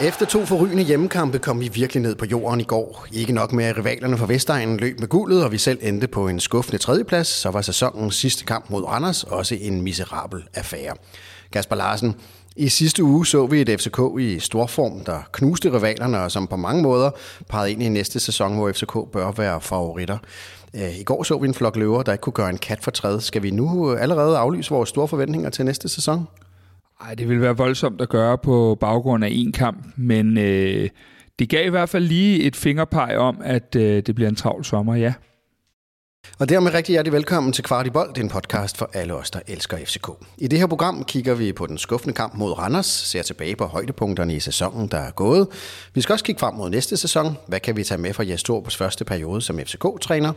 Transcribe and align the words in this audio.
Efter 0.00 0.26
to 0.26 0.46
forrygende 0.46 0.82
hjemmekampe 0.82 1.38
kom 1.38 1.60
vi 1.60 1.68
virkelig 1.68 2.02
ned 2.02 2.14
på 2.14 2.24
jorden 2.24 2.60
i 2.60 2.64
går. 2.64 3.06
Ikke 3.12 3.32
nok 3.32 3.52
med, 3.52 3.64
at 3.64 3.78
rivalerne 3.78 4.18
fra 4.18 4.26
Vestegnen 4.26 4.76
løb 4.76 5.00
med 5.00 5.08
guldet, 5.08 5.44
og 5.44 5.52
vi 5.52 5.58
selv 5.58 5.78
endte 5.82 6.08
på 6.08 6.28
en 6.28 6.40
skuffende 6.40 6.78
tredjeplads, 6.78 7.26
så 7.26 7.50
var 7.50 7.62
sæsonens 7.62 8.14
sidste 8.14 8.44
kamp 8.44 8.70
mod 8.70 8.84
Randers 8.84 9.24
også 9.24 9.54
en 9.60 9.82
miserabel 9.82 10.44
affære. 10.54 10.94
Kasper 11.52 11.76
Larsen, 11.76 12.14
i 12.58 12.68
sidste 12.68 13.04
uge 13.04 13.26
så 13.26 13.46
vi 13.46 13.60
et 13.60 13.80
FCK 13.80 14.20
i 14.20 14.38
stor 14.38 14.66
form, 14.66 15.04
der 15.04 15.20
knuste 15.32 15.72
rivalerne, 15.72 16.20
og 16.20 16.30
som 16.30 16.46
på 16.46 16.56
mange 16.56 16.82
måder 16.82 17.10
pegede 17.48 17.72
ind 17.72 17.82
i 17.82 17.88
næste 17.88 18.20
sæson, 18.20 18.56
hvor 18.56 18.72
FCK 18.72 18.92
bør 19.12 19.32
være 19.32 19.60
favoritter. 19.60 20.18
Øh, 20.74 21.00
I 21.00 21.02
går 21.02 21.22
så 21.22 21.38
vi 21.38 21.48
en 21.48 21.54
flok 21.54 21.76
løver, 21.76 22.02
der 22.02 22.12
ikke 22.12 22.22
kunne 22.22 22.32
gøre 22.32 22.50
en 22.50 22.58
kat 22.58 22.78
for 22.82 22.90
træet. 22.90 23.22
Skal 23.22 23.42
vi 23.42 23.50
nu 23.50 23.94
allerede 23.94 24.38
aflyse 24.38 24.70
vores 24.70 24.88
store 24.88 25.08
forventninger 25.08 25.50
til 25.50 25.64
næste 25.64 25.88
sæson? 25.88 26.28
Nej, 27.02 27.14
det 27.14 27.28
vil 27.28 27.40
være 27.40 27.56
voldsomt 27.56 28.00
at 28.00 28.08
gøre 28.08 28.38
på 28.38 28.76
baggrund 28.80 29.24
af 29.24 29.28
en 29.32 29.52
kamp, 29.52 29.86
men 29.96 30.38
øh, 30.38 30.88
det 31.38 31.48
gav 31.48 31.66
i 31.66 31.70
hvert 31.70 31.88
fald 31.88 32.04
lige 32.04 32.42
et 32.42 32.56
fingerpeg 32.56 33.16
om, 33.18 33.40
at 33.44 33.76
øh, 33.76 34.02
det 34.06 34.14
bliver 34.14 34.28
en 34.28 34.36
travl 34.36 34.64
sommer, 34.64 34.94
ja. 34.94 35.12
Og 36.40 36.48
dermed 36.48 36.74
rigtig 36.74 36.92
hjertelig 36.92 37.12
velkommen 37.12 37.52
til 37.52 37.64
Kvart 37.64 37.86
i 37.86 37.90
Bold, 37.90 38.18
en 38.18 38.28
podcast 38.28 38.76
for 38.76 38.90
alle 38.92 39.14
os, 39.14 39.30
der 39.30 39.40
elsker 39.46 39.76
FCK. 39.76 40.08
I 40.38 40.48
det 40.48 40.58
her 40.58 40.66
program 40.66 41.04
kigger 41.04 41.34
vi 41.34 41.52
på 41.52 41.66
den 41.66 41.78
skuffende 41.78 42.14
kamp 42.14 42.34
mod 42.34 42.58
Randers, 42.58 42.86
ser 42.86 43.22
tilbage 43.22 43.56
på 43.56 43.66
højdepunkterne 43.66 44.34
i 44.34 44.40
sæsonen, 44.40 44.88
der 44.88 44.98
er 44.98 45.10
gået. 45.10 45.48
Vi 45.94 46.00
skal 46.00 46.12
også 46.12 46.24
kigge 46.24 46.38
frem 46.38 46.54
mod 46.54 46.70
næste 46.70 46.96
sæson. 46.96 47.36
Hvad 47.46 47.60
kan 47.60 47.76
vi 47.76 47.84
tage 47.84 47.98
med 47.98 48.14
fra 48.14 48.24
Jes 48.24 48.42
Torps 48.42 48.76
første 48.76 49.04
periode 49.04 49.42
som 49.42 49.58
FCK-træner? 49.58 50.32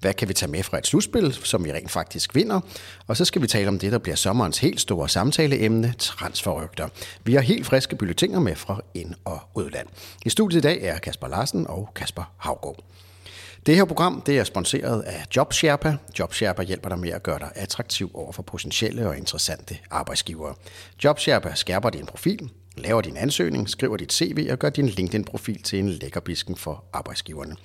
Hvad 0.00 0.14
kan 0.14 0.28
vi 0.28 0.34
tage 0.34 0.50
med 0.50 0.62
fra 0.62 0.78
et 0.78 0.86
slutspil, 0.86 1.32
som 1.32 1.64
vi 1.64 1.72
rent 1.72 1.90
faktisk 1.90 2.34
vinder? 2.34 2.60
Og 3.06 3.16
så 3.16 3.24
skal 3.24 3.42
vi 3.42 3.46
tale 3.46 3.68
om 3.68 3.78
det, 3.78 3.92
der 3.92 3.98
bliver 3.98 4.16
sommerens 4.16 4.58
helt 4.58 4.80
store 4.80 5.08
samtaleemne, 5.08 5.94
transferrygter. 5.98 6.88
Vi 7.24 7.34
har 7.34 7.40
helt 7.40 7.66
friske 7.66 7.96
bulletiner 7.96 8.40
med 8.40 8.56
fra 8.56 8.80
ind- 8.94 9.14
og 9.24 9.40
udland. 9.54 9.86
I 10.24 10.30
studiet 10.30 10.58
i 10.58 10.62
dag 10.62 10.82
er 10.82 10.98
Kasper 10.98 11.28
Larsen 11.28 11.66
og 11.66 11.88
Kasper 11.94 12.32
Havgård. 12.36 12.84
Det 13.66 13.76
her 13.76 13.84
program 13.84 14.22
det 14.26 14.38
er 14.38 14.44
sponsoreret 14.44 15.02
af 15.02 15.26
JobSherpa. 15.36 15.96
JobSherpa 16.18 16.62
hjælper 16.62 16.88
dig 16.88 16.98
med 16.98 17.10
at 17.10 17.22
gøre 17.22 17.38
dig 17.38 17.52
attraktiv 17.54 18.10
over 18.14 18.32
for 18.32 18.42
potentielle 18.42 19.08
og 19.08 19.16
interessante 19.16 19.78
arbejdsgivere. 19.90 20.54
JobSherpa 21.04 21.54
skærper 21.54 21.90
din 21.90 22.06
profil, 22.06 22.50
laver 22.76 23.00
din 23.00 23.16
ansøgning, 23.16 23.68
skriver 23.68 23.96
dit 23.96 24.12
CV 24.12 24.48
og 24.50 24.58
gør 24.58 24.70
din 24.70 24.88
LinkedIn-profil 24.88 25.62
til 25.62 25.78
en 25.78 25.88
lækkerbisken 25.88 26.56
for 26.56 26.84
arbejdsgiverne. 26.92 27.56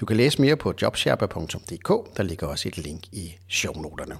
Du 0.00 0.06
kan 0.06 0.16
læse 0.16 0.40
mere 0.40 0.56
på 0.56 0.74
jobsherpa.dk. 0.82 2.16
Der 2.16 2.22
ligger 2.22 2.46
også 2.46 2.68
et 2.68 2.78
link 2.78 3.06
i 3.12 3.36
shownoterne. 3.48 4.16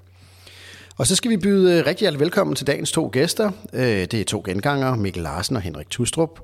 Og 0.99 1.07
så 1.07 1.17
skal 1.17 1.31
vi 1.31 1.37
byde 1.37 1.87
rigtig 1.87 2.01
hjertelig 2.01 2.21
velkommen 2.21 2.57
til 2.57 2.67
dagens 2.67 2.93
to 2.93 3.11
gæster. 3.13 3.51
Øh, 3.73 3.83
det 3.83 4.15
er 4.15 4.25
to 4.25 4.43
genganger, 4.45 4.97
Mikkel 4.97 5.23
Larsen 5.23 5.57
og 5.57 5.63
Henrik 5.63 5.91
Tustrup. 5.91 6.41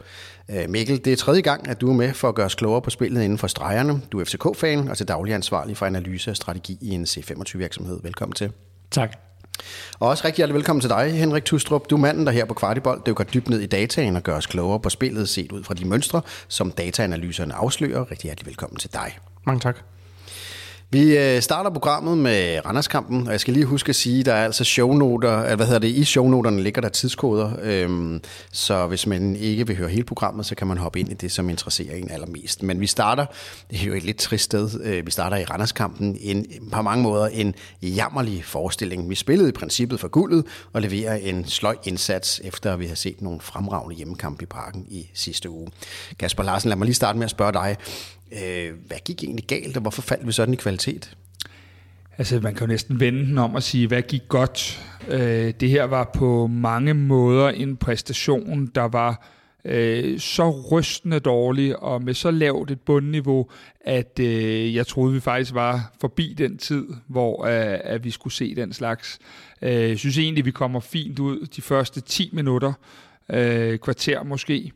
Øh, 0.50 0.70
Mikkel, 0.70 1.04
det 1.04 1.12
er 1.12 1.16
tredje 1.16 1.40
gang, 1.40 1.68
at 1.68 1.80
du 1.80 1.90
er 1.90 1.94
med 1.94 2.14
for 2.14 2.28
at 2.28 2.34
gøre 2.34 2.46
os 2.46 2.54
klogere 2.54 2.82
på 2.82 2.90
spillet 2.90 3.22
inden 3.22 3.38
for 3.38 3.46
stregerne. 3.46 4.02
Du 4.12 4.20
er 4.20 4.24
FCK-fan 4.24 4.88
og 4.88 4.96
til 4.96 5.08
daglig 5.08 5.34
ansvarlig 5.34 5.76
for 5.76 5.86
analyse 5.86 6.30
og 6.30 6.36
strategi 6.36 6.78
i 6.80 6.90
en 6.90 7.04
C25-virksomhed. 7.04 8.00
Velkommen 8.02 8.34
til. 8.34 8.52
Tak. 8.90 9.16
Og 10.00 10.08
også 10.08 10.24
rigtig 10.24 10.36
hjertelig 10.36 10.54
velkommen 10.54 10.80
til 10.80 10.90
dig, 10.90 11.12
Henrik 11.12 11.44
Tustrup. 11.44 11.90
Du 11.90 11.96
er 11.96 12.00
manden, 12.00 12.26
der 12.26 12.32
her 12.32 12.44
på 12.44 12.54
Kvartibold 12.54 13.02
dykker 13.06 13.24
dybt 13.24 13.48
ned 13.48 13.60
i 13.60 13.66
dataen 13.66 14.16
og 14.16 14.22
gør 14.22 14.36
os 14.36 14.46
klogere 14.46 14.80
på 14.80 14.90
spillet 14.90 15.28
set 15.28 15.52
ud 15.52 15.64
fra 15.64 15.74
de 15.74 15.84
mønstre, 15.84 16.22
som 16.48 16.70
dataanalyserne 16.70 17.54
afslører. 17.54 18.10
Rigtig 18.10 18.28
hjertelig 18.28 18.46
velkommen 18.46 18.78
til 18.78 18.92
dig. 18.92 19.18
Mange 19.46 19.60
tak. 19.60 19.91
Vi 20.92 21.18
øh, 21.18 21.42
starter 21.42 21.70
programmet 21.70 22.18
med 22.18 22.66
Randerskampen, 22.66 23.26
og 23.26 23.32
jeg 23.32 23.40
skal 23.40 23.54
lige 23.54 23.66
huske 23.66 23.88
at 23.88 23.96
sige, 23.96 24.20
at 24.20 24.26
der 24.26 24.32
er 24.34 24.44
altså 24.44 24.64
shownoter, 24.64 25.42
eller 25.42 25.56
hvad 25.56 25.66
hedder 25.66 25.78
det, 25.78 25.88
i 25.88 26.04
shownoterne 26.04 26.62
ligger 26.62 26.80
der 26.80 26.88
tidskoder, 26.88 27.53
øhm, 27.62 28.20
så 28.53 28.86
hvis 28.86 29.06
man 29.06 29.36
ikke 29.36 29.66
vil 29.66 29.76
høre 29.76 29.88
hele 29.88 30.04
programmet, 30.04 30.47
så 30.47 30.54
kan 30.54 30.66
man 30.66 30.78
hoppe 30.78 31.00
ind 31.00 31.10
i 31.10 31.14
det, 31.14 31.32
som 31.32 31.50
interesserer 31.50 31.97
en 31.97 32.10
allermest. 32.10 32.62
Men 32.62 32.81
vi 32.81 32.86
starter, 32.86 33.26
det 33.70 33.82
er 33.82 33.86
jo 33.86 33.94
et 33.94 34.04
lidt 34.04 34.16
trist 34.16 34.44
sted, 34.44 34.81
øh, 34.84 35.06
vi 35.06 35.10
starter 35.10 35.36
i 35.36 35.44
Randerskampen, 35.44 36.16
en, 36.20 36.47
på 36.72 36.82
mange 36.82 37.02
måder 37.02 37.26
en 37.26 37.54
jammerlig 37.82 38.44
forestilling. 38.44 39.10
Vi 39.10 39.14
spillede 39.14 39.48
i 39.48 39.52
princippet 39.52 40.00
for 40.00 40.08
guldet 40.08 40.44
og 40.72 40.82
leverer 40.82 41.14
en 41.14 41.47
sløj 41.47 41.76
indsats, 41.84 42.41
efter 42.44 42.76
vi 42.76 42.86
har 42.86 42.94
set 42.94 43.22
nogle 43.22 43.41
fremragende 43.41 43.97
hjemmekampe 43.97 44.42
i 44.42 44.47
parken 44.47 44.86
i 44.88 45.10
sidste 45.14 45.50
uge. 45.50 45.69
Kasper 46.19 46.42
Larsen, 46.42 46.69
lad 46.69 46.76
mig 46.76 46.84
lige 46.84 46.94
starte 46.94 47.19
med 47.19 47.25
at 47.25 47.31
spørge 47.31 47.52
dig, 47.52 47.76
Øh, 48.32 48.75
hvad 48.87 48.98
gik 49.04 49.25
egentlig 49.25 49.44
galt, 49.47 49.76
og 49.76 49.82
hvorfor 49.82 50.03
faldt 50.03 50.26
vi 50.26 50.32
sådan 50.32 50.54
i 50.54 50.56
kvalitet? 50.56 51.16
Altså, 52.19 52.41
man 52.41 52.54
kan 52.54 52.60
jo 52.60 52.66
næsten 52.66 53.00
vende 53.00 53.26
den 53.26 53.38
om 53.38 53.54
og 53.54 53.62
sige, 53.62 53.87
hvad 53.87 54.03
gik 54.03 54.22
godt? 54.28 54.87
Øh, 55.09 55.54
det 55.60 55.70
her 55.70 55.84
var 55.84 56.10
på 56.15 56.47
mange 56.47 56.94
måder 56.94 57.48
en 57.48 57.76
præstation, 57.76 58.66
der 58.66 58.82
var 58.88 59.26
øh, 59.65 60.19
så 60.19 60.50
rystende 60.50 61.20
dårlig 61.20 61.82
og 61.82 62.03
med 62.03 62.15
så 62.15 62.31
lavt 62.31 62.70
et 62.70 62.81
bundniveau, 62.81 63.50
at 63.81 64.19
øh, 64.20 64.75
jeg 64.75 64.87
troede, 64.87 65.14
vi 65.14 65.20
faktisk 65.20 65.54
var 65.54 65.93
forbi 66.00 66.34
den 66.38 66.59
tid, 66.59 66.87
hvor 67.06 67.44
øh, 67.44 67.78
at 67.84 68.04
vi 68.04 68.10
skulle 68.10 68.32
se 68.32 68.54
den 68.54 68.72
slags. 68.72 69.19
Øh, 69.62 69.72
jeg 69.72 69.99
synes 69.99 70.19
egentlig, 70.19 70.44
vi 70.44 70.50
kommer 70.50 70.81
fint 70.81 71.19
ud 71.19 71.47
de 71.47 71.62
første 71.62 72.00
10 72.00 72.31
minutter, 72.32 72.72
øh, 73.31 73.78
kvarter 73.78 74.22
måske. 74.22 74.72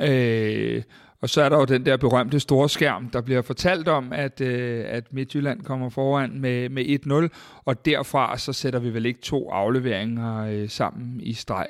Øh, 0.00 0.82
og 1.22 1.28
så 1.28 1.42
er 1.42 1.48
der 1.48 1.56
jo 1.56 1.64
den 1.64 1.86
der 1.86 1.96
berømte 1.96 2.40
store 2.40 2.68
skærm, 2.68 3.08
der 3.08 3.20
bliver 3.20 3.42
fortalt 3.42 3.88
om, 3.88 4.12
at, 4.12 4.40
øh, 4.40 4.84
at 4.88 5.12
Midtjylland 5.12 5.62
kommer 5.62 5.88
foran 5.88 6.40
med, 6.40 6.68
med 6.68 7.30
1-0, 7.32 7.62
og 7.64 7.84
derfra 7.84 8.38
så 8.38 8.52
sætter 8.52 8.78
vi 8.78 8.94
vel 8.94 9.06
ikke 9.06 9.20
to 9.20 9.50
afleveringer 9.50 10.46
øh, 10.46 10.68
sammen 10.68 11.20
i 11.20 11.32
streg. 11.32 11.66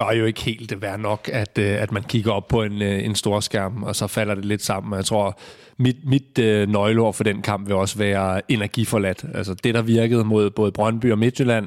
Det 0.00 0.06
er 0.08 0.12
jo 0.12 0.24
ikke 0.24 0.42
helt 0.42 0.82
værd 0.82 1.00
nok, 1.00 1.30
at, 1.32 1.58
øh, 1.58 1.82
at 1.82 1.92
man 1.92 2.02
kigger 2.02 2.32
op 2.32 2.48
på 2.48 2.62
en, 2.62 2.82
øh, 2.82 3.04
en 3.04 3.14
stor 3.14 3.40
skærm, 3.40 3.82
og 3.82 3.96
så 3.96 4.06
falder 4.06 4.34
det 4.34 4.44
lidt 4.44 4.62
sammen. 4.62 4.96
Jeg 4.96 5.04
tror, 5.04 5.38
mit, 5.76 5.96
mit 6.04 6.38
øh, 6.38 6.68
nøgleord 6.68 7.14
for 7.14 7.24
den 7.24 7.42
kamp 7.42 7.66
vil 7.66 7.76
også 7.76 7.98
være 7.98 8.52
energiforladt. 8.52 9.24
Altså 9.34 9.54
det, 9.54 9.74
der 9.74 9.82
virkede 9.82 10.24
mod 10.24 10.50
både 10.50 10.72
Brøndby 10.72 11.12
og 11.12 11.18
Midtjylland, 11.18 11.66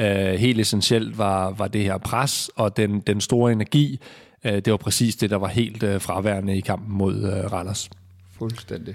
øh, 0.00 0.06
helt 0.34 0.60
essentielt 0.60 1.18
var, 1.18 1.50
var 1.50 1.68
det 1.68 1.82
her 1.82 1.98
pres 1.98 2.50
og 2.56 2.76
den, 2.76 3.00
den 3.00 3.20
store 3.20 3.52
energi, 3.52 4.00
Øh, 4.44 4.52
det 4.52 4.70
var 4.70 4.76
præcis 4.76 5.16
det, 5.16 5.30
der 5.30 5.36
var 5.36 5.48
helt 5.48 5.82
øh, 5.82 6.00
fraværende 6.00 6.56
i 6.56 6.60
kampen 6.60 6.96
mod 6.98 7.14
øh, 7.14 7.52
Randers. 7.52 7.90
Fuldstændig. 8.38 8.94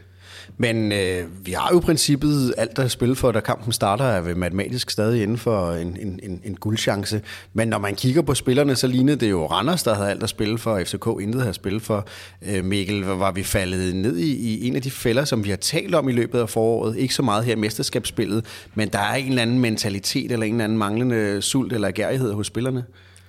Men 0.58 0.92
øh, 0.92 1.46
vi 1.46 1.52
har 1.52 1.70
jo 1.72 1.80
i 1.80 1.82
princippet 1.82 2.54
alt 2.58 2.78
der 2.78 2.88
spille 2.88 3.16
for, 3.16 3.32
da 3.32 3.40
kampen 3.40 3.74
starter, 3.74 4.06
er 4.06 4.22
ved 4.22 4.36
matematisk 4.36 4.90
stadig 4.90 5.24
inden 5.24 5.38
for 5.38 5.72
en, 5.72 5.98
en, 6.02 6.20
en, 6.24 6.42
en 6.44 6.56
guldchance. 6.56 7.22
Men 7.54 7.68
når 7.68 7.78
man 7.78 7.96
kigger 7.96 8.22
på 8.22 8.34
spillerne, 8.34 8.76
så 8.76 8.88
lignede 8.88 9.18
det 9.18 9.30
jo 9.30 9.46
Randers, 9.46 9.84
der 9.84 9.94
havde 9.94 10.10
alt 10.10 10.24
at 10.24 10.30
spille 10.30 10.58
for, 10.58 10.84
FCK 10.84 11.08
intet 11.22 11.42
havde 11.42 11.54
spillet 11.54 11.82
for. 11.82 12.08
Øh, 12.42 12.66
Mikkel, 12.66 13.02
var 13.06 13.32
vi 13.32 13.44
faldet 13.44 13.96
ned 13.96 14.18
i, 14.18 14.36
i 14.36 14.68
en 14.68 14.76
af 14.76 14.82
de 14.82 14.92
fælder, 14.92 15.26
som 15.26 15.44
vi 15.44 15.50
har 15.50 15.58
talt 15.58 15.96
om 15.96 16.10
i 16.10 16.12
løbet 16.12 16.40
af 16.40 16.50
foråret. 16.50 16.98
Ikke 16.98 17.14
så 17.14 17.22
meget 17.22 17.46
her 17.46 17.54
i 17.54 17.60
mesterskabsspillet, 17.60 18.46
men 18.76 18.90
der 18.90 19.00
er 19.00 19.16
en 19.16 19.30
eller 19.30 19.42
anden 19.42 19.60
mentalitet, 19.60 20.32
eller 20.32 20.46
en 20.46 20.54
eller 20.54 20.64
anden 20.64 20.78
manglende 20.78 21.42
sult 21.42 21.74
eller 21.74 21.92
gærighed 21.92 22.34
hos 22.34 22.48
spillerne. 22.48 22.84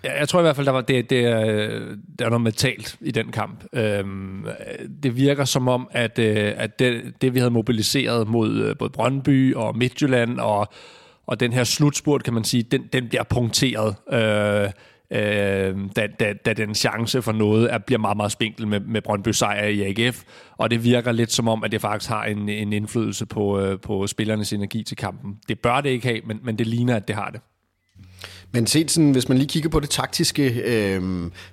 Ja, 0.05 0.19
jeg 0.19 0.29
tror 0.29 0.41
i 0.41 0.43
hvert 0.43 0.57
fald, 0.57 0.67
der 0.67 0.73
var 0.73 0.81
det, 0.81 1.11
det, 1.11 1.25
der 2.19 2.25
er 2.25 2.29
noget 2.29 2.41
mentalt 2.41 2.97
i 3.01 3.11
den 3.11 3.33
kamp. 3.33 3.65
Øhm, 3.73 4.47
det 5.03 5.17
virker 5.17 5.45
som 5.45 5.69
om, 5.69 5.89
at, 5.91 6.19
øh, 6.19 6.53
at 6.57 6.79
det, 6.79 7.15
det, 7.21 7.35
vi 7.35 7.39
havde 7.39 7.51
mobiliseret 7.51 8.29
mod 8.29 8.59
øh, 8.59 8.77
både 8.77 8.91
Brøndby 8.91 9.55
og 9.55 9.79
Midtjylland, 9.79 10.41
og, 10.41 10.69
og 11.27 11.41
den 11.41 11.53
her 11.53 11.65
slutspurt, 11.65 12.25
kan 12.25 12.35
man 12.35 12.45
sige, 12.45 12.63
den, 12.63 12.89
den 12.93 13.09
bliver 13.09 13.23
punkteret. 13.23 13.95
Øh, 14.13 14.71
øh, 15.11 15.77
da, 15.97 16.07
da, 16.21 16.33
da 16.33 16.53
den 16.53 16.75
chance 16.75 17.23
for 17.23 17.33
noget 17.33 17.73
er, 17.73 17.79
bliver 17.79 17.99
meget, 17.99 18.17
meget 18.17 18.33
spinkel 18.33 18.69
med, 18.69 18.81
med 18.81 19.03
Brøndby 19.03 19.29
sejr 19.29 19.67
i 19.67 19.83
AGF, 19.83 20.23
og 20.59 20.71
det 20.71 20.85
virker 20.85 21.13
lidt 21.13 21.33
som 21.33 21.49
om, 21.49 21.65
at 21.65 21.73
det 21.73 21.81
faktisk 21.81 22.11
har 22.11 22.25
en, 22.25 22.49
en 22.49 22.73
indflydelse 22.73 23.27
på, 23.27 23.61
øh, 23.61 23.81
på 23.81 24.07
spillernes 24.07 24.53
energi 24.53 24.83
til 24.83 24.97
kampen. 24.97 25.39
Det 25.49 25.61
bør 25.61 25.81
det 25.81 25.91
ikke 25.91 26.09
have, 26.09 26.21
men, 26.27 26.41
men 26.43 26.59
det 26.59 26.67
ligner, 26.67 26.97
at 26.97 27.09
det 27.09 27.17
har 27.17 27.31
det. 27.31 27.41
Men 28.53 28.67
set 28.67 28.91
sådan, 28.91 29.11
hvis 29.11 29.29
man 29.29 29.39
lige 29.39 29.49
kigger 29.49 29.69
på 29.69 29.81
det 29.81 29.91
taktiske, 29.91 30.63
øh, 30.65 31.03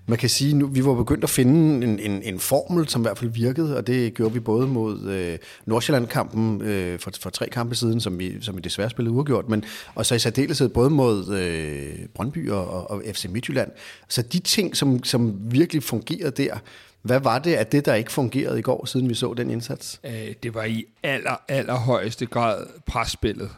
man 0.08 0.18
kan 0.20 0.30
sige, 0.30 0.54
nu 0.54 0.68
vi 0.68 0.86
var 0.86 0.94
begyndt 0.94 1.24
at 1.24 1.30
finde 1.30 1.88
en, 1.88 2.00
en, 2.00 2.22
en 2.24 2.40
formel, 2.40 2.90
som 2.90 3.02
i 3.02 3.04
hvert 3.04 3.18
fald 3.18 3.32
virkede, 3.32 3.78
og 3.78 3.88
det 3.88 4.14
gjorde 4.14 4.34
vi 4.34 4.40
både 4.40 4.68
mod 4.68 5.10
øh, 5.10 5.38
Nordsjælland-kampen 5.66 6.62
øh, 6.62 7.00
for, 7.00 7.12
for 7.20 7.30
tre 7.30 7.50
kampe 7.50 7.76
siden, 7.76 8.02
som 8.02 8.20
vi, 8.20 8.42
som 8.42 8.56
vi 8.56 8.62
desværre 8.62 8.90
spillede 8.90 9.16
uafgjort, 9.16 9.50
men 9.50 9.64
og 9.96 10.06
så 10.06 10.16
i 10.16 10.20
særdeleshed 10.20 10.70
både 10.70 10.90
mod 10.90 11.36
øh, 11.36 12.08
Brøndby 12.14 12.50
og, 12.50 12.68
og, 12.70 12.92
og 12.92 13.04
FC 13.14 13.26
Midtjylland. 13.30 13.72
Så 14.08 14.22
de 14.22 14.40
ting, 14.40 14.78
som, 14.78 15.04
som 15.04 15.36
virkelig 15.52 15.84
fungerede 15.84 16.44
der, 16.44 16.58
hvad 17.02 17.20
var 17.20 17.40
det 17.40 17.54
af 17.54 17.68
det, 17.68 17.86
der 17.86 17.94
ikke 17.94 18.12
fungerede 18.12 18.60
i 18.60 18.62
går, 18.62 18.86
siden 18.86 19.10
vi 19.10 19.14
så 19.14 19.34
den 19.34 19.50
indsats? 19.50 20.00
Øh, 20.04 20.34
det 20.44 20.54
var 20.54 20.64
i 20.64 20.86
aller, 21.04 21.42
aller 21.48 21.76
højeste 21.76 22.26
grad 22.26 22.66
presspillet. 22.86 23.50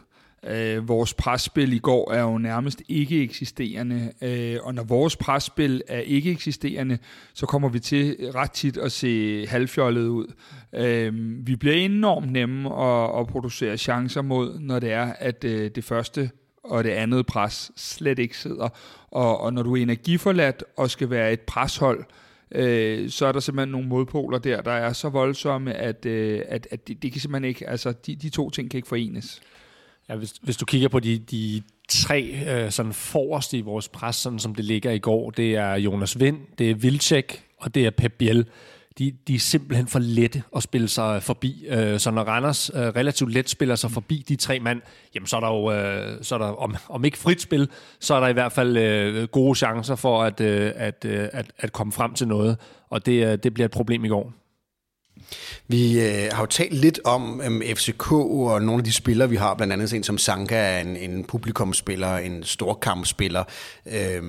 Øh, 0.46 0.88
vores 0.88 1.14
presspil 1.14 1.72
i 1.72 1.78
går 1.78 2.12
er 2.12 2.22
jo 2.22 2.38
nærmest 2.38 2.82
ikke 2.88 3.22
eksisterende, 3.22 4.12
øh, 4.22 4.56
og 4.62 4.74
når 4.74 4.82
vores 4.82 5.16
presspil 5.16 5.82
er 5.88 6.00
ikke 6.00 6.30
eksisterende, 6.30 6.98
så 7.34 7.46
kommer 7.46 7.68
vi 7.68 7.78
til 7.78 8.16
ret 8.34 8.50
tit 8.50 8.76
at 8.76 8.92
se 8.92 9.46
halvfjollet 9.46 10.06
ud. 10.06 10.26
Øh, 10.74 11.12
vi 11.46 11.56
bliver 11.56 11.74
enormt 11.74 12.32
nemme 12.32 12.82
at, 12.82 13.20
at 13.20 13.26
producere 13.26 13.76
chancer 13.76 14.22
mod, 14.22 14.58
når 14.58 14.78
det 14.78 14.92
er, 14.92 15.12
at 15.18 15.44
øh, 15.44 15.70
det 15.74 15.84
første 15.84 16.30
og 16.64 16.84
det 16.84 16.90
andet 16.90 17.26
pres 17.26 17.72
slet 17.76 18.18
ikke 18.18 18.38
sidder. 18.38 18.68
Og, 19.10 19.40
og 19.40 19.52
når 19.52 19.62
du 19.62 19.76
er 19.76 19.82
energiforladt 19.82 20.64
og 20.76 20.90
skal 20.90 21.10
være 21.10 21.32
et 21.32 21.40
preshold, 21.40 22.04
øh, 22.52 23.10
så 23.10 23.26
er 23.26 23.32
der 23.32 23.40
simpelthen 23.40 23.72
nogle 23.72 23.88
modpoler 23.88 24.38
der, 24.38 24.62
der 24.62 24.72
er 24.72 24.92
så 24.92 25.08
voldsomme, 25.08 25.74
at, 25.74 26.06
øh, 26.06 26.42
at, 26.48 26.68
at 26.70 26.88
det, 26.88 27.02
det 27.02 27.12
kan 27.12 27.20
simpelthen 27.20 27.48
ikke, 27.48 27.68
altså 27.68 27.92
de, 27.92 28.16
de 28.16 28.28
to 28.28 28.50
ting 28.50 28.70
kan 28.70 28.78
ikke 28.78 28.88
forenes. 28.88 29.40
Ja, 30.10 30.16
hvis, 30.16 30.34
hvis 30.42 30.56
du 30.56 30.64
kigger 30.64 30.88
på 30.88 31.00
de, 31.00 31.18
de 31.18 31.62
tre 31.88 32.34
øh, 32.48 32.70
sådan 32.70 32.92
forreste 32.92 33.58
i 33.58 33.60
vores 33.60 33.88
pres, 33.88 34.16
sådan 34.16 34.38
som 34.38 34.54
det 34.54 34.64
ligger 34.64 34.90
i 34.90 34.98
går, 34.98 35.30
det 35.30 35.56
er 35.56 35.74
Jonas 35.74 36.20
Vind, 36.20 36.38
det 36.58 36.70
er 36.70 36.74
Vilcek, 36.74 37.44
og 37.60 37.74
det 37.74 37.86
er 37.86 37.90
Pep 37.90 38.12
Biel. 38.12 38.46
De, 38.98 39.12
de 39.28 39.34
er 39.34 39.38
simpelthen 39.38 39.86
for 39.86 39.98
lette 39.98 40.42
at 40.56 40.62
spille 40.62 40.88
sig 40.88 41.22
forbi. 41.22 41.64
Øh, 41.68 41.98
så 41.98 42.10
når 42.10 42.22
Randers 42.22 42.70
øh, 42.74 42.80
relativt 42.80 43.32
let 43.32 43.48
spiller 43.48 43.74
sig 43.74 43.90
forbi 43.90 44.24
de 44.28 44.36
tre 44.36 44.60
mand, 44.60 44.82
jamen 45.14 45.26
så 45.26 45.36
er 45.36 45.40
der 45.40 45.48
jo, 45.48 45.72
øh, 45.72 46.18
så 46.22 46.34
er 46.34 46.38
der, 46.38 46.46
om, 46.46 46.76
om 46.88 47.04
ikke 47.04 47.18
frit 47.18 47.40
spil, 47.40 47.68
så 48.00 48.14
er 48.14 48.20
der 48.20 48.28
i 48.28 48.32
hvert 48.32 48.52
fald 48.52 48.76
øh, 48.76 49.28
gode 49.28 49.54
chancer 49.54 49.94
for 49.94 50.22
at, 50.22 50.40
øh, 50.40 50.72
at, 50.76 51.04
øh, 51.04 51.28
at, 51.32 51.52
at 51.58 51.72
komme 51.72 51.92
frem 51.92 52.14
til 52.14 52.28
noget. 52.28 52.56
Og 52.90 53.06
det, 53.06 53.26
øh, 53.26 53.38
det 53.42 53.54
bliver 53.54 53.64
et 53.64 53.72
problem 53.72 54.04
i 54.04 54.08
går. 54.08 54.39
Vi 55.68 56.00
øh, 56.00 56.28
har 56.32 56.42
jo 56.42 56.46
talt 56.46 56.74
lidt 56.74 57.00
om 57.04 57.40
øh, 57.44 57.76
FCK 57.76 58.12
og 58.12 58.62
nogle 58.62 58.80
af 58.80 58.84
de 58.84 58.92
spillere, 58.92 59.28
vi 59.28 59.36
har, 59.36 59.54
blandt 59.54 59.72
andet 59.72 59.92
en 59.92 60.02
som 60.02 60.18
Sanka 60.18 60.56
er 60.56 60.80
en, 60.80 60.96
en 60.96 61.24
publikumspiller, 61.24 62.16
en 62.16 62.44
storkampspiller. 62.44 63.44
Øh, 63.86 64.22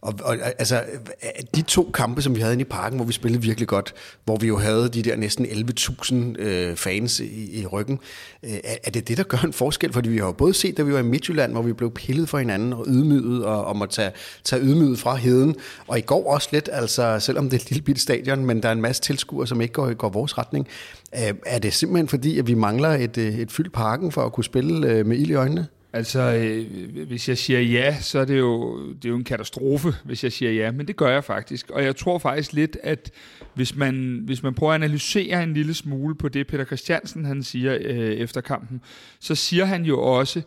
og, 0.00 0.14
og 0.22 0.36
altså, 0.58 0.82
øh, 1.22 1.28
de 1.54 1.62
to 1.62 1.90
kampe, 1.94 2.22
som 2.22 2.34
vi 2.34 2.40
havde 2.40 2.52
inde 2.52 2.62
i 2.62 2.64
parken, 2.70 2.98
hvor 2.98 3.06
vi 3.06 3.12
spillede 3.12 3.42
virkelig 3.42 3.68
godt, 3.68 3.94
hvor 4.24 4.36
vi 4.36 4.46
jo 4.46 4.58
havde 4.58 4.88
de 4.88 5.02
der 5.02 5.16
næsten 5.16 5.46
11.000 5.46 6.14
øh, 6.42 6.76
fans 6.76 7.20
i, 7.20 7.60
i 7.60 7.66
ryggen, 7.66 7.98
øh, 8.42 8.58
er 8.84 8.90
det 8.90 9.08
det, 9.08 9.16
der 9.16 9.22
gør 9.22 9.38
en 9.38 9.52
forskel? 9.52 9.92
Fordi 9.92 10.08
vi 10.08 10.18
har 10.18 10.26
jo 10.26 10.32
både 10.32 10.54
set, 10.54 10.76
da 10.76 10.82
vi 10.82 10.92
var 10.92 10.98
i 10.98 11.02
Midtjylland, 11.02 11.52
hvor 11.52 11.62
vi 11.62 11.72
blev 11.72 11.90
pillet 11.90 12.28
for 12.28 12.38
hinanden 12.38 12.72
og 12.72 12.84
ydmyget, 12.88 13.44
og 13.44 13.64
og 13.64 13.82
at 13.82 13.90
tage, 13.90 14.12
tage 14.44 14.62
ydmyget 14.62 14.98
fra 14.98 15.14
heden. 15.14 15.56
Og 15.86 15.98
i 15.98 16.00
går 16.00 16.32
også 16.32 16.48
lidt, 16.52 16.68
altså 16.72 17.18
selvom 17.20 17.50
det 17.50 17.56
er 17.56 17.62
et 17.62 17.70
lille 17.70 17.82
bit 17.82 18.00
stadion, 18.00 18.44
men 18.44 18.62
der 18.62 18.68
er 18.68 18.72
en 18.72 18.80
masse 18.80 19.02
tilskuere, 19.02 19.46
som 19.46 19.60
ikke 19.60 19.74
går, 19.74 19.94
går 19.94 20.08
vores 20.08 20.33
retning. 20.38 20.68
Øh, 21.14 21.34
er 21.46 21.58
det 21.58 21.72
simpelthen 21.72 22.08
fordi, 22.08 22.38
at 22.38 22.46
vi 22.46 22.54
mangler 22.54 22.88
et, 22.88 23.18
øh, 23.18 23.34
et 23.34 23.52
fyldt 23.52 23.72
parken 23.72 24.12
for 24.12 24.22
at 24.26 24.32
kunne 24.32 24.44
spille 24.44 24.88
øh, 24.88 25.06
med 25.06 25.16
ild 25.16 25.30
i 25.30 25.34
øjnene? 25.34 25.66
Altså, 25.94 26.20
øh, 26.20 27.06
hvis 27.06 27.28
jeg 27.28 27.38
siger 27.38 27.60
ja, 27.60 27.96
så 28.00 28.18
er 28.18 28.24
det, 28.24 28.38
jo, 28.38 28.78
det 28.88 29.04
er 29.04 29.08
jo 29.08 29.16
en 29.16 29.24
katastrofe, 29.24 29.94
hvis 30.04 30.24
jeg 30.24 30.32
siger 30.32 30.52
ja, 30.52 30.70
men 30.70 30.86
det 30.86 30.96
gør 30.96 31.08
jeg 31.08 31.24
faktisk. 31.24 31.70
Og 31.70 31.84
jeg 31.84 31.96
tror 31.96 32.18
faktisk 32.18 32.52
lidt, 32.52 32.76
at 32.82 33.10
hvis 33.54 33.76
man, 33.76 34.20
hvis 34.24 34.42
man 34.42 34.54
prøver 34.54 34.72
at 34.72 34.82
analysere 34.82 35.42
en 35.42 35.54
lille 35.54 35.74
smule 35.74 36.14
på 36.14 36.28
det, 36.28 36.46
Peter 36.46 36.64
Christiansen 36.64 37.24
han 37.24 37.42
siger 37.42 37.78
øh, 37.80 37.96
efter 37.96 38.40
kampen, 38.40 38.80
så 39.20 39.34
siger 39.34 39.64
han 39.64 39.84
jo 39.84 40.02
også, 40.02 40.42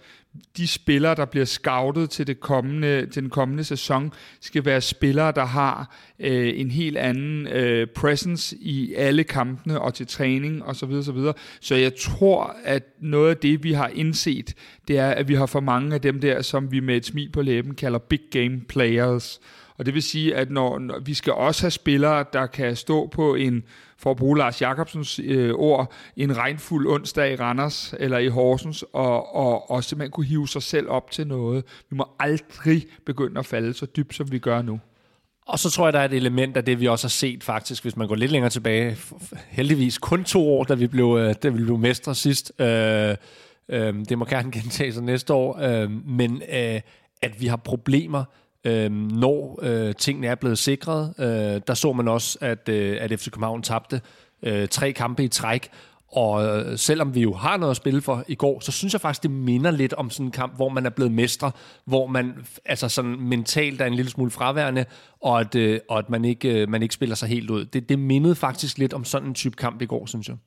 de 0.57 0.67
spillere, 0.67 1.15
der 1.15 1.25
bliver 1.25 1.45
scoutet 1.45 2.09
til, 2.09 2.27
det 2.27 2.39
kommende, 2.39 3.05
til 3.05 3.21
den 3.21 3.29
kommende 3.29 3.63
sæson, 3.63 4.13
skal 4.41 4.65
være 4.65 4.81
spillere, 4.81 5.31
der 5.31 5.45
har 5.45 5.95
øh, 6.19 6.59
en 6.59 6.71
helt 6.71 6.97
anden 6.97 7.47
øh, 7.47 7.87
presence 7.87 8.55
i 8.59 8.93
alle 8.93 9.23
kampene 9.23 9.81
og 9.81 9.93
til 9.93 10.07
træning 10.07 10.63
osv. 10.63 10.75
Så, 10.75 10.85
videre, 10.85 11.03
så, 11.03 11.11
videre. 11.11 11.33
så 11.61 11.75
jeg 11.75 11.95
tror, 11.95 12.55
at 12.63 12.83
noget 13.01 13.29
af 13.29 13.37
det, 13.37 13.63
vi 13.63 13.73
har 13.73 13.87
indset, 13.87 14.53
det 14.87 14.97
er, 14.97 15.09
at 15.09 15.27
vi 15.27 15.35
har 15.35 15.45
for 15.45 15.59
mange 15.59 15.93
af 15.93 16.01
dem 16.01 16.21
der, 16.21 16.41
som 16.41 16.71
vi 16.71 16.79
med 16.79 16.97
et 16.97 17.05
smil 17.05 17.29
på 17.29 17.41
læben 17.41 17.75
kalder 17.75 17.99
big 17.99 18.21
game 18.31 18.61
players. 18.69 19.39
Og 19.77 19.85
det 19.85 19.93
vil 19.93 20.03
sige, 20.03 20.35
at 20.35 20.51
når, 20.51 20.79
når 20.79 20.99
vi 20.99 21.13
skal 21.13 21.33
også 21.33 21.63
have 21.63 21.71
spillere, 21.71 22.25
der 22.33 22.45
kan 22.45 22.75
stå 22.75 23.07
på 23.07 23.35
en 23.35 23.63
for 23.97 24.11
at 24.11 24.17
bruge 24.17 24.37
Lars 24.37 24.61
Jakobsens 24.61 25.19
øh, 25.23 25.53
ord, 25.55 25.93
en 26.17 26.37
regnfuld 26.37 26.87
onsdag 26.87 27.33
i 27.33 27.35
Randers 27.35 27.93
eller 27.99 28.17
i 28.17 28.27
Horsens, 28.27 28.83
og, 28.93 29.35
og, 29.35 29.71
og 29.71 29.83
simpelthen 29.83 30.11
kunne 30.11 30.25
hive 30.25 30.47
sig 30.47 30.63
selv 30.63 30.89
op 30.89 31.11
til 31.11 31.27
noget. 31.27 31.63
Vi 31.89 31.95
må 31.95 32.07
aldrig 32.19 32.85
begynde 33.05 33.39
at 33.39 33.45
falde 33.45 33.73
så 33.73 33.85
dybt, 33.85 34.15
som 34.15 34.31
vi 34.31 34.39
gør 34.39 34.61
nu. 34.61 34.79
Og 35.47 35.59
så 35.59 35.69
tror 35.69 35.85
jeg, 35.85 35.93
der 35.93 35.99
er 35.99 36.05
et 36.05 36.13
element 36.13 36.57
af 36.57 36.65
det, 36.65 36.79
vi 36.79 36.87
også 36.87 37.07
har 37.07 37.09
set 37.09 37.43
faktisk, 37.43 37.83
hvis 37.83 37.95
man 37.95 38.07
går 38.07 38.15
lidt 38.15 38.31
længere 38.31 38.49
tilbage. 38.49 38.97
Heldigvis 39.49 39.97
kun 39.97 40.23
to 40.23 40.49
år, 40.49 40.63
da 40.63 40.73
vi 40.73 40.87
blev, 40.87 41.17
øh, 41.19 41.35
da 41.43 41.49
vi 41.49 41.63
blev 41.63 41.77
mestre 41.77 42.15
sidst. 42.15 42.51
Øh, 42.59 43.15
øh, 43.69 43.95
det 44.09 44.17
må 44.17 44.25
gerne 44.25 44.51
gentage 44.51 44.93
sig 44.93 45.03
næste 45.03 45.33
år. 45.33 45.59
Øh, 45.59 45.91
men 46.07 46.41
øh, 46.53 46.81
at 47.21 47.41
vi 47.41 47.47
har 47.47 47.57
problemer 47.57 48.23
øh, 48.63 48.91
når 48.91 49.59
øh, 49.61 49.95
tingene 49.95 50.27
er 50.27 50.35
blevet 50.35 50.57
sikret. 50.57 51.13
Øh, 51.19 51.61
der 51.67 51.73
så 51.73 51.93
man 51.93 52.07
også, 52.07 52.37
at, 52.41 52.69
øh, 52.69 52.97
at 53.01 53.19
FC 53.19 53.31
København 53.31 53.61
tabte 53.61 54.01
øh, 54.43 54.67
tre 54.67 54.91
kampe 54.91 55.23
i 55.23 55.27
træk, 55.27 55.69
og 56.11 56.45
øh, 56.45 56.77
selvom 56.77 57.15
vi 57.15 57.21
jo 57.21 57.33
har 57.33 57.57
noget 57.57 57.71
at 57.71 57.77
spille 57.77 58.01
for 58.01 58.23
i 58.27 58.35
går, 58.35 58.59
så 58.59 58.71
synes 58.71 58.93
jeg 58.93 59.01
faktisk, 59.01 59.23
det 59.23 59.31
minder 59.31 59.71
lidt 59.71 59.93
om 59.93 60.09
sådan 60.09 60.25
en 60.25 60.31
kamp, 60.31 60.55
hvor 60.55 60.69
man 60.69 60.85
er 60.85 60.89
blevet 60.89 61.11
mestre, 61.11 61.51
hvor 61.85 62.07
man 62.07 62.33
altså 62.65 62.89
sådan 62.89 63.19
mentalt 63.19 63.81
er 63.81 63.85
en 63.85 63.93
lille 63.93 64.11
smule 64.11 64.31
fraværende, 64.31 64.85
og 65.21 65.39
at, 65.39 65.55
øh, 65.55 65.79
og 65.89 65.99
at 65.99 66.09
man, 66.09 66.25
ikke, 66.25 66.61
øh, 66.61 66.69
man 66.69 66.83
ikke 66.83 66.93
spiller 66.93 67.15
sig 67.15 67.29
helt 67.29 67.49
ud. 67.49 67.65
Det, 67.65 67.89
det 67.89 67.99
mindede 67.99 68.35
faktisk 68.35 68.77
lidt 68.77 68.93
om 68.93 69.05
sådan 69.05 69.27
en 69.27 69.33
type 69.33 69.55
kamp 69.55 69.81
i 69.81 69.85
går, 69.85 70.05
synes 70.05 70.29
jeg. 70.29 70.37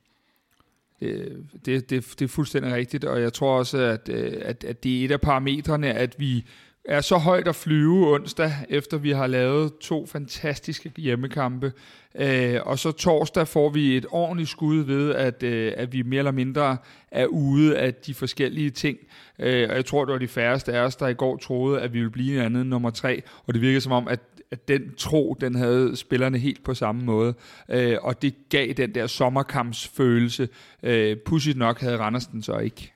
Øh, 1.01 1.37
det, 1.67 1.91
det, 1.91 2.15
det 2.19 2.23
er 2.23 2.29
fuldstændig 2.29 2.73
rigtigt, 2.73 3.05
og 3.05 3.23
jeg 3.23 3.33
tror 3.33 3.59
også, 3.59 3.79
at, 3.79 4.09
øh, 4.09 4.43
at, 4.45 4.65
at 4.65 4.85
det 4.85 5.01
er 5.01 5.05
et 5.05 5.11
af 5.11 5.21
parametrene, 5.21 5.93
at 5.93 6.15
vi 6.19 6.45
er 6.85 7.01
så 7.01 7.17
højt 7.17 7.49
at 7.49 7.57
flyve 7.57 8.15
onsdag, 8.15 8.53
efter 8.69 8.99
vi 8.99 9.11
har 9.11 9.27
lavet 9.27 9.73
to 9.81 10.07
fantastiske 10.07 10.93
hjemmekampe. 10.97 11.73
Øh, 12.15 12.61
og 12.63 12.79
så 12.79 12.93
torsdag 12.93 13.49
får 13.49 13.69
vi 13.69 13.97
et 13.97 14.07
ordentligt 14.11 14.49
skud 14.49 14.77
ved, 14.77 15.15
at, 15.15 15.43
øh, 15.43 15.73
at 15.77 15.93
vi 15.93 16.03
mere 16.03 16.19
eller 16.19 16.31
mindre 16.31 16.77
er 17.11 17.27
ude 17.27 17.79
af 17.79 17.95
de 17.95 18.15
forskellige 18.15 18.71
ting. 18.71 18.99
Øh, 19.39 19.69
og 19.71 19.77
jeg 19.77 19.85
tror, 19.85 20.05
det 20.05 20.13
var 20.13 20.19
de 20.19 20.29
færreste 20.29 20.73
af 20.73 20.81
os, 20.81 20.97
der 20.97 21.09
i 21.09 21.15
går 21.15 21.37
troede, 21.37 21.81
at 21.81 21.93
vi 21.93 21.99
ville 21.99 22.11
blive 22.11 22.39
en 22.39 22.45
anden 22.45 22.67
nummer 22.67 22.91
tre. 22.91 23.23
Og 23.47 23.55
det 23.55 23.63
virker 23.63 23.81
som 23.81 23.93
om, 23.93 24.09
at, 24.09 24.21
at 24.51 24.69
den 24.69 24.95
tro, 24.97 25.37
den 25.41 25.55
havde 25.55 25.97
spillerne 25.97 26.39
helt 26.39 26.65
på 26.65 26.75
samme 26.75 27.03
måde. 27.03 27.35
Øh, 27.69 27.97
og 28.03 28.23
det 28.23 28.35
gav 28.49 28.73
den 28.73 28.95
der 28.95 29.07
sommerkampsfølelse. 29.07 30.49
Øh, 30.83 31.17
pudsigt 31.17 31.59
nok 31.59 31.81
havde 31.81 31.99
Randers 31.99 32.27
den 32.27 32.43
så 32.43 32.59
ikke. 32.59 32.93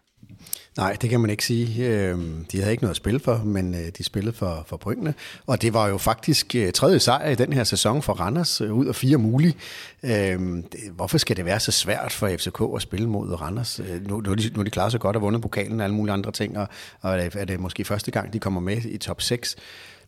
Nej, 0.76 0.96
det 1.02 1.10
kan 1.10 1.20
man 1.20 1.30
ikke 1.30 1.44
sige. 1.44 1.86
Øhm, 1.88 2.44
de 2.52 2.58
havde 2.58 2.70
ikke 2.70 2.82
noget 2.82 2.90
at 2.90 2.96
spille 2.96 3.20
for, 3.20 3.42
men 3.44 3.74
øh, 3.74 3.88
de 3.98 4.04
spillede 4.04 4.36
for, 4.36 4.64
for 4.66 4.76
pointene. 4.76 5.14
Og 5.46 5.62
det 5.62 5.74
var 5.74 5.88
jo 5.88 5.98
faktisk 5.98 6.54
øh, 6.54 6.72
tredje 6.72 6.98
sejr 6.98 7.30
i 7.30 7.34
den 7.34 7.52
her 7.52 7.64
sæson 7.64 8.02
for 8.02 8.12
Randers, 8.12 8.60
øh, 8.60 8.74
ud 8.74 8.86
af 8.86 8.94
fire 8.94 9.16
mulige. 9.16 9.54
Øhm, 10.02 10.64
hvorfor 10.92 11.18
skal 11.18 11.36
det 11.36 11.44
være 11.44 11.60
så 11.60 11.72
svært 11.72 12.12
for 12.12 12.28
FCK 12.28 12.62
at 12.76 12.82
spille 12.82 13.08
mod 13.08 13.40
Randers? 13.40 13.80
Nu, 14.08 14.20
nu, 14.20 14.34
de, 14.34 14.50
nu 14.54 14.60
er 14.60 14.64
de 14.64 14.70
klaret 14.70 14.92
så 14.92 14.98
godt 14.98 15.16
og 15.16 15.22
vundet 15.22 15.42
pokalen 15.42 15.80
og 15.80 15.84
alle 15.84 15.96
mulige 15.96 16.12
andre 16.12 16.32
ting, 16.32 16.58
og, 16.58 16.68
og 17.00 17.18
er 17.18 17.44
det 17.44 17.60
måske 17.60 17.84
første 17.84 18.10
gang, 18.10 18.32
de 18.32 18.38
kommer 18.38 18.60
med 18.60 18.76
i 18.76 18.98
top 18.98 19.22
6. 19.22 19.56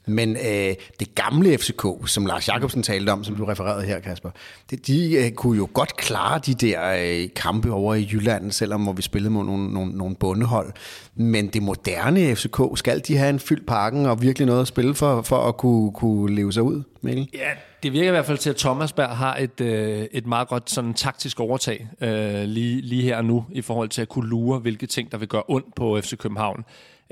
Men 0.06 0.36
øh, 0.36 0.74
det 1.00 1.14
gamle 1.14 1.58
FCK, 1.58 1.86
som 2.06 2.26
Lars 2.26 2.48
Jakobsen 2.48 2.82
talte 2.82 3.10
om, 3.10 3.24
som 3.24 3.36
du 3.36 3.44
refererede 3.44 3.84
her, 3.84 4.00
Kasper, 4.00 4.30
det, 4.70 4.86
de 4.86 5.14
øh, 5.14 5.30
kunne 5.30 5.56
jo 5.56 5.68
godt 5.72 5.96
klare 5.96 6.40
de 6.46 6.54
der 6.54 6.96
øh, 6.98 7.28
kampe 7.36 7.72
over 7.72 7.94
i 7.94 8.08
Jylland, 8.12 8.52
selvom 8.52 8.82
hvor 8.82 8.92
vi 8.92 9.02
spillede 9.02 9.32
mod 9.32 9.44
nogle, 9.44 9.72
nogle, 9.72 9.92
nogle 9.92 10.16
bundehold. 10.16 10.72
Men 11.14 11.48
det 11.48 11.62
moderne 11.62 12.36
FCK, 12.36 12.60
skal 12.74 13.02
de 13.08 13.16
have 13.16 13.30
en 13.30 13.40
fyldt 13.40 13.66
parken 13.66 14.06
og 14.06 14.22
virkelig 14.22 14.46
noget 14.46 14.60
at 14.60 14.66
spille 14.66 14.94
for, 14.94 15.22
for 15.22 15.48
at 15.48 15.56
kunne, 15.56 15.92
kunne 15.92 16.34
leve 16.34 16.52
sig 16.52 16.62
ud, 16.62 16.82
Mikkel? 17.00 17.28
Ja, 17.34 17.50
det 17.82 17.92
virker 17.92 18.08
i 18.08 18.10
hvert 18.10 18.26
fald 18.26 18.38
til, 18.38 18.50
at 18.50 18.56
Thomas 18.56 18.92
Berg 18.92 19.16
har 19.16 19.36
et, 19.36 19.60
øh, 19.60 20.06
et 20.12 20.26
meget 20.26 20.48
godt 20.48 20.70
sådan, 20.70 20.94
taktisk 20.94 21.40
overtag 21.40 21.88
øh, 22.00 22.42
lige, 22.42 22.80
lige 22.80 23.02
her 23.02 23.16
og 23.16 23.24
nu, 23.24 23.44
i 23.52 23.62
forhold 23.62 23.88
til 23.88 24.02
at 24.02 24.08
kunne 24.08 24.28
lure, 24.28 24.58
hvilke 24.58 24.86
ting, 24.86 25.12
der 25.12 25.18
vil 25.18 25.28
gøre 25.28 25.42
ondt 25.48 25.74
på 25.74 26.00
FC 26.00 26.16
København. 26.16 26.64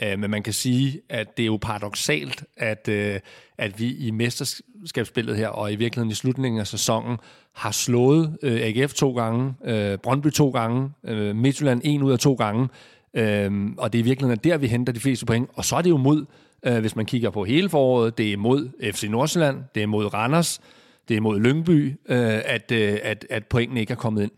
Øh, 0.02 0.18
men 0.18 0.30
man 0.30 0.42
kan 0.42 0.52
sige, 0.52 1.00
at 1.08 1.36
det 1.36 1.42
er 1.42 1.46
jo 1.46 1.58
paradoxalt, 1.62 2.44
at, 2.56 2.88
øh, 2.88 3.20
at 3.58 3.80
vi 3.80 3.94
i 3.94 4.10
mesterskabsspillet 4.10 5.36
her, 5.36 5.48
og 5.48 5.72
i 5.72 5.76
virkeligheden 5.76 6.10
i 6.10 6.14
slutningen 6.14 6.60
af 6.60 6.66
sæsonen, 6.66 7.16
har 7.52 7.70
slået 7.70 8.38
øh, 8.42 8.60
AGF 8.62 8.94
to 8.94 9.16
gange, 9.16 9.54
øh, 9.64 9.98
Brøndby 9.98 10.30
to 10.30 10.50
gange, 10.50 10.90
øh, 11.04 11.36
Midtjylland 11.36 11.80
en 11.84 12.02
ud 12.02 12.12
af 12.12 12.18
to 12.18 12.34
gange, 12.34 12.68
øh, 13.14 13.66
og 13.78 13.92
det 13.92 13.98
er 13.98 14.02
i 14.02 14.04
virkeligheden 14.04 14.40
der, 14.44 14.56
vi 14.56 14.66
henter 14.66 14.92
de 14.92 15.00
fleste 15.00 15.26
point. 15.26 15.50
Og 15.54 15.64
så 15.64 15.76
er 15.76 15.82
det 15.82 15.90
jo 15.90 15.96
mod, 15.96 16.24
øh, 16.66 16.78
hvis 16.78 16.96
man 16.96 17.06
kigger 17.06 17.30
på 17.30 17.44
hele 17.44 17.68
foråret, 17.68 18.18
det 18.18 18.32
er 18.32 18.36
mod 18.36 18.92
FC 18.92 19.04
Nordsjælland, 19.10 19.58
det 19.74 19.82
er 19.82 19.86
mod 19.86 20.14
Randers, 20.14 20.60
det 21.08 21.16
er 21.16 21.20
mod 21.20 21.40
Lyngby, 21.40 21.88
øh, 22.08 22.42
at, 22.44 22.72
øh, 22.72 22.98
at, 23.02 23.26
at 23.30 23.46
pointene 23.46 23.80
ikke 23.80 23.92
er 23.92 23.96
kommet 23.96 24.22
ind. 24.22 24.30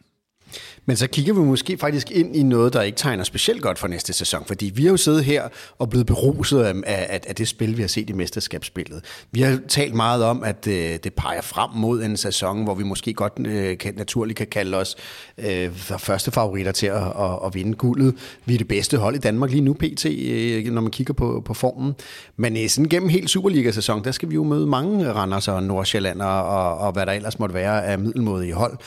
Men 0.86 0.96
så 0.96 1.06
kigger 1.06 1.34
vi 1.34 1.40
måske 1.40 1.78
faktisk 1.78 2.10
ind 2.10 2.36
i 2.36 2.42
noget, 2.42 2.72
der 2.72 2.82
ikke 2.82 2.96
tegner 2.96 3.24
specielt 3.24 3.62
godt 3.62 3.78
for 3.78 3.88
næste 3.88 4.12
sæson, 4.12 4.44
fordi 4.46 4.72
vi 4.74 4.82
har 4.82 4.90
jo 4.90 4.96
siddet 4.96 5.24
her 5.24 5.48
og 5.78 5.90
blevet 5.90 6.06
beruset 6.06 6.62
af, 6.62 6.74
af, 6.86 7.20
af 7.26 7.34
det 7.34 7.48
spil, 7.48 7.76
vi 7.76 7.82
har 7.82 7.88
set 7.88 8.10
i 8.10 8.12
mesterskabsspillet. 8.12 9.04
Vi 9.32 9.40
har 9.40 9.58
talt 9.68 9.94
meget 9.94 10.24
om, 10.24 10.44
at 10.44 10.66
øh, 10.66 10.98
det 11.04 11.14
peger 11.14 11.40
frem 11.40 11.70
mod 11.74 12.02
en 12.02 12.16
sæson, 12.16 12.64
hvor 12.64 12.74
vi 12.74 12.84
måske 12.84 13.14
godt 13.14 13.32
øh, 13.46 13.78
kan, 13.78 13.94
naturligt 13.96 14.36
kan 14.36 14.46
kalde 14.46 14.76
os 14.76 14.96
øh, 15.38 15.72
første 15.98 16.30
favoritter 16.30 16.72
til 16.72 16.86
at, 16.86 17.02
at, 17.02 17.38
at 17.46 17.54
vinde 17.54 17.74
guldet. 17.74 18.14
Vi 18.44 18.54
er 18.54 18.58
det 18.58 18.68
bedste 18.68 18.96
hold 18.98 19.14
i 19.14 19.18
Danmark 19.18 19.50
lige 19.50 19.60
nu, 19.60 19.74
PT, 19.74 20.06
øh, 20.06 20.64
når 20.64 20.80
man 20.80 20.90
kigger 20.90 21.14
på, 21.14 21.42
på 21.44 21.54
formen. 21.54 21.94
Men 22.36 22.56
øh, 22.56 22.68
sådan 22.68 22.88
gennem 22.88 23.08
hele 23.08 23.28
Superliga-sæson, 23.28 24.04
der 24.04 24.10
skal 24.10 24.30
vi 24.30 24.34
jo 24.34 24.44
møde 24.44 24.66
mange 24.66 25.12
Randers 25.12 25.48
og 25.48 25.62
Nordsjælland 25.62 26.22
og, 26.22 26.44
og, 26.48 26.78
og 26.78 26.92
hvad 26.92 27.06
der 27.06 27.12
ellers 27.12 27.38
måtte 27.38 27.54
være 27.54 27.84
af 27.84 27.98
middelmåde 27.98 28.48
i 28.48 28.50
hold. 28.50 28.78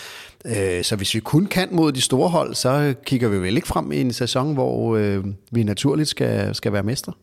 Øh, 0.46 0.84
så 0.84 0.96
hvis 0.96 1.16
vi 1.16 1.20
kun 1.20 1.46
kan 1.46 1.68
mod 1.72 1.89
de 1.92 2.02
store 2.02 2.30
hold, 2.30 2.56
så 2.56 2.94
kigger 3.06 3.30
vi 3.30 3.38
vel 3.38 3.56
ikke 3.56 3.68
frem 3.68 3.92
i 3.92 4.02
en 4.02 4.14
sæson, 4.14 4.54
hvor 4.54 4.96
øh, 4.96 5.26
vi 5.52 5.64
naturligt 5.64 6.10
skal, 6.10 6.56
skal 6.56 6.74
være 6.74 6.84
mestre. 6.84 7.14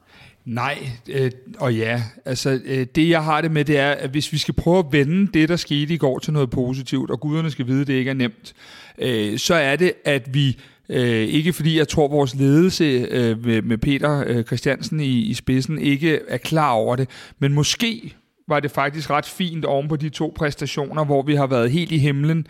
Nej, 0.45 0.91
øh, 1.09 1.31
og 1.59 1.75
ja, 1.75 2.03
altså 2.25 2.61
øh, 2.65 2.87
det 2.95 3.09
jeg 3.09 3.25
har 3.25 3.41
det 3.41 3.51
med, 3.51 3.65
det 3.65 3.79
er, 3.79 3.91
at 3.91 4.11
hvis 4.11 4.33
vi 4.33 4.39
skal 4.39 4.55
prøve 4.55 4.79
at 4.79 4.85
vende 4.91 5.33
det, 5.35 5.49
der 5.49 5.57
skete 5.57 5.95
i 5.95 5.97
går 5.97 6.19
til 6.19 6.33
noget 6.33 6.51
positivt, 6.51 7.11
og 7.11 7.21
guderne 7.21 7.51
skal 7.51 7.67
vide, 7.67 7.81
at 7.81 7.87
det 7.87 7.95
ikke 7.95 8.11
er 8.11 8.15
nemt, 8.15 8.55
øh, 8.99 9.39
så 9.39 9.55
er 9.55 9.77
det, 9.77 9.93
at 10.05 10.35
vi 10.35 10.59
Øh, 10.89 11.29
ikke 11.29 11.53
fordi 11.53 11.79
jeg 11.79 11.89
tror, 11.89 12.09
vores 12.09 12.35
ledelse 12.35 12.85
øh, 13.11 13.45
med, 13.45 13.63
med 13.63 13.79
Peter 13.79 14.25
øh, 14.27 14.45
Christiansen 14.45 15.01
i, 15.01 15.21
i 15.21 15.35
spidsen 15.35 15.79
ikke 15.79 16.21
er 16.29 16.37
klar 16.37 16.71
over 16.71 16.97
det, 16.97 17.09
men 17.39 17.53
måske 17.53 18.15
var 18.49 18.61
det 18.61 18.71
faktisk 18.71 19.11
ret 19.11 19.27
fint 19.27 19.65
oven 19.65 19.89
på 19.89 19.97
de 19.97 20.09
to 20.09 20.33
præstationer, 20.37 21.05
hvor 21.05 21.23
vi 21.23 21.35
har 21.35 21.47
været 21.47 21.71
helt 21.71 21.93
i 21.93 21.99
himlen, 21.99 22.47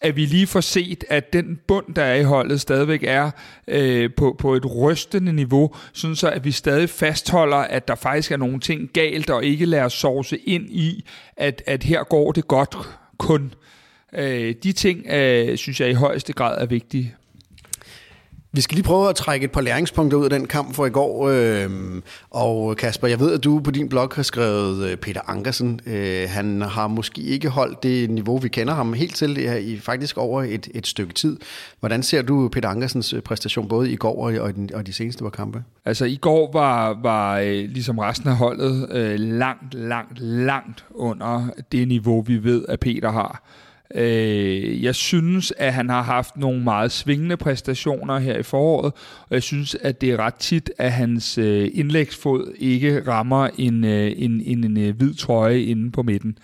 at 0.00 0.16
vi 0.16 0.24
lige 0.26 0.46
får 0.46 0.60
set, 0.60 1.04
at 1.08 1.32
den 1.32 1.58
bund, 1.66 1.94
der 1.94 2.02
er 2.02 2.14
i 2.14 2.22
holdet, 2.22 2.60
stadigvæk 2.60 3.04
er 3.04 3.30
øh, 3.68 4.10
på, 4.16 4.36
på 4.38 4.54
et 4.54 4.76
rystende 4.76 5.32
niveau, 5.32 5.74
sådan 5.92 6.16
så 6.16 6.30
at 6.30 6.44
vi 6.44 6.50
stadig 6.50 6.90
fastholder, 6.90 7.56
at 7.56 7.88
der 7.88 7.94
faktisk 7.94 8.32
er 8.32 8.36
nogle 8.36 8.60
ting 8.60 8.90
galt, 8.92 9.30
og 9.30 9.44
ikke 9.44 9.66
lader 9.66 9.88
sovse 9.88 10.38
ind 10.38 10.70
i, 10.70 11.04
at, 11.36 11.62
at 11.66 11.82
her 11.82 12.04
går 12.04 12.32
det 12.32 12.48
godt 12.48 12.76
kun. 13.18 13.54
Øh, 14.12 14.54
de 14.62 14.72
ting, 14.72 15.06
øh, 15.06 15.56
synes 15.56 15.80
jeg 15.80 15.90
i 15.90 15.94
højeste 15.94 16.32
grad 16.32 16.60
er 16.60 16.66
vigtige. 16.66 17.14
Vi 18.56 18.60
skal 18.60 18.74
lige 18.74 18.84
prøve 18.84 19.08
at 19.08 19.16
trække 19.16 19.44
et 19.44 19.50
par 19.50 19.60
læringspunkter 19.60 20.18
ud 20.18 20.24
af 20.24 20.30
den 20.30 20.46
kamp 20.46 20.74
for 20.74 20.86
i 20.86 20.90
går. 20.90 21.28
Øhm, 21.28 22.02
og 22.30 22.76
Kasper, 22.76 23.08
jeg 23.08 23.20
ved, 23.20 23.32
at 23.32 23.44
du 23.44 23.60
på 23.60 23.70
din 23.70 23.88
blog 23.88 24.10
har 24.14 24.22
skrevet 24.22 24.88
øh, 24.88 24.96
Peter 24.96 25.20
Ankersen. 25.26 25.80
Øh, 25.86 26.28
han 26.28 26.62
har 26.62 26.88
måske 26.88 27.20
ikke 27.22 27.48
holdt 27.48 27.82
det 27.82 28.10
niveau, 28.10 28.38
vi 28.38 28.48
kender 28.48 28.74
ham 28.74 28.92
helt 28.92 29.14
til, 29.14 29.36
det 29.36 29.50
her, 29.50 29.56
i 29.56 29.78
faktisk 29.78 30.18
over 30.18 30.42
et, 30.42 30.68
et 30.74 30.86
stykke 30.86 31.14
tid. 31.14 31.38
Hvordan 31.80 32.02
ser 32.02 32.22
du 32.22 32.48
Peter 32.48 32.68
Ankersens 32.68 33.12
øh, 33.12 33.22
præstation 33.22 33.68
både 33.68 33.90
i 33.90 33.96
går 33.96 34.24
og, 34.24 34.50
i, 34.50 34.52
den, 34.52 34.70
og 34.74 34.86
de 34.86 34.92
seneste 34.92 35.24
par 35.24 35.30
kampe? 35.30 35.64
Altså 35.84 36.04
i 36.04 36.16
går 36.16 36.52
var, 36.52 36.98
var 37.02 37.40
ligesom 37.66 37.98
resten 37.98 38.28
af 38.28 38.36
holdet 38.36 38.88
langt, 39.20 39.74
langt, 39.74 40.18
langt 40.18 40.84
under 40.94 41.48
det 41.72 41.88
niveau, 41.88 42.20
vi 42.20 42.44
ved, 42.44 42.64
at 42.68 42.80
Peter 42.80 43.10
har. 43.10 43.42
Øh, 43.94 44.84
jeg 44.84 44.94
synes, 44.94 45.52
at 45.58 45.72
han 45.72 45.88
har 45.88 46.02
haft 46.02 46.36
nogle 46.36 46.64
meget 46.64 46.92
svingende 46.92 47.36
præstationer 47.36 48.18
her 48.18 48.38
i 48.38 48.42
foråret, 48.42 48.92
og 49.20 49.34
jeg 49.34 49.42
synes, 49.42 49.74
at 49.74 50.00
det 50.00 50.10
er 50.10 50.16
ret 50.16 50.34
tit, 50.34 50.70
at 50.78 50.92
hans 50.92 51.38
øh, 51.38 51.70
indlægsfod 51.74 52.52
ikke 52.58 53.02
rammer 53.06 53.48
en, 53.58 53.84
øh, 53.84 54.12
en, 54.16 54.42
en, 54.44 54.64
en, 54.64 54.76
en 54.76 54.94
hvid 54.94 55.14
trøje 55.14 55.60
inde 55.60 55.90
på 55.90 56.02
midten. 56.02 56.38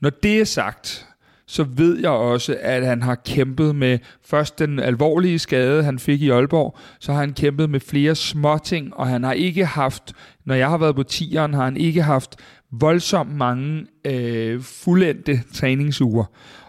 Når 0.00 0.10
det 0.10 0.40
er 0.40 0.44
sagt, 0.44 1.06
så 1.48 1.62
ved 1.64 1.98
jeg 1.98 2.10
også, 2.10 2.56
at 2.60 2.86
han 2.86 3.02
har 3.02 3.14
kæmpet 3.14 3.76
med 3.76 3.98
først 4.24 4.58
den 4.58 4.78
alvorlige 4.78 5.38
skade, 5.38 5.82
han 5.82 5.98
fik 5.98 6.22
i 6.22 6.30
Aalborg, 6.30 6.78
så 7.00 7.12
har 7.12 7.20
han 7.20 7.32
kæmpet 7.32 7.70
med 7.70 7.80
flere 7.80 8.14
småting, 8.14 8.94
og 8.94 9.06
han 9.06 9.22
har 9.22 9.32
ikke 9.32 9.64
haft, 9.64 10.12
når 10.44 10.54
jeg 10.54 10.68
har 10.68 10.78
været 10.78 10.96
på 10.96 11.02
tieren, 11.02 11.54
har 11.54 11.64
han 11.64 11.76
ikke 11.76 12.02
haft 12.02 12.36
voldsomt 12.72 13.36
mange 13.36 13.86
øh, 14.04 14.62
fuldendte 14.62 15.42
træningsuger. 15.54 16.24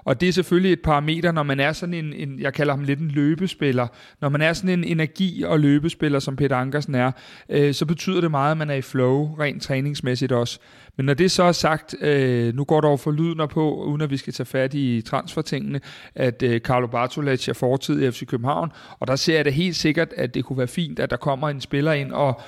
Og 0.08 0.22
det 0.22 0.30
er 0.30 0.34
selvfølgelig 0.34 0.74
et 0.74 0.82
parameter, 0.82 1.32
når 1.32 1.44
man 1.44 1.60
er 1.60 1.74
sådan 1.74 1.94
en, 1.94 2.14
en, 2.14 2.40
jeg 2.40 2.54
kalder 2.54 2.74
ham 2.74 2.84
lidt 2.84 3.00
en 3.00 3.12
løbespiller, 3.12 3.88
når 4.22 4.30
man 4.30 4.42
er 4.42 4.54
sådan 4.54 4.70
en 4.70 4.84
energi- 4.84 5.44
og 5.44 5.60
løbespiller, 5.60 6.20
som 6.20 6.36
Peter 6.36 6.56
Ankersen 6.56 6.96
er, 6.96 7.12
øh, 7.50 7.74
så 7.74 7.86
betyder 7.86 8.22
det 8.22 8.32
meget, 8.32 8.52
at 8.52 8.58
man 8.58 8.70
er 8.70 8.74
i 8.74 8.82
flow, 8.82 9.36
rent 9.40 9.64
træningsmæssigt 9.64 10.32
også. 10.32 10.60
Men 10.98 11.06
når 11.06 11.14
det 11.14 11.32
så 11.32 11.44
er 11.44 11.52
sagt, 11.52 11.96
øh, 12.02 12.56
nu 12.56 12.64
går 12.64 12.82
der 12.82 12.88
over 12.88 12.98
for 12.98 13.12
lyden 13.12 13.48
på, 13.48 13.84
uden 13.84 14.02
at 14.02 14.10
vi 14.10 14.18
skal 14.18 14.34
tage 14.34 14.46
fat 14.46 14.74
i 14.74 15.02
transfertingene, 15.02 15.82
at 16.16 16.44
øh, 16.44 16.62
Carlo 16.62 16.88
Bartolacci 16.88 17.50
er 17.50 17.54
fortid 17.54 18.02
i 18.02 18.12
FC 18.12 18.26
København, 18.26 18.72
og 19.00 19.08
der 19.08 19.16
ser 19.16 19.36
jeg 19.36 19.46
det 19.46 19.54
helt 19.54 19.76
sikkert, 19.76 20.14
at 20.18 20.34
det 20.34 20.46
kunne 20.46 20.58
være 20.58 20.68
fint, 20.68 21.00
at 21.00 21.10
der 21.10 21.18
kommer 21.18 21.50
en 21.50 21.62
spiller 21.62 21.92
ind 21.92 22.12
og, 22.12 22.42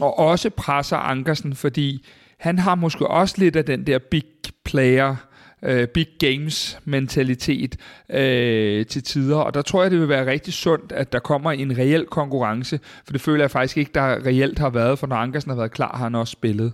og 0.00 0.18
også 0.18 0.50
presser 0.50 0.96
Ankersen, 0.96 1.54
fordi 1.54 2.06
han 2.38 2.58
har 2.58 2.74
måske 2.74 3.06
også 3.06 3.34
lidt 3.38 3.56
af 3.56 3.64
den 3.64 3.86
der 3.86 3.98
big 3.98 4.24
player, 4.64 5.16
øh, 5.64 5.88
big 5.88 6.06
games 6.18 6.78
mentalitet 6.84 7.76
øh, 8.08 8.86
til 8.86 9.02
tider, 9.02 9.36
og 9.36 9.54
der 9.54 9.62
tror 9.62 9.82
jeg, 9.82 9.90
det 9.90 10.00
vil 10.00 10.08
være 10.08 10.26
rigtig 10.26 10.52
sundt, 10.52 10.92
at 10.92 11.12
der 11.12 11.18
kommer 11.18 11.52
en 11.52 11.78
reel 11.78 12.06
konkurrence, 12.06 12.80
for 13.04 13.12
det 13.12 13.20
føler 13.20 13.42
jeg 13.42 13.50
faktisk 13.50 13.76
ikke, 13.76 13.90
der 13.94 14.26
reelt 14.26 14.58
har 14.58 14.70
været, 14.70 14.98
for 14.98 15.06
når 15.06 15.16
Ankersen 15.16 15.50
har 15.50 15.56
været 15.56 15.70
klar, 15.70 15.96
har 15.96 16.04
han 16.04 16.14
også 16.14 16.32
spillet. 16.32 16.72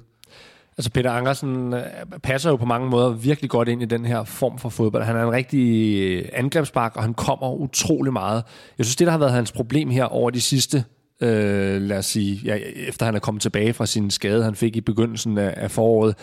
Altså 0.78 0.90
Peter 0.90 1.10
Ankersen 1.10 1.74
øh, 1.74 1.82
passer 2.22 2.50
jo 2.50 2.56
på 2.56 2.64
mange 2.64 2.88
måder 2.88 3.08
virkelig 3.08 3.50
godt 3.50 3.68
ind 3.68 3.82
i 3.82 3.84
den 3.84 4.04
her 4.04 4.24
form 4.24 4.58
for 4.58 4.68
fodbold. 4.68 5.02
Han 5.02 5.16
er 5.16 5.22
en 5.22 5.32
rigtig 5.32 5.96
øh, 6.00 6.28
angrebsbak, 6.32 6.96
og 6.96 7.02
han 7.02 7.14
kommer 7.14 7.52
utrolig 7.52 8.12
meget. 8.12 8.42
Jeg 8.78 8.86
synes, 8.86 8.96
det 8.96 9.06
der 9.06 9.10
har 9.10 9.18
været 9.18 9.32
hans 9.32 9.52
problem 9.52 9.90
her 9.90 10.04
over 10.04 10.30
de 10.30 10.40
sidste 10.40 10.84
øh, 11.20 11.82
lad 11.82 11.98
os 11.98 12.06
sige, 12.06 12.40
ja, 12.44 12.56
efter 12.88 13.06
han 13.06 13.14
er 13.14 13.18
kommet 13.18 13.42
tilbage 13.42 13.72
fra 13.72 13.86
sin 13.86 14.10
skade, 14.10 14.44
han 14.44 14.54
fik 14.54 14.76
i 14.76 14.80
begyndelsen 14.80 15.38
af, 15.38 15.54
af 15.56 15.70
foråret, 15.70 16.14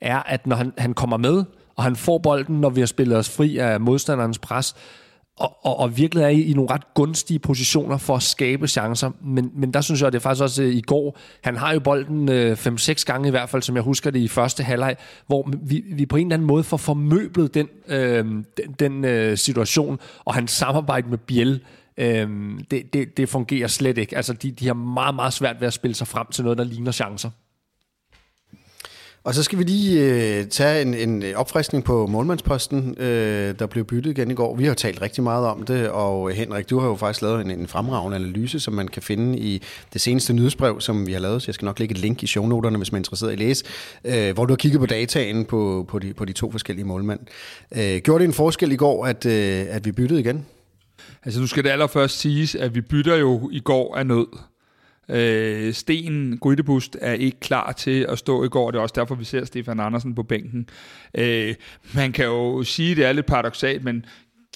er, 0.00 0.18
at 0.18 0.46
når 0.46 0.56
han, 0.56 0.72
han 0.78 0.94
kommer 0.94 1.16
med, 1.16 1.44
og 1.82 1.86
han 1.86 1.96
får 1.96 2.18
bolden, 2.18 2.60
når 2.60 2.70
vi 2.70 2.80
har 2.80 2.86
spillet 2.86 3.18
os 3.18 3.30
fri 3.30 3.58
af 3.58 3.80
modstanderens 3.80 4.38
pres, 4.38 4.74
og, 5.36 5.56
og, 5.66 5.78
og 5.78 5.96
virkelig 5.96 6.24
er 6.24 6.28
i, 6.28 6.42
i 6.42 6.52
nogle 6.52 6.70
ret 6.70 6.94
gunstige 6.94 7.38
positioner 7.38 7.96
for 7.98 8.16
at 8.16 8.22
skabe 8.22 8.68
chancer. 8.68 9.10
Men, 9.24 9.50
men 9.54 9.74
der 9.74 9.80
synes 9.80 10.00
jeg, 10.00 10.06
at 10.06 10.12
det 10.12 10.18
er 10.18 10.22
faktisk 10.22 10.42
også 10.42 10.62
øh, 10.62 10.74
i 10.74 10.80
går, 10.80 11.18
han 11.44 11.56
har 11.56 11.72
jo 11.72 11.80
bolden 11.80 12.28
5-6 12.28 12.90
øh, 12.90 12.96
gange 13.06 13.28
i 13.28 13.30
hvert 13.30 13.48
fald, 13.48 13.62
som 13.62 13.76
jeg 13.76 13.82
husker 13.82 14.10
det 14.10 14.18
i 14.18 14.28
første 14.28 14.62
halvleg, 14.62 14.96
hvor 15.26 15.50
vi, 15.62 15.84
vi 15.92 16.06
på 16.06 16.16
en 16.16 16.26
eller 16.26 16.34
anden 16.34 16.46
måde 16.46 16.64
får 16.64 16.76
formøblet 16.76 17.54
den, 17.54 17.68
øh, 17.88 18.24
den, 18.24 18.44
den 18.78 19.04
øh, 19.04 19.38
situation, 19.38 19.98
og 20.24 20.34
hans 20.34 20.50
samarbejde 20.50 21.08
med 21.08 21.18
Biel, 21.18 21.60
øh, 21.96 22.28
det, 22.70 22.92
det, 22.92 23.16
det 23.16 23.28
fungerer 23.28 23.68
slet 23.68 23.98
ikke. 23.98 24.16
Altså, 24.16 24.32
de, 24.32 24.50
de 24.50 24.66
har 24.66 24.74
meget, 24.74 25.14
meget 25.14 25.32
svært 25.32 25.60
ved 25.60 25.66
at 25.66 25.72
spille 25.72 25.94
sig 25.94 26.06
frem 26.06 26.26
til 26.32 26.44
noget, 26.44 26.58
der 26.58 26.64
ligner 26.64 26.92
chancer. 26.92 27.30
Og 29.24 29.34
så 29.34 29.42
skal 29.42 29.58
vi 29.58 29.64
lige 29.64 30.00
øh, 30.00 30.46
tage 30.46 30.82
en, 30.82 30.94
en 30.94 31.34
opfriskning 31.34 31.84
på 31.84 32.06
målmandsposten, 32.06 32.94
øh, 32.98 33.54
der 33.58 33.66
blev 33.66 33.84
byttet 33.84 34.10
igen 34.10 34.30
i 34.30 34.34
går. 34.34 34.56
Vi 34.56 34.64
har 34.64 34.74
talt 34.74 35.02
rigtig 35.02 35.22
meget 35.22 35.46
om 35.46 35.62
det, 35.62 35.88
og 35.88 36.30
Henrik, 36.30 36.70
du 36.70 36.78
har 36.78 36.88
jo 36.88 36.96
faktisk 36.96 37.22
lavet 37.22 37.40
en, 37.40 37.50
en 37.50 37.68
fremragende 37.68 38.16
analyse, 38.16 38.60
som 38.60 38.74
man 38.74 38.88
kan 38.88 39.02
finde 39.02 39.38
i 39.38 39.62
det 39.92 40.00
seneste 40.00 40.32
nyhedsbrev, 40.32 40.80
som 40.80 41.06
vi 41.06 41.12
har 41.12 41.20
lavet. 41.20 41.42
Så 41.42 41.48
jeg 41.48 41.54
skal 41.54 41.66
nok 41.66 41.78
lægge 41.78 41.92
et 41.92 42.00
link 42.00 42.22
i 42.22 42.26
shownoterne, 42.26 42.76
hvis 42.76 42.92
man 42.92 42.98
er 42.98 43.00
interesseret 43.00 43.30
i 43.30 43.32
at 43.32 43.38
læse, 43.38 43.64
øh, 44.04 44.34
hvor 44.34 44.44
du 44.44 44.52
har 44.52 44.56
kigget 44.56 44.80
på 44.80 44.86
dataen 44.86 45.44
på, 45.44 45.84
på, 45.88 45.98
de, 45.98 46.14
på 46.14 46.24
de 46.24 46.32
to 46.32 46.50
forskellige 46.50 46.86
målmænd. 46.86 47.20
Øh, 47.76 47.98
gjorde 47.98 48.22
det 48.22 48.28
en 48.28 48.34
forskel 48.34 48.72
i 48.72 48.76
går, 48.76 49.06
at, 49.06 49.26
øh, 49.26 49.66
at 49.68 49.84
vi 49.84 49.92
byttede 49.92 50.20
igen? 50.20 50.46
Altså 51.24 51.40
du 51.40 51.46
skal 51.46 51.64
det 51.64 51.70
allerførst 51.70 52.18
siges, 52.20 52.54
at 52.54 52.74
vi 52.74 52.80
bytter 52.80 53.16
jo 53.16 53.50
i 53.52 53.60
går 53.60 53.96
af 53.96 54.06
nød. 54.06 54.26
Øh, 55.08 55.72
Sten 55.72 56.38
Grydebust 56.38 56.96
er 57.00 57.12
ikke 57.12 57.40
klar 57.40 57.72
til 57.72 58.06
at 58.08 58.18
stå 58.18 58.44
i 58.44 58.48
går, 58.48 58.70
det 58.70 58.78
er 58.78 58.82
også 58.82 58.94
derfor, 58.96 59.14
vi 59.14 59.24
ser 59.24 59.44
Stefan 59.44 59.80
Andersen 59.80 60.14
på 60.14 60.22
bænken. 60.22 60.68
Øh, 61.14 61.54
man 61.94 62.12
kan 62.12 62.24
jo 62.24 62.62
sige, 62.62 62.90
at 62.90 62.96
det 62.96 63.04
er 63.04 63.12
lidt 63.12 63.26
paradoxalt, 63.26 63.84
men 63.84 64.04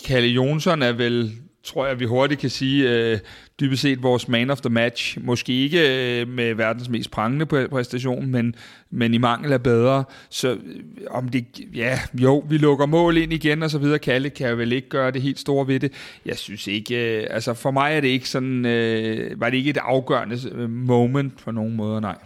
Kalle 0.06 0.28
Jonsson 0.28 0.82
er 0.82 0.92
vel 0.92 1.32
tror 1.66 1.86
jeg, 1.86 2.00
vi 2.00 2.04
hurtigt 2.04 2.40
kan 2.40 2.50
sige, 2.50 2.90
øh, 2.90 3.18
dybest 3.60 3.82
set 3.82 4.02
vores 4.02 4.28
man 4.28 4.50
of 4.50 4.60
the 4.60 4.70
match. 4.70 5.18
Måske 5.20 5.52
ikke 5.52 6.20
øh, 6.20 6.28
med 6.28 6.54
verdens 6.54 6.88
mest 6.88 7.10
prangende 7.10 7.46
præstation, 7.46 8.26
men, 8.26 8.54
men 8.90 9.14
i 9.14 9.18
mangel 9.18 9.52
af 9.52 9.62
bedre. 9.62 10.04
Så 10.30 10.50
øh, 10.52 10.58
om 11.10 11.28
det, 11.28 11.44
ja, 11.74 11.98
jo, 12.14 12.44
vi 12.48 12.58
lukker 12.58 12.86
mål 12.86 13.16
ind 13.16 13.32
igen 13.32 13.62
og 13.62 13.70
så 13.70 13.78
videre. 13.78 13.98
Kalle 13.98 14.30
kan 14.30 14.58
vel 14.58 14.72
ikke 14.72 14.88
gøre 14.88 15.10
det 15.10 15.22
helt 15.22 15.38
store 15.38 15.66
ved 15.66 15.80
det. 15.80 15.92
Jeg 16.26 16.36
synes 16.36 16.66
ikke, 16.66 17.20
øh, 17.20 17.26
altså 17.30 17.54
for 17.54 17.70
mig 17.70 17.96
er 17.96 18.00
det 18.00 18.08
ikke 18.08 18.28
sådan, 18.28 18.66
øh, 18.66 19.40
var 19.40 19.50
det 19.50 19.56
ikke 19.56 19.70
et 19.70 19.78
afgørende 19.82 20.38
øh, 20.52 20.70
moment 20.70 21.44
på 21.44 21.50
nogen 21.50 21.76
måde, 21.76 22.00
nej. 22.00 22.16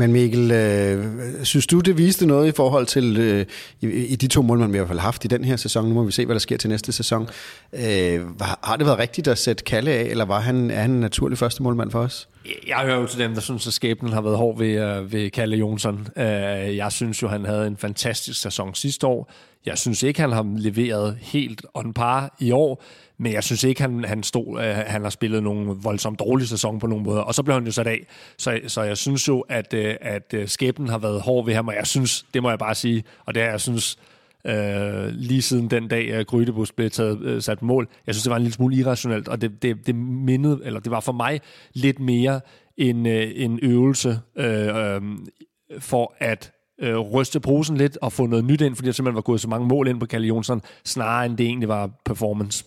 Men 0.00 0.12
Mikkel, 0.12 0.50
øh, 0.50 1.04
synes 1.42 1.66
du, 1.66 1.80
det 1.80 1.98
viste 1.98 2.26
noget 2.26 2.48
i 2.48 2.52
forhold 2.56 2.86
til 2.86 3.16
øh, 3.16 3.46
i, 3.80 3.86
i 3.86 4.16
de 4.16 4.26
to 4.26 4.42
mål, 4.42 4.58
man 4.58 4.74
i 4.74 4.76
hvert 4.76 4.88
fald 4.88 4.98
har 4.98 5.06
haft 5.06 5.24
i 5.24 5.28
den 5.28 5.44
her 5.44 5.56
sæson? 5.56 5.88
Nu 5.88 5.94
må 5.94 6.04
vi 6.04 6.12
se, 6.12 6.26
hvad 6.26 6.34
der 6.34 6.40
sker 6.40 6.56
til 6.56 6.70
næste 6.70 6.92
sæson. 6.92 7.28
Øh, 7.72 8.20
har 8.62 8.76
det 8.76 8.86
været 8.86 8.98
rigtigt 8.98 9.28
at 9.28 9.38
sætte 9.38 9.64
Kalle 9.64 9.90
af, 9.90 10.02
eller 10.02 10.24
var 10.24 10.40
han, 10.40 10.70
er 10.70 10.80
han 10.80 10.90
en 10.90 11.00
naturlig 11.00 11.38
første 11.38 11.62
målmand 11.62 11.90
for 11.90 12.00
os? 12.00 12.28
Jeg 12.66 12.76
hører 12.76 13.00
jo 13.00 13.06
til 13.06 13.18
dem, 13.18 13.34
der 13.34 13.40
synes, 13.40 13.66
at 13.66 13.72
skæbnen 13.72 14.12
har 14.12 14.20
været 14.20 14.36
hård 14.36 14.58
ved, 14.58 14.96
øh, 14.96 15.12
ved 15.12 15.30
Kalle 15.30 15.56
Jonsson. 15.56 16.08
Øh, 16.16 16.24
jeg 16.76 16.92
synes 16.92 17.22
jo, 17.22 17.28
han 17.28 17.44
havde 17.44 17.66
en 17.66 17.76
fantastisk 17.76 18.40
sæson 18.40 18.74
sidste 18.74 19.06
år. 19.06 19.32
Jeg 19.66 19.78
synes 19.78 20.02
ikke, 20.02 20.20
han 20.20 20.32
har 20.32 20.46
leveret 20.56 21.18
helt 21.20 21.64
on 21.74 21.92
par 21.92 22.36
i 22.38 22.50
år, 22.50 22.82
men 23.20 23.32
jeg 23.32 23.44
synes 23.44 23.64
ikke, 23.64 23.80
han, 23.80 24.04
han, 24.04 24.22
stod, 24.22 24.60
øh, 24.60 24.76
han 24.76 25.02
har 25.02 25.10
spillet 25.10 25.42
nogen 25.42 25.84
voldsomt 25.84 26.18
dårlig 26.18 26.48
sæson 26.48 26.78
på 26.78 26.86
nogen 26.86 27.04
måde. 27.04 27.24
Og 27.24 27.34
så 27.34 27.42
blev 27.42 27.54
han 27.54 27.64
jo 27.64 27.72
sat 27.72 27.86
af. 27.86 28.06
Så, 28.38 28.60
så 28.66 28.82
jeg 28.82 28.96
synes 28.96 29.28
jo, 29.28 29.40
at, 29.40 29.74
øh, 29.74 29.96
at 30.00 30.34
øh, 30.34 30.48
skæbnen 30.48 30.88
har 30.88 30.98
været 30.98 31.20
hård 31.20 31.44
ved 31.44 31.54
ham, 31.54 31.68
og 31.68 31.74
jeg 31.74 31.86
synes, 31.86 32.26
det 32.34 32.42
må 32.42 32.48
jeg 32.48 32.58
bare 32.58 32.74
sige, 32.74 33.04
og 33.26 33.34
det 33.34 33.42
er, 33.42 33.50
jeg 33.50 33.60
synes, 33.60 33.98
øh, 34.46 35.06
lige 35.08 35.42
siden 35.42 35.70
den 35.70 35.88
dag, 35.88 36.12
at 36.12 36.26
Grydebus 36.26 36.72
blev 36.72 36.90
taget, 36.90 37.20
øh, 37.22 37.42
sat 37.42 37.62
mål. 37.62 37.88
Jeg 38.06 38.14
synes, 38.14 38.22
det 38.22 38.30
var 38.30 38.36
en 38.36 38.42
lille 38.42 38.54
smule 38.54 38.76
irrationelt, 38.76 39.28
og 39.28 39.40
det, 39.40 39.62
det, 39.62 39.86
det 39.86 39.94
mindede, 39.94 40.60
eller 40.64 40.80
det 40.80 40.90
var 40.90 41.00
for 41.00 41.12
mig 41.12 41.40
lidt 41.72 42.00
mere 42.00 42.40
en, 42.76 43.06
øh, 43.06 43.30
en 43.34 43.58
øvelse 43.62 44.18
øh, 44.36 44.76
øh, 44.76 45.02
for 45.78 46.14
at 46.18 46.52
øh, 46.80 46.98
ryste 46.98 47.40
posen 47.40 47.76
lidt 47.76 47.98
og 48.02 48.12
få 48.12 48.26
noget 48.26 48.44
nyt 48.44 48.60
ind, 48.60 48.76
fordi 48.76 48.86
der 48.86 48.92
simpelthen 48.92 49.14
var 49.14 49.22
gået 49.22 49.40
så 49.40 49.48
mange 49.48 49.68
mål 49.68 49.88
ind 49.88 50.00
på 50.00 50.06
Kalle 50.06 50.26
Jonsson, 50.26 50.62
snarere 50.84 51.26
end 51.26 51.36
det 51.36 51.46
egentlig 51.46 51.68
var 51.68 51.90
performance. 52.04 52.64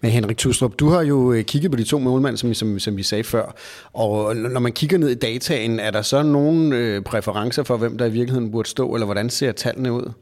Men 0.00 0.10
Henrik 0.10 0.36
Tustrup, 0.36 0.72
du 0.78 0.88
har 0.88 1.02
jo 1.02 1.32
øh, 1.32 1.44
kigget 1.44 1.70
på 1.70 1.76
de 1.76 1.84
to 1.84 1.98
målmænd, 1.98 2.36
som, 2.36 2.54
som, 2.54 2.78
som 2.78 2.96
vi 2.96 3.02
sagde 3.02 3.24
før, 3.24 3.54
og 3.92 4.36
øh, 4.36 4.42
når 4.42 4.60
man 4.60 4.72
kigger 4.72 4.98
ned 4.98 5.08
i 5.08 5.14
dataen, 5.14 5.80
er 5.80 5.90
der 5.90 6.02
så 6.02 6.22
nogle 6.22 6.76
øh, 6.76 7.02
præferencer 7.02 7.62
for, 7.62 7.76
hvem 7.76 7.98
der 7.98 8.06
i 8.06 8.10
virkeligheden 8.10 8.50
burde 8.50 8.68
stå, 8.68 8.94
eller 8.94 9.04
hvordan 9.04 9.30
ser 9.30 9.52
tallene 9.52 9.92
ud? 9.92 10.12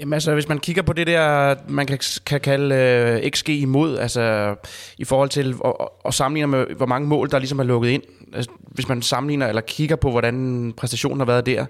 Jamen 0.00 0.12
altså, 0.12 0.34
hvis 0.34 0.48
man 0.48 0.58
kigger 0.58 0.82
på 0.82 0.92
det 0.92 1.06
der, 1.06 1.54
man 1.68 1.86
kan, 1.86 1.98
kan 2.26 2.40
kalde 2.40 2.74
øh, 2.74 3.30
XG 3.30 3.48
imod, 3.48 3.98
altså 3.98 4.54
i 4.98 5.04
forhold 5.04 5.28
til 5.28 5.54
og, 5.60 6.06
og 6.06 6.14
sammenligner 6.14 6.46
med, 6.46 6.66
hvor 6.76 6.86
mange 6.86 7.08
mål, 7.08 7.30
der 7.30 7.38
ligesom 7.38 7.58
er 7.58 7.64
lukket 7.64 7.90
ind. 7.90 8.02
Altså, 8.34 8.50
hvis 8.60 8.88
man 8.88 9.02
sammenligner 9.02 9.46
eller 9.46 9.60
kigger 9.60 9.96
på, 9.96 10.10
hvordan 10.10 10.72
præstationen 10.76 11.20
har 11.20 11.26
været 11.26 11.46
der, 11.46 11.66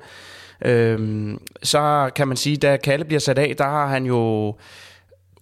øh, 0.64 1.30
så 1.62 2.10
kan 2.16 2.28
man 2.28 2.36
sige, 2.36 2.56
da 2.56 2.76
Kalle 2.76 3.04
bliver 3.04 3.20
sat 3.20 3.38
af, 3.38 3.54
der 3.58 3.64
har 3.64 3.86
han 3.86 4.06
jo 4.06 4.54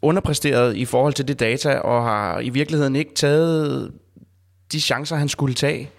underpresteret 0.02 0.76
i 0.76 0.84
forhold 0.84 1.12
til 1.12 1.28
det 1.28 1.40
data, 1.40 1.78
og 1.78 2.04
har 2.04 2.40
i 2.40 2.48
virkeligheden 2.48 2.96
ikke 2.96 3.14
taget 3.14 3.92
de 4.72 4.80
chancer, 4.80 5.16
han 5.16 5.28
skulle 5.28 5.54
tage. 5.54 5.90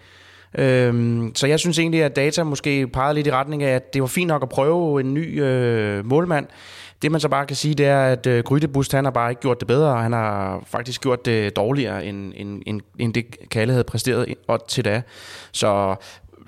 Øhm, 0.58 1.32
så 1.36 1.48
jeg 1.48 1.60
synes 1.60 1.80
egentlig, 1.80 2.04
at 2.04 2.16
data 2.16 2.44
måske 2.44 2.88
pegede 2.88 3.14
lidt 3.14 3.28
i 3.28 3.32
retning 3.32 3.64
af, 3.64 3.76
at 3.76 3.94
det 3.94 4.02
var 4.02 4.08
fint 4.08 4.28
nok 4.28 4.44
at 4.44 4.50
prøve 4.50 5.00
en 5.00 5.14
ny 5.14 5.42
øh, 5.42 6.06
målmand. 6.06 6.48
Det 7.02 7.12
man 7.12 7.22
så 7.22 7.30
bare 7.30 7.46
kan 7.46 7.56
sige, 7.56 7.76
det 7.76 7.86
er, 7.86 8.02
at 8.02 8.28
øh, 8.28 8.44
Grydebust, 8.44 8.92
han 8.92 9.04
har 9.04 9.12
bare 9.12 9.30
ikke 9.30 9.42
gjort 9.42 9.60
det 9.60 9.68
bedre, 9.68 10.02
han 10.02 10.14
har 10.14 10.64
faktisk 10.68 11.02
gjort 11.02 11.26
det 11.26 11.56
dårligere, 11.56 12.06
end, 12.06 12.34
end, 12.36 12.62
end, 12.66 12.82
end 13.00 13.14
det 13.14 13.50
Kalle 13.52 13.74
havde 13.74 13.84
præsteret 13.84 14.36
og 14.48 14.68
til 14.68 14.86
da. 14.86 15.02
Så 15.52 15.96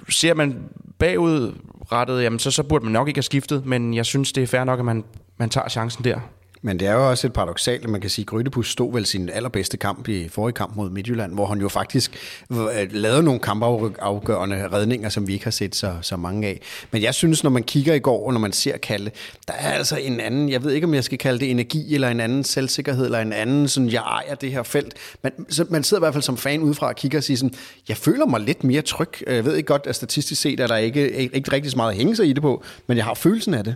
ser 0.09 0.33
man 0.33 0.59
bagudrettet, 0.99 2.23
jamen 2.23 2.39
så, 2.39 2.51
så 2.51 2.63
burde 2.63 2.85
man 2.85 2.93
nok 2.93 3.07
ikke 3.07 3.17
have 3.17 3.23
skiftet, 3.23 3.65
men 3.65 3.93
jeg 3.93 4.05
synes, 4.05 4.31
det 4.31 4.43
er 4.43 4.47
fair 4.47 4.63
nok, 4.63 4.79
at 4.79 4.85
man, 4.85 5.03
man 5.37 5.49
tager 5.49 5.69
chancen 5.69 6.03
der. 6.03 6.19
Men 6.63 6.79
det 6.79 6.87
er 6.87 6.93
jo 6.93 7.09
også 7.09 7.27
et 7.27 7.33
paradoxalt, 7.33 7.83
at 7.83 7.89
man 7.89 8.01
kan 8.01 8.09
sige, 8.09 8.23
at 8.23 8.27
Grydebus 8.27 8.71
stod 8.71 8.93
vel 8.93 9.05
sin 9.05 9.29
allerbedste 9.29 9.77
kamp 9.77 10.07
i 10.07 10.27
forrige 10.29 10.53
kamp 10.53 10.75
mod 10.75 10.89
Midtjylland, 10.89 11.33
hvor 11.33 11.45
han 11.45 11.61
jo 11.61 11.69
faktisk 11.69 12.15
øh, 12.51 12.57
lavede 12.91 13.23
nogle 13.23 13.39
kampafgørende 13.39 14.67
redninger, 14.67 15.09
som 15.09 15.27
vi 15.27 15.33
ikke 15.33 15.45
har 15.45 15.51
set 15.51 15.75
så, 15.75 15.95
så 16.01 16.17
mange 16.17 16.47
af. 16.47 16.61
Men 16.91 17.01
jeg 17.01 17.13
synes, 17.13 17.43
når 17.43 17.49
man 17.49 17.63
kigger 17.63 17.93
i 17.93 17.99
går, 17.99 18.25
og 18.25 18.33
når 18.33 18.39
man 18.39 18.51
ser 18.51 18.77
Kalle, 18.77 19.11
der 19.47 19.53
er 19.53 19.71
altså 19.71 19.97
en 19.97 20.19
anden, 20.19 20.49
jeg 20.49 20.63
ved 20.63 20.71
ikke, 20.71 20.87
om 20.87 20.93
jeg 20.93 21.03
skal 21.03 21.17
kalde 21.17 21.39
det 21.39 21.51
energi, 21.51 21.95
eller 21.95 22.09
en 22.09 22.19
anden 22.19 22.43
selvsikkerhed, 22.43 23.05
eller 23.05 23.19
en 23.19 23.33
anden, 23.33 23.67
sådan, 23.67 23.89
jeg 23.89 24.01
ejer 24.01 24.35
det 24.35 24.51
her 24.51 24.63
felt. 24.63 24.93
Man, 25.23 25.31
så 25.49 25.65
man 25.69 25.83
sidder 25.83 26.01
i 26.01 26.03
hvert 26.03 26.13
fald 26.13 26.23
som 26.23 26.37
fan 26.37 26.61
udefra 26.61 26.87
og 26.87 26.95
kigger 26.95 27.19
og 27.19 27.23
siger 27.23 27.37
sådan, 27.37 27.53
jeg 27.89 27.97
føler 27.97 28.25
mig 28.25 28.41
lidt 28.41 28.63
mere 28.63 28.81
tryg. 28.81 29.27
Jeg 29.27 29.45
ved 29.45 29.55
ikke 29.55 29.67
godt, 29.67 29.87
at 29.87 29.95
statistisk 29.95 30.41
set 30.41 30.59
er 30.59 30.67
der 30.67 30.75
ikke, 30.75 31.11
ikke, 31.11 31.35
ikke 31.35 31.51
rigtig 31.51 31.71
så 31.71 31.77
meget 31.77 31.91
at 31.91 31.97
hænge 31.97 32.15
sig 32.15 32.27
i 32.27 32.33
det 32.33 32.41
på, 32.41 32.63
men 32.87 32.97
jeg 32.97 33.05
har 33.05 33.13
følelsen 33.13 33.53
af 33.53 33.63
det. 33.63 33.75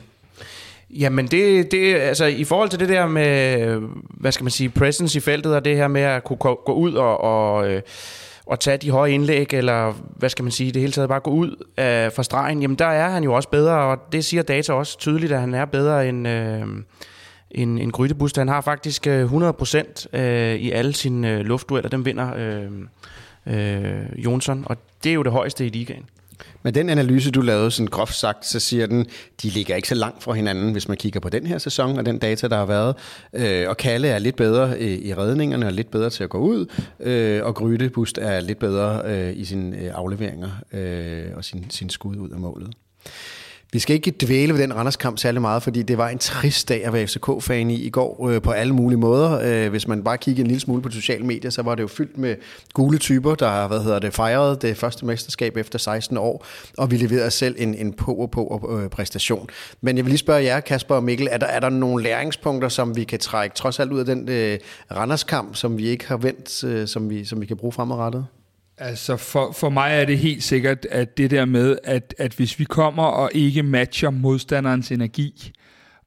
Jamen 1.00 1.28
det, 1.28 1.72
det, 1.72 1.96
altså 1.96 2.26
i 2.26 2.44
forhold 2.44 2.70
til 2.70 2.80
det 2.80 2.90
der 2.90 3.08
med, 3.08 3.82
hvad 4.10 4.32
skal 4.32 4.44
man 4.44 4.52
sige, 4.52 4.70
presence 4.70 5.18
i 5.18 5.22
feltet, 5.22 5.56
og 5.56 5.66
det 5.66 5.76
her 5.76 5.88
med 5.88 6.02
at 6.02 6.24
kunne 6.24 6.38
gå 6.38 6.74
ud 6.74 6.94
og, 6.94 7.22
og, 7.22 7.72
øh, 7.72 7.82
og 8.46 8.60
tage 8.60 8.78
de 8.78 8.92
høje 8.92 9.12
indlæg, 9.12 9.54
eller 9.54 9.94
hvad 10.16 10.30
skal 10.30 10.44
man 10.44 10.52
sige, 10.52 10.72
det 10.72 10.82
hele 10.82 10.92
taget 10.92 11.10
bare 11.10 11.20
gå 11.20 11.32
ud 11.32 11.66
af, 11.78 12.14
fra 12.14 12.24
stregen, 12.24 12.62
jamen 12.62 12.78
der 12.78 12.86
er 12.86 13.10
han 13.10 13.24
jo 13.24 13.34
også 13.34 13.50
bedre, 13.50 13.78
og 13.78 13.98
det 14.12 14.26
siger 14.26 14.44
data 14.44 14.74
også 14.74 14.98
tydeligt, 14.98 15.32
at 15.32 15.40
han 15.40 15.54
er 15.54 15.66
bedre 15.66 16.10
end, 16.10 16.28
øh, 16.28 16.62
end, 17.52 17.80
end 17.80 17.92
Grydebust. 17.92 18.38
Han 18.38 18.48
har 18.48 18.62
faktisk 18.62 19.08
100% 19.08 19.08
øh, 19.08 20.52
øh, 20.52 20.56
i 20.56 20.72
alle 20.72 20.94
sine 20.94 21.32
øh, 21.32 21.40
luftdueller, 21.40 21.90
dem 21.90 22.06
vinder 22.06 22.32
øh, 22.36 22.72
øh, 23.46 24.24
Jonsson, 24.26 24.64
og 24.66 24.78
det 25.04 25.10
er 25.10 25.14
jo 25.14 25.24
det 25.24 25.32
højeste 25.32 25.66
i 25.66 25.70
ligaen. 25.70 26.06
Men 26.64 26.74
den 26.74 26.90
analyse, 26.90 27.32
du 27.32 27.42
lavede, 27.42 27.72
sådan 27.72 27.88
groft 27.88 28.16
sagt, 28.16 28.46
så 28.46 28.60
siger 28.60 28.86
den, 28.86 29.06
de 29.42 29.50
ligger 29.50 29.76
ikke 29.76 29.88
så 29.88 29.96
langt 29.96 30.24
fra 30.24 30.34
hinanden, 30.34 30.72
hvis 30.72 30.88
man 30.88 30.98
kigger 30.98 31.20
på 31.20 31.30
den 31.30 31.48
her 31.48 31.58
sæson 31.58 31.98
og 31.98 32.06
den 32.06 32.18
data, 32.18 32.48
der 32.48 32.58
har 32.58 32.66
været. 32.66 32.96
Øh, 33.34 33.70
og 33.70 33.78
Kalle 33.78 34.08
er 34.08 34.20
lidt 34.20 34.36
bedre 34.36 34.76
øh, 34.80 34.92
i 34.92 35.14
redningerne 35.14 35.66
og 35.66 35.74
lidt 35.74 35.92
bedre 35.92 36.10
til 36.10 36.24
at 36.24 36.30
gå 36.30 36.38
ud, 36.38 36.66
øh, 37.00 37.44
og 37.44 37.56
Grydebust 37.56 38.18
er 38.18 38.40
lidt 38.40 38.60
bedre 38.60 39.02
øh, 39.06 39.38
i 39.38 39.46
sine 39.46 39.78
øh, 39.78 39.92
afleveringer 39.94 40.50
øh, 40.74 41.26
og 41.36 41.46
sin, 41.46 41.66
sin 41.70 41.90
skud 41.90 42.16
ud 42.16 42.30
af 42.30 42.40
målet. 42.40 42.74
Vi 43.72 43.80
skal 43.80 43.96
ikke 43.96 44.14
dvæle 44.22 44.54
ved 44.54 44.62
den 44.62 44.76
Randers-kamp 44.76 45.18
særlig 45.18 45.42
meget, 45.42 45.64
fordi 45.64 45.82
det 45.82 45.98
var 45.98 46.10
en 46.10 46.18
trist 46.18 46.70
dag 46.70 46.86
at 46.86 46.94
være 46.94 47.08
FCK-fan 47.08 47.70
i 47.70 47.76
i 47.76 47.90
går 47.90 48.30
øh, 48.30 48.42
på 48.42 48.52
alle 48.52 48.74
mulige 48.74 49.00
måder. 49.00 49.40
Øh, 49.44 49.70
hvis 49.70 49.88
man 49.88 50.04
bare 50.04 50.18
kigger 50.18 50.44
en 50.44 50.48
lille 50.48 50.62
smule 50.62 50.82
på 50.82 50.92
sociale 50.92 51.26
medier, 51.26 51.52
så 51.52 51.62
var 51.62 51.76
det 51.76 51.84
jo 51.84 51.88
fyldt 51.88 52.18
med 52.18 52.36
gule 52.74 52.98
typer, 52.98 53.36
der 53.36 53.68
hvad 53.68 53.84
hedder 53.84 54.00
det, 54.00 54.14
fejrede 54.14 54.58
det 54.62 54.78
første 54.78 55.06
mesterskab 55.06 55.58
efter 55.58 55.80
16 55.80 56.18
år, 56.18 56.46
og 56.78 56.92
vi 56.92 56.98
leverede 56.98 57.32
selv 57.32 57.56
en, 57.58 57.76
en 57.76 57.94
på 57.94 58.14
og 58.14 58.32
på 58.32 58.80
øh, 58.80 58.90
præstation. 58.90 59.50
Men 59.82 59.98
jeg 59.98 60.06
vil 60.06 60.10
lige 60.10 60.20
spørge 60.20 60.44
jer, 60.44 60.60
Kasper 60.60 60.96
og 60.96 61.04
Mikkel, 61.04 61.28
er 61.32 61.38
der, 61.38 61.48
er 61.48 61.60
der 61.60 61.70
nogle 61.70 62.04
læringspunkter, 62.04 62.70
som 62.70 62.96
vi 62.96 63.04
kan 63.04 63.20
trække 63.20 63.56
trods 63.56 63.80
alt 63.80 63.92
ud 63.92 64.00
af 64.00 64.06
den 64.06 64.30
øh, 64.30 64.60
Randers-kamp, 64.92 65.56
som 65.56 65.78
vi 65.78 65.88
ikke 65.88 66.08
har 66.08 66.18
vendt, 66.18 66.64
øh, 66.64 66.88
som, 66.88 67.10
vi, 67.10 67.26
som 67.26 67.42
vi 67.42 67.46
kan 67.46 67.58
bruge 67.58 67.72
fremadrettet? 67.72 68.26
Altså 68.78 69.18
for, 69.18 69.52
for 69.52 69.70
mig 69.70 69.92
er 69.92 70.06
det 70.06 70.18
helt 70.18 70.44
sikkert, 70.44 70.86
at 70.86 71.18
det 71.18 71.32
der 71.32 71.46
med, 71.46 71.78
at, 71.84 72.16
at 72.18 72.34
hvis 72.34 72.60
vi 72.60 72.64
kommer 72.64 73.04
og 73.04 73.30
ikke 73.34 73.64
matcher 73.64 74.10
modstanderens 74.10 74.92
energi, 74.92 75.52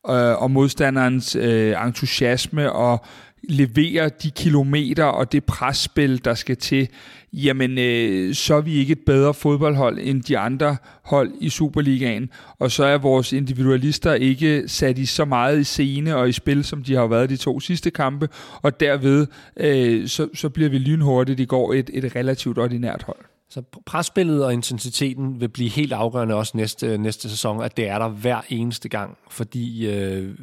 øh, 0.09 0.43
og 0.43 0.51
modstanderens 0.51 1.37
øh, 1.37 1.87
entusiasme 1.87 2.73
og 2.73 3.05
leverer 3.43 4.09
de 4.09 4.31
kilometer 4.31 5.05
og 5.05 5.33
det 5.33 5.45
presspil, 5.45 6.25
der 6.25 6.35
skal 6.35 6.57
til, 6.57 6.89
jamen 7.33 7.79
øh, 7.79 8.35
så 8.35 8.55
er 8.55 8.61
vi 8.61 8.75
ikke 8.75 8.93
et 8.93 9.05
bedre 9.07 9.35
fodboldhold 9.35 9.99
end 10.03 10.23
de 10.23 10.39
andre 10.39 10.77
hold 11.03 11.33
i 11.41 11.49
Superligaen, 11.49 12.31
og 12.59 12.71
så 12.71 12.85
er 12.85 12.99
vores 12.99 13.33
individualister 13.33 14.15
ikke 14.15 14.63
sat 14.67 14.99
i 14.99 15.07
så 15.07 15.25
meget 15.25 15.61
i 15.61 15.65
scene 15.65 16.17
og 16.17 16.29
i 16.29 16.33
spil, 16.33 16.65
som 16.65 16.83
de 16.83 16.95
har 16.95 17.07
været 17.07 17.31
de 17.31 17.37
to 17.37 17.61
sidste 17.61 17.91
kampe, 17.91 18.29
og 18.63 18.81
derved 18.81 19.27
øh, 19.57 20.09
så, 20.09 20.29
så 20.35 20.49
bliver 20.49 20.71
vi 20.71 20.79
lynhurtigt 20.79 21.41
i 21.41 21.45
går 21.45 21.75
et, 21.75 21.91
et 21.93 22.17
relativt 22.17 22.59
ordinært 22.59 23.03
hold. 23.03 23.38
Så 23.51 23.63
presspillet 23.87 24.45
og 24.45 24.53
intensiteten 24.53 25.41
vil 25.41 25.49
blive 25.49 25.71
helt 25.71 25.93
afgørende 25.93 26.35
også 26.35 26.57
næste, 26.57 26.99
næste 26.99 27.31
sæson, 27.31 27.63
at 27.63 27.77
det 27.77 27.89
er 27.89 27.99
der 27.99 28.09
hver 28.09 28.41
eneste 28.49 28.89
gang, 28.89 29.19
fordi 29.31 29.87
øh, 29.87 30.35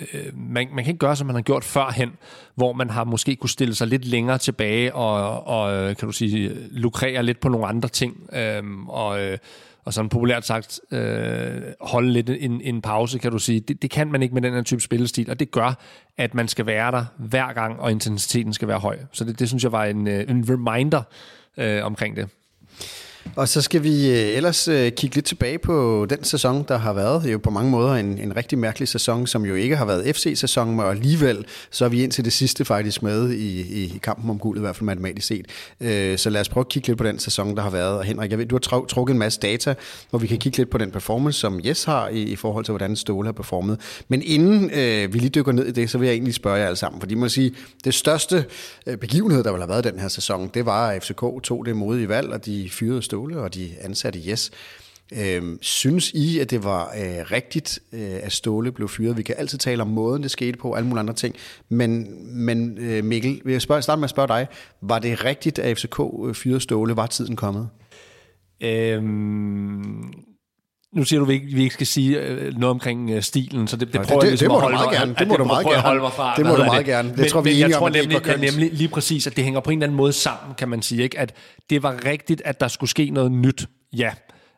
øh, 0.00 0.38
man, 0.38 0.68
man 0.74 0.84
kan 0.84 0.90
ikke 0.90 0.98
gøre, 0.98 1.16
som 1.16 1.26
man 1.26 1.36
har 1.36 1.42
gjort 1.42 1.64
førhen, 1.64 2.12
hvor 2.54 2.72
man 2.72 2.90
har 2.90 3.04
måske 3.04 3.36
kunne 3.36 3.50
stille 3.50 3.74
sig 3.74 3.86
lidt 3.86 4.04
længere 4.04 4.38
tilbage 4.38 4.94
og, 4.94 5.46
og 5.46 5.74
øh, 5.74 5.96
kan 5.96 6.06
du 6.08 6.12
sige, 6.12 6.56
lukrere 6.70 7.22
lidt 7.22 7.40
på 7.40 7.48
nogle 7.48 7.66
andre 7.66 7.88
ting, 7.88 8.28
øh, 8.32 8.62
og, 8.88 9.22
øh, 9.22 9.38
og 9.84 9.94
sådan 9.94 10.08
populært 10.08 10.46
sagt, 10.46 10.80
øh, 10.90 11.62
holde 11.80 12.12
lidt 12.12 12.30
en, 12.30 12.60
en 12.60 12.82
pause, 12.82 13.18
kan 13.18 13.30
du 13.30 13.38
sige. 13.38 13.60
Det, 13.60 13.82
det 13.82 13.90
kan 13.90 14.12
man 14.12 14.22
ikke 14.22 14.34
med 14.34 14.42
den 14.42 14.54
her 14.54 14.62
type 14.62 14.82
spillestil, 14.82 15.30
og 15.30 15.40
det 15.40 15.50
gør, 15.50 15.78
at 16.16 16.34
man 16.34 16.48
skal 16.48 16.66
være 16.66 16.90
der 16.90 17.04
hver 17.18 17.52
gang, 17.52 17.80
og 17.80 17.90
intensiteten 17.90 18.52
skal 18.52 18.68
være 18.68 18.78
høj. 18.78 18.98
Så 19.12 19.24
det, 19.24 19.38
det 19.38 19.48
synes 19.48 19.62
jeg 19.62 19.72
var 19.72 19.84
en, 19.84 20.08
øh, 20.08 20.30
en 20.30 20.44
reminder 20.48 21.02
øh, 21.56 21.84
omkring 21.84 22.16
det. 22.16 22.28
Og 23.36 23.48
så 23.48 23.62
skal 23.62 23.82
vi 23.82 24.10
øh, 24.10 24.36
ellers 24.36 24.68
øh, 24.68 24.92
kigge 24.92 25.16
lidt 25.16 25.26
tilbage 25.26 25.58
på 25.58 26.06
den 26.10 26.24
sæson, 26.24 26.64
der 26.68 26.78
har 26.78 26.92
været. 26.92 27.22
Det 27.22 27.28
er 27.28 27.32
jo 27.32 27.38
på 27.38 27.50
mange 27.50 27.70
måder 27.70 27.94
en, 27.94 28.18
en 28.18 28.36
rigtig 28.36 28.58
mærkelig 28.58 28.88
sæson, 28.88 29.26
som 29.26 29.44
jo 29.44 29.54
ikke 29.54 29.76
har 29.76 29.84
været 29.84 30.16
FC-sæson, 30.16 30.76
men 30.76 30.86
alligevel 30.86 31.44
så 31.70 31.84
er 31.84 31.88
vi 31.88 32.02
indtil 32.02 32.24
det 32.24 32.32
sidste 32.32 32.64
faktisk 32.64 33.02
med 33.02 33.30
i, 33.30 33.60
i 33.84 33.98
kampen 34.02 34.30
om 34.30 34.38
guld, 34.38 34.58
i 34.58 34.60
hvert 34.60 34.76
fald 34.76 34.86
matematisk 34.86 35.26
set. 35.26 35.46
Øh, 35.80 36.18
så 36.18 36.30
lad 36.30 36.40
os 36.40 36.48
prøve 36.48 36.62
at 36.62 36.68
kigge 36.68 36.88
lidt 36.88 36.98
på 36.98 37.04
den 37.04 37.18
sæson, 37.18 37.56
der 37.56 37.62
har 37.62 37.70
været. 37.70 37.98
Og 37.98 38.04
Henrik, 38.04 38.30
jeg 38.30 38.38
ved, 38.38 38.46
du 38.46 38.58
har 38.70 38.84
trukket 38.88 39.12
en 39.12 39.18
masse 39.18 39.40
data, 39.40 39.74
hvor 40.10 40.18
vi 40.18 40.26
kan 40.26 40.38
kigge 40.38 40.58
lidt 40.58 40.70
på 40.70 40.78
den 40.78 40.90
performance, 40.90 41.38
som 41.38 41.60
Jes 41.64 41.84
har 41.84 42.08
i, 42.08 42.22
i 42.22 42.36
forhold 42.36 42.64
til, 42.64 42.72
hvordan 42.72 42.96
Ståle 42.96 43.26
har 43.26 43.32
performet. 43.32 43.80
Men 44.08 44.22
inden 44.22 44.70
øh, 44.70 45.14
vi 45.14 45.18
lige 45.18 45.30
dykker 45.30 45.52
ned 45.52 45.66
i 45.66 45.72
det, 45.72 45.90
så 45.90 45.98
vil 45.98 46.06
jeg 46.06 46.12
egentlig 46.12 46.34
spørge 46.34 46.56
jer 46.58 46.66
alle 46.66 46.76
sammen. 46.76 47.00
Fordi 47.00 47.14
man 47.14 47.30
sige, 47.30 47.54
det 47.84 47.94
største 47.94 48.44
begivenhed, 49.00 49.44
der 49.44 49.52
vil 49.52 49.60
have 49.60 49.68
været 49.68 49.84
den 49.84 49.98
her 49.98 50.08
sæson, 50.08 50.50
det 50.54 50.66
var, 50.66 50.88
at 50.88 51.02
FCK 51.02 51.20
tog 51.42 51.66
det 51.66 51.76
modige 51.76 52.08
valg, 52.08 52.28
og 52.32 52.46
de 52.46 52.68
fyrede 52.70 53.02
Ståle, 53.12 53.40
og 53.40 53.54
de 53.54 53.70
ansatte 53.80 54.18
Yes. 54.18 54.50
Øhm, 55.12 55.58
synes 55.62 56.10
I, 56.10 56.38
at 56.38 56.50
det 56.50 56.64
var 56.64 56.86
øh, 56.86 57.30
rigtigt, 57.30 57.78
øh, 57.92 58.20
at 58.22 58.32
Ståle 58.32 58.72
blev 58.72 58.88
fyret? 58.88 59.16
Vi 59.16 59.22
kan 59.22 59.34
altid 59.38 59.58
tale 59.58 59.82
om 59.82 59.88
måden, 59.88 60.22
det 60.22 60.30
skete 60.30 60.58
på, 60.58 60.74
alle 60.74 60.88
mulige 60.88 61.00
andre 61.00 61.14
ting. 61.14 61.34
Men, 61.68 62.06
men 62.46 62.78
øh, 62.78 63.04
Mikkel, 63.04 63.40
vil 63.44 63.52
jeg 63.52 63.62
spørge, 63.62 63.82
starte 63.82 64.00
med 64.00 64.04
at 64.04 64.10
spørge 64.10 64.28
dig. 64.28 64.46
Var 64.80 64.98
det 64.98 65.24
rigtigt, 65.24 65.58
at 65.58 65.78
FCK 65.78 66.00
øh, 66.26 66.34
fyrede 66.34 66.60
Ståle? 66.60 66.96
Var 66.96 67.06
tiden 67.06 67.36
kommet? 67.36 67.68
Øhm, 68.60 70.12
nu 70.92 71.04
siger 71.04 71.20
du, 71.20 71.24
at 71.24 71.28
vi 71.30 71.62
ikke, 71.62 71.74
skal 71.74 71.86
sige 71.86 72.18
øh, 72.20 72.54
noget 72.56 72.70
omkring 72.70 73.10
øh, 73.10 73.22
stilen, 73.22 73.68
så 73.68 73.76
det, 73.76 73.92
det 73.92 74.00
prøver 74.02 74.20
det- 74.20 74.26
jeg 74.26 74.30
ligesom 74.30 74.44
det 74.44 74.48
må 74.48 74.56
at 74.56 74.62
holde 74.62 74.76
mig- 74.76 74.92
gerne. 74.92 75.14
Det 75.18 75.28
må 75.28 75.36
du 75.36 75.44
meget 75.44 75.64
jeg 75.64 75.70
gerne. 75.70 75.82
holde 75.82 76.00
mig 76.00 76.12
fra. 76.12 76.34
Det 76.36 76.46
må 76.46 76.54
du 76.56 76.64
meget 76.64 76.86
gerne. 76.86 77.08
Det 77.08 77.18
Men, 77.18 77.28
tror 77.28 77.40
vi 77.40 77.50
men 77.50 77.58
jeg 77.58 77.66
om, 77.66 77.72
tror 77.72 77.88
ikke 77.88 78.00
nemlig, 78.00 78.22
kønt. 78.22 78.40
nemlig 78.40 78.72
lige 78.72 78.88
præcis, 78.88 79.26
at 79.26 79.36
det 79.36 79.44
hænger 79.44 79.60
på 79.60 79.70
en 79.70 79.78
eller 79.78 79.86
anden 79.86 79.96
måde 79.96 80.12
sammen, 80.12 80.54
kan 80.58 80.68
man 80.68 80.82
sige. 80.82 81.02
Ikke? 81.02 81.18
At 81.18 81.32
det 81.70 81.82
var 81.82 81.96
rigtigt, 82.04 82.42
at 82.44 82.60
der 82.60 82.68
skulle 82.68 82.90
ske 82.90 83.10
noget 83.10 83.32
nyt. 83.32 83.66
Ja. 83.96 84.10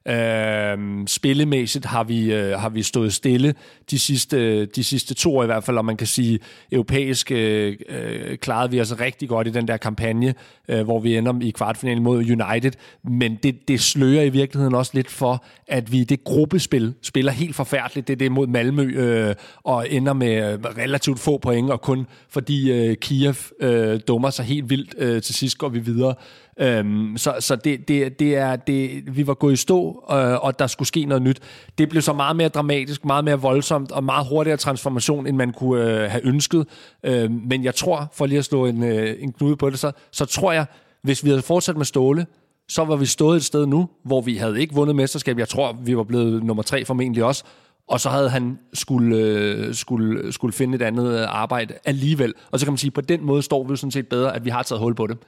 Øhm, 0.08 1.06
spillemæssigt 1.06 1.84
har 1.84 2.04
vi, 2.04 2.32
øh, 2.32 2.58
har 2.58 2.68
vi 2.68 2.82
stået 2.82 3.14
stille 3.14 3.54
de 3.90 3.98
sidste, 3.98 4.66
de 4.66 4.84
sidste 4.84 5.14
to 5.14 5.36
år 5.36 5.42
i 5.42 5.46
hvert 5.46 5.64
fald, 5.64 5.78
og 5.78 5.84
man 5.84 5.96
kan 5.96 6.06
sige, 6.06 6.38
europæisk 6.72 7.30
øh, 7.30 7.76
øh, 7.88 8.38
klarede 8.38 8.70
vi 8.70 8.80
os 8.80 9.00
rigtig 9.00 9.28
godt 9.28 9.46
i 9.46 9.50
den 9.50 9.68
der 9.68 9.76
kampagne, 9.76 10.34
øh, 10.68 10.82
hvor 10.84 11.00
vi 11.00 11.16
ender 11.16 11.34
i 11.42 11.50
kvartfinalen 11.50 12.02
mod 12.02 12.18
United, 12.18 12.72
men 13.02 13.38
det, 13.42 13.68
det 13.68 13.80
slører 13.80 14.22
i 14.22 14.28
virkeligheden 14.28 14.74
også 14.74 14.90
lidt 14.94 15.10
for, 15.10 15.44
at 15.68 15.92
vi 15.92 16.00
i 16.00 16.04
det 16.04 16.24
gruppespil 16.24 16.94
spiller 17.02 17.32
helt 17.32 17.56
forfærdeligt, 17.56 18.08
det 18.08 18.12
er 18.12 18.18
det 18.18 18.32
mod 18.32 18.46
Malmø, 18.46 18.82
øh, 18.82 19.34
og 19.62 19.90
ender 19.90 20.12
med 20.12 20.52
øh, 20.52 20.58
relativt 20.78 21.20
få 21.20 21.38
point, 21.38 21.70
og 21.70 21.80
kun 21.80 22.06
fordi 22.28 22.72
øh, 22.72 22.96
Kiev 22.96 23.34
øh, 23.60 24.00
dummer 24.08 24.30
sig 24.30 24.44
helt 24.44 24.70
vildt 24.70 24.94
øh, 24.98 25.22
til 25.22 25.34
sidst 25.34 25.58
går 25.58 25.68
vi 25.68 25.78
videre. 25.78 26.14
Øhm, 26.60 27.16
så 27.16 27.34
så 27.40 27.56
det, 27.56 27.88
det, 27.88 28.18
det 28.18 28.36
er, 28.36 28.56
det, 28.56 29.02
vi 29.16 29.26
var 29.26 29.34
gået 29.34 29.52
i 29.52 29.56
stå, 29.56 30.04
øh, 30.10 30.44
og 30.44 30.58
der 30.58 30.66
skulle 30.66 30.88
ske 30.88 31.04
noget 31.04 31.22
nyt. 31.22 31.40
Det 31.78 31.88
blev 31.88 32.02
så 32.02 32.12
meget 32.12 32.36
mere 32.36 32.48
dramatisk, 32.48 33.04
meget 33.04 33.24
mere 33.24 33.40
voldsomt, 33.40 33.92
og 33.92 34.04
meget 34.04 34.26
hurtigere 34.26 34.56
transformation, 34.56 35.26
end 35.26 35.36
man 35.36 35.52
kunne 35.52 36.04
øh, 36.04 36.10
have 36.10 36.26
ønsket. 36.26 36.66
Øh, 37.04 37.30
men 37.30 37.64
jeg 37.64 37.74
tror, 37.74 38.12
for 38.12 38.26
lige 38.26 38.38
at 38.38 38.44
slå 38.44 38.66
en, 38.66 38.82
øh, 38.82 39.16
en 39.18 39.32
knude 39.32 39.56
på 39.56 39.70
det, 39.70 39.78
så, 39.78 39.92
så 40.10 40.24
tror 40.24 40.52
jeg, 40.52 40.66
hvis 41.02 41.24
vi 41.24 41.28
havde 41.28 41.42
fortsat 41.42 41.76
med 41.76 41.84
Ståle, 41.84 42.26
så 42.68 42.84
var 42.84 42.96
vi 42.96 43.06
stået 43.06 43.36
et 43.36 43.44
sted 43.44 43.66
nu, 43.66 43.88
hvor 44.04 44.20
vi 44.20 44.36
havde 44.36 44.60
ikke 44.60 44.74
vundet 44.74 44.96
mesterskab. 44.96 45.38
Jeg 45.38 45.48
tror, 45.48 45.76
vi 45.84 45.96
var 45.96 46.02
blevet 46.02 46.44
nummer 46.44 46.62
tre 46.62 46.84
formentlig 46.84 47.24
også. 47.24 47.44
Og 47.88 48.00
så 48.00 48.08
havde 48.08 48.30
han 48.30 48.58
skulle, 48.74 49.16
øh, 49.16 49.74
skulle, 49.74 50.32
skulle 50.32 50.52
finde 50.52 50.76
et 50.76 50.82
andet 50.82 51.20
øh, 51.20 51.40
arbejde 51.40 51.74
alligevel. 51.84 52.34
Og 52.50 52.60
så 52.60 52.66
kan 52.66 52.72
man 52.72 52.78
sige, 52.78 52.88
at 52.88 52.94
på 52.94 53.00
den 53.00 53.24
måde 53.24 53.42
står 53.42 53.64
vi 53.64 53.70
jo 53.70 53.76
sådan 53.76 53.90
set 53.90 54.08
bedre, 54.08 54.34
at 54.34 54.44
vi 54.44 54.50
har 54.50 54.62
taget 54.62 54.80
hul 54.80 54.94
på 54.94 55.06
det. 55.06 55.18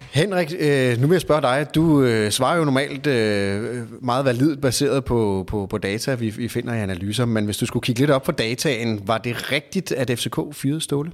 Henrik, 0.00 0.52
øh, 0.58 0.98
nu 0.98 1.06
vil 1.06 1.14
jeg 1.14 1.20
spørge 1.20 1.42
dig. 1.42 1.66
Du 1.74 2.02
øh, 2.02 2.30
svarer 2.30 2.58
jo 2.58 2.64
normalt 2.64 3.06
øh, 3.06 4.04
meget 4.04 4.24
validt 4.24 4.60
baseret 4.60 5.04
på, 5.04 5.44
på, 5.46 5.66
på 5.66 5.78
data, 5.78 6.14
vi, 6.14 6.30
vi 6.30 6.48
finder 6.48 6.74
i 6.74 6.78
analyser. 6.78 7.24
Men 7.24 7.44
hvis 7.44 7.56
du 7.56 7.66
skulle 7.66 7.82
kigge 7.82 8.00
lidt 8.00 8.10
op 8.10 8.22
på 8.22 8.32
dataen, 8.32 9.08
var 9.08 9.18
det 9.18 9.52
rigtigt, 9.52 9.92
at 9.92 10.18
FCK 10.18 10.38
fyrede 10.52 10.80
Ståle? 10.80 11.12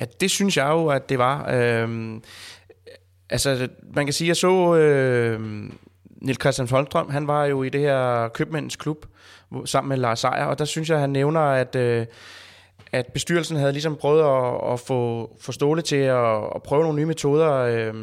Ja, 0.00 0.04
det 0.20 0.30
synes 0.30 0.56
jeg 0.56 0.68
jo, 0.68 0.86
at 0.86 1.08
det 1.08 1.18
var. 1.18 1.50
Øhm, 1.52 2.22
altså, 3.30 3.68
man 3.94 4.06
kan 4.06 4.12
sige, 4.12 4.26
at 4.26 4.28
jeg 4.28 4.36
så 4.36 4.76
øh, 4.76 5.40
Nils 6.22 6.40
Christian 6.40 6.68
Folkstrøm, 6.68 7.10
han 7.10 7.26
var 7.26 7.44
jo 7.44 7.62
i 7.62 7.68
det 7.68 7.80
her 7.80 8.28
købmænds 8.28 8.76
klub 8.76 9.06
sammen 9.64 9.88
med 9.88 9.96
Lars 9.96 10.20
Seier, 10.20 10.44
og 10.44 10.58
der 10.58 10.64
synes 10.64 10.90
jeg, 10.90 11.00
han 11.00 11.10
nævner, 11.10 11.40
at, 11.40 11.76
øh, 11.76 12.06
at 12.92 13.06
bestyrelsen 13.06 13.56
havde 13.56 13.72
ligesom 13.72 13.96
prøvet 13.96 14.22
at, 14.22 14.72
at 14.72 14.80
få, 14.80 15.30
få 15.40 15.52
Ståle 15.52 15.82
til 15.82 15.96
at, 15.96 16.36
at 16.54 16.62
prøve 16.64 16.82
nogle 16.82 16.96
nye 16.96 17.06
metoder 17.06 17.52
øh, 17.52 17.94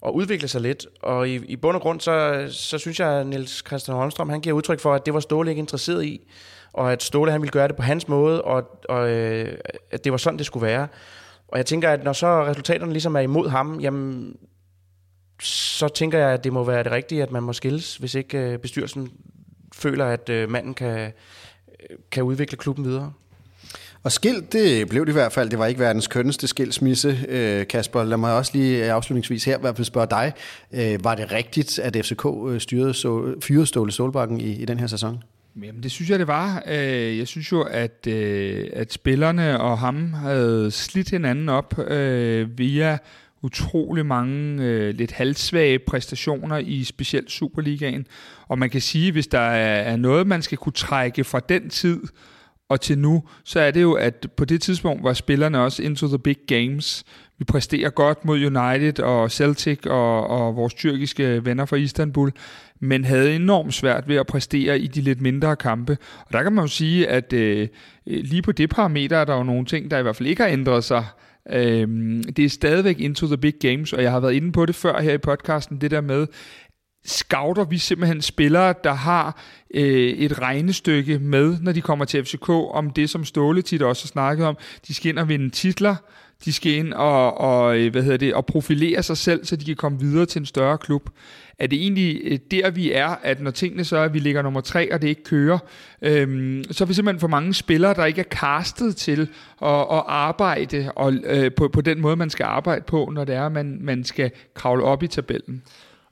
og 0.00 0.14
udvikle 0.14 0.48
sig 0.48 0.60
lidt. 0.60 0.86
Og 1.02 1.28
i, 1.28 1.34
i 1.34 1.56
bund 1.56 1.76
og 1.76 1.82
grund, 1.82 2.00
så, 2.00 2.46
så 2.50 2.78
synes 2.78 3.00
jeg, 3.00 3.08
at 3.08 3.26
Niels 3.26 3.62
Christian 3.66 3.96
Holmstrøm, 3.96 4.28
han 4.28 4.40
giver 4.40 4.56
udtryk 4.56 4.80
for, 4.80 4.94
at 4.94 5.06
det 5.06 5.14
var 5.14 5.20
Ståle 5.20 5.50
ikke 5.50 5.60
interesseret 5.60 6.04
i, 6.04 6.20
og 6.72 6.92
at 6.92 7.02
Ståle 7.02 7.32
han 7.32 7.40
ville 7.40 7.52
gøre 7.52 7.68
det 7.68 7.76
på 7.76 7.82
hans 7.82 8.08
måde, 8.08 8.42
og, 8.42 8.80
og 8.88 9.10
øh, 9.10 9.58
at 9.90 10.04
det 10.04 10.12
var 10.12 10.18
sådan, 10.18 10.38
det 10.38 10.46
skulle 10.46 10.66
være. 10.66 10.88
Og 11.48 11.58
jeg 11.58 11.66
tænker, 11.66 11.90
at 11.90 12.04
når 12.04 12.12
så 12.12 12.46
resultaterne 12.46 12.92
ligesom 12.92 13.16
er 13.16 13.20
imod 13.20 13.48
ham, 13.48 13.80
jamen, 13.80 14.36
så 15.42 15.88
tænker 15.88 16.18
jeg, 16.18 16.30
at 16.30 16.44
det 16.44 16.52
må 16.52 16.64
være 16.64 16.84
det 16.84 16.92
rigtige, 16.92 17.22
at 17.22 17.30
man 17.30 17.42
må 17.42 17.52
skilles, 17.52 17.96
hvis 17.96 18.14
ikke 18.14 18.38
øh, 18.38 18.58
bestyrelsen 18.58 19.10
føler, 19.74 20.06
at 20.06 20.28
øh, 20.28 20.50
manden 20.50 20.74
kan, 20.74 20.98
øh, 20.98 21.10
kan 22.10 22.22
udvikle 22.22 22.56
klubben 22.56 22.84
videre. 22.84 23.12
Og 24.06 24.12
skilt, 24.12 24.52
det 24.52 24.88
blev 24.88 25.06
det 25.06 25.12
i 25.12 25.12
hvert 25.12 25.32
fald. 25.32 25.50
Det 25.50 25.58
var 25.58 25.66
ikke 25.66 25.80
verdens 25.80 26.06
kønneste 26.06 26.46
skilsmisse, 26.46 27.18
øh, 27.28 27.66
Kasper. 27.66 28.04
Lad 28.04 28.16
mig 28.16 28.36
også 28.36 28.50
lige 28.54 28.84
øh, 28.84 28.94
afslutningsvis 28.94 29.44
her 29.44 29.58
i 29.58 29.60
hvert 29.60 29.76
fald 29.76 29.84
spørge 29.84 30.06
dig. 30.10 30.32
Øh, 30.72 31.04
var 31.04 31.14
det 31.14 31.32
rigtigt, 31.32 31.78
at 31.78 31.96
FCK 32.06 32.26
øh, 32.48 32.60
styrede 32.60 32.94
så, 32.94 33.34
fyrede 33.42 33.66
Ståle 33.66 33.92
Solbakken 33.92 34.40
i, 34.40 34.52
i 34.52 34.64
den 34.64 34.80
her 34.80 34.86
sæson? 34.86 35.22
Jamen, 35.62 35.82
det 35.82 35.90
synes 35.90 36.10
jeg, 36.10 36.18
det 36.18 36.26
var. 36.26 36.62
Øh, 36.66 37.18
jeg 37.18 37.26
synes 37.26 37.52
jo, 37.52 37.62
at, 37.62 38.06
at 38.72 38.92
spillerne 38.92 39.60
og 39.60 39.78
ham 39.78 40.12
havde 40.12 40.70
slidt 40.70 41.10
hinanden 41.10 41.48
op 41.48 41.74
via 42.58 42.98
utrolig 43.42 44.06
mange 44.06 44.64
øh, 44.64 44.94
lidt 44.94 45.12
halvsvage 45.12 45.78
præstationer 45.78 46.58
i 46.58 46.84
specielt 46.84 47.30
Superligaen. 47.30 48.06
Og 48.48 48.58
man 48.58 48.70
kan 48.70 48.80
sige, 48.80 49.12
hvis 49.12 49.26
der 49.26 49.38
er, 49.38 49.92
er 49.92 49.96
noget, 49.96 50.26
man 50.26 50.42
skal 50.42 50.58
kunne 50.58 50.72
trække 50.72 51.24
fra 51.24 51.40
den 51.40 51.70
tid 51.70 52.00
og 52.68 52.80
til 52.80 52.98
nu, 52.98 53.22
så 53.44 53.60
er 53.60 53.70
det 53.70 53.82
jo, 53.82 53.92
at 53.92 54.26
på 54.36 54.44
det 54.44 54.62
tidspunkt 54.62 55.04
var 55.04 55.12
spillerne 55.12 55.60
også 55.60 55.82
into 55.82 56.08
the 56.08 56.18
big 56.18 56.36
games. 56.46 57.04
Vi 57.38 57.44
præsterer 57.44 57.90
godt 57.90 58.24
mod 58.24 58.36
United 58.36 59.00
og 59.00 59.30
Celtic 59.30 59.86
og, 59.86 60.26
og 60.26 60.56
vores 60.56 60.74
tyrkiske 60.74 61.44
venner 61.44 61.64
fra 61.64 61.76
Istanbul, 61.76 62.32
men 62.80 63.04
havde 63.04 63.36
enormt 63.36 63.74
svært 63.74 64.08
ved 64.08 64.16
at 64.16 64.26
præstere 64.26 64.78
i 64.78 64.86
de 64.86 65.00
lidt 65.00 65.20
mindre 65.20 65.56
kampe. 65.56 65.98
Og 66.18 66.32
der 66.32 66.42
kan 66.42 66.52
man 66.52 66.64
jo 66.64 66.68
sige, 66.68 67.08
at 67.08 67.32
øh, 67.32 67.68
lige 68.06 68.42
på 68.42 68.52
det 68.52 68.70
parameter 68.70 69.16
er 69.16 69.24
der 69.24 69.36
jo 69.36 69.42
nogle 69.42 69.64
ting, 69.64 69.90
der 69.90 69.98
i 69.98 70.02
hvert 70.02 70.16
fald 70.16 70.28
ikke 70.28 70.42
har 70.42 70.50
ændret 70.50 70.84
sig. 70.84 71.04
Øh, 71.50 71.88
det 72.36 72.44
er 72.44 72.48
stadigvæk 72.48 73.00
into 73.00 73.26
the 73.26 73.36
big 73.36 73.54
games, 73.60 73.92
og 73.92 74.02
jeg 74.02 74.10
har 74.10 74.20
været 74.20 74.34
inde 74.34 74.52
på 74.52 74.66
det 74.66 74.74
før 74.74 75.00
her 75.00 75.12
i 75.12 75.18
podcasten, 75.18 75.80
det 75.80 75.90
der 75.90 76.00
med, 76.00 76.26
scouter 77.06 77.64
vi 77.64 77.78
simpelthen 77.78 78.22
spillere, 78.22 78.74
der 78.84 78.92
har 78.92 79.40
øh, 79.74 80.08
et 80.08 80.38
regnestykke 80.40 81.18
med, 81.18 81.56
når 81.60 81.72
de 81.72 81.80
kommer 81.80 82.04
til 82.04 82.24
FCK, 82.24 82.48
om 82.48 82.90
det, 82.90 83.10
som 83.10 83.24
Ståle 83.24 83.62
tit 83.62 83.82
også 83.82 84.04
har 84.04 84.08
snakket 84.08 84.46
om. 84.46 84.56
De 84.88 84.94
skal 84.94 85.08
ind 85.08 85.18
og 85.18 85.28
vinde 85.28 85.50
titler, 85.50 85.96
de 86.44 86.52
skal 86.52 86.72
ind 86.72 86.92
og, 86.92 87.38
og, 87.38 87.78
øh, 87.78 87.92
hvad 87.92 88.02
hedder 88.02 88.16
det, 88.16 88.34
og 88.34 88.46
profilere 88.46 89.02
sig 89.02 89.16
selv, 89.16 89.44
så 89.44 89.56
de 89.56 89.64
kan 89.64 89.76
komme 89.76 90.00
videre 90.00 90.26
til 90.26 90.38
en 90.40 90.46
større 90.46 90.78
klub. 90.78 91.10
Er 91.58 91.66
det 91.66 91.82
egentlig 91.82 92.20
øh, 92.24 92.38
der, 92.50 92.70
vi 92.70 92.92
er, 92.92 93.08
at 93.22 93.40
når 93.40 93.50
tingene 93.50 93.84
så 93.84 93.96
er, 93.96 94.04
at 94.04 94.14
vi 94.14 94.18
ligger 94.18 94.42
nummer 94.42 94.60
tre, 94.60 94.94
og 94.94 95.02
det 95.02 95.08
ikke 95.08 95.24
kører, 95.24 95.58
øhm, 96.02 96.64
så 96.70 96.84
er 96.84 96.88
vi 96.88 96.94
simpelthen 96.94 97.20
for 97.20 97.28
mange 97.28 97.54
spillere, 97.54 97.94
der 97.94 98.04
ikke 98.04 98.20
er 98.20 98.24
castet 98.30 98.96
til 98.96 99.20
at, 99.62 99.80
at 99.80 100.02
arbejde 100.06 100.92
og, 100.96 101.12
øh, 101.12 101.50
på, 101.56 101.68
på 101.68 101.80
den 101.80 102.00
måde, 102.00 102.16
man 102.16 102.30
skal 102.30 102.44
arbejde 102.44 102.84
på, 102.86 103.10
når 103.12 103.24
det 103.24 103.34
er, 103.34 103.46
at 103.46 103.52
man, 103.52 103.78
man 103.80 104.04
skal 104.04 104.30
kravle 104.54 104.84
op 104.84 105.02
i 105.02 105.06
tabellen. 105.06 105.62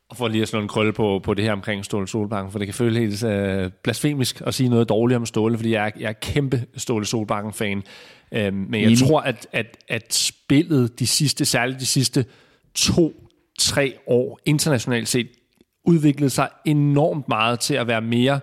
Og 0.08 0.16
for 0.16 0.28
lige 0.28 0.42
at 0.42 0.48
slå 0.48 0.60
en 0.60 0.68
krølle 0.68 0.92
på, 0.92 1.20
på 1.22 1.34
det 1.34 1.44
her 1.44 1.52
omkring 1.52 1.84
Ståle 1.84 2.08
Solbakken, 2.08 2.52
for 2.52 2.58
det 2.58 2.66
kan 2.66 2.74
føles 2.74 2.98
helt 2.98 3.24
øh, 3.24 3.70
blasfemisk 3.82 4.42
at 4.46 4.54
sige 4.54 4.68
noget 4.68 4.88
dårligt 4.88 5.16
om 5.16 5.26
Ståle, 5.26 5.58
fordi 5.58 5.72
jeg 5.72 5.86
er, 5.86 5.90
jeg 6.00 6.08
er 6.08 6.12
kæmpe 6.12 6.64
Ståle 6.76 7.06
Solbakken-fan. 7.06 7.82
Øhm, 8.32 8.56
men 8.56 8.80
jeg 8.80 8.86
Enig. 8.86 8.98
tror, 8.98 9.20
at, 9.20 9.46
at, 9.52 9.76
at 9.88 10.14
spillet 10.14 10.98
de 10.98 11.06
sidste, 11.06 11.44
særligt 11.44 11.80
de 11.80 11.86
sidste 11.86 12.24
to-tre 12.74 13.94
år 14.06 14.40
internationalt 14.44 15.08
set, 15.08 15.28
udviklede 15.84 16.30
sig 16.30 16.48
enormt 16.64 17.28
meget 17.28 17.60
til 17.60 17.74
at 17.74 17.86
være 17.86 18.00
mere 18.00 18.34
øh, 18.34 18.40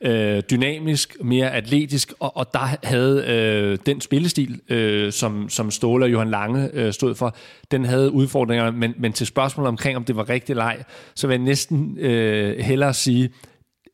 øh, 0.00 0.42
dynamisk, 0.50 1.16
mere 1.20 1.52
atletisk, 1.52 2.12
og, 2.20 2.36
og 2.36 2.52
der 2.52 2.86
havde 2.86 3.24
øh, 3.26 3.78
den 3.86 4.00
spillestil, 4.00 4.60
øh, 4.68 5.12
som, 5.12 5.48
som 5.48 5.70
Ståle 5.70 6.04
og 6.04 6.12
Johan 6.12 6.30
Lange 6.30 6.70
øh, 6.72 6.92
stod 6.92 7.14
for, 7.14 7.36
den 7.70 7.84
havde 7.84 8.10
udfordringer, 8.10 8.70
men, 8.70 8.94
men 8.98 9.12
til 9.12 9.26
spørgsmålet 9.26 9.68
omkring, 9.68 9.96
om 9.96 10.04
det 10.04 10.16
var 10.16 10.28
rigtig 10.28 10.56
leg, 10.56 10.84
så 11.14 11.26
vil 11.26 11.34
jeg 11.34 11.44
næsten 11.44 11.98
øh, 11.98 12.58
hellere 12.58 12.94
sige, 12.94 13.30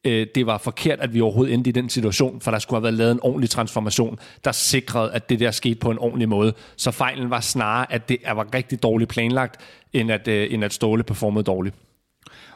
øh, 0.04 0.26
det 0.34 0.46
var 0.46 0.58
forkert, 0.58 1.00
at 1.00 1.14
vi 1.14 1.20
overhovedet 1.20 1.54
endte 1.54 1.68
i 1.68 1.72
den 1.72 1.88
situation, 1.88 2.40
for 2.40 2.50
der 2.50 2.58
skulle 2.58 2.76
have 2.76 2.82
været 2.82 2.94
lavet 2.94 3.12
en 3.12 3.20
ordentlig 3.22 3.50
transformation, 3.50 4.18
der 4.44 4.52
sikrede, 4.52 5.12
at 5.12 5.28
det 5.28 5.40
der 5.40 5.50
skete 5.50 5.74
på 5.74 5.90
en 5.90 5.98
ordentlig 5.98 6.28
måde. 6.28 6.54
Så 6.76 6.90
fejlen 6.90 7.30
var 7.30 7.40
snarere, 7.40 7.92
at 7.92 8.08
det 8.08 8.18
var 8.34 8.54
rigtig 8.54 8.82
dårligt 8.82 9.10
planlagt, 9.10 9.60
end 9.92 10.12
at, 10.12 10.28
øh, 10.28 10.54
end 10.54 10.64
at 10.64 10.72
Ståle 10.72 11.02
performede 11.02 11.44
dårligt. 11.44 11.74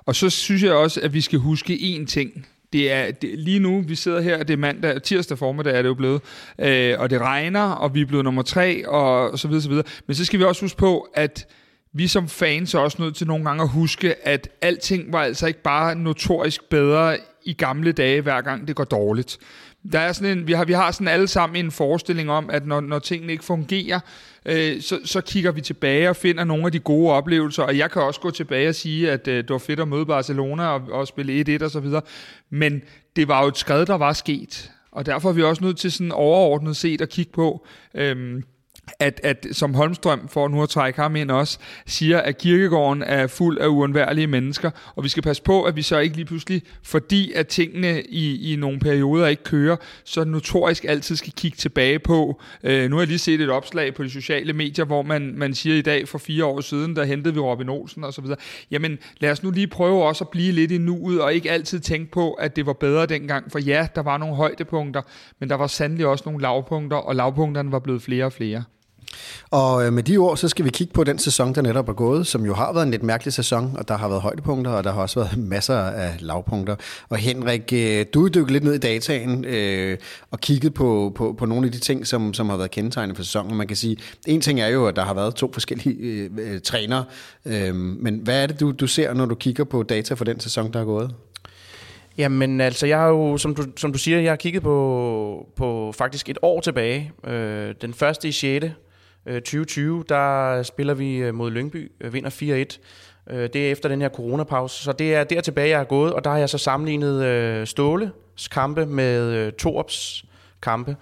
Og 0.06 0.16
så 0.16 0.30
synes 0.30 0.62
jeg 0.62 0.72
også, 0.72 1.00
at 1.00 1.14
vi 1.14 1.20
skal 1.20 1.38
huske 1.38 1.74
én 1.74 2.06
ting. 2.06 2.46
Det 2.72 2.92
er 2.92 3.10
det, 3.10 3.38
lige 3.38 3.58
nu, 3.58 3.80
vi 3.80 3.94
sidder 3.94 4.20
her, 4.20 4.42
det 4.42 4.52
er 4.52 4.56
mandag, 4.56 5.02
tirsdag 5.02 5.38
formiddag 5.38 5.78
er 5.78 5.82
det 5.82 5.88
jo 5.88 5.94
blevet, 5.94 6.22
øh, 6.58 6.94
og 6.98 7.10
det 7.10 7.20
regner, 7.20 7.70
og 7.70 7.94
vi 7.94 8.00
er 8.00 8.06
blevet 8.06 8.24
nummer 8.24 8.42
tre, 8.42 8.88
og 8.88 9.38
så 9.38 9.48
videre, 9.48 9.62
så 9.62 9.68
videre. 9.68 9.84
Men 10.06 10.14
så 10.14 10.24
skal 10.24 10.38
vi 10.38 10.44
også 10.44 10.64
huske 10.64 10.78
på, 10.78 11.08
at 11.14 11.46
vi 11.92 12.06
som 12.06 12.28
fans 12.28 12.74
er 12.74 12.78
også 12.78 13.02
nødt 13.02 13.16
til 13.16 13.26
nogle 13.26 13.44
gange 13.44 13.62
at 13.62 13.68
huske, 13.68 14.26
at 14.28 14.48
alting 14.60 15.12
var 15.12 15.22
altså 15.22 15.46
ikke 15.46 15.62
bare 15.62 15.94
notorisk 15.94 16.68
bedre 16.70 17.16
i 17.44 17.52
gamle 17.52 17.92
dage, 17.92 18.20
hver 18.20 18.40
gang 18.40 18.68
det 18.68 18.76
går 18.76 18.84
dårligt. 18.84 19.38
Der 19.92 19.98
er 19.98 20.12
sådan 20.12 20.38
en, 20.38 20.46
vi, 20.46 20.52
har, 20.52 20.64
vi 20.64 20.72
har 20.72 20.90
sådan 20.90 21.08
alle 21.08 21.28
sammen 21.28 21.64
en 21.64 21.70
forestilling 21.70 22.30
om, 22.30 22.50
at 22.50 22.66
når, 22.66 22.80
når 22.80 22.98
tingene 22.98 23.32
ikke 23.32 23.44
fungerer, 23.44 24.00
øh, 24.46 24.82
så, 24.82 24.98
så 25.04 25.20
kigger 25.20 25.52
vi 25.52 25.60
tilbage 25.60 26.08
og 26.08 26.16
finder 26.16 26.44
nogle 26.44 26.66
af 26.66 26.72
de 26.72 26.78
gode 26.78 27.12
oplevelser, 27.12 27.62
og 27.62 27.78
jeg 27.78 27.90
kan 27.90 28.02
også 28.02 28.20
gå 28.20 28.30
tilbage 28.30 28.68
og 28.68 28.74
sige, 28.74 29.10
at 29.10 29.28
øh, 29.28 29.36
det 29.36 29.50
var 29.50 29.58
fedt 29.58 29.80
at 29.80 29.88
møde 29.88 30.06
Barcelona 30.06 30.66
og, 30.66 30.82
og 30.90 31.06
spille 31.06 31.56
1-1 31.58 31.64
og 31.64 31.70
så 31.70 31.80
videre, 31.80 32.02
men 32.50 32.82
det 33.16 33.28
var 33.28 33.42
jo 33.42 33.48
et 33.48 33.58
skred, 33.58 33.86
der 33.86 33.96
var 33.96 34.12
sket, 34.12 34.70
og 34.92 35.06
derfor 35.06 35.28
er 35.28 35.32
vi 35.32 35.42
også 35.42 35.64
nødt 35.64 35.78
til 35.78 35.92
sådan 35.92 36.12
overordnet 36.12 36.76
set 36.76 37.00
at 37.00 37.08
kigge 37.08 37.32
på, 37.32 37.66
øh, 37.94 38.42
at, 38.98 39.20
at 39.24 39.46
som 39.52 39.74
Holmstrøm, 39.74 40.28
for 40.28 40.48
nu 40.48 40.62
at 40.62 40.68
trække 40.68 41.00
ham 41.00 41.16
ind 41.16 41.30
også, 41.30 41.58
siger, 41.86 42.18
at 42.18 42.38
kirkegården 42.38 43.02
er 43.02 43.26
fuld 43.26 43.58
af 43.58 43.66
uundværlige 43.66 44.26
mennesker, 44.26 44.70
og 44.96 45.04
vi 45.04 45.08
skal 45.08 45.22
passe 45.22 45.42
på, 45.42 45.62
at 45.62 45.76
vi 45.76 45.82
så 45.82 45.98
ikke 45.98 46.16
lige 46.16 46.26
pludselig, 46.26 46.62
fordi 46.82 47.32
at 47.32 47.46
tingene 47.46 48.02
i, 48.02 48.52
i 48.52 48.56
nogle 48.56 48.78
perioder 48.78 49.26
ikke 49.26 49.44
kører, 49.44 49.76
så 50.04 50.24
notorisk 50.24 50.84
altid 50.84 51.16
skal 51.16 51.32
kigge 51.32 51.56
tilbage 51.56 51.98
på. 51.98 52.40
Øh, 52.64 52.90
nu 52.90 52.96
har 52.96 53.00
jeg 53.00 53.08
lige 53.08 53.18
set 53.18 53.40
et 53.40 53.50
opslag 53.50 53.94
på 53.94 54.02
de 54.02 54.10
sociale 54.10 54.52
medier, 54.52 54.84
hvor 54.84 55.02
man, 55.02 55.34
man 55.36 55.54
siger 55.54 55.76
i 55.76 55.82
dag 55.82 56.08
for 56.08 56.18
fire 56.18 56.44
år 56.44 56.60
siden, 56.60 56.96
der 56.96 57.04
hentede 57.04 57.34
vi 57.34 57.40
Robin 57.40 57.68
Olsen 57.68 58.04
og 58.04 58.12
så 58.14 58.20
videre. 58.20 58.38
Jamen 58.70 58.98
lad 59.20 59.30
os 59.30 59.42
nu 59.42 59.50
lige 59.50 59.66
prøve 59.66 60.04
også 60.04 60.24
at 60.24 60.28
blive 60.28 60.52
lidt 60.52 60.70
i 60.70 60.78
nuet, 60.78 61.20
og 61.20 61.34
ikke 61.34 61.50
altid 61.50 61.80
tænke 61.80 62.10
på, 62.10 62.32
at 62.32 62.56
det 62.56 62.66
var 62.66 62.72
bedre 62.72 63.06
dengang, 63.06 63.52
for 63.52 63.58
ja, 63.58 63.88
der 63.94 64.02
var 64.02 64.18
nogle 64.18 64.34
højdepunkter, 64.34 65.02
men 65.40 65.48
der 65.48 65.56
var 65.56 65.66
sandelig 65.66 66.06
også 66.06 66.24
nogle 66.26 66.42
lavpunkter, 66.42 66.96
og 66.96 67.16
lavpunkterne 67.16 67.72
var 67.72 67.78
blevet 67.78 68.02
flere 68.02 68.24
og 68.24 68.32
flere. 68.32 68.64
Og 69.50 69.86
øh, 69.86 69.92
med 69.92 70.02
de 70.02 70.16
ord, 70.16 70.36
så 70.36 70.48
skal 70.48 70.64
vi 70.64 70.70
kigge 70.70 70.92
på 70.92 71.04
den 71.04 71.18
sæson, 71.18 71.54
der 71.54 71.62
netop 71.62 71.88
er 71.88 71.92
gået, 71.92 72.26
som 72.26 72.46
jo 72.46 72.54
har 72.54 72.72
været 72.72 72.84
en 72.84 72.90
lidt 72.90 73.02
mærkelig 73.02 73.32
sæson, 73.32 73.74
og 73.78 73.88
der 73.88 73.96
har 73.96 74.08
været 74.08 74.22
højdepunkter, 74.22 74.70
og 74.70 74.84
der 74.84 74.92
har 74.92 75.02
også 75.02 75.20
været 75.20 75.38
masser 75.54 75.78
af 75.78 76.16
lavpunkter. 76.20 76.76
Og 77.08 77.16
Henrik, 77.16 77.72
øh, 77.72 78.06
du 78.14 78.24
er 78.24 78.28
dykket 78.28 78.50
lidt 78.50 78.64
ned 78.64 78.74
i 78.74 78.78
dataen 78.78 79.44
øh, 79.44 79.98
og 80.30 80.40
kigget 80.40 80.74
på, 80.74 81.12
på, 81.16 81.34
på 81.38 81.46
nogle 81.46 81.66
af 81.66 81.72
de 81.72 81.78
ting, 81.78 82.06
som, 82.06 82.34
som 82.34 82.48
har 82.48 82.56
været 82.56 82.70
kendetegnende 82.70 83.16
for 83.16 83.22
sæsonen. 83.22 83.56
Man 83.56 83.66
kan 83.66 83.76
sige, 83.76 83.96
en 84.26 84.40
ting 84.40 84.60
er 84.60 84.68
jo, 84.68 84.86
at 84.86 84.96
der 84.96 85.04
har 85.04 85.14
været 85.14 85.34
to 85.34 85.50
forskellige 85.52 85.96
øh, 85.96 86.30
øh 86.38 86.60
trænere, 86.60 87.04
øh, 87.46 87.74
men 87.74 88.20
hvad 88.24 88.42
er 88.42 88.46
det, 88.46 88.60
du, 88.60 88.72
du 88.72 88.86
ser, 88.86 89.14
når 89.14 89.26
du 89.26 89.34
kigger 89.34 89.64
på 89.64 89.82
data 89.82 90.14
for 90.14 90.24
den 90.24 90.40
sæson, 90.40 90.72
der 90.72 90.80
er 90.80 90.84
gået? 90.84 91.10
Jamen 92.18 92.60
altså, 92.60 92.86
jeg 92.86 92.98
har 92.98 93.08
jo, 93.08 93.38
som 93.38 93.54
du, 93.54 93.64
som 93.76 93.92
du 93.92 93.98
siger, 93.98 94.20
jeg 94.20 94.30
har 94.30 94.36
kigget 94.36 94.62
på, 94.62 95.46
på 95.56 95.92
faktisk 95.92 96.28
et 96.28 96.38
år 96.42 96.60
tilbage. 96.60 97.12
Øh, 97.26 97.74
den 97.80 97.94
første 97.94 98.28
i 98.28 98.32
6. 98.32 98.66
Øh, 99.28 99.34
2020, 99.34 100.04
der 100.08 100.62
spiller 100.62 100.94
vi 100.94 101.16
øh, 101.16 101.34
mod 101.34 101.50
Lyngby, 101.50 101.92
øh, 102.00 102.12
vinder 102.12 102.30
4-1. 102.30 102.78
Det 103.30 103.56
er 103.56 103.70
efter 103.70 103.88
den 103.88 104.00
her 104.00 104.08
coronapause, 104.08 104.84
så 104.84 104.92
det 104.92 105.14
er 105.14 105.24
der 105.24 105.40
tilbage, 105.40 105.68
jeg 105.68 105.80
er 105.80 105.84
gået, 105.84 106.12
og 106.12 106.24
der 106.24 106.30
har 106.30 106.38
jeg 106.38 106.48
så 106.48 106.58
sammenlignet 106.58 107.68
Ståles 107.68 108.10
kampe 108.50 108.86
med 108.86 109.52
Torps 109.52 110.24
kampe. 110.62 110.96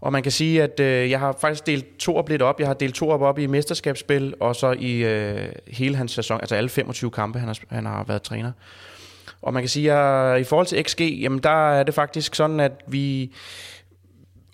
Og 0.00 0.12
man 0.12 0.22
kan 0.22 0.32
sige, 0.32 0.62
at 0.62 0.80
øh, 0.80 1.10
jeg 1.10 1.20
har 1.20 1.36
faktisk 1.40 1.66
delt 1.66 1.98
Torp 1.98 2.28
lidt 2.28 2.42
op. 2.42 2.60
Jeg 2.60 2.66
har 2.66 2.74
delt 2.74 2.94
Torp 2.94 3.20
op 3.20 3.38
i 3.38 3.46
mesterskabsspil, 3.46 4.34
og 4.40 4.56
så 4.56 4.72
i 4.78 5.04
øh, 5.04 5.52
hele 5.68 5.96
hans 5.96 6.12
sæson, 6.12 6.40
altså 6.40 6.54
alle 6.54 6.68
25 6.68 7.10
kampe, 7.10 7.38
han 7.38 7.48
har, 7.48 7.58
han 7.70 7.86
har 7.86 8.04
været 8.04 8.22
træner. 8.22 8.52
Og 9.42 9.52
man 9.52 9.62
kan 9.62 9.68
sige, 9.68 9.92
at 9.92 10.40
i 10.40 10.44
forhold 10.44 10.66
til 10.66 10.84
XG, 10.84 11.00
jamen 11.00 11.38
der 11.38 11.70
er 11.70 11.82
det 11.82 11.94
faktisk 11.94 12.34
sådan, 12.34 12.60
at 12.60 12.72
vi 12.86 13.32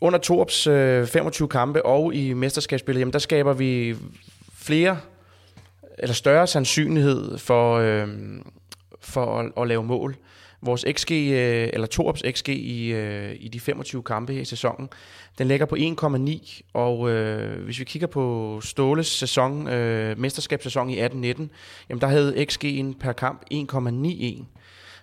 under 0.03 0.19
Torps 0.19 0.67
øh, 0.67 1.07
25 1.07 1.49
kampe 1.49 1.87
og 1.87 2.15
i 2.15 2.33
mesterskabsspillet, 2.33 3.01
jamen 3.01 3.13
der 3.13 3.19
skaber 3.19 3.53
vi 3.53 3.97
flere 4.55 4.99
eller 5.99 6.15
større 6.15 6.47
sandsynlighed 6.47 7.39
for, 7.39 7.77
øh, 7.77 8.09
for 9.01 9.39
at, 9.39 9.53
at 9.57 9.69
lave 9.69 9.85
mål. 9.85 10.17
Vores 10.63 10.85
XG, 10.93 11.13
øh, 11.13 11.69
eller 11.73 11.87
Torps 11.87 12.23
XG 12.31 12.49
i, 12.49 12.93
øh, 12.93 13.37
i 13.41 13.49
de 13.49 13.61
25 13.61 14.03
kampe 14.03 14.41
i 14.41 14.45
sæsonen, 14.45 14.89
den 15.39 15.49
ligger 15.49 15.67
på 15.67 15.77
1,9, 15.77 16.61
og 16.75 17.11
øh, 17.11 17.65
hvis 17.65 17.79
vi 17.79 17.85
kigger 17.85 18.07
på 18.09 18.61
Ståles 18.65 19.07
sæson, 19.07 19.69
øh, 19.69 20.19
mesterskabssæson 20.19 20.91
i 20.91 21.01
18-19, 21.01 21.49
jamen 21.89 22.01
der 22.01 22.07
havde 22.07 22.47
XG'en 22.51 22.99
per 23.01 23.13
kamp 23.13 23.43
1,91. 23.53 24.45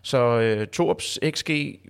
Så 0.01 0.39
øh, 0.39 0.67
Torps 0.67 1.19
XG 1.29 1.49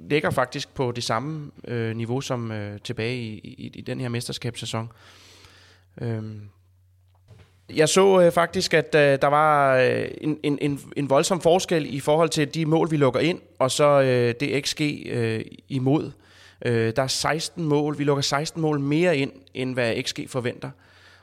ligger 0.10 0.30
faktisk 0.30 0.74
på 0.74 0.92
det 0.92 1.04
samme 1.04 1.52
øh, 1.68 1.96
niveau 1.96 2.22
som 2.22 2.52
øh, 2.52 2.80
tilbage 2.84 3.18
i, 3.18 3.38
i, 3.38 3.72
i 3.76 3.82
den 3.82 4.00
her 4.00 4.10
mesterskabssæson. 4.10 4.92
Øhm. 6.02 6.42
Jeg 7.76 7.90
så 7.90 8.22
øh, 8.22 8.32
faktisk, 8.32 8.74
at 8.74 8.96
øh, 8.96 9.22
der 9.22 9.28
var 9.28 9.78
øh, 9.78 10.08
en, 10.22 10.40
en, 10.44 10.80
en 10.98 11.10
voldsom 11.10 11.42
forskel 11.42 11.96
i 11.96 12.00
forhold 12.00 12.30
til 12.30 12.54
de 12.54 12.66
mål, 12.66 12.92
vi 12.92 12.98
lukker 12.98 13.20
ind, 13.20 13.40
og 13.60 13.72
så 13.72 14.02
øh, 14.02 14.34
det 14.40 14.66
XG 14.66 14.82
øh, 15.06 15.42
imod. 15.68 16.12
Øh, 16.66 16.94
der 16.96 17.04
er 17.04 17.08
16 17.08 17.64
mål. 17.64 17.98
Vi 17.98 18.04
lukker 18.04 18.22
16 18.22 18.62
mål 18.62 18.80
mere 18.80 19.18
ind, 19.18 19.32
end 19.54 19.74
hvad 19.74 20.04
XG 20.04 20.20
forventer. 20.28 20.70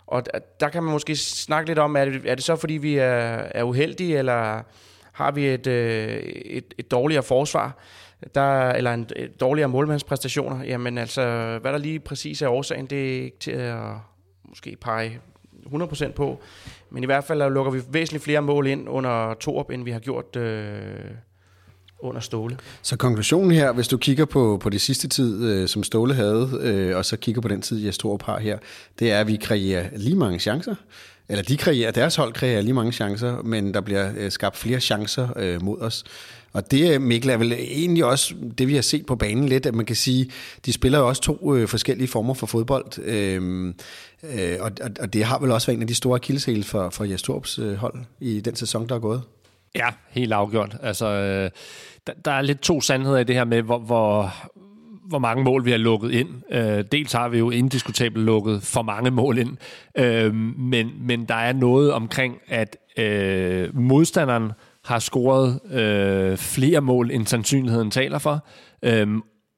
Og 0.07 0.27
der, 0.27 0.38
der 0.61 0.68
kan 0.68 0.83
man 0.83 0.92
måske 0.92 1.16
snakke 1.16 1.70
lidt 1.70 1.79
om, 1.79 1.96
er 1.96 2.05
det, 2.05 2.22
er 2.25 2.35
det 2.35 2.44
så 2.44 2.57
fordi, 2.57 2.75
vi 2.75 2.96
er, 2.96 3.42
er 3.55 3.62
uheldige, 3.62 4.18
eller 4.18 4.62
har 5.16 5.31
vi 5.31 5.46
et, 5.46 5.66
øh, 5.66 6.16
et, 6.44 6.74
et 6.79 6.90
dårligere 6.90 7.22
forsvar, 7.22 7.79
der, 8.35 8.70
eller 8.70 8.94
en 8.94 9.07
et 9.16 9.40
dårligere 9.40 9.68
målmandspræstationer, 9.68 10.64
jamen 10.64 10.98
altså, 10.98 11.22
hvad 11.61 11.72
der 11.72 11.79
lige 11.79 12.00
præcis 12.00 12.42
er 12.42 12.48
årsagen, 12.48 12.87
det 12.87 13.18
er 13.18 13.22
ikke 13.22 13.38
til 13.38 13.50
at 13.50 13.83
måske 14.48 14.76
pege 14.81 15.20
100% 15.66 16.12
på. 16.12 16.40
Men 16.90 17.02
i 17.02 17.07
hvert 17.07 17.24
fald 17.24 17.52
lukker 17.52 17.72
vi 17.72 17.81
væsentligt 17.90 18.24
flere 18.24 18.42
mål 18.42 18.66
ind 18.66 18.88
under 18.88 19.35
Torp, 19.35 19.70
end 19.70 19.85
vi 19.85 19.90
har 19.90 19.98
gjort 19.98 20.37
øh, 20.37 20.81
under 21.98 22.20
Ståle. 22.20 22.59
Så 22.83 22.96
konklusionen 22.96 23.50
her, 23.50 23.72
hvis 23.72 23.88
du 23.88 23.96
kigger 23.96 24.24
på, 24.24 24.59
på 24.62 24.70
det 24.70 24.81
sidste 24.81 25.09
tid, 25.09 25.44
øh, 25.44 25.68
som 25.68 25.83
Ståle 25.83 26.14
havde, 26.14 26.59
øh, 26.62 26.96
og 26.96 27.05
så 27.05 27.16
kigger 27.16 27.40
på 27.40 27.48
den 27.48 27.62
tid, 27.62 27.85
jeg 27.85 27.94
Torp 27.94 28.22
har 28.22 28.38
her, 28.38 28.59
det 28.98 29.12
er, 29.12 29.20
at 29.20 29.26
vi 29.26 29.37
kreerer 29.37 29.88
lige 29.96 30.16
mange 30.16 30.38
chancer 30.38 30.74
eller 31.29 31.43
de 31.43 31.57
kreerer, 31.57 31.91
deres 31.91 32.17
hold 32.17 32.33
kreerer 32.33 32.61
lige 32.61 32.75
mange 32.75 32.93
chancer, 32.93 33.43
men 33.43 33.75
der 33.75 33.81
bliver 33.81 34.12
øh, 34.17 34.31
skabt 34.31 34.57
flere 34.57 34.81
chancer 34.81 35.29
øh, 35.37 35.62
mod 35.62 35.81
os. 35.81 36.05
Og 36.53 36.71
det, 36.71 36.95
øh, 36.95 37.01
Mikkel, 37.01 37.31
er 37.31 37.37
vel 37.37 37.53
egentlig 37.53 38.05
også 38.05 38.35
det, 38.59 38.69
vi 38.69 38.75
har 38.75 38.83
set 38.83 39.07
på 39.07 39.17
banen 39.17 39.49
lidt, 39.49 39.67
at 39.67 39.75
man 39.75 39.87
kan 39.87 39.97
sige, 39.97 40.31
de 40.67 40.73
spiller 40.73 40.99
jo 40.99 41.09
også 41.09 41.23
to 41.23 41.55
øh, 41.55 41.69
forskellige 41.69 42.09
former 42.09 42.35
for 42.35 42.47
fodbold, 42.47 42.99
øhm, 43.03 43.69
øh, 43.69 44.53
øh, 44.53 44.57
og, 44.61 44.73
og 45.01 45.12
det 45.12 45.25
har 45.25 45.39
vel 45.39 45.51
også 45.51 45.67
været 45.67 45.77
en 45.77 45.83
af 45.83 45.89
de 45.89 45.95
store 45.95 46.19
kildeshæle 46.19 46.65
for, 46.65 46.91
for 46.91 47.05
Jes 47.05 47.23
Torps 47.23 47.59
øh, 47.59 47.75
hold 47.75 47.95
i 48.21 48.41
den 48.41 48.57
sæson, 48.57 48.89
der 48.89 48.95
er 48.95 48.99
gået. 48.99 49.23
Ja, 49.75 49.89
helt 50.11 50.33
afgjort. 50.33 50.77
Altså, 50.83 51.07
øh, 51.07 51.51
der, 52.07 52.12
der 52.25 52.31
er 52.31 52.43
lidt 52.43 52.61
to 52.61 52.81
sandheder 52.81 53.19
i 53.19 53.25
det 53.25 53.35
her 53.35 53.45
med, 53.45 53.62
hvor, 53.62 53.79
hvor, 53.79 54.35
hvor 55.09 55.19
mange 55.19 55.45
mål 55.45 55.64
vi 55.64 55.71
har 55.71 55.79
lukket 55.79 56.11
ind. 56.11 56.29
Øh, 56.53 56.85
dels 56.92 57.12
har 57.12 57.29
vi 57.29 57.38
jo 57.38 57.51
indiskutabelt 57.51 58.25
lukket 58.25 58.62
for 58.62 58.83
mange 58.83 59.11
mål 59.11 59.38
ind, 59.38 59.57
øh, 59.99 60.35
men, 60.35 60.90
men 61.01 61.25
der 61.25 61.35
er 61.35 61.53
noget 61.53 61.92
omkring, 61.92 62.38
at 62.49 62.77
øh, 62.99 63.77
modstanderen 63.77 64.53
har 64.85 64.99
scoret 64.99 65.61
øh, 65.73 66.37
flere 66.37 66.81
mål, 66.81 67.11
end 67.11 67.27
sandsynligheden 67.27 67.90
taler 67.90 68.19
for. 68.19 68.47
Øh, 68.83 69.07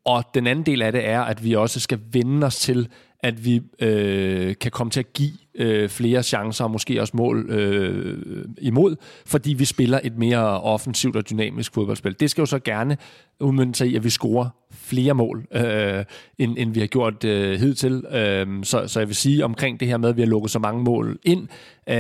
og 0.05 0.25
den 0.35 0.47
anden 0.47 0.67
del 0.67 0.83
af 0.83 0.93
det 0.93 1.09
er, 1.09 1.21
at 1.21 1.45
vi 1.45 1.55
også 1.55 1.81
skal 1.81 2.01
vende 2.13 2.47
os 2.47 2.57
til, 2.57 2.89
at 3.21 3.45
vi 3.45 3.61
øh, 3.81 4.55
kan 4.61 4.71
komme 4.71 4.91
til 4.91 5.01
at 5.01 5.13
give 5.13 5.33
øh, 5.59 5.88
flere 5.88 6.23
chancer 6.23 6.64
og 6.64 6.71
måske 6.71 7.01
også 7.01 7.16
mål 7.16 7.51
øh, 7.51 8.44
imod, 8.61 8.97
fordi 9.27 9.53
vi 9.53 9.64
spiller 9.64 10.01
et 10.05 10.18
mere 10.18 10.61
offensivt 10.61 11.16
og 11.16 11.31
dynamisk 11.31 11.75
fodboldspil. 11.75 12.21
Det 12.21 12.31
skal 12.31 12.42
jo 12.42 12.47
så 12.47 12.59
gerne 12.59 12.97
udmynde 13.40 13.75
sig 13.75 13.88
i, 13.88 13.97
at 13.97 14.05
vi 14.05 14.11
scorer 14.11 14.49
flere 14.73 15.14
mål, 15.14 15.47
øh, 15.53 16.05
end, 16.38 16.55
end 16.59 16.75
vi 16.75 16.81
har 16.81 16.87
gjort 16.87 17.25
øh, 17.25 17.61
hidtil. 17.61 18.05
Øh, 18.12 18.47
så, 18.62 18.87
så 18.87 19.01
jeg 19.01 19.09
vil 19.09 19.16
sige 19.16 19.44
omkring 19.44 19.81
det 19.81 19.88
her 19.88 19.97
med, 19.97 20.09
at 20.09 20.16
vi 20.16 20.23
har 20.23 20.29
lukket 20.29 20.51
så 20.51 20.59
mange 20.59 20.83
mål 20.85 21.18
ind, 21.23 21.49
øh, 21.88 21.96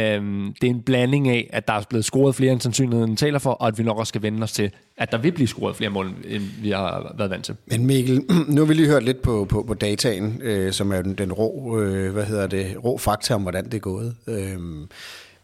det 0.60 0.66
er 0.66 0.70
en 0.70 0.82
blanding 0.82 1.28
af, 1.28 1.50
at 1.52 1.68
der 1.68 1.74
er 1.74 1.82
blevet 1.88 2.04
scoret 2.04 2.34
flere 2.34 2.52
end 2.52 2.60
sandsynligheden 2.60 3.16
taler 3.16 3.38
for, 3.38 3.50
og 3.50 3.68
at 3.68 3.78
vi 3.78 3.82
nok 3.82 3.98
også 3.98 4.08
skal 4.08 4.22
vende 4.22 4.42
os 4.42 4.52
til, 4.52 4.70
at 4.96 5.12
der 5.12 5.18
vil 5.18 5.32
blive 5.32 5.48
scoret 5.48 5.76
flere 5.76 5.90
mål, 5.90 6.14
end 6.28 6.42
vi 6.62 6.70
har 6.70 7.14
været 7.18 7.30
vant 7.30 7.44
til. 7.44 7.56
Men 7.66 7.86
Mikkel, 7.86 8.22
nu 8.48 8.60
har 8.60 8.66
vi 8.66 8.74
lige 8.74 8.88
hørt 8.88 9.02
lidt 9.02 9.22
på, 9.22 9.46
på, 9.48 9.62
på 9.62 9.74
dataen, 9.74 10.40
øh, 10.42 10.72
som 10.72 10.92
er 10.92 11.02
den, 11.02 11.14
den 11.14 11.32
rå, 11.32 11.80
øh, 11.80 12.12
hvad 12.12 12.24
hedder 12.24 12.46
det, 12.46 12.76
rå 12.84 12.98
fakta 12.98 13.34
om, 13.34 13.42
hvordan 13.42 13.64
det 13.64 13.74
er 13.74 13.78
gået. 13.78 14.14
Øh, 14.28 14.58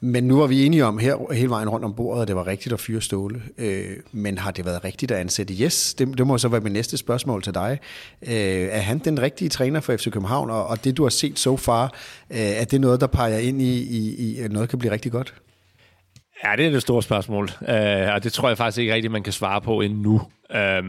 men 0.04 0.24
nu 0.24 0.38
var 0.38 0.46
vi 0.46 0.66
enige 0.66 0.84
om 0.84 0.98
her 0.98 1.32
hele 1.32 1.50
vejen 1.50 1.68
rundt 1.68 1.84
om 1.84 1.94
bordet, 1.94 2.22
at 2.22 2.28
det 2.28 2.36
var 2.36 2.46
rigtigt 2.46 2.72
at 2.72 2.80
fyre 2.80 3.00
Ståle. 3.00 3.42
Øh, 3.58 3.96
men 4.12 4.38
har 4.38 4.50
det 4.50 4.64
været 4.64 4.84
rigtigt 4.84 5.12
at 5.12 5.18
ansætte 5.18 5.54
Yes? 5.54 5.94
Det, 5.94 6.18
det 6.18 6.26
må 6.26 6.38
så 6.38 6.48
være 6.48 6.60
mit 6.60 6.72
næste 6.72 6.96
spørgsmål 6.96 7.42
til 7.42 7.54
dig. 7.54 7.78
Øh, 8.22 8.68
er 8.70 8.80
han 8.80 8.98
den 8.98 9.22
rigtige 9.22 9.48
træner 9.48 9.80
for 9.80 9.96
FC 9.96 10.10
København, 10.10 10.50
og, 10.50 10.66
og 10.66 10.84
det 10.84 10.96
du 10.96 11.02
har 11.02 11.10
set 11.10 11.38
så 11.38 11.42
so 11.42 11.56
far, 11.56 11.84
øh, 12.30 12.38
er 12.38 12.64
det 12.64 12.80
noget, 12.80 13.00
der 13.00 13.06
peger 13.06 13.38
ind 13.38 13.62
i, 13.62 13.82
i, 13.82 14.14
i, 14.18 14.38
at 14.38 14.52
noget 14.52 14.68
kan 14.68 14.78
blive 14.78 14.92
rigtig 14.92 15.12
godt? 15.12 15.34
Ja, 16.44 16.56
det 16.56 16.66
er 16.66 16.70
det 16.70 16.82
store 16.82 17.02
spørgsmål, 17.02 17.44
uh, 17.60 18.14
og 18.14 18.24
det 18.24 18.32
tror 18.32 18.48
jeg 18.48 18.58
faktisk 18.58 18.78
ikke 18.78 18.94
rigtigt, 18.94 19.12
man 19.12 19.22
kan 19.22 19.32
svare 19.32 19.60
på 19.60 19.80
endnu. 19.80 20.20
Um, 20.54 20.84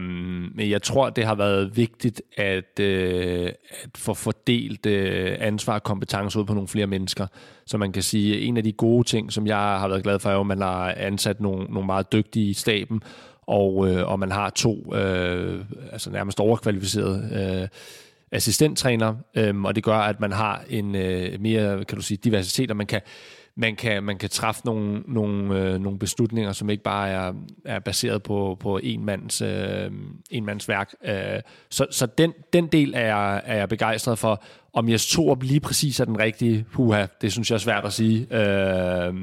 men 0.54 0.70
jeg 0.70 0.82
tror, 0.82 1.10
det 1.10 1.24
har 1.24 1.34
været 1.34 1.76
vigtigt 1.76 2.22
at, 2.36 2.80
uh, 2.80 3.48
at 3.82 3.90
få 3.96 4.14
fordelt 4.14 4.86
uh, 4.86 5.46
ansvar 5.46 5.74
og 5.74 5.82
kompetence 5.82 6.38
ud 6.38 6.44
på 6.44 6.54
nogle 6.54 6.68
flere 6.68 6.86
mennesker. 6.86 7.26
Så 7.66 7.78
man 7.78 7.92
kan 7.92 8.02
sige, 8.02 8.40
en 8.40 8.56
af 8.56 8.62
de 8.62 8.72
gode 8.72 9.08
ting, 9.08 9.32
som 9.32 9.46
jeg 9.46 9.56
har 9.56 9.88
været 9.88 10.02
glad 10.02 10.18
for, 10.18 10.30
er 10.30 10.40
at 10.40 10.46
man 10.46 10.60
har 10.60 10.94
ansat 10.96 11.40
nogle, 11.40 11.64
nogle 11.64 11.86
meget 11.86 12.12
dygtige 12.12 12.50
i 12.50 12.54
staben, 12.54 13.02
og, 13.46 13.74
uh, 13.74 14.02
og 14.10 14.18
man 14.18 14.32
har 14.32 14.50
to 14.50 14.74
uh, 14.86 15.60
altså 15.92 16.10
nærmest 16.10 16.40
overkvalificerede 16.40 17.60
uh, 17.62 17.68
assistenttræner, 18.32 19.14
øhm, 19.34 19.64
og 19.64 19.74
det 19.74 19.84
gør, 19.84 19.96
at 19.96 20.20
man 20.20 20.32
har 20.32 20.64
en 20.68 20.94
øh, 20.94 21.40
mere, 21.40 21.84
kan 21.84 21.96
du 21.96 22.02
sige, 22.02 22.18
diversitet, 22.24 22.70
og 22.70 22.76
man 22.76 22.86
kan, 22.86 23.00
man 23.56 23.76
kan, 23.76 24.02
man 24.02 24.18
kan 24.18 24.30
træffe 24.30 24.60
nogle, 24.64 25.02
nogle, 25.08 25.60
øh, 25.60 25.80
nogle 25.80 25.98
beslutninger, 25.98 26.52
som 26.52 26.70
ikke 26.70 26.82
bare 26.82 27.08
er, 27.08 27.32
er 27.64 27.78
baseret 27.78 28.22
på, 28.22 28.56
på 28.60 28.78
en, 28.82 29.04
mands, 29.04 29.42
øh, 29.42 29.90
en 30.30 30.44
mands 30.44 30.68
værk. 30.68 30.94
Øh, 31.04 31.40
så 31.70 31.86
så 31.90 32.06
den, 32.06 32.32
den 32.52 32.66
del 32.66 32.94
er 32.94 33.00
jeg, 33.00 33.42
er 33.44 33.56
jeg 33.56 33.68
begejstret 33.68 34.18
for. 34.18 34.42
Om 34.72 34.88
Jes 34.88 35.06
Torup 35.06 35.42
lige 35.42 35.60
præcis 35.60 36.00
er 36.00 36.04
den 36.04 36.18
rigtige, 36.18 36.64
puha, 36.72 37.06
det 37.20 37.32
synes 37.32 37.50
jeg 37.50 37.54
er 37.54 37.60
svært 37.60 37.84
at 37.84 37.92
sige. 37.92 38.34
Øh, 38.34 39.14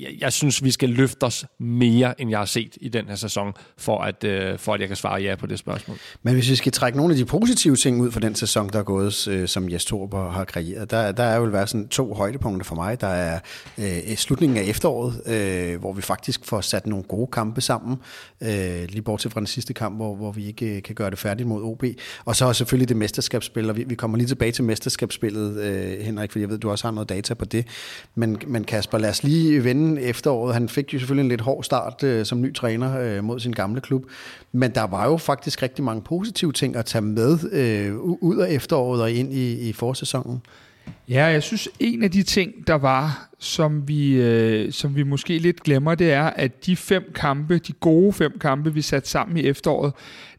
jeg, 0.00 0.10
jeg 0.20 0.32
synes, 0.32 0.64
vi 0.64 0.70
skal 0.70 0.88
løfte 0.88 1.24
os 1.24 1.44
mere, 1.58 2.20
end 2.20 2.30
jeg 2.30 2.38
har 2.38 2.46
set 2.46 2.76
i 2.80 2.88
den 2.88 3.08
her 3.08 3.14
sæson, 3.14 3.52
for 3.78 3.98
at, 3.98 4.24
øh, 4.24 4.58
for 4.58 4.74
at 4.74 4.80
jeg 4.80 4.88
kan 4.88 4.96
svare 4.96 5.22
ja 5.22 5.36
på 5.36 5.46
det 5.46 5.58
spørgsmål. 5.58 5.96
Men 6.22 6.34
hvis 6.34 6.50
vi 6.50 6.56
skal 6.56 6.72
trække 6.72 6.98
nogle 6.98 7.14
af 7.14 7.18
de 7.18 7.24
positive 7.24 7.76
ting 7.76 8.00
ud 8.00 8.10
fra 8.10 8.20
den 8.20 8.34
sæson, 8.34 8.68
der 8.68 8.78
er 8.78 8.82
gået, 8.82 9.28
øh, 9.28 9.48
som 9.48 9.70
Jes 9.70 9.84
Torber 9.84 10.30
har 10.30 10.44
kreeret, 10.44 10.90
der, 10.90 11.12
der 11.12 11.22
er 11.22 11.36
jo 11.36 11.42
være 11.42 11.66
sådan 11.66 11.88
to 11.88 12.14
højdepunkter 12.14 12.64
for 12.64 12.74
mig. 12.74 13.00
Der 13.00 13.06
er 13.06 13.40
øh, 13.78 14.16
slutningen 14.16 14.58
af 14.58 14.62
efteråret, 14.62 15.22
øh, 15.26 15.80
hvor 15.80 15.92
vi 15.92 16.02
faktisk 16.02 16.44
får 16.44 16.60
sat 16.60 16.86
nogle 16.86 17.04
gode 17.04 17.26
kampe 17.32 17.60
sammen, 17.60 17.96
øh, 18.40 18.84
lige 18.88 19.02
bortset 19.02 19.32
fra 19.32 19.40
den 19.40 19.46
sidste 19.46 19.74
kamp, 19.74 19.96
hvor, 19.96 20.14
hvor 20.14 20.32
vi 20.32 20.46
ikke 20.46 20.76
øh, 20.76 20.82
kan 20.82 20.94
gøre 20.94 21.10
det 21.10 21.18
færdigt 21.18 21.48
mod 21.48 21.62
OB. 21.62 21.84
Og 22.24 22.36
så 22.36 22.52
selvfølgelig 22.52 22.88
det 22.88 22.96
mesterskabsspil, 22.96 23.70
og 23.70 23.76
vi, 23.76 23.84
vi 23.84 23.94
kommer 23.94 24.16
lige 24.16 24.28
tilbage 24.28 24.52
til 24.52 24.64
mesterskabsspillet, 24.64 25.56
øh, 25.60 26.00
Henrik, 26.00 26.32
for 26.32 26.38
jeg 26.38 26.48
ved, 26.48 26.58
du 26.58 26.70
også 26.70 26.86
har 26.86 26.92
noget 26.92 27.08
data 27.08 27.34
på 27.34 27.44
det. 27.44 27.66
Men, 28.14 28.38
men 28.46 28.64
Kasper, 28.64 28.98
lad 28.98 29.10
os 29.10 29.22
lige 29.22 29.61
vende 29.64 30.02
efteråret. 30.02 30.54
Han 30.54 30.68
fik 30.68 30.94
jo 30.94 30.98
selvfølgelig 30.98 31.22
en 31.22 31.28
lidt 31.28 31.40
hård 31.40 31.64
start 31.64 32.02
øh, 32.02 32.26
som 32.26 32.40
ny 32.40 32.54
træner 32.54 33.00
øh, 33.00 33.24
mod 33.24 33.40
sin 33.40 33.52
gamle 33.52 33.80
klub, 33.80 34.04
men 34.52 34.70
der 34.70 34.82
var 34.82 35.08
jo 35.08 35.16
faktisk 35.16 35.62
rigtig 35.62 35.84
mange 35.84 36.02
positive 36.02 36.52
ting 36.52 36.76
at 36.76 36.84
tage 36.84 37.02
med 37.02 37.38
øh, 37.52 37.96
ud 38.00 38.36
af 38.36 38.52
efteråret 38.52 39.02
og 39.02 39.12
ind 39.12 39.32
i, 39.32 39.68
i 39.68 39.72
forsæsonen. 39.72 40.42
Ja, 41.08 41.24
jeg 41.24 41.42
synes, 41.42 41.68
en 41.80 42.02
af 42.02 42.10
de 42.10 42.22
ting, 42.22 42.66
der 42.66 42.74
var, 42.74 43.28
som 43.38 43.88
vi, 43.88 44.12
øh, 44.12 44.72
som 44.72 44.96
vi 44.96 45.02
måske 45.02 45.38
lidt 45.38 45.62
glemmer, 45.62 45.94
det 45.94 46.12
er, 46.12 46.24
at 46.24 46.66
de 46.66 46.76
fem 46.76 47.12
kampe, 47.14 47.58
de 47.58 47.72
gode 47.72 48.12
fem 48.12 48.38
kampe, 48.38 48.74
vi 48.74 48.82
satte 48.82 49.08
sammen 49.08 49.36
i 49.36 49.46
efteråret, 49.46 49.92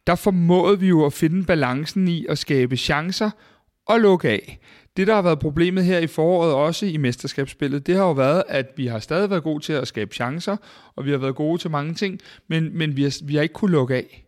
der 0.06 0.14
formåede 0.14 0.80
vi 0.80 0.88
jo 0.88 1.06
at 1.06 1.12
finde 1.12 1.44
balancen 1.44 2.08
i 2.08 2.26
at 2.28 2.38
skabe 2.38 2.76
chancer 2.76 3.30
og 3.86 4.00
lukke 4.00 4.28
af. 4.28 4.58
Det, 4.96 5.06
der 5.06 5.14
har 5.14 5.22
været 5.22 5.38
problemet 5.38 5.84
her 5.84 5.98
i 5.98 6.06
foråret, 6.06 6.54
også 6.54 6.86
i 6.86 6.96
mesterskabsspillet, 6.96 7.86
det 7.86 7.96
har 7.96 8.04
jo 8.04 8.12
været, 8.12 8.42
at 8.48 8.66
vi 8.76 8.86
har 8.86 8.98
stadig 8.98 9.30
været 9.30 9.42
gode 9.42 9.64
til 9.64 9.72
at 9.72 9.88
skabe 9.88 10.14
chancer, 10.14 10.56
og 10.96 11.04
vi 11.04 11.10
har 11.10 11.18
været 11.18 11.34
gode 11.34 11.58
til 11.58 11.70
mange 11.70 11.94
ting, 11.94 12.20
men, 12.48 12.78
men 12.78 12.96
vi, 12.96 13.02
har, 13.02 13.24
vi 13.24 13.34
har 13.34 13.42
ikke 13.42 13.52
kunne 13.52 13.72
lukke 13.72 13.94
af. 13.94 14.24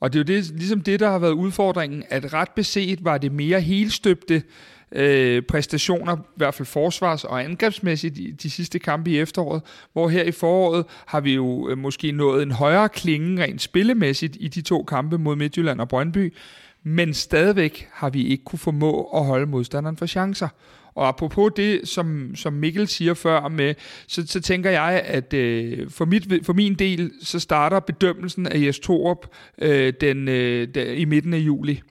Og 0.00 0.12
det 0.12 0.18
er 0.18 0.34
jo 0.34 0.40
det, 0.40 0.50
ligesom 0.50 0.80
det, 0.80 1.00
der 1.00 1.10
har 1.10 1.18
været 1.18 1.32
udfordringen, 1.32 2.04
at 2.08 2.32
ret 2.32 2.50
beset 2.50 3.04
var 3.04 3.18
det 3.18 3.32
mere 3.32 3.60
helstøbte 3.60 4.42
øh, 4.92 5.42
præstationer, 5.42 6.16
i 6.16 6.36
hvert 6.36 6.54
fald 6.54 6.66
forsvars- 6.66 7.24
og 7.24 7.44
angrebsmæssigt 7.44 8.18
i 8.18 8.30
de 8.30 8.50
sidste 8.50 8.78
kampe 8.78 9.10
i 9.10 9.18
efteråret, 9.18 9.62
hvor 9.92 10.08
her 10.08 10.22
i 10.22 10.32
foråret 10.32 10.84
har 11.06 11.20
vi 11.20 11.34
jo 11.34 11.68
øh, 11.68 11.78
måske 11.78 12.12
nået 12.12 12.42
en 12.42 12.50
højere 12.50 12.88
klinge 12.88 13.42
rent 13.42 13.62
spillemæssigt 13.62 14.36
i 14.40 14.48
de 14.48 14.60
to 14.62 14.82
kampe 14.82 15.18
mod 15.18 15.36
Midtjylland 15.36 15.80
og 15.80 15.88
Brøndby, 15.88 16.34
men 16.88 17.14
stadigvæk 17.14 17.88
har 17.92 18.10
vi 18.10 18.26
ikke 18.26 18.44
kunne 18.44 18.58
formå 18.58 19.02
at 19.14 19.24
holde 19.24 19.46
modstanderen 19.46 19.96
for 19.96 20.06
chancer. 20.06 20.48
Og 20.94 21.08
apropos 21.08 21.52
det, 21.56 21.88
som, 21.88 22.36
som 22.36 22.52
Mikkel 22.52 22.88
siger 22.88 23.14
før 23.14 23.48
med, 23.48 23.74
så, 24.06 24.26
så 24.26 24.40
tænker 24.40 24.70
jeg, 24.70 25.02
at 25.04 25.34
øh, 25.34 25.90
for, 25.90 26.04
mit, 26.04 26.26
for 26.42 26.52
min 26.52 26.74
del, 26.74 27.10
så 27.22 27.38
starter 27.38 27.80
bedømmelsen 27.80 28.46
af 28.46 28.60
Jes 28.60 28.78
Torup 28.78 29.26
øh, 29.58 29.92
den, 30.00 30.28
øh, 30.28 30.68
der, 30.74 30.92
i 30.92 31.04
midten 31.04 31.34
af 31.34 31.38
juli. 31.38 31.82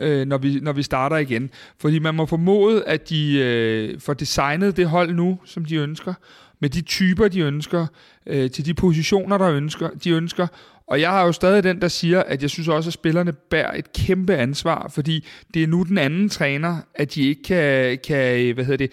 Øh, 0.00 0.26
når, 0.26 0.38
vi, 0.38 0.60
når 0.60 0.72
vi 0.72 0.82
starter 0.82 1.16
igen. 1.16 1.50
Fordi 1.78 1.98
man 1.98 2.14
må 2.14 2.26
formode, 2.26 2.84
at 2.84 3.08
de 3.08 3.38
øh, 3.38 4.00
får 4.00 4.14
designet 4.14 4.76
det 4.76 4.88
hold 4.88 5.14
nu, 5.14 5.38
som 5.44 5.64
de 5.64 5.76
ønsker, 5.76 6.14
med 6.60 6.70
de 6.70 6.80
typer, 6.80 7.28
de 7.28 7.40
ønsker, 7.40 7.86
øh, 8.26 8.50
til 8.50 8.66
de 8.66 8.74
positioner, 8.74 9.38
der 9.38 9.50
ønsker, 9.50 9.90
de 10.04 10.10
ønsker, 10.10 10.46
og 10.92 11.00
jeg 11.00 11.10
har 11.10 11.26
jo 11.26 11.32
stadig 11.32 11.62
den, 11.62 11.80
der 11.80 11.88
siger, 11.88 12.22
at 12.22 12.42
jeg 12.42 12.50
synes 12.50 12.68
også, 12.68 12.88
at 12.88 12.92
spillerne 12.92 13.32
bærer 13.32 13.72
et 13.78 13.92
kæmpe 13.92 14.36
ansvar, 14.36 14.88
fordi 14.88 15.26
det 15.54 15.62
er 15.62 15.66
nu 15.66 15.82
den 15.82 15.98
anden 15.98 16.28
træner, 16.28 16.78
at 16.94 17.14
de 17.14 17.22
ikke 17.22 17.42
kan, 17.42 17.98
kan 18.06 18.54
hvad 18.54 18.64
hedder 18.64 18.86
det, 18.86 18.92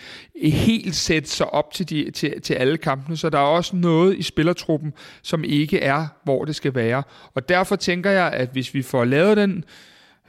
helt 0.54 0.96
sætte 0.96 1.30
sig 1.30 1.54
op 1.54 1.74
til, 1.74 1.90
de, 1.90 2.12
til, 2.12 2.42
til 2.42 2.54
alle 2.54 2.78
kampene. 2.78 3.18
Så 3.18 3.30
der 3.30 3.38
er 3.38 3.44
også 3.44 3.76
noget 3.76 4.18
i 4.18 4.22
spillertruppen, 4.22 4.94
som 5.22 5.44
ikke 5.44 5.80
er, 5.80 6.08
hvor 6.24 6.46
det 6.46 6.56
skal 6.56 6.76
være. 6.76 7.04
Og 7.34 7.50
derfor 7.50 7.76
tænker 7.76 8.12
jeg, 8.12 8.32
at 8.32 8.50
hvis 8.52 8.74
vi 8.74 8.82
får 8.82 9.06
lavet 9.06 9.38
den, 9.38 9.64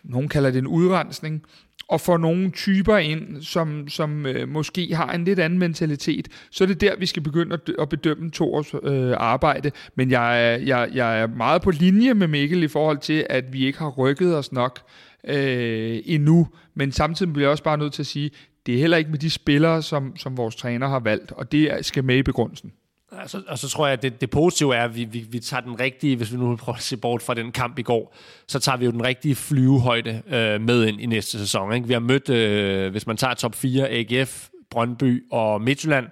nogen 0.05 0.29
kalder 0.29 0.51
det 0.51 0.59
en 0.59 0.67
udrensning, 0.67 1.43
og 1.91 2.01
får 2.01 2.17
nogle 2.17 2.51
typer 2.51 2.97
ind, 2.97 3.43
som, 3.43 3.89
som 3.89 4.27
øh, 4.27 4.49
måske 4.49 4.95
har 4.95 5.13
en 5.13 5.25
lidt 5.25 5.39
anden 5.39 5.59
mentalitet, 5.59 6.29
så 6.51 6.65
er 6.65 6.69
det 6.69 6.81
der, 6.81 6.97
vi 6.97 7.07
skal 7.07 7.23
begynde 7.23 7.55
at, 7.55 7.75
at 7.79 7.89
bedømme 7.89 8.31
Tors 8.31 8.75
øh, 8.83 9.15
arbejde. 9.17 9.71
Men 9.95 10.11
jeg 10.11 10.53
er, 10.53 10.57
jeg, 10.57 10.91
jeg 10.95 11.21
er 11.21 11.27
meget 11.27 11.63
på 11.63 11.71
linje 11.71 12.15
med 12.15 12.29
Mikkel 12.29 12.63
i 12.63 12.69
forhold 12.69 12.99
til, 12.99 13.27
at 13.31 13.53
vi 13.53 13.67
ikke 13.67 13.79
har 13.79 13.91
rykket 13.91 14.37
os 14.37 14.53
nok 14.53 14.81
øh, 15.29 16.01
endnu. 16.05 16.49
Men 16.75 16.93
samtidig 16.93 17.33
bliver 17.33 17.47
jeg 17.47 17.51
også 17.51 17.65
bare 17.65 17.79
nødt 17.79 17.93
til 17.93 18.03
at 18.03 18.07
sige, 18.07 18.31
det 18.67 18.75
er 18.75 18.79
heller 18.79 18.97
ikke 18.97 19.11
med 19.11 19.19
de 19.19 19.31
spillere, 19.31 19.83
som, 19.83 20.17
som 20.17 20.37
vores 20.37 20.57
træner 20.57 20.89
har 20.89 21.01
valgt, 21.01 21.33
og 21.33 21.53
det 21.53 21.87
skal 21.87 22.05
med 22.05 22.17
i 22.17 22.23
begrundelsen. 22.23 22.73
Altså, 23.19 23.43
og 23.49 23.59
så 23.59 23.69
tror 23.69 23.87
jeg, 23.87 23.93
at 23.93 24.03
det, 24.03 24.21
det 24.21 24.31
positive 24.31 24.77
er, 24.77 24.85
at 24.85 24.97
vi, 24.97 25.05
vi, 25.05 25.27
vi 25.31 25.39
tager 25.41 25.61
den 25.61 25.81
rigtige, 25.81 26.17
hvis 26.17 26.33
vi 26.33 26.37
nu 26.37 26.57
prøver 26.57 26.77
at 26.77 26.83
se 26.83 26.97
bort 26.97 27.23
fra 27.23 27.35
den 27.35 27.53
kamp 27.53 27.79
i 27.79 27.83
går, 27.83 28.15
så 28.47 28.59
tager 28.59 28.79
vi 28.79 28.85
jo 28.85 28.91
den 28.91 29.05
rigtige 29.05 29.35
flyvehøjde 29.35 30.23
øh, 30.27 30.61
med 30.61 30.87
ind 30.87 31.01
i 31.01 31.07
næste 31.07 31.39
sæson. 31.39 31.75
Ikke? 31.75 31.87
Vi 31.87 31.93
har 31.93 32.01
mødt, 32.01 32.29
øh, 32.29 32.91
hvis 32.91 33.07
man 33.07 33.17
tager 33.17 33.35
top 33.35 33.55
4, 33.55 33.89
AGF, 33.89 34.49
Brøndby 34.71 35.25
og 35.31 35.63
Midtjylland, 35.63 36.07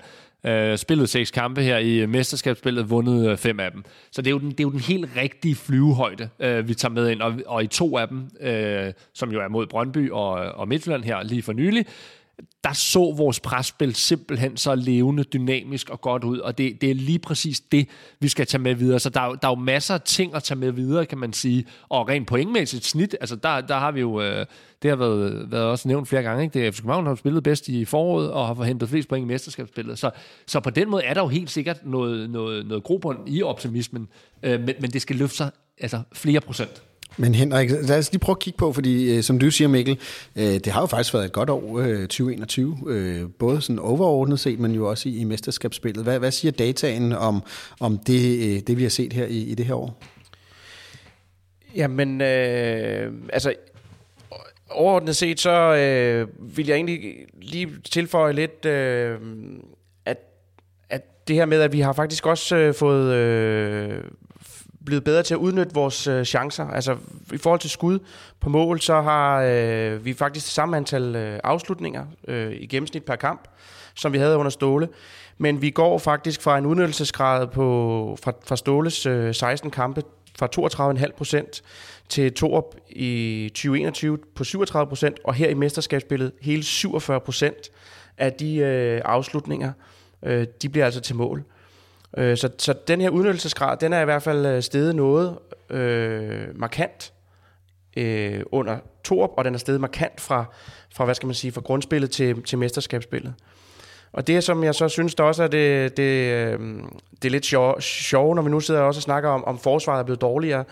øh, 0.44 0.78
spillet 0.78 1.08
seks 1.08 1.30
kampe 1.30 1.62
her 1.62 1.78
i 1.78 1.98
øh, 1.98 2.08
mesterskabsspillet, 2.08 2.90
vundet 2.90 3.30
øh, 3.30 3.36
fem 3.36 3.60
af 3.60 3.72
dem. 3.72 3.84
Så 4.10 4.22
det 4.22 4.30
er 4.30 4.34
jo 4.34 4.38
den, 4.38 4.50
det 4.50 4.60
er 4.60 4.64
jo 4.64 4.70
den 4.70 4.80
helt 4.80 5.08
rigtige 5.16 5.54
flyvehøjde, 5.54 6.28
øh, 6.40 6.68
vi 6.68 6.74
tager 6.74 6.92
med 6.92 7.08
ind. 7.10 7.22
Og, 7.22 7.34
og 7.46 7.64
i 7.64 7.66
to 7.66 7.98
af 7.98 8.08
dem, 8.08 8.30
øh, 8.40 8.92
som 9.14 9.32
jo 9.32 9.40
er 9.40 9.48
mod 9.48 9.66
Brøndby 9.66 10.10
og, 10.10 10.30
og 10.32 10.68
Midtjylland 10.68 11.04
her 11.04 11.22
lige 11.22 11.42
for 11.42 11.52
nylig, 11.52 11.86
der 12.64 12.72
så 12.72 13.14
vores 13.16 13.40
presspil 13.40 13.94
simpelthen 13.94 14.56
så 14.56 14.74
levende, 14.74 15.22
dynamisk 15.22 15.90
og 15.90 16.00
godt 16.00 16.24
ud, 16.24 16.38
og 16.38 16.58
det, 16.58 16.80
det 16.80 16.90
er 16.90 16.94
lige 16.94 17.18
præcis 17.18 17.60
det, 17.60 17.88
vi 18.20 18.28
skal 18.28 18.46
tage 18.46 18.62
med 18.62 18.74
videre. 18.74 18.98
Så 18.98 19.10
der, 19.10 19.20
er, 19.20 19.34
der 19.34 19.48
er 19.48 19.52
jo 19.52 19.60
masser 19.60 19.94
af 19.94 20.00
ting 20.00 20.34
at 20.34 20.42
tage 20.42 20.58
med 20.58 20.72
videre, 20.72 21.06
kan 21.06 21.18
man 21.18 21.32
sige, 21.32 21.66
og 21.88 22.08
rent 22.08 22.26
pointmæssigt 22.26 22.84
snit, 22.84 23.16
altså 23.20 23.36
der, 23.36 23.60
der 23.60 23.78
har 23.78 23.90
vi 23.90 24.00
jo, 24.00 24.20
øh, 24.20 24.46
det 24.82 24.90
har 24.90 24.96
været, 24.96 25.50
været 25.50 25.64
også 25.64 25.88
nævnt 25.88 26.08
flere 26.08 26.22
gange, 26.22 26.44
ikke? 26.44 26.58
det 26.58 26.66
er 26.66 26.70
FC 26.70 26.78
København 26.78 27.06
har 27.06 27.14
spillet 27.14 27.42
bedst 27.42 27.68
i 27.68 27.84
foråret, 27.84 28.30
og 28.30 28.46
har 28.46 28.54
forhentet 28.54 28.88
flest 28.88 29.08
point 29.08 29.24
i 29.24 29.26
mesterskabsspillet, 29.26 29.98
så, 29.98 30.10
så 30.46 30.60
på 30.60 30.70
den 30.70 30.90
måde 30.90 31.04
er 31.04 31.14
der 31.14 31.20
jo 31.20 31.28
helt 31.28 31.50
sikkert 31.50 31.86
noget, 31.86 32.30
noget, 32.30 32.66
noget 32.66 32.84
grobund 32.84 33.18
i 33.26 33.42
optimismen, 33.42 34.08
øh, 34.42 34.60
men, 34.60 34.74
men 34.80 34.90
det 34.90 35.02
skal 35.02 35.16
løfte 35.16 35.36
sig 35.36 35.50
altså 35.78 36.02
flere 36.12 36.40
procent. 36.40 36.82
Men 37.20 37.34
Henrik, 37.34 37.70
lad 37.70 37.98
os 37.98 38.12
lige 38.12 38.20
prøve 38.20 38.34
at 38.34 38.38
kigge 38.38 38.56
på, 38.56 38.72
fordi 38.72 39.16
øh, 39.16 39.22
som 39.22 39.38
du 39.38 39.50
siger 39.50 39.68
Mikkel, 39.68 39.98
øh, 40.36 40.44
det 40.44 40.66
har 40.66 40.80
jo 40.80 40.86
faktisk 40.86 41.14
været 41.14 41.24
et 41.24 41.32
godt 41.32 41.50
år, 41.50 41.78
øh, 41.78 42.00
2021, 42.00 42.78
øh, 42.86 43.28
både 43.38 43.60
sådan 43.60 43.78
overordnet 43.78 44.40
set, 44.40 44.58
men 44.58 44.72
jo 44.72 44.88
også 44.88 45.08
i, 45.08 45.16
i 45.16 45.24
mesterskabsspillet. 45.24 46.04
Hvad, 46.04 46.18
hvad 46.18 46.30
siger 46.30 46.52
dataen 46.52 47.12
om, 47.12 47.42
om 47.80 47.98
det, 47.98 48.38
øh, 48.38 48.60
det, 48.66 48.76
vi 48.76 48.82
har 48.82 48.90
set 48.90 49.12
her 49.12 49.26
i, 49.26 49.38
i 49.38 49.54
det 49.54 49.66
her 49.66 49.74
år? 49.74 50.02
Jamen, 51.74 52.20
øh, 52.20 53.12
altså 53.32 53.54
overordnet 54.70 55.16
set, 55.16 55.40
så 55.40 55.74
øh, 55.74 56.56
vil 56.56 56.66
jeg 56.66 56.74
egentlig 56.74 57.14
lige 57.42 57.68
tilføje 57.90 58.32
lidt, 58.32 58.64
øh, 58.64 59.18
at, 60.04 60.18
at 60.88 61.28
det 61.28 61.36
her 61.36 61.46
med, 61.46 61.60
at 61.60 61.72
vi 61.72 61.80
har 61.80 61.92
faktisk 61.92 62.26
også 62.26 62.56
øh, 62.56 62.74
fået 62.74 63.14
øh, 63.14 64.00
blevet 64.88 65.04
bedre 65.04 65.22
til 65.22 65.34
at 65.34 65.38
udnytte 65.38 65.74
vores 65.74 66.06
øh, 66.06 66.24
chancer. 66.24 66.70
Altså 66.70 66.96
i 67.32 67.38
forhold 67.38 67.60
til 67.60 67.70
skud 67.70 67.98
på 68.40 68.48
mål, 68.48 68.80
så 68.80 69.00
har 69.00 69.42
øh, 69.42 70.04
vi 70.04 70.14
faktisk 70.14 70.46
det 70.46 70.52
samme 70.52 70.76
antal 70.76 71.16
øh, 71.16 71.40
afslutninger 71.44 72.06
øh, 72.28 72.52
i 72.52 72.66
gennemsnit 72.66 73.04
per 73.04 73.16
kamp, 73.16 73.48
som 73.94 74.12
vi 74.12 74.18
havde 74.18 74.36
under 74.36 74.50
Ståle. 74.50 74.88
Men 75.38 75.62
vi 75.62 75.70
går 75.70 75.98
faktisk 75.98 76.42
fra 76.42 76.58
en 76.58 76.66
udnyttelsesgrad 76.66 77.46
på, 77.46 78.18
fra, 78.22 78.32
fra 78.46 78.56
Ståles 78.56 79.06
øh, 79.06 79.34
16 79.34 79.70
kampe 79.70 80.02
fra 80.38 80.48
32,5 81.06 81.12
procent 81.16 81.62
til 82.08 82.32
Torp 82.32 82.64
i 82.88 83.50
2021 83.54 84.18
på 84.34 84.44
37 84.44 84.88
procent, 84.88 85.20
og 85.24 85.34
her 85.34 85.48
i 85.48 85.54
mesterskabsspillet 85.54 86.32
hele 86.40 86.62
47 86.62 87.20
procent 87.20 87.70
af 88.18 88.32
de 88.32 88.56
øh, 88.56 89.02
afslutninger, 89.04 89.72
øh, 90.22 90.46
de 90.62 90.68
bliver 90.68 90.84
altså 90.84 91.00
til 91.00 91.16
mål. 91.16 91.44
Øh, 92.16 92.36
så, 92.36 92.50
så 92.58 92.74
den 92.88 93.00
her 93.00 93.10
udnyttelsesgrad, 93.10 93.76
den 93.76 93.92
er 93.92 94.00
i 94.00 94.04
hvert 94.04 94.22
fald 94.22 94.46
øh, 94.46 94.62
steget 94.62 94.96
noget 94.96 95.38
øh, 95.70 96.46
markant 96.54 97.12
øh, 97.96 98.42
under 98.52 98.78
Torp, 99.04 99.30
og 99.36 99.44
den 99.44 99.54
er 99.54 99.58
steget 99.58 99.80
markant 99.80 100.20
fra, 100.20 100.44
fra, 100.94 101.04
hvad 101.04 101.14
skal 101.14 101.26
man 101.26 101.34
sige, 101.34 101.52
fra 101.52 101.60
grundspillet 101.60 102.10
til, 102.10 102.42
til 102.42 102.58
mesterskabsspillet. 102.58 103.34
Og 104.12 104.26
det, 104.26 104.44
som 104.44 104.64
jeg 104.64 104.74
så 104.74 104.88
synes, 104.88 105.14
der 105.14 105.24
også 105.24 105.42
er 105.42 105.48
det, 105.48 105.96
det, 105.96 106.32
øh, 106.32 106.60
det 107.22 107.28
er 107.28 107.30
lidt 107.30 107.46
sjov, 107.46 107.80
sjov, 107.80 108.34
når 108.34 108.42
vi 108.42 108.50
nu 108.50 108.60
sidder 108.60 108.80
og 108.80 108.86
også 108.86 109.00
snakker 109.00 109.30
om, 109.30 109.44
om 109.44 109.58
forsvaret 109.58 110.00
er 110.00 110.04
blevet 110.04 110.20
dårligere. 110.20 110.64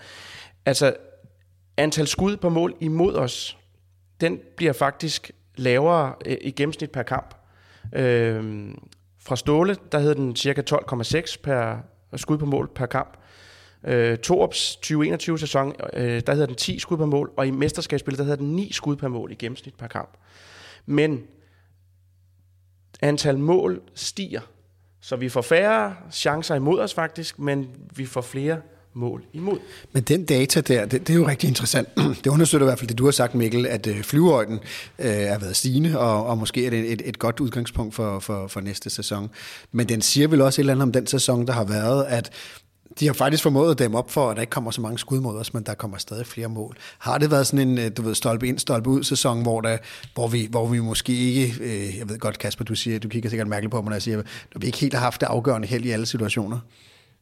Altså, 0.65 0.93
antal 1.77 2.07
skud 2.07 2.37
på 2.37 2.49
mål 2.49 2.75
imod 2.79 3.15
os, 3.15 3.57
den 4.21 4.39
bliver 4.57 4.73
faktisk 4.73 5.31
lavere 5.55 6.13
øh, 6.25 6.37
i 6.41 6.51
gennemsnit 6.51 6.91
per 6.91 7.03
kamp. 7.03 7.35
Øh, 7.93 8.69
fra 9.27 9.35
Ståle, 9.35 9.75
der 9.91 9.99
hed 9.99 10.15
den 10.15 10.35
cirka 10.35 10.61
12,6 10.69 11.37
per 11.43 11.77
skud 12.15 12.37
på 12.37 12.45
mål 12.45 12.69
per 12.75 12.85
kamp. 12.85 13.17
Øh, 13.83 14.17
Torps 14.17 14.79
2021-sæson, 14.85 15.75
øh, 15.93 16.21
der 16.27 16.33
hedder 16.33 16.45
den 16.45 16.55
10 16.55 16.79
skud 16.79 16.97
per 16.97 17.05
mål, 17.05 17.33
og 17.37 17.47
i 17.47 17.51
mesterskabsspillet, 17.51 18.17
der 18.17 18.23
hedder 18.23 18.43
den 18.43 18.55
9 18.55 18.71
skud 18.71 18.95
per 18.95 19.07
mål 19.07 19.31
i 19.31 19.35
gennemsnit 19.35 19.75
per 19.75 19.87
kamp. 19.87 20.17
Men 20.85 21.23
antal 23.01 23.37
mål 23.37 23.81
stiger, 23.93 24.41
så 25.01 25.15
vi 25.15 25.29
får 25.29 25.41
færre 25.41 25.95
chancer 26.11 26.55
imod 26.55 26.79
os 26.79 26.93
faktisk, 26.93 27.39
men 27.39 27.75
vi 27.95 28.05
får 28.05 28.21
flere 28.21 28.61
mål 28.97 29.23
imod. 29.33 29.57
Men 29.91 30.03
den 30.03 30.25
data 30.25 30.61
der, 30.61 30.85
det, 30.85 31.07
det 31.07 31.13
er 31.13 31.17
jo 31.17 31.27
rigtig 31.27 31.47
interessant. 31.47 31.87
Det 32.23 32.27
understøtter 32.27 32.67
i 32.67 32.69
hvert 32.69 32.79
fald 32.79 32.87
det, 32.87 32.97
du 32.97 33.05
har 33.05 33.11
sagt, 33.11 33.35
Mikkel, 33.35 33.65
at 33.65 33.87
øh, 33.87 34.03
flyvehøjden 34.03 34.59
øh, 34.99 35.05
er 35.05 35.39
været 35.39 35.55
stigende, 35.55 35.99
og, 35.99 36.25
og 36.25 36.37
måske 36.37 36.65
er 36.65 36.69
det 36.69 36.91
et, 36.91 37.01
et 37.05 37.19
godt 37.19 37.39
udgangspunkt 37.39 37.95
for, 37.95 38.19
for, 38.19 38.47
for 38.47 38.61
næste 38.61 38.89
sæson. 38.89 39.29
Men 39.71 39.89
den 39.89 40.01
siger 40.01 40.27
vel 40.27 40.41
også 40.41 40.61
et 40.61 40.63
eller 40.63 40.73
andet 40.73 40.83
om 40.83 40.91
den 40.91 41.07
sæson, 41.07 41.47
der 41.47 41.53
har 41.53 41.63
været, 41.63 42.05
at 42.05 42.31
de 42.99 43.05
har 43.05 43.13
faktisk 43.13 43.43
formået 43.43 43.71
at 43.71 43.79
dæmme 43.79 43.97
op 43.97 44.11
for, 44.11 44.29
at 44.29 44.35
der 44.35 44.41
ikke 44.41 44.51
kommer 44.51 44.71
så 44.71 44.81
mange 44.81 44.99
skud 44.99 45.19
mod 45.19 45.37
os, 45.37 45.53
men 45.53 45.63
der 45.63 45.73
kommer 45.73 45.97
stadig 45.97 46.25
flere 46.25 46.47
mål. 46.47 46.77
Har 46.99 47.17
det 47.17 47.31
været 47.31 47.47
sådan 47.47 47.67
en, 47.67 47.77
øh, 47.77 47.91
du 47.97 48.01
ved, 48.01 48.15
stolpe 48.15 48.47
ind, 48.47 48.59
stolpe 48.59 48.89
ud 48.89 49.03
sæson, 49.03 49.41
hvor, 49.41 49.61
der, 49.61 49.77
hvor, 50.13 50.27
vi, 50.27 50.47
hvor 50.51 50.67
vi 50.67 50.79
måske 50.79 51.13
ikke, 51.13 51.53
øh, 51.59 51.97
jeg 51.97 52.09
ved 52.09 52.19
godt 52.19 52.39
Kasper, 52.39 52.65
du 52.65 52.75
siger, 52.75 52.99
du 52.99 53.09
kigger 53.09 53.29
sikkert 53.29 53.47
mærkeligt 53.47 53.71
på 53.71 53.81
mig, 53.81 53.89
når 53.89 53.95
jeg 53.95 54.01
siger, 54.01 54.17
når 54.17 54.59
vi 54.59 54.65
ikke 54.65 54.77
helt 54.77 54.93
har 54.93 55.01
haft 55.01 55.21
det 55.21 55.27
afgørende 55.27 55.67
held 55.67 55.85
i 55.85 55.89
alle 55.89 56.05
situationer? 56.05 56.59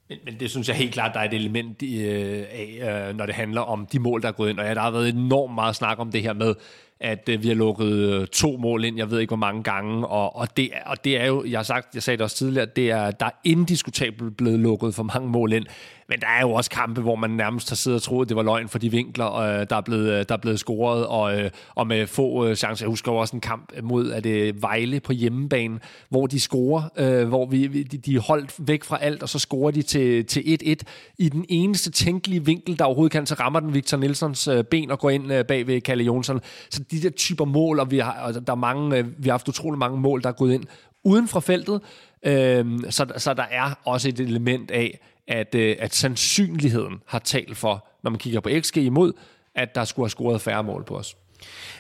Men, 0.09 0.17
men 0.25 0.39
det 0.39 0.49
synes 0.49 0.67
jeg 0.67 0.75
helt 0.75 0.93
klart, 0.93 1.13
der 1.13 1.19
er 1.19 1.23
et 1.23 1.33
element 1.33 1.81
i, 1.81 2.01
øh, 2.01 2.45
af, 2.51 3.07
øh, 3.09 3.17
når 3.17 3.25
det 3.25 3.35
handler 3.35 3.61
om 3.61 3.85
de 3.85 3.99
mål, 3.99 4.21
der 4.21 4.27
er 4.27 4.31
gået 4.31 4.49
ind. 4.49 4.59
Og 4.59 4.65
ja, 4.65 4.73
der 4.73 4.81
har 4.81 4.91
været 4.91 5.09
enormt 5.09 5.53
meget 5.53 5.75
snak 5.75 5.99
om 5.99 6.11
det 6.11 6.21
her 6.21 6.33
med, 6.33 6.55
at 6.99 7.29
øh, 7.29 7.43
vi 7.43 7.47
har 7.47 7.55
lukket 7.55 7.91
øh, 7.91 8.27
to 8.27 8.57
mål 8.57 8.85
ind, 8.85 8.97
jeg 8.97 9.11
ved 9.11 9.19
ikke 9.19 9.29
hvor 9.29 9.37
mange 9.37 9.63
gange, 9.63 10.07
og, 10.07 10.35
og, 10.35 10.57
det, 10.57 10.69
og 10.85 11.03
det 11.03 11.21
er 11.21 11.25
jo, 11.25 11.45
jeg 11.45 11.59
har 11.59 11.63
sagt, 11.63 11.95
jeg 11.95 12.03
sagde 12.03 12.17
det 12.17 12.23
også 12.23 12.35
tidligere, 12.35 12.67
det 12.75 12.91
er, 12.91 13.11
der 13.11 13.25
er 13.25 13.39
indiskutabelt 13.43 14.37
blevet 14.37 14.59
lukket 14.59 14.95
for 14.95 15.03
mange 15.03 15.29
mål 15.29 15.53
ind. 15.53 15.65
Men 16.09 16.19
der 16.19 16.27
er 16.27 16.41
jo 16.41 16.51
også 16.51 16.69
kampe, 16.69 17.01
hvor 17.01 17.15
man 17.15 17.29
nærmest 17.29 17.69
har 17.69 17.75
siddet 17.75 17.95
og 17.95 18.03
troet, 18.03 18.25
at 18.25 18.29
det 18.29 18.37
var 18.37 18.43
løgn 18.43 18.69
for 18.69 18.79
de 18.79 18.91
vinkler, 18.91 19.33
øh, 19.33 19.65
der, 19.69 19.75
er 19.75 19.81
blevet, 19.81 20.09
øh, 20.09 20.25
der 20.29 20.35
er 20.35 20.37
blevet 20.37 20.59
scoret, 20.59 21.07
og, 21.07 21.39
øh, 21.39 21.51
og 21.75 21.87
med 21.87 22.07
få 22.07 22.47
øh, 22.47 22.55
chancer. 22.55 22.85
Jeg 22.85 22.89
husker 22.89 23.11
også 23.11 23.35
en 23.35 23.41
kamp 23.41 23.73
mod 23.83 24.11
at 24.11 24.23
det 24.23 24.61
Vejle 24.61 24.99
på 24.99 25.13
hjemmebane, 25.13 25.79
hvor 26.09 26.27
de 26.27 26.39
scorer, 26.39 26.83
øh, 26.97 27.27
hvor 27.27 27.45
vi, 27.45 27.83
de, 27.83 27.97
de 27.97 28.15
er 28.15 28.19
holdt 28.19 28.53
væk 28.59 28.83
fra 28.83 28.97
alt, 29.01 29.23
og 29.23 29.29
så 29.29 29.39
scorer 29.39 29.71
de 29.71 29.81
til, 29.81 30.25
til 30.25 30.57
1-1 30.63 30.75
i 31.17 31.29
den 31.29 31.45
eneste 31.49 31.91
tænkelige 31.91 32.45
vinkel, 32.45 32.79
der 32.79 32.85
overhovedet 32.85 33.11
kan, 33.11 33.25
så 33.25 33.35
rammer 33.35 33.59
den 33.59 33.73
Victor 33.73 33.97
Nilsons 33.97 34.47
øh, 34.47 34.63
ben 34.63 34.91
og 34.91 34.99
går 34.99 35.09
ind 35.09 35.33
øh, 35.33 35.45
bag 35.45 35.67
ved 35.67 35.81
Kalle 35.81 36.03
Jonsson. 36.03 36.41
Så 36.69 36.83
de 36.91 37.01
der 37.01 37.09
typer 37.09 37.45
mål, 37.45 37.79
og 37.79 37.91
vi 37.91 37.99
har, 37.99 38.11
og 38.11 38.33
der 38.33 38.53
er 38.53 38.55
mange, 38.55 38.97
øh, 38.97 39.05
vi 39.17 39.23
har 39.23 39.33
haft 39.33 39.47
utrolig 39.47 39.79
mange 39.79 39.99
mål, 39.99 40.23
der 40.23 40.29
er 40.29 40.33
gået 40.33 40.53
ind 40.53 40.63
uden 41.03 41.27
for 41.27 41.39
feltet, 41.39 41.81
øh, 42.23 42.65
så, 42.89 43.05
så 43.17 43.33
der 43.33 43.45
er 43.51 43.79
også 43.85 44.09
et 44.09 44.19
element 44.19 44.71
af, 44.71 44.99
at, 45.27 45.55
øh, 45.55 45.75
at 45.79 45.95
sandsynligheden 45.95 47.01
har 47.05 47.19
talt 47.19 47.57
for, 47.57 47.87
når 48.03 48.11
man 48.11 48.19
kigger 48.19 48.39
på 48.39 48.49
XG 48.61 48.77
imod, 48.77 49.13
at 49.55 49.75
der 49.75 49.85
skulle 49.85 50.03
have 50.03 50.09
scoret 50.09 50.41
færre 50.41 50.63
mål 50.63 50.83
på 50.83 50.97
os. 50.97 51.17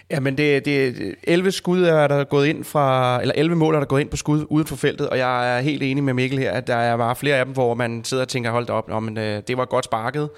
Ja, 0.09 0.19
men 0.19 0.37
det, 0.37 0.65
det 0.65 1.15
11 1.23 1.51
skud 1.51 1.83
er 1.83 2.07
der 2.07 2.23
gået 2.23 2.47
ind 2.47 2.63
fra, 2.63 3.21
eller 3.21 3.33
11 3.37 3.55
mål 3.55 3.75
er 3.75 3.79
der 3.79 3.85
gået 3.85 4.01
ind 4.01 4.09
på 4.09 4.17
skud 4.17 4.45
uden 4.49 4.67
for 4.67 4.75
feltet, 4.75 5.09
og 5.09 5.17
jeg 5.17 5.57
er 5.57 5.61
helt 5.61 5.83
enig 5.83 6.03
med 6.03 6.13
Mikkel 6.13 6.39
her, 6.39 6.51
at 6.51 6.67
der 6.67 6.75
er 6.75 6.97
bare 6.97 7.15
flere 7.15 7.35
af 7.35 7.45
dem, 7.45 7.53
hvor 7.53 7.73
man 7.73 8.03
sidder 8.03 8.23
og 8.23 8.27
tænker, 8.27 8.51
hold 8.51 8.65
da 8.65 8.73
op, 8.73 9.01
men, 9.01 9.17
øh, 9.17 9.41
det 9.47 9.57
var 9.57 9.65
godt 9.65 9.85
sparket, 9.85 10.29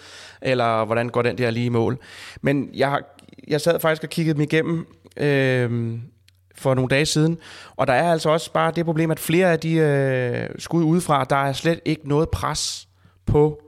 eller 0.42 0.86
hvordan 0.86 1.10
går 1.10 1.22
den 1.22 1.38
der 1.38 1.52
lige 1.52 1.70
mål. 1.70 1.98
Men 2.42 2.70
jeg, 2.74 3.02
jeg 3.48 3.62
sad 3.62 3.80
faktisk 3.80 4.04
og 4.04 4.10
kiggede 4.10 4.34
dem 4.34 4.42
igennem 4.42 4.88
øh, 5.18 6.00
for 6.56 6.74
nogle 6.74 6.90
dage 6.90 7.06
siden, 7.06 7.38
og 7.76 7.88
der 7.88 7.94
er 7.94 8.12
altså 8.12 8.30
også 8.30 8.54
bare 8.54 8.72
det 8.72 8.86
problem, 8.86 9.12
at 9.12 9.20
flere 9.20 9.52
af 9.52 9.60
de 9.60 9.74
øh, 9.74 10.50
skud 10.60 10.84
udefra, 10.84 11.24
der 11.24 11.36
er 11.36 11.54
slet 11.54 11.80
ikke 11.86 12.10
noget 12.10 12.30
pres 12.30 12.87
på 13.28 13.62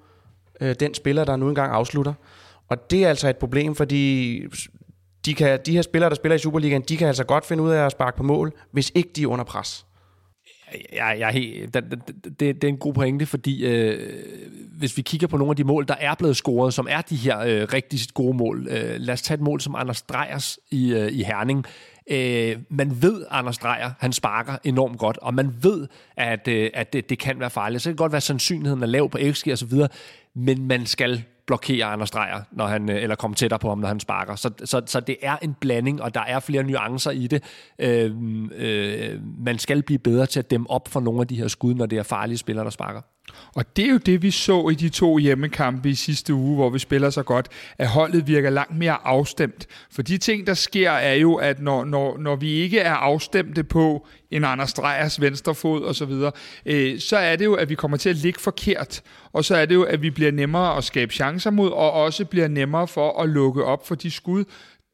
øh, 0.62 0.76
den 0.80 0.94
spiller, 0.94 1.24
der 1.24 1.36
nu 1.36 1.50
engang 1.50 1.74
afslutter. 1.74 2.14
Og 2.68 2.92
det 2.92 3.04
er 3.04 3.10
altså 3.10 3.30
et 3.30 3.38
problem, 3.38 3.76
fordi 3.76 4.44
de, 5.26 5.34
kan, 5.34 5.60
de 5.66 5.72
her 5.72 5.82
spillere, 5.82 6.10
der 6.10 6.16
spiller 6.16 6.36
i 6.36 6.40
Superligaen, 6.40 6.82
de 6.82 6.98
kan 6.98 7.08
altså 7.08 7.24
godt 7.24 7.46
finde 7.46 7.64
ud 7.64 7.72
af 7.72 7.86
at 7.86 7.92
sparke 7.92 8.18
på 8.18 8.24
mål, 8.24 8.54
hvis 8.72 8.92
ikke 8.96 9.10
de 9.16 9.24
er 9.24 9.28
under 9.28 9.46
pres. 9.46 9.86
Jeg, 10.94 11.16
jeg 11.20 11.30
helt, 11.30 11.74
det, 11.74 11.84
det, 12.24 12.40
det 12.40 12.64
er 12.64 12.68
en 12.68 12.78
god 12.78 12.94
pointe, 12.94 13.26
fordi 13.26 13.66
øh, 13.66 14.24
hvis 14.78 14.98
vi 14.98 15.02
kigger 15.02 15.28
på 15.28 15.38
nogle 15.38 15.50
af 15.50 15.56
de 15.56 15.64
mål, 15.64 15.88
der 15.88 15.96
er 16.00 16.16
blevet 16.16 16.38
scoret, 16.38 16.74
som 16.74 16.88
er 16.90 17.02
de 17.02 17.16
her 17.16 17.40
øh, 17.40 17.68
rigtig 17.74 18.00
gode 18.14 18.38
mål. 18.38 18.68
Øh, 18.70 18.96
lad 18.98 19.14
os 19.14 19.22
tage 19.22 19.36
et 19.36 19.42
mål 19.42 19.62
som 19.62 19.76
Anders 19.76 20.02
Drejers 20.02 20.60
i, 20.72 20.94
øh, 20.94 21.12
i 21.12 21.24
Herning. 21.24 21.66
Øh, 22.10 22.58
man 22.70 23.02
ved, 23.02 23.26
Anders 23.30 23.58
Drejer, 23.58 23.92
han 24.00 24.14
sparker 24.14 24.58
enormt 24.64 25.00
godt, 25.00 25.18
og 25.18 25.34
man 25.34 25.56
ved, 25.62 25.88
at, 26.18 26.48
øh, 26.48 26.70
at 26.74 26.94
det, 26.94 27.10
det 27.10 27.20
kan 27.20 27.40
være 27.40 27.50
farligt. 27.50 27.84
Så 27.84 27.90
det 27.90 27.98
kan 27.98 28.04
godt 28.04 28.12
være, 28.12 28.18
at 28.18 28.24
sandsynligheden 28.24 28.84
er 28.84 28.88
lav 28.88 29.10
på 29.10 29.18
XG 29.32 29.48
og 29.52 29.58
så 29.58 29.66
videre, 29.66 29.88
men 30.36 30.68
man 30.68 30.86
skal 30.86 31.24
blokere 31.48 31.86
Anders 31.86 32.12
Drejer, 32.12 32.42
når 32.52 32.68
han, 32.68 32.90
øh, 32.90 33.04
eller 33.04 33.16
komme 33.16 33.36
tættere 33.36 33.60
på 33.60 33.70
ham, 33.70 33.78
når 33.78 33.88
han 33.88 34.00
sparker. 34.00 34.36
Så, 34.36 34.52
så, 34.66 34.82
så 34.86 35.00
det 35.00 35.18
er 35.22 35.38
en 35.38 35.56
blanding, 35.60 36.02
og 36.02 36.14
der 36.14 36.22
er 36.22 36.40
flere 36.40 36.64
nuancer 36.64 37.12
i 37.12 37.28
det. 37.28 37.44
Øh, 37.80 38.12
øh, 38.56 39.20
man 39.46 39.60
skal 39.60 39.84
blive 39.84 40.00
bedre 40.00 40.26
til 40.26 40.40
at 40.40 40.52
dæmme 40.52 40.70
op 40.70 40.88
for 40.88 41.00
nogle 41.00 41.22
af 41.22 41.28
de 41.28 41.36
her 41.36 41.48
skud, 41.48 41.74
når 41.74 41.86
det 41.86 41.98
er 41.98 42.04
farlige 42.04 42.38
spillere, 42.38 42.66
der 42.66 42.72
sparker. 42.72 43.02
Og 43.56 43.78
det 43.78 43.86
er 43.86 43.90
jo 43.90 43.98
det, 43.98 44.22
vi 44.22 44.32
så 44.32 44.70
i 44.70 44.76
de 44.76 44.90
to 44.90 45.18
hjemmekampe 45.18 45.90
i 45.90 45.96
sidste 45.96 46.34
uge, 46.34 46.56
hvor 46.56 46.70
vi 46.70 46.80
spiller 46.80 47.10
så 47.10 47.24
godt, 47.24 47.48
at 47.78 47.88
holdet 47.88 48.28
virker 48.28 48.50
langt 48.50 48.78
mere 48.78 48.98
afstemt. 49.08 49.68
For 49.92 50.02
de 50.02 50.18
ting, 50.18 50.48
der 50.48 50.54
sker, 50.54 50.92
er 50.92 51.14
jo, 51.14 51.36
at 51.36 51.60
når, 51.60 51.86
når, 51.86 52.18
når 52.18 52.36
vi 52.36 52.52
ikke 52.52 52.80
er 52.80 52.94
afstemte 52.94 53.64
på 53.64 54.08
en 54.32 54.44
Anders 54.44 54.74
Drejers 54.74 55.22
venstrefod 55.22 55.82
og 55.82 55.96
så 55.96 56.06
videre, 56.06 56.32
øh, 56.66 57.00
så 57.00 57.18
er 57.18 57.36
det 57.36 57.46
jo, 57.46 57.54
at 57.54 57.70
vi 57.70 57.76
kommer 57.76 57.98
til 57.98 58.10
at 58.10 58.16
ligge 58.16 58.40
forkert. 58.40 59.02
Og 59.34 59.46
så 59.46 59.56
er 59.56 59.66
det 59.66 59.76
jo, 59.76 59.84
at 59.84 60.02
vi 60.02 60.10
bliver 60.10 60.32
nemmere 60.32 60.78
at 60.78 60.84
skabe 60.84 61.14
chancer 61.14 61.52
mod, 61.52 61.72
og 61.72 61.92
også 61.92 62.26
bliver 62.26 62.48
nemmere 62.48 62.88
for 62.88 63.22
at 63.22 63.30
lukke 63.30 63.64
op 63.66 63.88
for 63.88 63.96
de 63.96 64.12
skud, 64.12 64.44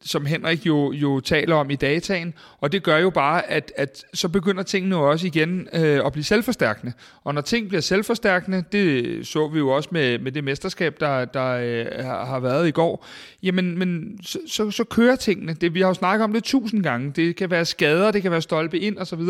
som 0.06 0.26
Henrik 0.26 0.66
jo, 0.66 0.92
jo 0.92 1.20
taler 1.20 1.56
om 1.56 1.70
i 1.70 1.76
dataen, 1.76 2.34
og 2.60 2.72
det 2.72 2.84
gør 2.84 2.98
jo 2.98 3.10
bare, 3.10 3.50
at, 3.50 3.72
at 3.78 4.04
så 4.14 4.30
begynder 4.30 4.64
tingene 4.64 4.96
jo 4.96 5.10
også 5.12 5.28
igen 5.28 5.68
øh, 5.74 6.06
at 6.06 6.12
blive 6.12 6.24
selvforstærkende. 6.24 6.94
Og 7.24 7.34
når 7.34 7.42
ting 7.42 7.68
bliver 7.68 7.82
selvforstærkende, 7.82 8.64
det 8.72 9.28
så 9.28 9.48
vi 9.48 9.60
jo 9.60 9.70
også 9.70 9.90
med, 9.92 10.20
med 10.20 10.32
det 10.32 10.44
mesterskab, 10.44 11.00
der, 11.00 11.26
der 11.26 11.52
øh, 11.52 12.06
har 12.06 12.40
været 12.40 12.68
i 12.68 12.72
går, 12.72 13.06
jamen 13.44 13.78
men, 13.80 14.20
så, 14.24 14.40
så, 14.48 14.72
så 14.72 14.84
kører 14.84 15.16
tingene. 15.16 15.54
Det, 15.54 15.74
vi 15.74 15.82
har 15.82 15.88
jo 15.88 15.94
snakket 15.94 16.24
om 16.24 16.34
det 16.34 16.44
tusind 16.44 16.84
gange. 16.84 17.12
Det 17.16 17.36
kan 17.36 17.52
være 17.52 17.66
skader, 17.66 18.12
det 18.12 18.22
kan 18.22 18.32
være 18.32 18.42
stolpe 18.42 18.80
ind 18.80 18.98
osv. 18.98 19.22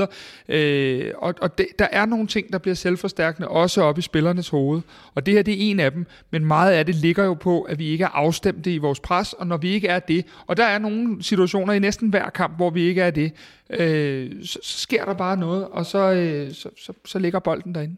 Øh, 0.50 1.12
og 1.18 1.36
og 1.46 1.58
det, 1.58 1.68
der 1.80 1.88
er 1.92 2.06
nogle 2.06 2.28
ting, 2.28 2.54
der 2.54 2.58
bliver 2.58 2.76
selvforstærkende, 2.76 3.48
også 3.48 3.82
op 3.82 3.98
i 3.98 4.02
spillernes 4.02 4.50
hoved. 4.50 4.82
Og 5.16 5.26
det 5.26 5.34
her, 5.34 5.42
det 5.42 5.54
er 5.54 5.72
en 5.72 5.80
af 5.80 5.92
dem, 5.92 6.06
men 6.32 6.46
meget 6.46 6.72
af 6.72 6.86
det 6.86 6.96
ligger 6.96 7.24
jo 7.24 7.34
på, 7.34 7.62
at 7.62 7.80
vi 7.80 7.88
ikke 7.88 8.04
er 8.04 8.08
afstemte 8.08 8.74
i 8.74 8.78
vores 8.78 9.00
pres, 9.00 9.34
og 9.34 9.48
når 9.48 9.58
vi 9.58 9.70
ikke 9.74 9.88
er 9.88 10.00
det, 10.00 10.26
og 10.48 10.58
der 10.58 10.65
er 10.66 10.78
nogle 10.80 11.24
situationer 11.24 11.74
i 11.74 11.80
næsten 11.80 12.10
hver 12.10 12.30
kamp, 12.30 12.56
hvor 12.56 12.70
vi 12.70 12.82
ikke 12.82 13.02
er 13.02 13.12
det, 13.12 13.32
øh, 13.70 14.32
så, 14.44 14.60
så 14.64 14.80
sker 14.80 15.06
der 15.06 15.14
bare 15.14 15.38
noget, 15.38 15.68
og 15.68 15.86
så, 15.86 16.12
øh, 16.12 16.54
så, 16.54 16.70
så, 16.86 16.94
så 17.06 17.20
ligger 17.20 17.40
bolden 17.40 17.76
derinde. 17.76 17.96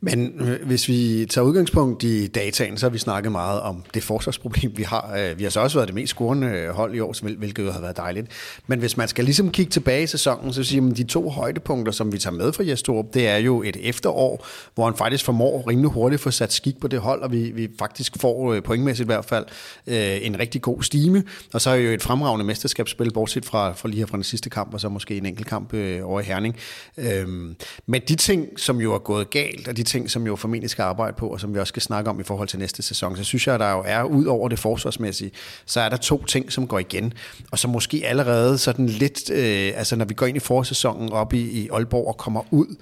Men 0.00 0.40
øh, 0.40 0.66
hvis 0.66 0.88
vi 0.88 1.26
tager 1.30 1.44
udgangspunkt 1.44 2.02
i 2.02 2.26
dataen, 2.26 2.76
så 2.76 2.86
har 2.86 2.90
vi 2.90 2.98
snakket 2.98 3.32
meget 3.32 3.60
om 3.60 3.84
det 3.94 4.02
forsvarsproblem, 4.02 4.72
vi 4.76 4.82
har. 4.82 5.14
Øh, 5.18 5.38
vi 5.38 5.42
har 5.42 5.50
så 5.50 5.60
også 5.60 5.78
været 5.78 5.88
det 5.88 5.94
mest 5.94 6.10
scorende 6.10 6.46
øh, 6.46 6.68
hold 6.68 6.94
i 6.94 7.00
år, 7.00 7.36
hvilket 7.36 7.64
jo 7.64 7.70
har 7.70 7.80
været 7.80 7.96
dejligt. 7.96 8.26
Men 8.66 8.78
hvis 8.78 8.96
man 8.96 9.08
skal 9.08 9.24
ligesom 9.24 9.50
kigge 9.50 9.70
tilbage 9.70 10.02
i 10.02 10.06
sæsonen, 10.06 10.52
så 10.52 10.64
siger 10.64 10.82
man, 10.82 10.94
de 10.94 11.04
to 11.04 11.28
højdepunkter, 11.28 11.92
som 11.92 12.12
vi 12.12 12.18
tager 12.18 12.34
med 12.34 12.52
fra 12.52 12.64
Jesdorp, 12.66 13.06
det 13.14 13.28
er 13.28 13.36
jo 13.36 13.62
et 13.62 13.76
efterår, 13.80 14.46
hvor 14.74 14.84
han 14.84 14.94
faktisk 14.96 15.24
formår 15.24 15.68
rimelig 15.68 15.90
hurtigt 15.90 16.18
at 16.18 16.22
få 16.22 16.30
sat 16.30 16.52
skik 16.52 16.80
på 16.80 16.88
det 16.88 17.00
hold, 17.00 17.22
og 17.22 17.32
vi, 17.32 17.50
vi 17.50 17.68
faktisk 17.78 18.18
får 18.20 18.52
øh, 18.52 18.62
pointmæssigt 18.62 19.04
i 19.06 19.08
hvert 19.08 19.24
fald 19.24 19.44
en 20.22 20.38
rigtig 20.38 20.62
god 20.62 20.82
stime. 20.82 21.24
Og 21.52 21.60
så 21.60 21.70
er 21.70 21.74
jo 21.74 21.90
et 21.90 22.02
fremragende 22.02 22.44
mesterskabsspil, 22.44 23.12
bortset 23.12 23.44
fra, 23.44 23.72
fra 23.72 23.88
lige 23.88 23.98
her 23.98 24.06
fra 24.06 24.16
den 24.16 24.24
sidste 24.24 24.50
kamp, 24.50 24.74
og 24.74 24.80
så 24.80 24.88
måske 25.02 25.16
en 25.16 25.26
enkelt 25.26 25.48
kamp 25.48 25.74
øh, 25.74 26.08
over 26.08 26.20
i 26.20 26.24
Herning. 26.24 26.56
Øhm, 26.96 27.56
men 27.86 28.02
de 28.08 28.16
ting, 28.16 28.60
som 28.60 28.80
jo 28.80 28.94
er 28.94 28.98
gået 28.98 29.30
galt, 29.30 29.68
og 29.68 29.76
de 29.76 29.82
ting, 29.82 30.10
som 30.10 30.26
jo 30.26 30.36
formentlig 30.36 30.70
skal 30.70 30.82
arbejde 30.82 31.16
på, 31.18 31.28
og 31.28 31.40
som 31.40 31.54
vi 31.54 31.58
også 31.58 31.70
skal 31.70 31.82
snakke 31.82 32.10
om 32.10 32.20
i 32.20 32.22
forhold 32.22 32.48
til 32.48 32.58
næste 32.58 32.82
sæson, 32.82 33.16
så 33.16 33.24
synes 33.24 33.46
jeg, 33.46 33.54
at 33.54 33.60
der 33.60 33.70
jo 33.70 33.82
er, 33.86 34.02
ud 34.02 34.24
over 34.24 34.48
det 34.48 34.58
forsvarsmæssige, 34.58 35.30
så 35.66 35.80
er 35.80 35.88
der 35.88 35.96
to 35.96 36.24
ting, 36.24 36.52
som 36.52 36.66
går 36.66 36.78
igen, 36.78 37.12
og 37.50 37.58
som 37.58 37.70
måske 37.70 38.02
allerede 38.04 38.58
sådan 38.58 38.86
lidt, 38.86 39.30
øh, 39.30 39.72
altså 39.76 39.96
når 39.96 40.04
vi 40.04 40.14
går 40.14 40.26
ind 40.26 40.36
i 40.36 40.40
forsæsonen 40.40 41.12
op 41.12 41.32
i, 41.32 41.40
i 41.40 41.68
Aalborg 41.72 42.08
og 42.08 42.16
kommer 42.16 42.42
ud 42.50 42.76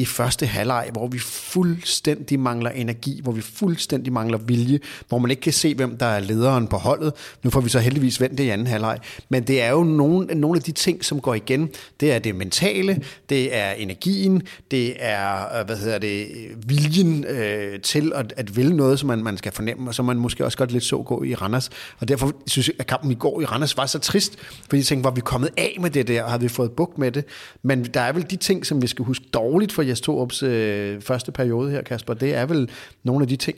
i 0.00 0.04
første 0.04 0.46
halvleg, 0.46 0.88
hvor 0.92 1.06
vi 1.06 1.18
fuldstændig 1.18 2.40
mangler 2.40 2.70
energi, 2.70 3.20
hvor 3.22 3.32
vi 3.32 3.40
fuldstændig 3.40 4.12
mangler 4.12 4.38
vilje, 4.38 4.78
hvor 5.08 5.18
man 5.18 5.30
ikke 5.30 5.40
kan 5.40 5.52
se, 5.52 5.74
hvem 5.74 5.96
der 5.96 6.06
er 6.06 6.20
lederen 6.20 6.66
på 6.66 6.76
holdet. 6.76 7.12
Nu 7.42 7.50
får 7.50 7.60
vi 7.60 7.68
så 7.68 7.78
heldigvis 7.78 8.20
vendt 8.20 8.38
det 8.38 8.44
i 8.44 8.48
anden 8.48 8.66
halvleg. 8.66 8.98
Men 9.28 9.42
det 9.42 9.62
er 9.62 9.70
jo 9.70 9.84
nogle, 9.84 10.34
nogle 10.34 10.56
af 10.56 10.62
de 10.62 10.72
ting, 10.72 11.04
som 11.04 11.20
går 11.20 11.34
igen. 11.34 11.70
Det 12.00 12.12
er 12.12 12.18
det 12.18 12.34
mentale, 12.34 13.02
det 13.28 13.56
er 13.56 13.70
energien, 13.70 14.42
det 14.70 14.94
er 14.98 15.58
øh, 15.58 15.66
hvad 15.66 15.76
hedder 15.76 15.98
det, 15.98 16.26
viljen 16.66 17.24
øh, 17.24 17.80
til 17.80 18.12
at, 18.14 18.32
at 18.36 18.56
ville 18.56 18.76
noget, 18.76 18.98
som 18.98 19.06
man, 19.06 19.22
man 19.22 19.36
skal 19.36 19.52
fornemme, 19.52 19.90
og 19.90 19.94
som 19.94 20.04
man 20.04 20.16
måske 20.16 20.44
også 20.44 20.58
godt 20.58 20.72
lidt 20.72 20.84
så 20.84 21.02
gå 21.02 21.22
i 21.22 21.34
Randers. 21.34 21.70
Og 21.98 22.08
derfor 22.08 22.32
synes 22.46 22.68
jeg, 22.68 22.74
at 22.78 22.86
kampen 22.86 23.10
i 23.10 23.14
går 23.14 23.40
i 23.40 23.44
Randers 23.44 23.76
var 23.76 23.86
så 23.86 23.98
trist, 23.98 24.36
fordi 24.40 24.76
jeg 24.76 24.84
tænkte, 24.84 25.04
var 25.04 25.10
vi 25.10 25.20
kommet 25.20 25.50
af 25.56 25.76
med 25.80 25.90
det 25.90 26.08
der, 26.08 26.22
og 26.22 26.30
havde 26.30 26.42
vi 26.42 26.48
fået 26.48 26.72
bugt 26.72 26.98
med 26.98 27.12
det. 27.12 27.24
Men 27.62 27.84
der 27.84 28.00
er 28.00 28.12
vel 28.12 28.26
de 28.30 28.36
ting, 28.36 28.66
som 28.66 28.82
vi 28.82 28.86
skal 28.86 29.04
huske 29.04 29.24
dårligt 29.34 29.72
for 29.72 29.82
Jes 29.90 30.00
Torups 30.00 30.42
øh, 30.42 31.00
første 31.00 31.32
periode 31.32 31.70
her, 31.70 31.82
Kasper. 31.82 32.14
Det 32.14 32.34
er 32.34 32.46
vel 32.46 32.70
nogle 33.04 33.22
af 33.22 33.28
de 33.28 33.36
ting, 33.36 33.56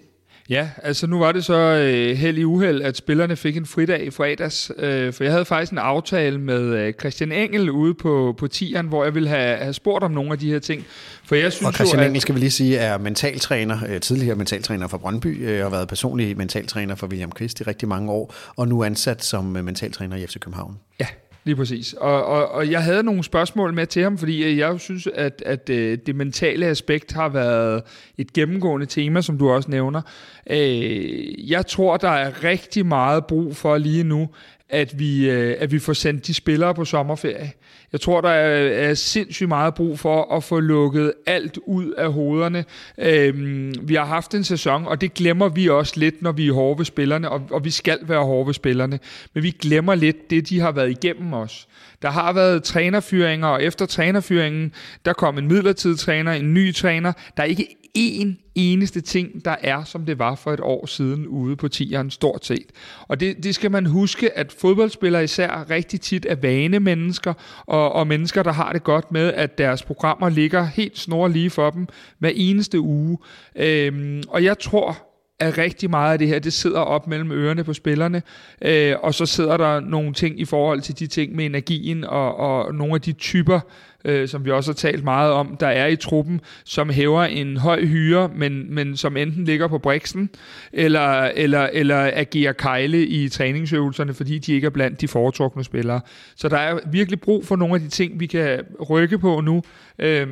Ja, 0.51 0.69
altså 0.83 1.07
nu 1.07 1.19
var 1.19 1.33
det 1.33 1.45
så 1.45 1.55
øh, 1.55 2.17
held 2.17 2.39
i 2.39 2.45
uheld, 2.45 2.83
at 2.83 2.97
spillerne 2.97 3.37
fik 3.37 3.57
en 3.57 3.67
fridag 3.67 4.05
i 4.07 4.11
fredags, 4.11 4.71
øh, 4.79 5.13
for 5.13 5.25
jeg 5.25 5.33
havde 5.33 5.45
faktisk 5.45 5.73
en 5.73 5.79
aftale 5.79 6.39
med 6.39 6.61
øh, 6.61 6.95
Christian 7.01 7.33
Engel 7.33 7.71
ude 7.71 7.95
på, 7.95 8.35
på 8.39 8.49
tieren, 8.49 8.87
hvor 8.87 9.05
jeg 9.05 9.15
ville 9.15 9.29
have, 9.29 9.57
have 9.57 9.73
spurgt 9.73 10.05
om 10.05 10.11
nogle 10.11 10.33
af 10.33 10.39
de 10.39 10.53
her 10.53 10.59
ting. 10.59 10.85
For 11.25 11.35
jeg 11.35 11.53
synes 11.53 11.67
og 11.67 11.75
Christian 11.75 11.99
jo, 11.99 12.03
at, 12.03 12.07
Engel, 12.07 12.21
skal 12.21 12.35
vi 12.35 12.41
lige 12.41 12.51
sige, 12.51 12.77
er 12.77 12.99
mentaltræner, 12.99 13.79
øh, 13.89 14.01
tidligere 14.01 14.37
mentaltræner 14.37 14.89
for 14.89 14.99
Brøndby, 14.99 15.49
øh, 15.49 15.59
og 15.59 15.65
har 15.65 15.77
været 15.77 15.89
personlig 15.89 16.37
mentaltræner 16.37 16.95
for 16.95 17.07
William 17.07 17.33
Kvist 17.33 17.61
i 17.61 17.63
rigtig 17.63 17.89
mange 17.89 18.13
år, 18.13 18.35
og 18.57 18.69
nu 18.69 18.85
ansat 18.85 19.25
som 19.25 19.57
øh, 19.57 19.65
mentaltræner 19.65 20.17
i 20.17 20.27
FC 20.27 20.39
København. 20.39 20.79
Ja, 21.01 21.07
Lige 21.45 21.57
præcis. 21.57 21.93
Og, 21.93 22.25
og, 22.25 22.49
og 22.49 22.71
jeg 22.71 22.83
havde 22.83 23.03
nogle 23.03 23.25
spørgsmål 23.25 23.75
med 23.75 23.87
til 23.87 24.03
ham, 24.03 24.19
fordi 24.19 24.45
øh, 24.45 24.59
jeg 24.59 24.81
synes, 24.81 25.09
at, 25.15 25.43
at 25.47 25.71
øh, 25.71 25.99
det 26.07 26.17
mentale 26.17 26.67
aspekt 26.67 27.13
har 27.13 27.29
været 27.29 27.83
et 28.19 28.33
gennemgående 28.33 28.87
tema, 28.87 29.21
som 29.21 29.39
du 29.39 29.51
også 29.51 29.71
nævner. 29.71 30.03
Øh, 30.51 31.51
jeg 31.51 31.67
tror, 31.67 31.97
der 31.97 32.09
er 32.09 32.45
rigtig 32.45 32.87
meget 32.87 33.27
brug 33.27 33.57
for 33.57 33.79
lige 33.79 34.05
nu, 34.05 34.29
at 34.73 34.99
vi, 34.99 35.31
øh, 35.31 35.57
at 35.59 35.73
vi 35.73 35.79
får 35.79 35.93
sendt 35.93 36.27
de 36.27 36.35
spillere 36.35 36.75
på 36.75 36.85
sommerferie. 36.85 37.53
Jeg 37.93 38.01
tror, 38.01 38.21
der 38.21 38.29
er, 38.29 38.89
er 38.89 38.95
sindssygt 38.95 39.49
meget 39.49 39.75
brug 39.75 39.99
for 39.99 40.37
at 40.37 40.45
få 40.45 40.61
lukket 40.61 41.13
alt 41.27 41.59
ud 41.67 41.93
af 41.93 42.13
hovederne. 42.13 42.65
Øhm, 42.99 43.75
vi 43.83 43.95
har 43.95 44.05
haft 44.05 44.35
en 44.35 44.45
sæson, 44.45 44.87
og 44.87 45.01
det 45.01 45.15
glemmer 45.15 45.49
vi 45.49 45.69
også 45.69 45.93
lidt, 45.97 46.23
når 46.23 46.33
vi 46.33 46.49
er 46.49 46.53
hårde 46.53 46.79
ved 46.79 46.85
spillerne, 46.85 47.31
og, 47.31 47.43
og 47.51 47.65
vi 47.65 47.71
skal 47.71 47.99
være 48.03 48.25
hårde 48.25 48.47
ved 48.47 48.55
spillerne. 48.55 48.99
Men 49.35 49.43
vi 49.43 49.51
glemmer 49.51 49.95
lidt 49.95 50.31
det, 50.31 50.49
de 50.49 50.61
har 50.61 50.73
været 50.73 50.91
igennem 50.91 51.33
os. 51.33 51.69
Der 52.03 52.11
har 52.11 52.33
været 52.33 52.65
trænerfyringer, 52.65 53.49
og 53.49 53.63
efter 53.63 53.87
trænerfyringen, 53.87 54.73
der 55.05 55.13
kom 55.13 55.39
en 55.39 55.49
midlertidig 55.49 55.99
træner, 55.99 56.33
en 56.33 56.55
ny 56.55 56.75
træner. 56.75 57.13
Der 57.37 57.43
er 57.43 57.47
ikke 57.47 57.82
én 57.99 58.39
eneste 58.55 59.01
ting, 59.01 59.45
der 59.45 59.57
er, 59.61 59.85
som 59.85 60.07
det 60.07 60.19
var 60.19 60.35
for 60.35 60.53
et 60.53 60.61
år 60.61 60.87
siden 60.87 61.27
ude 61.27 61.57
på 61.57 61.69
tieren, 61.69 62.11
stort 62.11 62.45
set. 62.47 62.67
Og 63.09 63.21
det, 63.21 63.45
det 63.45 63.55
skal 63.55 63.71
man 63.71 63.87
huske, 63.87 64.39
at 64.39 64.53
fodboldspillere 64.53 65.25
især 65.25 65.71
rigtig 65.71 66.01
tit 66.01 66.27
er 66.29 66.35
vane 66.35 66.81
mennesker, 66.81 67.35
og, 67.67 67.93
og 67.93 68.07
mennesker, 68.07 68.43
der 68.43 68.53
har 68.53 68.73
det 68.73 68.85
godt 68.85 69.13
med, 69.13 69.33
at 69.33 69.59
deres 69.59 69.83
programmer 69.83 70.29
ligger 70.29 70.65
helt 70.65 70.99
snor 70.99 71.29
lige 71.29 71.51
for 71.51 71.71
dem 71.71 71.87
hver 72.19 72.33
eneste 72.35 72.81
uge. 72.81 73.19
Øhm, 73.57 74.23
og 74.29 74.45
jeg 74.45 74.59
tror, 74.59 75.13
at 75.41 75.59
rigtig 75.59 75.91
meget 75.91 76.13
af 76.13 76.19
det 76.19 76.29
her, 76.29 76.39
det 76.39 76.53
sidder 76.53 76.81
op 76.81 77.07
mellem 77.07 77.33
ørerne 77.33 77.65
på 77.65 77.73
spillerne, 77.73 78.23
øh, 78.63 78.95
og 79.03 79.15
så 79.15 79.27
sidder 79.27 79.57
der 79.57 79.81
nogle 79.81 80.13
ting 80.13 80.41
i 80.41 80.45
forhold 80.45 80.81
til 80.81 80.99
de 80.99 81.07
ting 81.07 81.37
med 81.37 81.47
energien, 81.47 82.05
og, 82.05 82.37
og 82.37 82.75
nogle 82.75 82.95
af 82.95 83.01
de 83.01 83.13
typer, 83.13 83.61
øh, 84.05 84.29
som 84.29 84.45
vi 84.45 84.51
også 84.51 84.71
har 84.71 84.75
talt 84.75 85.05
meget 85.05 85.33
om, 85.33 85.57
der 85.61 85.67
er 85.67 85.87
i 85.87 85.97
truppen, 85.97 86.41
som 86.65 86.91
hæver 86.91 87.23
en 87.25 87.57
høj 87.57 87.85
hyre, 87.85 88.31
men, 88.35 88.75
men 88.75 88.97
som 88.97 89.17
enten 89.17 89.45
ligger 89.45 89.69
på 89.69 89.79
briksen, 89.79 90.31
eller, 90.73 91.23
eller, 91.23 91.69
eller 91.73 92.11
agerer 92.15 92.53
kejle 92.53 93.07
i 93.07 93.29
træningsøvelserne, 93.29 94.15
fordi 94.15 94.39
de 94.39 94.53
ikke 94.53 94.67
er 94.67 94.71
blandt 94.71 95.01
de 95.01 95.09
foretrukne 95.09 95.65
spillere. 95.65 96.01
Så 96.37 96.49
der 96.49 96.59
er 96.59 96.79
virkelig 96.93 97.21
brug 97.21 97.47
for 97.47 97.57
nogle 97.57 97.75
af 97.75 97.81
de 97.81 97.89
ting, 97.89 98.21
vi 98.21 98.27
kan 98.27 98.61
rykke 98.91 99.19
på 99.19 99.41
nu. 99.41 99.63
Øh, 99.99 100.27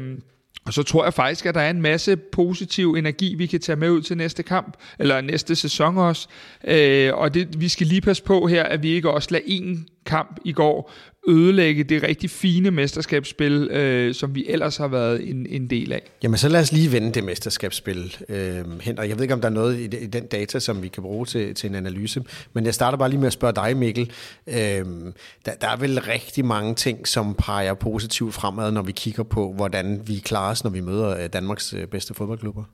og 0.65 0.75
så 0.75 0.83
tror 0.83 1.05
jeg 1.05 1.15
faktisk, 1.15 1.47
at 1.47 1.55
der 1.55 1.61
er 1.61 1.71
en 1.71 1.83
masse 1.83 2.17
positiv 2.17 2.95
energi, 2.95 3.35
vi 3.35 3.47
kan 3.47 3.61
tage 3.61 3.77
med 3.77 3.91
ud 3.91 4.03
til 4.03 4.17
næste 4.17 4.43
kamp, 4.43 4.77
eller 4.99 5.21
næste 5.21 5.55
sæson 5.55 5.99
også. 5.99 6.29
Øh, 6.65 7.15
og 7.15 7.35
det, 7.35 7.61
vi 7.61 7.69
skal 7.69 7.87
lige 7.87 8.01
passe 8.01 8.23
på 8.23 8.47
her, 8.47 8.63
at 8.63 8.83
vi 8.83 8.91
ikke 8.91 9.11
også 9.11 9.29
lader 9.31 9.45
en 9.47 9.89
kamp 10.07 10.39
i 10.45 10.53
går 10.53 10.93
ødelægge 11.29 11.85
det 11.85 12.03
rigtig 12.03 12.31
fine 12.31 12.71
mesterskabsspil, 12.71 13.69
øh, 13.71 14.15
som 14.15 14.35
vi 14.35 14.45
ellers 14.49 14.77
har 14.77 14.89
været 14.89 15.31
en, 15.31 15.47
en 15.47 15.71
del 15.71 15.93
af. 15.93 16.03
Jamen 16.23 16.39
så 16.39 16.49
lad 16.49 16.61
os 16.61 16.73
lige 16.73 16.93
vende 16.93 17.13
det 17.13 17.25
mesterskabsspil, 17.25 18.17
øh, 18.29 18.81
Henrik. 18.81 19.09
Jeg 19.09 19.17
ved 19.17 19.23
ikke, 19.23 19.35
om 19.35 19.41
der 19.41 19.49
er 19.49 19.53
noget 19.53 19.79
i, 19.79 19.85
i 19.85 20.07
den 20.07 20.27
data, 20.27 20.59
som 20.59 20.83
vi 20.83 20.89
kan 20.89 21.03
bruge 21.03 21.27
til, 21.27 21.55
til 21.55 21.71
en 21.71 21.75
analyse, 21.75 22.23
men 22.53 22.65
jeg 22.65 22.75
starter 22.75 22.99
bare 22.99 23.09
lige 23.09 23.21
med 23.21 23.27
at 23.27 23.33
spørge 23.33 23.53
dig, 23.53 23.77
Mikkel. 23.77 24.13
Øh, 24.47 24.55
der, 24.55 25.55
der 25.61 25.69
er 25.69 25.77
vel 25.77 26.01
rigtig 26.01 26.45
mange 26.45 26.75
ting, 26.75 27.09
som 27.09 27.35
peger 27.35 27.75
positivt 27.75 28.35
fremad, 28.35 28.73
når 28.73 28.83
vi 28.83 28.93
kigger 28.93 29.23
på, 29.23 29.53
hvordan 29.53 30.01
vi 30.07 30.17
klarer 30.17 30.51
os, 30.51 30.65
når 30.65 30.71
vi 30.71 30.81
møder 30.81 31.23
øh, 31.23 31.29
Danmarks 31.33 31.75
øh, 31.75 31.87
bedste 31.87 32.15
fodboldklubber. 32.15 32.65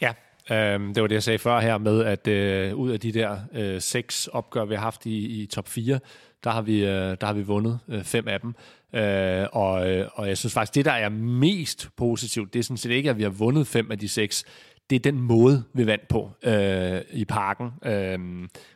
Ja, 0.00 0.12
Um, 0.50 0.94
det 0.94 1.00
var 1.00 1.06
det, 1.06 1.14
jeg 1.14 1.22
sagde 1.22 1.38
før 1.38 1.60
her 1.60 1.78
med, 1.78 2.04
at 2.04 2.72
uh, 2.72 2.78
ud 2.78 2.90
af 2.90 3.00
de 3.00 3.12
der 3.12 3.36
uh, 3.52 3.80
seks 3.82 4.26
opgør, 4.26 4.64
vi 4.64 4.74
har 4.74 4.82
haft 4.82 5.06
i, 5.06 5.42
i 5.42 5.46
top 5.46 5.68
4, 5.68 5.98
der 6.44 6.50
har 6.50 6.62
vi, 6.62 6.84
øh, 6.84 7.16
der 7.20 7.26
har 7.26 7.32
vi 7.32 7.42
vundet 7.42 7.78
øh, 7.88 8.04
fem 8.04 8.28
af 8.28 8.40
dem. 8.40 8.54
Øh, 8.94 9.46
og, 9.52 9.90
øh, 9.90 10.08
og 10.14 10.28
jeg 10.28 10.38
synes 10.38 10.54
faktisk, 10.54 10.74
det 10.74 10.84
der 10.84 10.92
er 10.92 11.08
mest 11.08 11.88
positivt, 11.96 12.52
det 12.52 12.58
er 12.58 12.62
sådan 12.62 12.76
set 12.76 12.90
ikke, 12.90 13.10
at 13.10 13.18
vi 13.18 13.22
har 13.22 13.30
vundet 13.30 13.66
fem 13.66 13.90
af 13.90 13.98
de 13.98 14.08
seks. 14.08 14.44
Det 14.90 14.96
er 14.96 15.00
den 15.00 15.20
måde, 15.20 15.64
vi 15.72 15.86
vandt 15.86 16.08
på 16.08 16.30
øh, 16.42 17.00
i 17.12 17.24
parken 17.24 17.70
øh, 17.84 18.18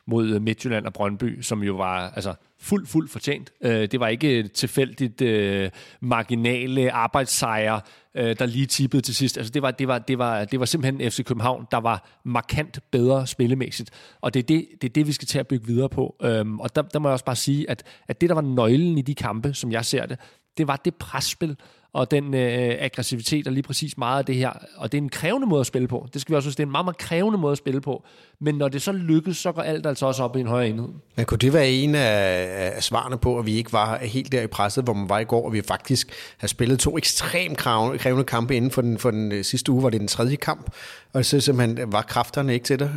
mod 0.06 0.40
Midtjylland 0.40 0.86
og 0.86 0.92
Brøndby, 0.92 1.40
som 1.40 1.62
jo 1.62 1.74
var 1.74 2.10
altså, 2.10 2.34
fuldt, 2.60 2.88
fuldt 2.88 3.10
fortjent. 3.10 3.52
Øh, 3.60 3.88
det 3.90 4.00
var 4.00 4.08
ikke 4.08 4.48
tilfældigt 4.48 5.20
øh, 5.20 5.70
marginale 6.00 6.92
arbejdssejre, 6.92 7.80
øh, 8.18 8.38
der 8.38 8.46
lige 8.46 8.66
tippede 8.66 9.02
til 9.02 9.14
sidst. 9.14 9.36
Altså, 9.36 9.52
det, 9.52 9.62
var, 9.62 9.70
det, 9.70 9.88
var, 9.88 9.98
det, 9.98 10.18
var, 10.18 10.44
det 10.44 10.60
var 10.60 10.66
simpelthen 10.66 11.10
FC 11.10 11.24
København, 11.24 11.66
der 11.70 11.76
var 11.76 12.20
markant 12.24 12.78
bedre 12.90 13.26
spillemæssigt. 13.26 13.90
Og 14.20 14.34
det 14.34 14.40
er 14.40 14.46
det, 14.46 14.66
det, 14.82 14.88
er 14.88 14.92
det 14.92 15.06
vi 15.06 15.12
skal 15.12 15.28
til 15.28 15.38
at 15.38 15.46
bygge 15.46 15.66
videre 15.66 15.88
på. 15.88 16.16
Øhm, 16.22 16.60
og 16.60 16.76
der, 16.76 16.82
der 16.82 16.98
må 16.98 17.08
jeg 17.08 17.12
også 17.12 17.24
bare 17.24 17.36
sige, 17.36 17.70
at, 17.70 17.82
at 18.08 18.20
det, 18.20 18.28
der 18.28 18.34
var 18.34 18.42
nøglen 18.42 18.98
i 18.98 19.02
de 19.02 19.14
kampe, 19.14 19.54
som 19.54 19.72
jeg 19.72 19.84
ser 19.84 20.06
det, 20.06 20.18
det 20.58 20.68
var 20.68 20.76
det 20.76 20.94
presspil, 20.94 21.56
og 21.92 22.10
den 22.10 22.34
øh, 22.34 22.76
aggressivitet 22.78 23.46
er 23.46 23.50
lige 23.50 23.62
præcis 23.62 23.98
meget 23.98 24.18
af 24.18 24.24
det 24.24 24.34
her. 24.34 24.50
Og 24.76 24.92
det 24.92 24.98
er 24.98 25.02
en 25.02 25.08
krævende 25.08 25.46
måde 25.46 25.60
at 25.60 25.66
spille 25.66 25.88
på. 25.88 26.08
Det 26.12 26.20
skal 26.20 26.32
vi 26.32 26.36
også 26.36 26.48
huske. 26.48 26.56
Det 26.56 26.62
er 26.62 26.66
en 26.66 26.72
meget, 26.72 26.84
meget 26.84 26.98
krævende 26.98 27.38
måde 27.38 27.52
at 27.52 27.58
spille 27.58 27.80
på. 27.80 28.04
Men 28.40 28.54
når 28.54 28.68
det 28.68 28.82
så 28.82 28.92
lykkes, 28.92 29.36
så 29.36 29.52
går 29.52 29.62
alt 29.62 29.86
altså 29.86 30.06
også 30.06 30.22
op 30.22 30.36
i 30.36 30.40
en 30.40 30.46
højere 30.46 30.68
enhed. 30.68 30.88
Men 31.16 31.26
kunne 31.26 31.38
det 31.38 31.52
være 31.52 31.70
en 31.70 31.94
af, 31.94 32.46
af 32.76 32.82
svarene 32.82 33.18
på, 33.18 33.38
at 33.38 33.46
vi 33.46 33.52
ikke 33.52 33.72
var 33.72 33.98
helt 33.98 34.32
der 34.32 34.42
i 34.42 34.46
presset, 34.46 34.84
hvor 34.84 34.94
man 34.94 35.08
var 35.08 35.18
i 35.18 35.24
går, 35.24 35.44
og 35.44 35.52
vi 35.52 35.62
faktisk 35.62 36.12
har 36.38 36.48
spillet 36.48 36.78
to 36.78 36.98
ekstremt 36.98 37.58
krævende 37.58 38.24
kampe 38.24 38.56
inden 38.56 38.70
for 38.70 38.82
den, 38.82 38.98
for 38.98 39.10
den 39.10 39.32
øh, 39.32 39.44
sidste 39.44 39.72
uge, 39.72 39.82
var 39.82 39.90
det 39.90 40.00
den 40.00 40.08
tredje 40.08 40.36
kamp, 40.36 40.70
og 41.12 41.24
så 41.24 41.40
simpelthen 41.40 41.78
øh, 41.78 41.92
var 41.92 42.02
kræfterne 42.02 42.54
ikke 42.54 42.64
til 42.64 42.78
det? 42.78 42.90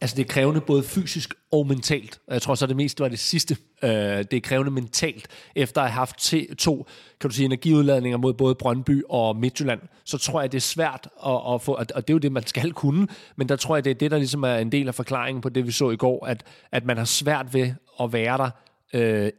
Altså 0.00 0.16
det 0.16 0.22
er 0.22 0.28
krævende 0.28 0.60
både 0.60 0.82
fysisk 0.82 1.34
og 1.52 1.66
mentalt. 1.66 2.20
Jeg 2.30 2.42
tror 2.42 2.54
så 2.54 2.66
det 2.66 2.76
mest 2.76 3.00
var 3.00 3.08
det 3.08 3.18
sidste. 3.18 3.56
Øh, 3.82 3.90
det 3.90 4.32
er 4.32 4.40
krævende 4.40 4.70
mentalt. 4.70 5.28
Efter 5.54 5.80
at 5.82 5.90
have 5.90 5.98
haft 5.98 6.34
to 6.58 6.86
kan 7.20 7.30
du 7.30 7.34
sige, 7.34 7.44
energiudladninger 7.44 8.18
mod 8.18 8.34
både 8.34 8.54
Brøndby 8.54 9.02
og 9.08 9.36
Midtjylland, 9.36 9.80
så 10.04 10.18
tror 10.18 10.40
jeg, 10.40 10.52
det 10.52 10.58
er 10.58 10.62
svært 10.62 11.08
at, 11.26 11.54
at 11.54 11.62
få, 11.62 11.72
og 11.72 11.88
det 11.88 12.10
er 12.10 12.14
jo 12.14 12.18
det, 12.18 12.32
man 12.32 12.46
skal 12.46 12.72
kunne, 12.72 13.08
men 13.36 13.48
der 13.48 13.56
tror 13.56 13.76
jeg, 13.76 13.84
det 13.84 13.90
er 13.90 13.94
det, 13.94 14.10
der 14.10 14.18
ligesom 14.18 14.42
er 14.42 14.56
en 14.56 14.72
del 14.72 14.88
af 14.88 14.94
forklaringen 14.94 15.40
på 15.40 15.48
det, 15.48 15.66
vi 15.66 15.72
så 15.72 15.90
i 15.90 15.96
går, 15.96 16.26
at, 16.26 16.44
at 16.72 16.84
man 16.84 16.96
har 16.96 17.04
svært 17.04 17.54
ved 17.54 17.72
at 18.00 18.12
være 18.12 18.38
der 18.38 18.50
øh, 18.94 19.30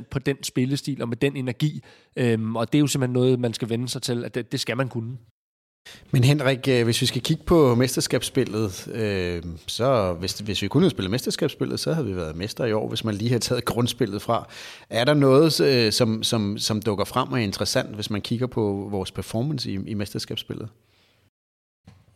100% 0.00 0.02
på 0.10 0.18
den 0.18 0.42
spillestil 0.42 1.02
og 1.02 1.08
med 1.08 1.16
den 1.16 1.36
energi. 1.36 1.82
Øhm, 2.16 2.56
og 2.56 2.72
det 2.72 2.78
er 2.78 2.80
jo 2.80 2.86
simpelthen 2.86 3.12
noget, 3.12 3.40
man 3.40 3.52
skal 3.52 3.68
vende 3.68 3.88
sig 3.88 4.02
til, 4.02 4.24
at 4.24 4.34
det, 4.34 4.52
det 4.52 4.60
skal 4.60 4.76
man 4.76 4.88
kunne. 4.88 5.16
Men 6.10 6.24
Henrik, 6.24 6.68
øh, 6.68 6.84
hvis 6.84 7.00
vi 7.00 7.06
skal 7.06 7.22
kigge 7.22 7.44
på 7.44 7.74
mesterskabsspillet, 7.74 8.88
øh, 8.94 9.42
så 9.66 10.12
hvis, 10.12 10.38
hvis 10.38 10.62
vi 10.62 10.68
kunne 10.68 10.82
have 10.82 10.90
spillet 10.90 11.10
mesterskabsspillet, 11.10 11.80
så 11.80 11.92
havde 11.92 12.06
vi 12.06 12.16
været 12.16 12.36
mester 12.36 12.64
i 12.64 12.72
år, 12.72 12.88
hvis 12.88 13.04
man 13.04 13.14
lige 13.14 13.30
har 13.30 13.38
taget 13.38 13.64
grundspillet 13.70 14.22
fra. 14.22 14.48
Er 14.90 15.04
der 15.04 15.14
noget, 15.14 15.60
øh, 15.60 15.92
som, 15.92 16.22
som, 16.22 16.58
som 16.58 16.82
dukker 16.82 17.04
frem 17.04 17.32
og 17.32 17.38
er 17.38 17.42
interessant, 17.42 17.94
hvis 17.94 18.10
man 18.10 18.20
kigger 18.20 18.46
på 18.46 18.88
vores 18.90 19.12
performance 19.12 19.70
i, 19.70 19.78
i 19.86 19.94
mesterskabsspillet? 19.94 20.68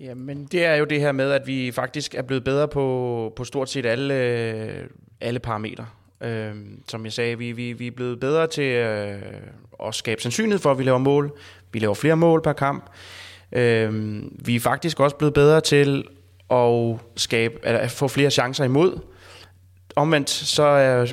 Jamen, 0.01 0.45
det 0.45 0.64
er 0.64 0.75
jo 0.75 0.85
det 0.85 1.01
her 1.01 1.12
med, 1.12 1.31
at 1.31 1.47
vi 1.47 1.71
faktisk 1.71 2.14
er 2.14 2.23
blevet 2.23 2.45
bedre 2.45 2.69
på, 2.69 3.33
på 3.37 3.45
stort 3.45 3.71
set 3.71 3.87
alle, 3.87 4.14
øh, 4.14 4.87
alle 5.21 5.41
parametre. 5.41 5.87
Øh, 6.23 6.55
som 6.89 7.05
jeg 7.05 7.12
sagde, 7.12 7.39
vi, 7.39 7.53
vi, 7.53 7.73
vi 7.73 7.87
er 7.87 7.91
blevet 7.91 8.21
bedre 8.21 8.47
til 8.47 8.64
øh, 8.64 9.23
at 9.85 9.95
skabe 9.95 10.23
sandsynlighed 10.23 10.59
for, 10.59 10.71
at 10.71 10.79
vi 10.79 10.85
laver 10.85 10.99
mål. 10.99 11.39
Vi 11.73 11.79
laver 11.79 11.95
flere 11.95 12.17
mål 12.17 12.43
per 12.43 12.53
kamp. 12.53 12.91
Øh, 13.57 14.22
vi 14.46 14.57
er 14.57 14.61
faktisk 14.61 15.00
også 15.00 15.16
blevet 15.16 15.34
bedre 15.34 15.61
til 15.61 16.04
at, 16.50 16.96
skabe, 17.16 17.66
at 17.66 17.90
få 17.90 18.09
flere 18.09 18.30
chancer 18.30 18.64
imod. 18.64 19.00
Omvendt 19.96 20.30
så 20.30 20.62
er, 20.62 21.07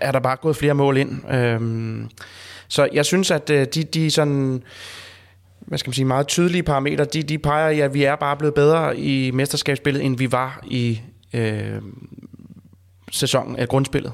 er 0.00 0.12
der 0.12 0.20
bare 0.20 0.36
gået 0.36 0.56
flere 0.56 0.74
mål 0.74 0.96
ind. 0.96 1.32
Øh, 1.32 1.60
så 2.68 2.88
jeg 2.92 3.04
synes, 3.04 3.30
at 3.30 3.50
øh, 3.50 3.66
de, 3.74 3.84
de 3.84 4.10
sådan 4.10 4.62
hvad 5.60 5.78
skal 5.78 5.88
man 5.88 5.94
sige, 5.94 6.04
meget 6.04 6.26
tydelige 6.26 6.62
parametre, 6.62 7.04
de, 7.04 7.22
de 7.22 7.38
peger 7.38 7.68
i, 7.68 7.80
at 7.80 7.94
vi 7.94 8.04
er 8.04 8.16
bare 8.16 8.36
blevet 8.36 8.54
bedre 8.54 8.98
i 8.98 9.30
mesterskabsspillet, 9.30 10.04
end 10.04 10.18
vi 10.18 10.32
var 10.32 10.60
i 10.66 11.00
øh, 11.32 11.82
sæsonen 13.10 13.56
af 13.56 13.68
grundspillet. 13.68 14.12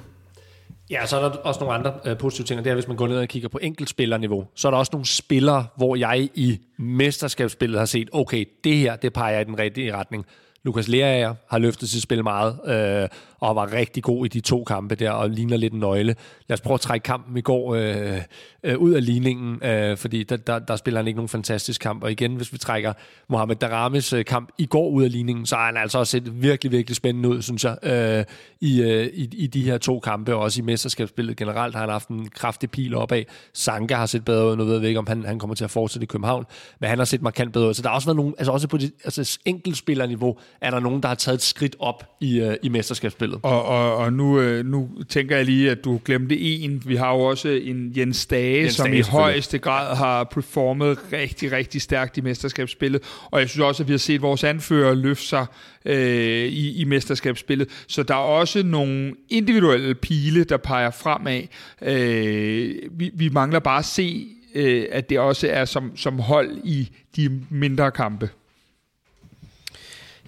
Ja, 0.91 1.07
så 1.07 1.17
er 1.17 1.21
der 1.21 1.31
også 1.31 1.61
nogle 1.61 1.75
andre 1.75 1.93
øh, 2.05 2.19
positive 2.19 2.47
ting, 2.47 2.59
og 2.59 2.65
det 2.65 2.71
er, 2.71 2.75
hvis 2.75 2.89
man 2.89 2.97
går 2.97 3.09
ned 3.09 3.19
og 3.19 3.29
kigger 3.29 3.49
på 3.49 3.59
enkeltspillerniveau, 3.63 4.47
så 4.55 4.69
er 4.69 4.71
der 4.71 4.79
også 4.79 4.91
nogle 4.93 5.07
spillere, 5.07 5.67
hvor 5.77 5.97
jeg 5.97 6.29
i 6.35 6.61
mesterskabsspillet 6.77 7.79
har 7.79 7.87
set, 7.87 8.09
okay, 8.13 8.45
det 8.65 8.77
her, 8.77 8.97
det 8.97 9.13
peger 9.13 9.41
i 9.41 9.45
den 9.45 9.59
rigtige 9.59 9.97
retning. 9.97 10.27
Lukas 10.63 10.89
Lerager 10.89 11.35
har 11.51 11.59
løftet 11.59 11.89
sit 11.89 12.03
spil 12.03 12.23
meget, 12.23 12.59
øh, 12.65 13.09
og 13.41 13.57
var 13.57 13.73
rigtig 13.73 14.03
god 14.03 14.27
i 14.27 14.29
de 14.29 14.41
to 14.41 14.65
kampe 14.65 14.95
der, 14.95 15.11
og 15.11 15.31
ligner 15.31 15.57
lidt 15.57 15.73
en 15.73 15.81
nøgle. 15.81 16.17
Lad 16.49 16.55
os 16.55 16.61
prøve 16.61 16.75
at 16.75 16.81
trække 16.81 17.05
kampen 17.05 17.37
i 17.37 17.41
går 17.41 17.75
øh, 17.75 18.21
øh, 18.65 18.79
ud 18.79 18.93
af 18.93 19.05
ligningen, 19.05 19.65
øh, 19.65 19.97
fordi 19.97 20.23
der, 20.23 20.37
der, 20.37 20.59
der 20.59 20.77
spiller 20.77 21.01
han 21.01 21.07
ikke 21.07 21.17
nogen 21.17 21.29
fantastisk 21.29 21.81
kamp. 21.81 22.03
Og 22.03 22.13
igen, 22.13 22.35
hvis 22.37 22.53
vi 22.53 22.59
trækker 22.59 22.93
Mohamed 23.29 23.57
Darames 23.57 24.13
øh, 24.13 24.25
kamp 24.25 24.49
i 24.59 24.67
går 24.67 24.89
ud 24.89 25.05
af 25.05 25.13
ligningen, 25.13 25.47
så 25.47 25.57
har 25.57 25.67
han 25.67 25.77
altså 25.77 25.99
også 25.99 26.11
set 26.11 26.43
virkelig, 26.43 26.73
virkelig 26.73 26.97
spændende 26.97 27.29
ud, 27.29 27.43
synes 27.43 27.65
jeg, 27.65 27.77
øh, 27.83 28.25
i, 28.61 28.83
øh, 28.83 29.07
i, 29.15 29.29
i 29.33 29.47
de 29.47 29.63
her 29.63 29.79
to 29.79 30.01
kampe, 30.01 30.35
og 30.35 30.41
også 30.41 30.61
i 30.61 30.65
mesterskabsspillet 30.65 31.37
generelt 31.37 31.75
har 31.75 31.81
han 31.81 31.91
haft 31.91 32.09
en 32.09 32.29
kraftig 32.29 32.71
pil 32.71 32.95
opad. 32.95 33.23
Sanka 33.53 33.95
har 33.95 34.07
set 34.07 34.25
bedre 34.25 34.51
ud, 34.51 34.57
nu 34.57 34.65
ved 34.65 34.79
jeg 34.79 34.89
ikke, 34.89 34.99
om 34.99 35.07
han, 35.07 35.25
han 35.25 35.39
kommer 35.39 35.55
til 35.55 35.65
at 35.65 35.71
fortsætte 35.71 36.05
i 36.05 36.07
København, 36.07 36.45
men 36.81 36.91
han 36.91 36.99
har 36.99 37.05
set 37.05 37.23
markant 37.23 37.53
bedre 37.53 37.69
ud. 37.69 37.75
Så 37.75 37.83
der 37.83 37.89
har 37.89 37.95
også 37.95 38.07
været 38.07 38.17
nogle, 38.17 38.35
altså 38.39 38.53
også 38.53 38.69
på 38.69 38.77
det 38.77 38.93
altså 39.05 39.39
enkeltspillerniveau, 39.45 40.39
er 40.61 40.71
der 40.71 40.81
nogen, 40.81 41.03
der 41.03 41.09
har 41.09 41.15
taget 41.15 41.35
et 41.35 41.43
skridt 41.43 41.77
op 41.79 42.17
i, 42.21 42.41
øh, 42.41 42.57
i 42.63 42.69
mesterskabsspillet. 42.69 43.34
Og, 43.43 43.65
og, 43.65 43.97
og 43.97 44.13
nu, 44.13 44.41
øh, 44.41 44.67
nu 44.67 44.89
tænker 45.09 45.37
jeg 45.37 45.45
lige, 45.45 45.71
at 45.71 45.85
du 45.85 46.01
glemte 46.05 46.41
en. 46.41 46.83
Vi 46.87 46.97
har 46.97 47.13
jo 47.13 47.21
også 47.21 47.49
en 47.49 47.93
Jens 47.97 48.27
Dage, 48.27 48.63
Jens 48.63 48.75
som 48.75 48.87
Dage, 48.87 48.99
i 48.99 49.03
højeste 49.03 49.59
grad 49.59 49.97
har 49.97 50.25
performet 50.25 50.99
rigtig, 51.13 51.53
rigtig 51.53 51.83
stærkt 51.83 52.19
i 52.19 52.21
mesterskabsspillet. 52.21 53.03
Og 53.31 53.41
jeg 53.41 53.49
synes 53.49 53.63
også, 53.63 53.83
at 53.83 53.89
vi 53.89 53.93
har 53.93 53.99
set 53.99 54.23
vores 54.23 54.45
anfører 54.45 54.95
løfte 54.95 55.27
sig 55.27 55.47
øh, 55.85 56.47
i, 56.47 56.81
i 56.81 56.85
mesterskabsspillet. 56.85 57.69
Så 57.89 58.03
der 58.03 58.15
er 58.15 58.19
også 58.19 58.63
nogle 58.63 59.15
individuelle 59.29 59.95
pile, 59.95 60.45
der 60.45 60.57
peger 60.57 60.91
fremad. 60.91 61.43
Øh, 61.83 62.75
vi, 62.91 63.11
vi 63.15 63.29
mangler 63.29 63.59
bare 63.59 63.79
at 63.79 63.85
se, 63.85 64.27
øh, 64.55 64.87
at 64.93 65.11
det 65.11 65.19
også 65.19 65.49
er 65.51 65.65
som, 65.65 65.97
som 65.97 66.19
hold 66.19 66.51
i 66.65 66.91
de 67.17 67.41
mindre 67.51 67.91
kampe. 67.91 68.29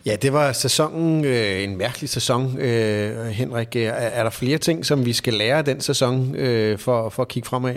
Ja, 0.06 0.16
det 0.16 0.32
var 0.32 0.52
sæsonen, 0.52 1.24
øh, 1.24 1.62
en 1.62 1.76
mærkelig 1.78 2.10
sæson, 2.10 2.58
øh, 2.58 3.26
Henrik. 3.26 3.76
Er, 3.76 3.90
er 3.90 4.22
der 4.22 4.30
flere 4.30 4.58
ting, 4.58 4.86
som 4.86 5.06
vi 5.06 5.12
skal 5.12 5.34
lære 5.34 5.58
af 5.58 5.64
den 5.64 5.80
sæson 5.80 6.34
øh, 6.34 6.78
for, 6.78 7.08
for 7.08 7.22
at 7.22 7.28
kigge 7.28 7.48
fremad? 7.48 7.74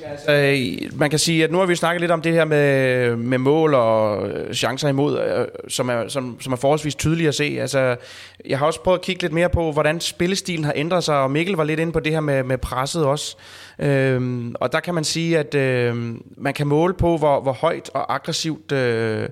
Ja, 0.00 0.10
altså, 0.10 0.32
øh, 0.32 0.98
man 0.98 1.10
kan 1.10 1.18
sige, 1.18 1.44
at 1.44 1.52
nu 1.52 1.58
har 1.58 1.66
vi 1.66 1.76
snakket 1.76 2.00
lidt 2.00 2.10
om 2.10 2.22
det 2.22 2.32
her 2.32 2.44
med, 2.44 3.16
med 3.16 3.38
mål 3.38 3.74
og 3.74 4.28
øh, 4.28 4.54
chancer 4.54 4.88
imod, 4.88 5.20
øh, 5.20 5.46
som 5.68 5.88
er, 5.88 6.08
som, 6.08 6.36
som 6.40 6.52
er 6.52 6.56
forholdsvis 6.56 6.94
tydeligt 6.94 7.28
at 7.28 7.34
se. 7.34 7.56
Altså, 7.60 7.96
jeg 8.48 8.58
har 8.58 8.66
også 8.66 8.80
prøvet 8.80 8.98
at 8.98 9.04
kigge 9.04 9.22
lidt 9.22 9.32
mere 9.32 9.48
på, 9.48 9.72
hvordan 9.72 10.00
spillestilen 10.00 10.64
har 10.64 10.72
ændret 10.76 11.04
sig, 11.04 11.16
og 11.16 11.30
Mikkel 11.30 11.56
var 11.56 11.64
lidt 11.64 11.80
inde 11.80 11.92
på 11.92 12.00
det 12.00 12.12
her 12.12 12.20
med, 12.20 12.42
med 12.42 12.58
presset 12.58 13.04
også. 13.04 13.36
Øhm, 13.78 14.54
og 14.60 14.72
der 14.72 14.80
kan 14.80 14.94
man 14.94 15.04
sige, 15.04 15.38
at 15.38 15.54
øh, 15.54 15.96
man 16.36 16.54
kan 16.54 16.66
måle 16.66 16.94
på, 16.94 17.16
hvor, 17.16 17.40
hvor 17.40 17.52
højt 17.52 17.90
og 17.94 18.14
aggressivt... 18.14 18.72
Øh, 18.72 19.28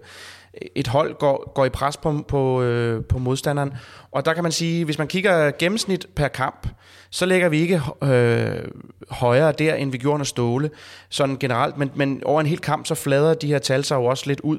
et 0.54 0.86
hold 0.86 1.14
går, 1.18 1.52
går 1.54 1.64
i 1.64 1.68
pres 1.68 1.96
på, 1.96 2.24
på, 2.28 2.62
øh, 2.62 3.04
på 3.04 3.18
modstanderen. 3.18 3.72
Og 4.10 4.24
der 4.24 4.34
kan 4.34 4.42
man 4.42 4.52
sige, 4.52 4.84
hvis 4.84 4.98
man 4.98 5.08
kigger 5.08 5.50
gennemsnit 5.58 6.06
per 6.14 6.28
kamp, 6.28 6.66
så 7.10 7.26
ligger 7.26 7.48
vi 7.48 7.60
ikke 7.60 7.80
øh, 8.02 8.64
højere 9.10 9.52
der, 9.52 9.74
end 9.74 9.92
vi 9.92 9.98
gjorde 9.98 10.14
under 10.14 10.24
Ståle, 10.24 10.70
sådan 11.08 11.36
generelt. 11.36 11.78
Men, 11.78 11.90
men 11.94 12.22
over 12.24 12.40
en 12.40 12.46
hel 12.46 12.58
kamp, 12.58 12.86
så 12.86 12.94
flader 12.94 13.34
de 13.34 13.46
her 13.46 13.58
tal 13.58 13.84
sig 13.84 13.96
jo 13.96 14.04
også 14.04 14.24
lidt 14.26 14.40
ud. 14.40 14.58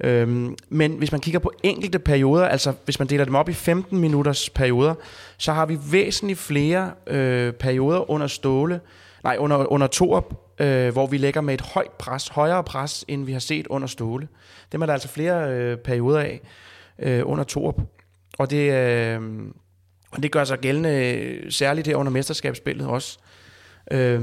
Øhm, 0.00 0.56
men 0.68 0.92
hvis 0.92 1.12
man 1.12 1.20
kigger 1.20 1.40
på 1.40 1.52
enkelte 1.62 1.98
perioder, 1.98 2.48
altså 2.48 2.72
hvis 2.84 2.98
man 2.98 3.08
deler 3.08 3.24
dem 3.24 3.34
op 3.34 3.48
i 3.48 3.52
15 3.52 3.98
minutters 3.98 4.50
perioder, 4.50 4.94
så 5.38 5.52
har 5.52 5.66
vi 5.66 5.78
væsentligt 5.92 6.38
flere 6.38 6.90
øh, 7.06 7.52
perioder 7.52 8.10
under 8.10 8.26
Ståle, 8.26 8.80
nej, 9.24 9.36
under, 9.38 9.72
under 9.72 9.86
Torup, 9.86 10.34
øh, 10.62 10.92
hvor 10.92 11.06
vi 11.06 11.18
lægger 11.18 11.40
med 11.40 11.54
et 11.54 11.60
højt 11.60 11.90
pres, 11.90 12.28
højere 12.28 12.64
pres, 12.64 13.04
end 13.08 13.24
vi 13.24 13.32
har 13.32 13.40
set 13.40 13.66
under 13.66 13.88
Ståle. 13.88 14.28
Dem 14.72 14.82
er 14.82 14.86
der 14.86 14.92
altså 14.92 15.08
flere 15.08 15.50
øh, 15.50 15.76
perioder 15.78 16.20
af 16.20 16.40
øh, 16.98 17.22
under 17.24 17.44
Torp. 17.44 17.80
Og 18.38 18.50
det, 18.50 18.72
øh, 18.72 19.20
og 20.10 20.22
det 20.22 20.32
gør 20.32 20.44
sig 20.44 20.58
gældende 20.58 20.90
øh, 20.90 21.52
særligt 21.52 21.86
her 21.86 21.96
under 21.96 22.12
mesterskabsspillet 22.12 22.86
også. 22.86 23.18
Øh, 23.90 24.22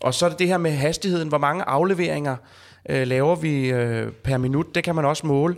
og 0.00 0.14
så 0.14 0.26
er 0.26 0.30
det 0.30 0.38
det 0.38 0.48
her 0.48 0.58
med 0.58 0.70
hastigheden. 0.70 1.28
Hvor 1.28 1.38
mange 1.38 1.64
afleveringer 1.64 2.36
øh, 2.88 3.06
laver 3.06 3.36
vi 3.36 3.70
øh, 3.70 4.12
per 4.12 4.36
minut? 4.36 4.74
Det 4.74 4.84
kan 4.84 4.94
man 4.94 5.04
også 5.04 5.26
måle. 5.26 5.56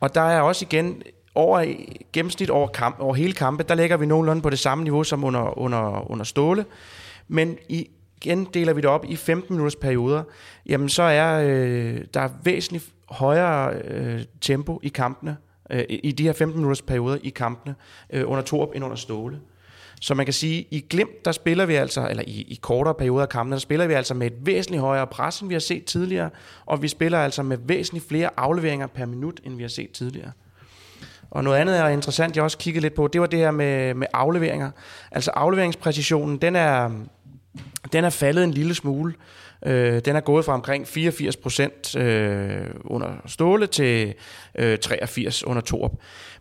Og 0.00 0.14
der 0.14 0.20
er 0.20 0.40
også 0.40 0.64
igen 0.64 1.02
over 1.34 1.74
gennemsnit 2.12 2.50
over, 2.50 2.68
kamp, 2.68 3.00
over 3.00 3.14
hele 3.14 3.32
kampe, 3.32 3.62
der 3.62 3.74
ligger 3.74 3.96
vi 3.96 4.06
nogenlunde 4.06 4.42
på 4.42 4.50
det 4.50 4.58
samme 4.58 4.84
niveau 4.84 5.04
som 5.04 5.24
under, 5.24 5.58
under, 5.58 6.10
under 6.10 6.24
Ståle. 6.24 6.64
Men 7.28 7.58
i 7.68 7.90
igen 8.24 8.44
deler 8.44 8.72
vi 8.72 8.80
det 8.80 8.90
op 8.90 9.04
i 9.08 9.16
15 9.16 9.54
minutters 9.54 9.76
perioder, 9.76 10.22
jamen 10.66 10.88
så 10.88 11.02
er 11.02 11.44
øh, 11.48 12.00
der 12.14 12.28
væsentligt 12.44 12.84
højere 13.08 13.74
øh, 13.74 14.20
tempo 14.40 14.80
i 14.82 14.88
kampene, 14.88 15.36
øh, 15.70 15.84
i 15.88 16.12
de 16.12 16.22
her 16.22 16.32
15 16.32 16.58
minutters 16.58 16.82
perioder 16.82 17.18
i 17.22 17.28
kampene, 17.28 17.74
øh, 18.10 18.30
under 18.30 18.44
Torp 18.44 18.68
end 18.74 18.84
under 18.84 18.96
Ståle. 18.96 19.40
Så 20.00 20.14
man 20.14 20.26
kan 20.26 20.32
sige, 20.32 20.66
i 20.70 20.84
Glimt, 20.90 21.24
der 21.24 21.32
spiller 21.32 21.66
vi 21.66 21.74
altså, 21.74 22.08
eller 22.08 22.24
i, 22.26 22.40
i 22.48 22.58
kortere 22.62 22.94
perioder 22.94 23.22
af 23.22 23.28
kampene, 23.28 23.54
der 23.54 23.60
spiller 23.60 23.86
vi 23.86 23.94
altså 23.94 24.14
med 24.14 24.26
et 24.26 24.46
væsentligt 24.46 24.80
højere 24.80 25.06
pres, 25.06 25.40
end 25.40 25.48
vi 25.48 25.54
har 25.54 25.60
set 25.60 25.84
tidligere, 25.84 26.30
og 26.66 26.82
vi 26.82 26.88
spiller 26.88 27.18
altså 27.18 27.42
med 27.42 27.58
væsentligt 27.64 28.08
flere 28.08 28.30
afleveringer 28.36 28.86
per 28.86 29.06
minut, 29.06 29.40
end 29.44 29.56
vi 29.56 29.62
har 29.62 29.68
set 29.68 29.90
tidligere. 29.90 30.32
Og 31.30 31.44
noget 31.44 31.58
andet 31.58 31.78
er 31.78 31.88
interessant, 31.88 32.36
jeg 32.36 32.44
også 32.44 32.58
kiggede 32.58 32.82
lidt 32.82 32.94
på, 32.94 33.08
det 33.08 33.20
var 33.20 33.26
det 33.26 33.38
her 33.38 33.50
med, 33.50 33.94
med 33.94 34.06
afleveringer. 34.12 34.70
Altså 35.10 35.30
afleveringspræcisionen, 35.30 36.36
den 36.36 36.56
er, 36.56 36.90
den 37.92 38.04
er 38.04 38.10
faldet 38.10 38.44
en 38.44 38.50
lille 38.50 38.74
smule. 38.74 39.14
Øh, 39.66 40.00
den 40.04 40.16
er 40.16 40.20
gået 40.20 40.44
fra 40.44 40.52
omkring 40.52 40.88
84 40.88 41.36
procent 41.36 41.96
øh, 41.96 42.66
under 42.84 43.08
Ståle 43.26 43.66
til 43.66 44.14
øh, 44.58 44.78
83 44.78 45.44
under 45.44 45.62
Torp. 45.62 45.92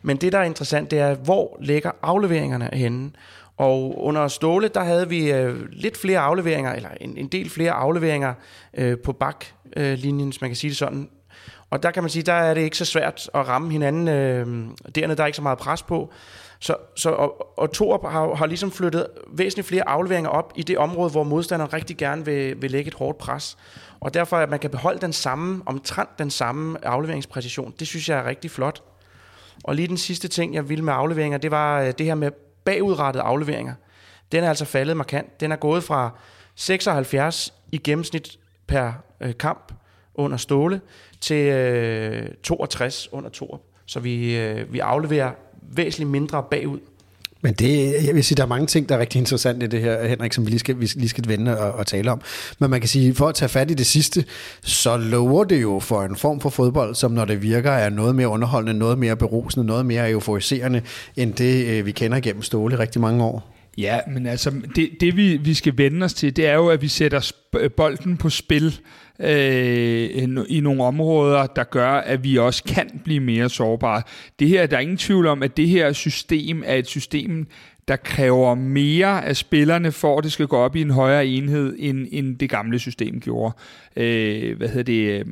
Men 0.01 0.17
det, 0.17 0.31
der 0.31 0.39
er 0.39 0.43
interessant, 0.43 0.91
det 0.91 0.99
er, 0.99 1.15
hvor 1.15 1.57
ligger 1.61 1.91
afleveringerne 2.01 2.69
henne? 2.73 3.11
Og 3.57 4.03
under 4.03 4.27
Ståle, 4.27 4.67
der 4.67 4.83
havde 4.83 5.09
vi 5.09 5.31
øh, 5.31 5.55
lidt 5.71 5.97
flere 5.97 6.19
afleveringer, 6.19 6.73
eller 6.73 6.89
en, 7.01 7.17
en 7.17 7.27
del 7.27 7.49
flere 7.49 7.71
afleveringer 7.71 8.33
øh, 8.73 8.97
på 8.97 9.13
baklinjen, 9.13 10.29
hvis 10.29 10.41
man 10.41 10.49
kan 10.49 10.57
sige 10.57 10.69
det 10.69 10.77
sådan. 10.77 11.09
Og 11.69 11.83
der 11.83 11.91
kan 11.91 12.03
man 12.03 12.09
sige, 12.09 12.23
der 12.23 12.33
er 12.33 12.53
det 12.53 12.61
ikke 12.61 12.77
så 12.77 12.85
svært 12.85 13.29
at 13.33 13.47
ramme 13.47 13.71
hinanden. 13.71 14.07
Øh, 14.07 14.47
dernede 14.95 15.17
der 15.17 15.23
er 15.23 15.27
ikke 15.27 15.35
så 15.35 15.41
meget 15.41 15.57
pres 15.57 15.83
på. 15.83 16.13
Så, 16.63 16.75
så, 16.95 17.09
og, 17.09 17.59
og 17.59 17.71
Torup 17.71 18.11
har, 18.11 18.35
har 18.35 18.45
ligesom 18.45 18.71
flyttet 18.71 19.07
væsentligt 19.27 19.67
flere 19.67 19.89
afleveringer 19.89 20.29
op 20.29 20.53
i 20.55 20.63
det 20.63 20.77
område, 20.77 21.11
hvor 21.11 21.23
modstanderen 21.23 21.73
rigtig 21.73 21.97
gerne 21.97 22.25
vil, 22.25 22.61
vil 22.61 22.71
lægge 22.71 22.87
et 22.87 22.93
hårdt 22.93 23.17
pres. 23.17 23.57
Og 23.99 24.13
derfor, 24.13 24.37
at 24.37 24.49
man 24.49 24.59
kan 24.59 24.69
beholde 24.69 24.99
den 24.99 25.13
samme, 25.13 25.63
omtrent 25.65 26.09
den 26.19 26.29
samme 26.29 26.85
afleveringspræcision, 26.85 27.73
det 27.79 27.87
synes 27.87 28.09
jeg 28.09 28.19
er 28.19 28.25
rigtig 28.25 28.51
flot. 28.51 28.83
Og 29.63 29.75
lige 29.75 29.87
den 29.87 29.97
sidste 29.97 30.27
ting, 30.27 30.53
jeg 30.53 30.69
ville 30.69 30.83
med 30.83 30.93
afleveringer, 30.93 31.37
det 31.37 31.51
var 31.51 31.81
øh, 31.81 31.93
det 31.97 32.05
her 32.05 32.15
med 32.15 32.31
bagudrettede 32.65 33.23
afleveringer. 33.23 33.73
Den 34.31 34.43
er 34.43 34.49
altså 34.49 34.65
faldet 34.65 34.97
markant. 34.97 35.39
Den 35.39 35.51
er 35.51 35.55
gået 35.55 35.83
fra 35.83 36.09
76 36.55 37.53
i 37.71 37.77
gennemsnit 37.77 38.39
per 38.67 38.91
øh, 39.21 39.37
kamp 39.39 39.73
under 40.15 40.37
Ståle 40.37 40.81
til 41.21 41.45
øh, 41.45 42.27
62 42.43 43.13
under 43.13 43.29
Torup. 43.29 43.61
Så 43.85 43.99
vi, 43.99 44.37
øh, 44.37 44.73
vi 44.73 44.79
afleverer 44.79 45.31
væsentligt 45.75 46.09
mindre 46.09 46.43
bagud. 46.51 46.79
Men 47.43 47.53
det, 47.53 47.93
jeg 48.05 48.15
vil 48.15 48.23
sige, 48.23 48.35
der 48.35 48.43
er 48.43 48.47
mange 48.47 48.67
ting, 48.67 48.89
der 48.89 48.95
er 48.95 48.99
rigtig 48.99 49.19
interessant 49.19 49.63
i 49.63 49.67
det 49.67 49.81
her, 49.81 50.07
Henrik, 50.07 50.33
som 50.33 50.45
vi 50.45 50.49
lige 50.49 50.59
skal, 50.59 50.79
vi 50.79 50.89
lige 50.95 51.09
skal 51.09 51.27
vende 51.27 51.59
og, 51.59 51.71
og 51.71 51.87
tale 51.87 52.11
om. 52.11 52.21
Men 52.59 52.69
man 52.69 52.79
kan 52.79 52.89
sige, 52.89 53.15
for 53.15 53.27
at 53.27 53.35
tage 53.35 53.49
fat 53.49 53.71
i 53.71 53.73
det 53.73 53.85
sidste, 53.85 54.25
så 54.61 54.97
lover 54.97 55.43
det 55.43 55.61
jo 55.61 55.79
for 55.79 56.03
en 56.03 56.15
form 56.15 56.39
for 56.39 56.49
fodbold, 56.49 56.95
som 56.95 57.11
når 57.11 57.25
det 57.25 57.41
virker, 57.41 57.71
er 57.71 57.89
noget 57.89 58.15
mere 58.15 58.27
underholdende, 58.27 58.79
noget 58.79 58.97
mere 58.97 59.15
berusende, 59.15 59.65
noget 59.65 59.85
mere 59.85 60.11
euforiserende, 60.11 60.81
end 61.15 61.33
det, 61.33 61.65
øh, 61.65 61.85
vi 61.85 61.91
kender 61.91 62.19
gennem 62.19 62.41
Ståle 62.41 62.79
rigtig 62.79 63.01
mange 63.01 63.23
år. 63.23 63.60
Ja, 63.77 63.99
men 64.07 64.25
altså, 64.25 64.51
det, 64.75 64.89
det 64.99 65.17
vi, 65.17 65.37
vi 65.37 65.53
skal 65.53 65.77
vende 65.77 66.03
os 66.03 66.13
til, 66.13 66.35
det 66.35 66.47
er 66.47 66.53
jo, 66.53 66.67
at 66.67 66.81
vi 66.81 66.87
sætter 66.87 67.31
øh, 67.55 67.71
bolden 67.71 68.17
på 68.17 68.29
spil 68.29 68.79
øh, 69.19 70.09
i 70.49 70.59
nogle 70.59 70.83
områder, 70.83 71.47
der 71.47 71.63
gør, 71.63 71.91
at 71.91 72.23
vi 72.23 72.37
også 72.37 72.63
kan 72.63 73.01
blive 73.03 73.19
mere 73.19 73.49
sårbare. 73.49 74.01
Det 74.39 74.47
her, 74.47 74.65
der 74.65 74.77
er 74.77 74.81
ingen 74.81 74.97
tvivl 74.97 75.27
om, 75.27 75.43
at 75.43 75.57
det 75.57 75.67
her 75.67 75.91
system 75.91 76.63
er 76.65 76.75
et 76.75 76.87
system, 76.87 77.47
der 77.91 77.97
kræver 77.97 78.55
mere 78.55 79.25
af 79.25 79.37
spillerne, 79.37 79.91
for 79.91 80.17
at 80.17 80.23
det 80.23 80.31
skal 80.31 80.47
gå 80.47 80.57
op 80.57 80.75
i 80.75 80.81
en 80.81 80.91
højere 80.91 81.27
enhed, 81.27 81.75
end, 81.79 82.07
end 82.11 82.37
det 82.37 82.49
gamle 82.49 82.79
system 82.79 83.19
gjorde. 83.19 83.55
Øh, 83.95 84.57
hvad 84.57 84.67
hedder 84.67 84.83
det? 84.83 85.19
Øh, 85.19 85.25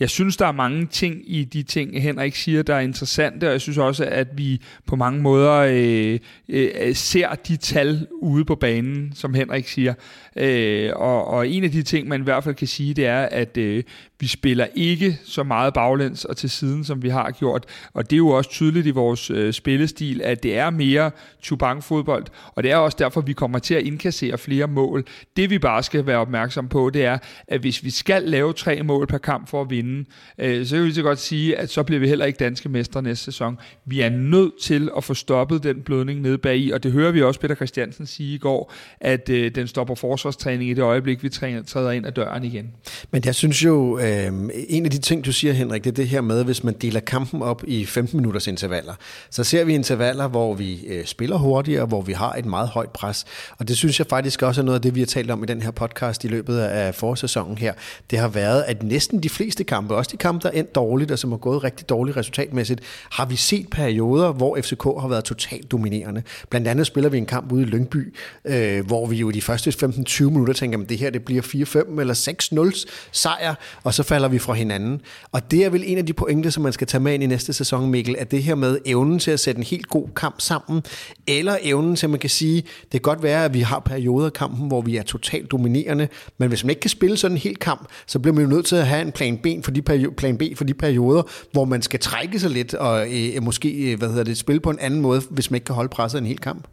jeg 0.00 0.10
synes, 0.10 0.36
der 0.36 0.46
er 0.46 0.52
mange 0.52 0.86
ting 0.86 1.22
i 1.26 1.44
de 1.44 1.62
ting, 1.62 2.02
Henrik 2.02 2.34
siger, 2.34 2.62
der 2.62 2.74
er 2.74 2.80
interessante, 2.80 3.44
og 3.44 3.52
jeg 3.52 3.60
synes 3.60 3.78
også, 3.78 4.04
at 4.04 4.28
vi 4.38 4.62
på 4.86 4.96
mange 4.96 5.20
måder 5.20 5.52
øh, 5.52 6.18
øh, 6.48 6.94
ser 6.94 7.34
de 7.34 7.56
tal 7.56 8.06
ude 8.12 8.44
på 8.44 8.54
banen, 8.54 9.12
som 9.14 9.34
Henrik 9.34 9.68
siger. 9.68 9.94
Øh, 10.36 10.90
og, 10.96 11.26
og 11.26 11.48
en 11.48 11.64
af 11.64 11.70
de 11.70 11.82
ting, 11.82 12.08
man 12.08 12.20
i 12.20 12.24
hvert 12.24 12.44
fald 12.44 12.54
kan 12.54 12.66
sige, 12.66 12.94
det 12.94 13.06
er, 13.06 13.22
at 13.22 13.56
øh, 13.56 13.82
vi 14.20 14.26
spiller 14.26 14.66
ikke 14.74 15.18
så 15.24 15.42
meget 15.42 15.74
baglæns 15.74 16.24
og 16.24 16.36
til 16.36 16.50
siden, 16.50 16.84
som 16.84 17.02
vi 17.02 17.08
har 17.08 17.30
gjort. 17.30 17.64
Og 17.92 18.10
det 18.10 18.16
er 18.16 18.18
jo 18.18 18.28
også 18.28 18.50
tydeligt 18.50 18.86
i 18.86 18.90
vores 18.90 19.30
øh, 19.30 19.52
spillestil, 19.52 20.22
at 20.22 20.42
det 20.42 20.58
er 20.58 20.70
mere 20.70 21.10
Chubank-fodbold, 21.42 22.24
og 22.54 22.62
det 22.62 22.70
er 22.70 22.76
også 22.76 22.96
derfor, 23.00 23.20
vi 23.20 23.32
kommer 23.32 23.58
til 23.58 23.74
at 23.74 23.82
indkassere 23.82 24.38
flere 24.38 24.66
mål. 24.66 25.04
Det 25.36 25.50
vi 25.50 25.58
bare 25.58 25.82
skal 25.82 26.06
være 26.06 26.18
opmærksom 26.18 26.68
på, 26.68 26.90
det 26.90 27.04
er, 27.04 27.18
at 27.48 27.60
hvis 27.60 27.84
vi 27.84 27.90
skal 27.90 28.22
lave 28.22 28.52
tre 28.52 28.82
mål 28.82 29.06
per 29.06 29.18
kamp 29.18 29.48
for 29.48 29.62
at 29.62 29.70
vinde, 29.70 30.04
øh, 30.38 30.66
så 30.66 30.76
kan 30.76 30.84
vi 30.84 30.92
så 30.92 31.02
godt 31.02 31.18
sige, 31.18 31.58
at 31.58 31.70
så 31.70 31.82
bliver 31.82 32.00
vi 32.00 32.08
heller 32.08 32.24
ikke 32.24 32.36
danske 32.36 32.68
mestre 32.68 33.02
næste 33.02 33.24
sæson. 33.24 33.58
Vi 33.84 34.00
er 34.00 34.08
nødt 34.08 34.52
til 34.62 34.90
at 34.96 35.04
få 35.04 35.14
stoppet 35.14 35.62
den 35.62 35.82
blødning 35.82 36.20
nede 36.20 36.38
bag 36.38 36.58
i, 36.58 36.70
og 36.70 36.82
det 36.82 36.92
hører 36.92 37.12
vi 37.12 37.22
også 37.22 37.40
Peter 37.40 37.54
Christiansen 37.54 38.06
sige 38.06 38.34
i 38.34 38.38
går, 38.38 38.72
at 39.00 39.28
øh, 39.28 39.54
den 39.54 39.68
stopper 39.68 39.94
forsvarstræning 39.94 40.70
i 40.70 40.74
det 40.74 40.82
øjeblik, 40.82 41.22
vi 41.22 41.28
træder 41.28 41.90
ind 41.90 42.06
ad 42.06 42.12
døren 42.12 42.44
igen. 42.44 42.70
Men 43.10 43.22
jeg 43.24 43.34
synes 43.34 43.64
jo, 43.64 43.98
øh, 44.06 44.50
en 44.68 44.84
af 44.84 44.90
de 44.90 44.98
ting, 44.98 45.24
du 45.24 45.32
siger, 45.32 45.52
Henrik, 45.52 45.84
det 45.84 45.90
er 45.90 45.94
det 45.94 46.08
her 46.08 46.20
med, 46.20 46.44
hvis 46.44 46.64
man 46.64 46.74
deler 46.74 47.00
kampen 47.00 47.42
op 47.42 47.62
i 47.66 47.86
15 47.86 48.16
minutters 48.16 48.46
intervaller, 48.46 48.94
så 49.30 49.44
ser 49.44 49.64
vi 49.64 49.74
intervaller, 49.74 50.28
hvor 50.28 50.54
vi 50.54 50.86
øh, 50.86 51.06
spiller 51.06 51.36
hurtigere, 51.36 51.86
hvor 51.86 52.02
vi 52.02 52.12
har 52.12 52.32
et 52.32 52.46
meget 52.46 52.68
højt 52.68 52.90
pres, 52.90 53.24
og 53.58 53.68
det 53.68 53.76
synes 53.76 53.98
jeg 53.98 54.06
faktisk 54.10 54.42
også 54.42 54.60
er 54.60 54.64
noget 54.64 54.78
af 54.78 54.82
det, 54.82 54.94
vi 54.94 55.00
har 55.00 55.06
talt 55.06 55.30
om 55.30 55.42
i 55.42 55.46
den 55.46 55.62
her 55.62 55.70
podcast 55.70 56.24
i 56.24 56.28
løbet 56.28 56.58
af 56.58 56.94
forsæsonen 56.94 57.58
her. 57.58 57.72
Det 58.10 58.18
har 58.18 58.28
været, 58.28 58.62
at 58.62 58.82
næsten 58.82 59.22
de 59.22 59.28
fleste 59.28 59.64
kampe, 59.64 59.94
også 59.94 60.10
de 60.12 60.16
kampe, 60.16 60.42
der 60.42 60.54
er 60.54 60.58
endt 60.58 60.74
dårligt, 60.74 61.10
og 61.10 61.18
som 61.18 61.30
har 61.30 61.38
gået 61.38 61.64
rigtig 61.64 61.88
dårligt 61.88 62.16
resultatmæssigt, 62.16 62.80
har 63.10 63.26
vi 63.26 63.36
set 63.36 63.70
perioder, 63.70 64.32
hvor 64.32 64.58
FCK 64.62 64.82
har 64.82 65.08
været 65.08 65.24
totalt 65.24 65.70
dominerende. 65.70 66.22
Blandt 66.50 66.68
andet 66.68 66.86
spiller 66.86 67.10
vi 67.10 67.18
en 67.18 67.26
kamp 67.26 67.52
ude 67.52 67.62
i 67.62 67.66
Lyngby, 67.66 68.14
øh, 68.44 68.86
hvor 68.86 69.06
vi 69.06 69.16
jo 69.16 69.30
i 69.30 69.32
de 69.32 69.42
første 69.42 69.86
15-20 69.86 70.24
minutter 70.24 70.54
tænker, 70.54 70.78
at 70.78 70.88
det 70.88 70.98
her 70.98 71.10
det 71.10 71.24
bliver 71.24 71.42
4-5 71.42 72.00
eller 72.00 72.72
6-0 72.72 72.84
sejr, 73.12 73.54
og 73.84 73.94
så 73.96 74.02
falder 74.02 74.28
vi 74.28 74.38
fra 74.38 74.52
hinanden. 74.52 75.00
Og 75.32 75.50
det 75.50 75.64
er 75.64 75.70
vel 75.70 75.82
en 75.86 75.98
af 75.98 76.06
de 76.06 76.12
pointer, 76.12 76.50
som 76.50 76.62
man 76.62 76.72
skal 76.72 76.86
tage 76.86 77.00
med 77.00 77.14
ind 77.14 77.22
i 77.22 77.26
næste 77.26 77.52
sæson, 77.52 77.90
Mikkel, 77.90 78.16
at 78.18 78.30
det 78.30 78.42
her 78.42 78.54
med 78.54 78.78
evnen 78.84 79.18
til 79.18 79.30
at 79.30 79.40
sætte 79.40 79.58
en 79.58 79.64
helt 79.64 79.88
god 79.88 80.08
kamp 80.16 80.40
sammen, 80.40 80.82
eller 81.26 81.56
evnen 81.62 81.96
til, 81.96 82.06
at 82.06 82.10
man 82.10 82.18
kan 82.18 82.30
sige, 82.30 82.62
det 82.62 82.90
kan 82.90 83.00
godt 83.00 83.22
være, 83.22 83.44
at 83.44 83.54
vi 83.54 83.60
har 83.60 83.80
perioder 83.80 84.26
af 84.26 84.32
kampen, 84.32 84.68
hvor 84.68 84.80
vi 84.80 84.96
er 84.96 85.02
totalt 85.02 85.50
dominerende, 85.50 86.08
men 86.38 86.48
hvis 86.48 86.64
man 86.64 86.70
ikke 86.70 86.80
kan 86.80 86.90
spille 86.90 87.16
sådan 87.16 87.36
en 87.36 87.40
hel 87.40 87.56
kamp, 87.56 87.88
så 88.06 88.18
bliver 88.18 88.34
man 88.34 88.44
jo 88.44 88.50
nødt 88.50 88.66
til 88.66 88.76
at 88.76 88.86
have 88.86 89.02
en 89.02 89.12
plan 89.12 89.38
B 89.38 89.46
for 89.64 89.70
de, 89.70 89.82
perio- 89.90 90.14
plan 90.16 90.38
B 90.38 90.42
for 90.56 90.64
de 90.64 90.74
perioder, 90.74 91.22
hvor 91.52 91.64
man 91.64 91.82
skal 91.82 92.00
trække 92.00 92.40
sig 92.40 92.50
lidt 92.50 92.74
og 92.74 93.06
øh, 93.12 93.42
måske 93.42 93.92
øh, 93.92 93.98
hvad 93.98 94.08
hedder 94.08 94.24
det, 94.24 94.38
spille 94.38 94.60
på 94.60 94.70
en 94.70 94.78
anden 94.78 95.00
måde, 95.00 95.22
hvis 95.30 95.50
man 95.50 95.56
ikke 95.56 95.64
kan 95.64 95.74
holde 95.74 95.88
presset 95.88 96.18
en 96.18 96.26
hel 96.26 96.38
kamp. 96.38 96.68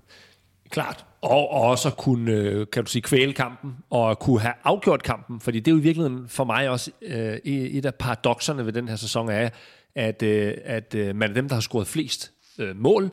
Klart. 0.74 1.05
Og, 1.21 1.51
og 1.51 1.61
også 1.61 1.88
at 1.88 1.97
kunne, 1.97 2.32
øh, 2.32 2.67
kan 2.71 2.84
du 2.84 2.89
sige, 2.89 3.01
kvæle 3.01 3.34
kampen, 3.34 3.76
og 3.89 4.19
kunne 4.19 4.39
have 4.39 4.53
afgjort 4.63 5.03
kampen, 5.03 5.39
fordi 5.39 5.59
det 5.59 5.71
er 5.71 5.76
jo 5.76 5.80
i 5.80 5.84
virkeligheden 5.84 6.28
for 6.28 6.43
mig 6.43 6.69
også 6.69 6.91
øh, 7.01 7.38
et 7.45 7.86
af 7.86 7.95
paradoxerne 7.95 8.65
ved 8.65 8.74
den 8.74 8.88
her 8.88 8.95
sæson 8.95 9.30
er, 9.30 9.49
at, 9.95 10.24
øh, 10.24 10.53
at 10.65 10.95
øh, 10.95 11.15
man 11.15 11.30
er 11.30 11.34
dem, 11.34 11.47
der 11.47 11.55
har 11.55 11.61
scoret 11.61 11.88
flest 11.88 12.32
øh, 12.59 12.76
mål, 12.76 13.11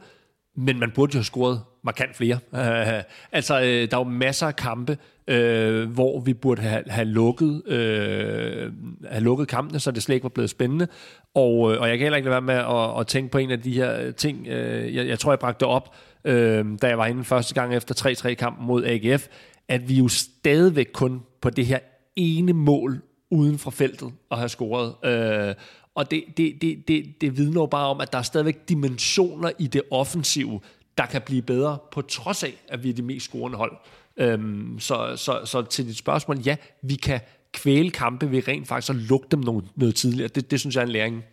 men 0.57 0.79
man 0.79 0.91
burde 0.91 1.15
jo 1.15 1.19
have 1.19 1.25
scoret 1.25 1.61
markant 1.85 2.17
flere. 2.17 2.39
Altså, 3.33 3.61
øh, 3.61 3.91
der 3.91 3.97
er 3.97 4.01
jo 4.01 4.05
masser 4.05 4.47
af 4.47 4.57
kampe, 4.57 4.99
øh, 5.29 5.91
hvor 5.91 6.21
vi 6.21 6.35
burde 6.35 6.63
have, 6.63 6.85
have, 6.87 7.05
lukket, 7.05 7.67
øh, 7.67 8.73
have 9.11 9.23
lukket 9.23 9.49
kampene, 9.49 9.81
så 9.81 9.91
det 9.91 10.03
slet 10.03 10.15
ikke 10.15 10.25
var 10.25 10.29
blevet 10.29 10.51
spændende. 10.51 10.87
Og, 11.35 11.73
øh, 11.73 11.81
og 11.81 11.89
jeg 11.89 11.99
kan 11.99 12.05
heller 12.05 12.17
ikke 12.17 12.31
lade 12.31 12.47
være 12.47 12.65
med 12.67 12.95
at, 12.95 13.01
at 13.01 13.07
tænke 13.07 13.31
på 13.31 13.39
en 13.39 13.51
af 13.51 13.63
de 13.63 13.73
her 13.73 14.11
ting, 14.11 14.47
øh, 14.47 14.95
jeg, 14.95 15.07
jeg 15.07 15.19
tror, 15.19 15.33
jeg 15.33 15.39
bragte 15.39 15.67
op, 15.67 15.95
øh, 16.25 16.65
da 16.83 16.89
jeg 16.89 16.99
var 16.99 17.07
inde 17.07 17.25
første 17.25 17.55
gang 17.55 17.75
efter 17.75 18.07
3-3-kampen 18.09 18.67
mod 18.67 18.85
AGF, 18.85 19.27
at 19.69 19.89
vi 19.89 19.95
jo 19.95 20.09
stadigvæk 20.09 20.89
kun 20.93 21.23
på 21.41 21.51
det 21.51 21.67
her 21.67 21.79
ene 22.17 22.53
mål 22.53 23.03
uden 23.31 23.59
for 23.59 23.71
feltet 23.71 24.13
at 24.31 24.39
have 24.39 24.49
scoret. 24.49 24.95
Øh, 25.05 25.55
og 25.95 26.11
det, 26.11 26.25
det, 26.37 26.55
det, 26.63 26.89
det, 26.89 27.05
det 27.21 27.37
vidner 27.37 27.61
jo 27.61 27.67
bare 27.67 27.89
om, 27.89 28.01
at 28.01 28.13
der 28.13 28.19
er 28.19 28.23
stadigvæk 28.23 28.69
dimensioner 28.69 29.51
i 29.59 29.67
det 29.67 29.83
offensive, 29.91 30.61
der 30.99 31.07
kan 31.07 31.23
blive 31.23 31.43
bedre, 31.43 31.79
på 31.93 32.03
trods 32.03 32.43
af, 32.43 32.63
at 32.69 32.85
vi 32.85 32.91
er 32.91 32.95
det 32.95 33.05
mest 33.05 33.27
scorende 33.27 33.59
hold. 33.59 33.77
Øhm, 34.17 34.79
så, 34.79 35.17
så, 35.17 35.41
så 35.45 35.63
til 35.63 35.87
dit 35.87 35.97
spørgsmål, 35.97 36.39
ja, 36.39 36.57
vi 36.83 36.95
kan 36.95 37.21
kvæle 37.53 37.91
kampe 37.91 38.31
ved 38.31 38.49
rent 38.49 38.69
faktisk 38.69 38.91
at 38.91 38.97
lukke 38.97 39.27
dem 39.31 39.41
noget, 39.41 39.65
noget 39.77 39.95
tidligere. 39.95 40.29
Det, 40.29 40.51
det 40.51 40.61
synes 40.61 40.77
jeg 40.77 40.83
er 40.83 40.87
en 40.87 40.93
læring. 40.93 41.25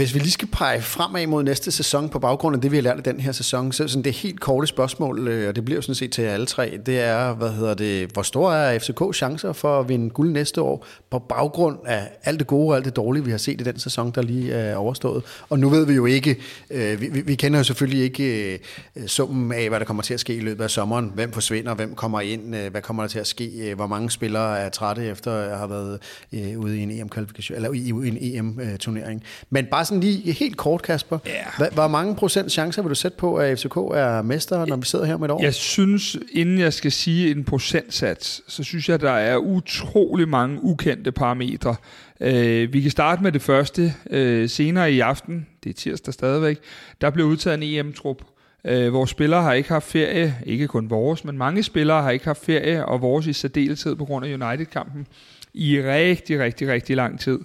Hvis 0.00 0.14
vi 0.14 0.18
lige 0.18 0.30
skal 0.30 0.48
pege 0.48 0.82
fremad 0.82 1.26
mod 1.26 1.42
næste 1.42 1.70
sæson 1.70 2.08
på 2.08 2.18
baggrund 2.18 2.56
af 2.56 2.62
det, 2.62 2.70
vi 2.70 2.76
har 2.76 2.82
lært 2.82 2.98
i 2.98 3.02
den 3.02 3.20
her 3.20 3.32
sæson, 3.32 3.72
så 3.72 3.88
sådan 3.88 4.02
det 4.02 4.12
helt 4.12 4.40
korte 4.40 4.66
spørgsmål, 4.66 5.28
øh, 5.28 5.48
og 5.48 5.56
det 5.56 5.64
bliver 5.64 5.78
jo 5.78 5.82
sådan 5.82 5.94
set 5.94 6.12
til 6.12 6.22
alle 6.22 6.46
tre, 6.46 6.78
det 6.86 7.00
er, 7.00 7.34
hvad 7.34 7.50
hedder 7.50 7.74
det, 7.74 8.10
hvor 8.12 8.22
store 8.22 8.74
er 8.74 8.78
FCK 8.78 9.14
chancer 9.14 9.52
for 9.52 9.80
at 9.80 9.88
vinde 9.88 10.10
guld 10.10 10.30
næste 10.32 10.62
år 10.62 10.86
på 11.10 11.18
baggrund 11.18 11.78
af 11.86 12.08
alt 12.24 12.38
det 12.38 12.46
gode 12.46 12.68
og 12.68 12.76
alt 12.76 12.84
det 12.84 12.96
dårlige, 12.96 13.24
vi 13.24 13.30
har 13.30 13.38
set 13.38 13.60
i 13.60 13.64
den 13.64 13.78
sæson, 13.78 14.10
der 14.10 14.22
lige 14.22 14.52
er 14.52 14.76
overstået. 14.76 15.22
Og 15.48 15.58
nu 15.58 15.68
ved 15.68 15.86
vi 15.86 15.94
jo 15.94 16.06
ikke, 16.06 16.36
øh, 16.70 17.00
vi, 17.00 17.06
vi 17.08 17.34
kender 17.34 17.58
jo 17.58 17.64
selvfølgelig 17.64 18.02
ikke 18.02 18.52
øh, 18.96 19.06
summen 19.06 19.52
af, 19.52 19.68
hvad 19.68 19.80
der 19.80 19.86
kommer 19.86 20.02
til 20.02 20.14
at 20.14 20.20
ske 20.20 20.34
i 20.34 20.40
løbet 20.40 20.64
af 20.64 20.70
sommeren. 20.70 21.12
Hvem 21.14 21.32
forsvinder, 21.32 21.74
hvem 21.74 21.94
kommer 21.94 22.20
ind, 22.20 22.54
hvad 22.54 22.82
kommer 22.82 23.02
der 23.02 23.08
til 23.08 23.18
at 23.18 23.26
ske, 23.26 23.72
hvor 23.76 23.86
mange 23.86 24.10
spillere 24.10 24.58
er 24.58 24.68
trætte 24.68 25.04
efter 25.04 25.32
at 25.32 25.58
have 25.58 25.70
været 25.70 25.98
ude 26.56 26.78
i 26.78 26.82
en 26.82 26.90
EM-kvalifikation, 26.90 27.56
eller 27.56 27.72
i 27.72 27.88
en 27.88 28.18
EM-turnering. 28.20 29.22
Men 29.50 29.66
bare 29.70 29.84
sådan 29.90 30.00
lige 30.00 30.32
helt 30.32 30.56
kort, 30.56 30.82
Kasper. 30.82 31.18
Yeah. 31.60 31.72
Hvor 31.72 31.88
mange 31.88 32.16
procent 32.16 32.52
chancer 32.52 32.82
vil 32.82 32.90
du 32.90 32.94
sætte 32.94 33.16
på, 33.16 33.36
at 33.36 33.58
FCK 33.58 33.76
er 33.76 34.22
mester, 34.22 34.66
når 34.66 34.76
vi 34.76 34.86
sidder 34.86 35.04
her 35.04 35.16
med 35.16 35.28
et 35.28 35.30
år? 35.30 35.42
Jeg 35.42 35.54
synes, 35.54 36.16
inden 36.32 36.58
jeg 36.58 36.72
skal 36.72 36.92
sige 36.92 37.30
en 37.30 37.44
procentsats, 37.44 38.42
så 38.46 38.64
synes 38.64 38.88
jeg, 38.88 39.00
der 39.00 39.10
er 39.10 39.36
utrolig 39.36 40.28
mange 40.28 40.64
ukendte 40.64 41.12
parametre. 41.12 41.76
Uh, 42.20 42.72
vi 42.72 42.80
kan 42.80 42.90
starte 42.90 43.22
med 43.22 43.32
det 43.32 43.42
første. 43.42 43.94
Uh, 44.12 44.48
senere 44.48 44.92
i 44.92 45.00
aften, 45.00 45.46
det 45.64 45.70
er 45.70 45.74
tirsdag 45.74 46.14
stadigvæk, 46.14 46.58
der 47.00 47.10
blev 47.10 47.26
udtaget 47.26 47.62
en 47.62 47.86
EM-trup. 47.86 48.22
Uh, 48.64 48.92
vores 48.92 49.10
spillere 49.10 49.42
har 49.42 49.52
ikke 49.52 49.68
haft 49.68 49.86
ferie, 49.86 50.34
ikke 50.46 50.68
kun 50.68 50.90
vores, 50.90 51.24
men 51.24 51.38
mange 51.38 51.62
spillere 51.62 52.02
har 52.02 52.10
ikke 52.10 52.24
haft 52.24 52.44
ferie, 52.44 52.86
og 52.86 53.00
vores 53.02 53.26
i 53.26 53.32
særdeleshed 53.32 53.96
på 53.96 54.04
grund 54.04 54.26
af 54.26 54.48
United-kampen, 54.48 55.06
i 55.54 55.82
rigtig, 55.82 56.40
rigtig, 56.40 56.68
rigtig 56.68 56.96
lang 56.96 57.20
tid. 57.20 57.38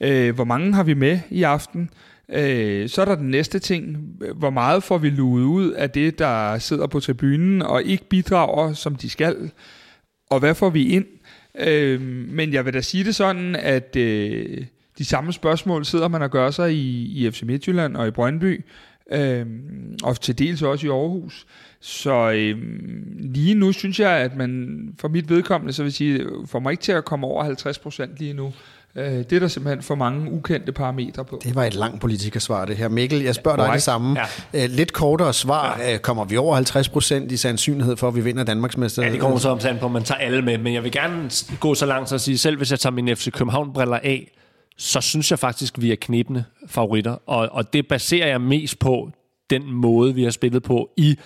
Øh, 0.00 0.34
hvor 0.34 0.44
mange 0.44 0.74
har 0.74 0.82
vi 0.82 0.94
med 0.94 1.20
i 1.30 1.42
aften? 1.42 1.90
Øh, 2.28 2.88
så 2.88 3.00
er 3.00 3.04
der 3.04 3.14
den 3.14 3.30
næste 3.30 3.58
ting. 3.58 3.96
Hvor 4.34 4.50
meget 4.50 4.82
får 4.82 4.98
vi 4.98 5.10
luet 5.10 5.44
ud 5.44 5.70
af 5.70 5.90
det, 5.90 6.18
der 6.18 6.58
sidder 6.58 6.86
på 6.86 7.00
tribunen 7.00 7.62
og 7.62 7.82
ikke 7.82 8.08
bidrager, 8.08 8.72
som 8.72 8.96
de 8.96 9.10
skal? 9.10 9.50
Og 10.30 10.38
hvad 10.38 10.54
får 10.54 10.70
vi 10.70 10.88
ind? 10.88 11.06
Øh, 11.58 12.00
men 12.28 12.52
jeg 12.52 12.64
vil 12.64 12.74
da 12.74 12.80
sige 12.80 13.04
det 13.04 13.14
sådan, 13.14 13.56
at 13.56 13.96
øh, 13.96 14.64
de 14.98 15.04
samme 15.04 15.32
spørgsmål 15.32 15.84
sidder 15.84 16.08
man 16.08 16.22
og 16.22 16.30
gør 16.30 16.50
sig 16.50 16.72
i, 16.72 17.02
i 17.26 17.30
FC 17.30 17.42
Midtjylland 17.42 17.96
og 17.96 18.08
i 18.08 18.10
Brøndby, 18.10 18.64
øh, 19.12 19.46
og 20.02 20.20
til 20.20 20.38
dels 20.38 20.62
også 20.62 20.86
i 20.86 20.90
Aarhus. 20.90 21.46
Så 21.80 22.32
øh, 22.32 22.58
lige 23.20 23.54
nu 23.54 23.72
synes 23.72 24.00
jeg, 24.00 24.10
at 24.10 24.36
man 24.36 24.78
for 24.98 25.08
mit 25.08 25.30
vedkommende, 25.30 25.72
så 25.72 25.82
vil 25.82 25.92
sige, 25.92 26.26
får 26.46 26.58
mig 26.58 26.70
ikke 26.70 26.82
til 26.82 26.92
at 26.92 27.04
komme 27.04 27.26
over 27.26 27.44
50 27.44 27.78
procent 27.78 28.18
lige 28.18 28.32
nu. 28.32 28.52
Øh, 28.96 29.04
det 29.06 29.32
er 29.32 29.38
der 29.40 29.48
simpelthen 29.48 29.82
for 29.82 29.94
mange 29.94 30.32
ukendte 30.32 30.72
parametre 30.72 31.24
på. 31.24 31.40
Det 31.42 31.54
var 31.54 31.64
et 31.64 31.74
langt 31.74 32.00
politikersvar, 32.00 32.64
det 32.64 32.76
her. 32.76 32.88
Mikkel, 32.88 33.22
jeg 33.22 33.34
spørger 33.34 33.64
dig 33.64 33.74
det 33.74 33.82
samme. 33.82 34.20
Ja. 34.54 34.64
Øh, 34.64 34.70
lidt 34.70 34.92
kortere 34.92 35.32
svar. 35.32 35.78
Ja. 35.78 35.94
Øh, 35.94 35.98
kommer 35.98 36.24
vi 36.24 36.36
over 36.36 36.54
50 36.54 36.88
procent 36.88 37.32
i 37.32 37.36
sandsynlighed 37.36 37.96
for, 37.96 38.08
at 38.08 38.16
vi 38.16 38.20
vinder 38.20 38.44
Danmarksmester? 38.44 39.02
Ja, 39.02 39.12
det 39.12 39.20
kommer 39.20 39.38
så 39.38 39.48
om 39.48 39.58
på, 39.80 39.86
at 39.86 39.92
man 39.92 40.04
tager 40.04 40.18
alle 40.18 40.42
med. 40.42 40.58
Men 40.58 40.74
jeg 40.74 40.84
vil 40.84 40.92
gerne 40.92 41.30
gå 41.60 41.74
så 41.74 41.86
langt 41.86 42.08
så 42.08 42.14
at 42.14 42.20
sige, 42.20 42.38
selv 42.38 42.56
hvis 42.56 42.70
jeg 42.70 42.80
tager 42.80 42.94
min 42.94 43.16
FC 43.16 43.32
København-briller 43.32 43.98
af, 44.02 44.30
så 44.78 45.00
synes 45.00 45.30
jeg 45.30 45.38
faktisk, 45.38 45.78
at 45.78 45.82
vi 45.82 45.92
er 45.92 45.96
knibende 46.00 46.44
favoritter. 46.66 47.16
Og, 47.26 47.48
og 47.52 47.72
det 47.72 47.88
baserer 47.88 48.26
jeg 48.26 48.40
mest 48.40 48.78
på 48.78 49.10
den 49.50 49.72
måde, 49.72 50.14
vi 50.14 50.24
har 50.24 50.30
spillet 50.30 50.62
på 50.62 50.90
i 50.96 51.18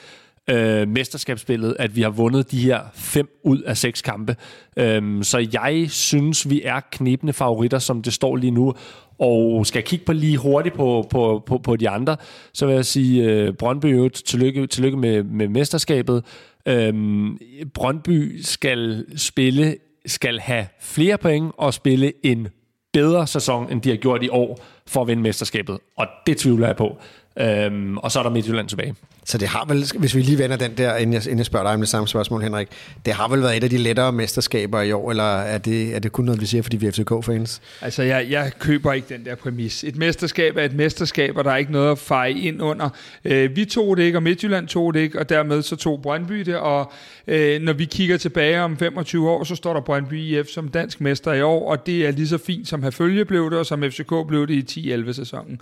øh, 0.51 0.89
mesterskabsspillet, 0.89 1.77
at 1.79 1.97
vi 1.97 2.03
har 2.03 2.11
vundet 2.11 2.51
de 2.51 2.59
her 2.61 2.81
fem 2.95 3.29
ud 3.45 3.63
af 3.63 3.77
seks 3.77 4.03
kampe. 4.03 4.37
Øhm, 4.77 5.23
så 5.23 5.49
jeg 5.53 5.87
synes, 5.89 6.51
vi 6.51 6.63
er 6.65 6.81
knibende 6.93 7.33
favoritter, 7.33 7.79
som 7.79 8.03
det 8.03 8.13
står 8.13 8.37
lige 8.37 8.51
nu. 8.51 8.75
Og 9.19 9.67
skal 9.67 9.79
jeg 9.79 9.85
kigge 9.85 10.05
på 10.05 10.13
lige 10.13 10.37
hurtigt 10.37 10.75
på, 10.75 11.07
på, 11.11 11.43
på, 11.47 11.59
på 11.59 11.77
de 11.77 11.89
andre, 11.89 12.17
så 12.53 12.67
vil 12.67 12.75
jeg 12.75 12.87
sige, 12.87 13.25
øh, 13.25 13.53
Brøndby, 13.53 14.09
tillykke, 14.09 14.67
tillykke 14.67 14.99
med, 14.99 15.23
med 15.23 15.49
mesterskabet. 15.49 16.25
Øhm, 16.67 17.39
Brøndby 17.75 18.41
skal 18.43 19.05
spille, 19.17 19.77
skal 20.07 20.39
have 20.39 20.67
flere 20.81 21.19
point 21.19 21.53
og 21.57 21.75
spille 21.75 22.13
en 22.23 22.49
bedre 22.93 23.27
sæson, 23.27 23.73
end 23.73 23.83
de 23.83 23.89
har 23.89 23.97
gjort 23.97 24.23
i 24.23 24.29
år, 24.29 24.61
for 24.87 25.01
at 25.01 25.09
vinde 25.09 25.23
mesterskabet. 25.23 25.79
Og 25.97 26.07
det 26.27 26.37
tvivler 26.37 26.67
jeg 26.67 26.77
på. 26.77 26.99
Øhm, 27.41 27.99
og 27.99 28.13
så 28.13 28.19
er 28.19 28.23
der 28.23 28.31
Midtjylland 28.31 28.69
tilbage. 28.69 28.95
Så 29.29 29.39
det 29.39 29.49
har 29.49 29.65
vel, 29.69 29.85
hvis 29.99 30.15
vi 30.15 30.23
lige 30.23 30.39
vender 30.39 30.57
den 30.57 30.73
der, 30.77 30.97
inden 30.97 31.15
jeg, 31.15 31.25
inden 31.25 31.39
jeg 31.39 31.47
spørger 31.47 31.67
dig 31.67 31.75
om 31.75 31.81
det 31.81 31.89
samme 31.89 32.09
spørgsmål, 32.09 32.43
Henrik, 32.43 32.69
det 33.07 33.15
har 33.15 33.29
vel 33.29 33.43
været 33.43 33.57
et 33.57 33.65
af 33.65 33.71
de 33.71 33.79
lettere 33.79 34.13
mesterskaber 34.13 34.81
i 34.81 34.93
år, 34.93 35.11
eller 35.11 35.37
er 35.37 35.59
det, 35.59 35.95
er 35.95 35.99
det 35.99 36.13
kun 36.13 36.25
noget, 36.25 36.41
vi 36.41 36.47
siger, 36.47 36.63
fordi 36.63 36.77
vi 36.77 36.87
er 36.87 36.91
FCK-fans? 36.91 37.61
Altså, 37.83 38.03
jeg, 38.03 38.27
jeg 38.31 38.53
køber 38.59 38.93
ikke 38.93 39.09
den 39.09 39.25
der 39.25 39.35
præmis. 39.35 39.85
Et 39.85 39.97
mesterskab 39.97 40.57
er 40.57 40.65
et 40.65 40.75
mesterskab, 40.75 41.37
og 41.37 41.45
der 41.45 41.51
er 41.51 41.57
ikke 41.57 41.73
noget 41.73 41.91
at 41.91 41.99
feje 41.99 42.33
ind 42.33 42.63
under. 42.63 42.89
Øh, 43.25 43.57
vi 43.57 43.65
tog 43.65 43.97
det 43.97 44.03
ikke, 44.03 44.19
og 44.19 44.23
Midtjylland 44.23 44.69
tog 44.69 44.95
det 44.95 45.01
ikke, 45.01 45.19
og 45.19 45.29
dermed 45.29 45.63
så 45.63 45.77
tog 45.77 46.03
Brøndby 46.03 46.41
det, 46.41 46.57
og 46.57 46.93
øh, 47.27 47.63
når 47.63 47.73
vi 47.73 47.85
kigger 47.85 48.17
tilbage 48.17 48.63
om 48.63 48.77
25 48.77 49.31
år, 49.31 49.45
så 49.45 49.55
står 49.55 49.73
der 49.73 49.81
Brøndby 49.81 50.15
IF 50.15 50.47
som 50.47 50.69
dansk 50.69 51.01
mester 51.01 51.33
i 51.33 51.43
år, 51.43 51.71
og 51.71 51.87
det 51.87 52.07
er 52.07 52.11
lige 52.11 52.29
så 52.29 52.39
fint, 52.39 52.69
som 52.69 52.83
Herfølge 52.83 53.25
blev 53.25 53.51
det, 53.51 53.59
og 53.59 53.67
som 53.67 53.83
FCK 53.83 54.13
blev 54.29 54.47
det 54.47 54.77
i 54.77 54.95
10-11-sæsonen. 54.95 55.61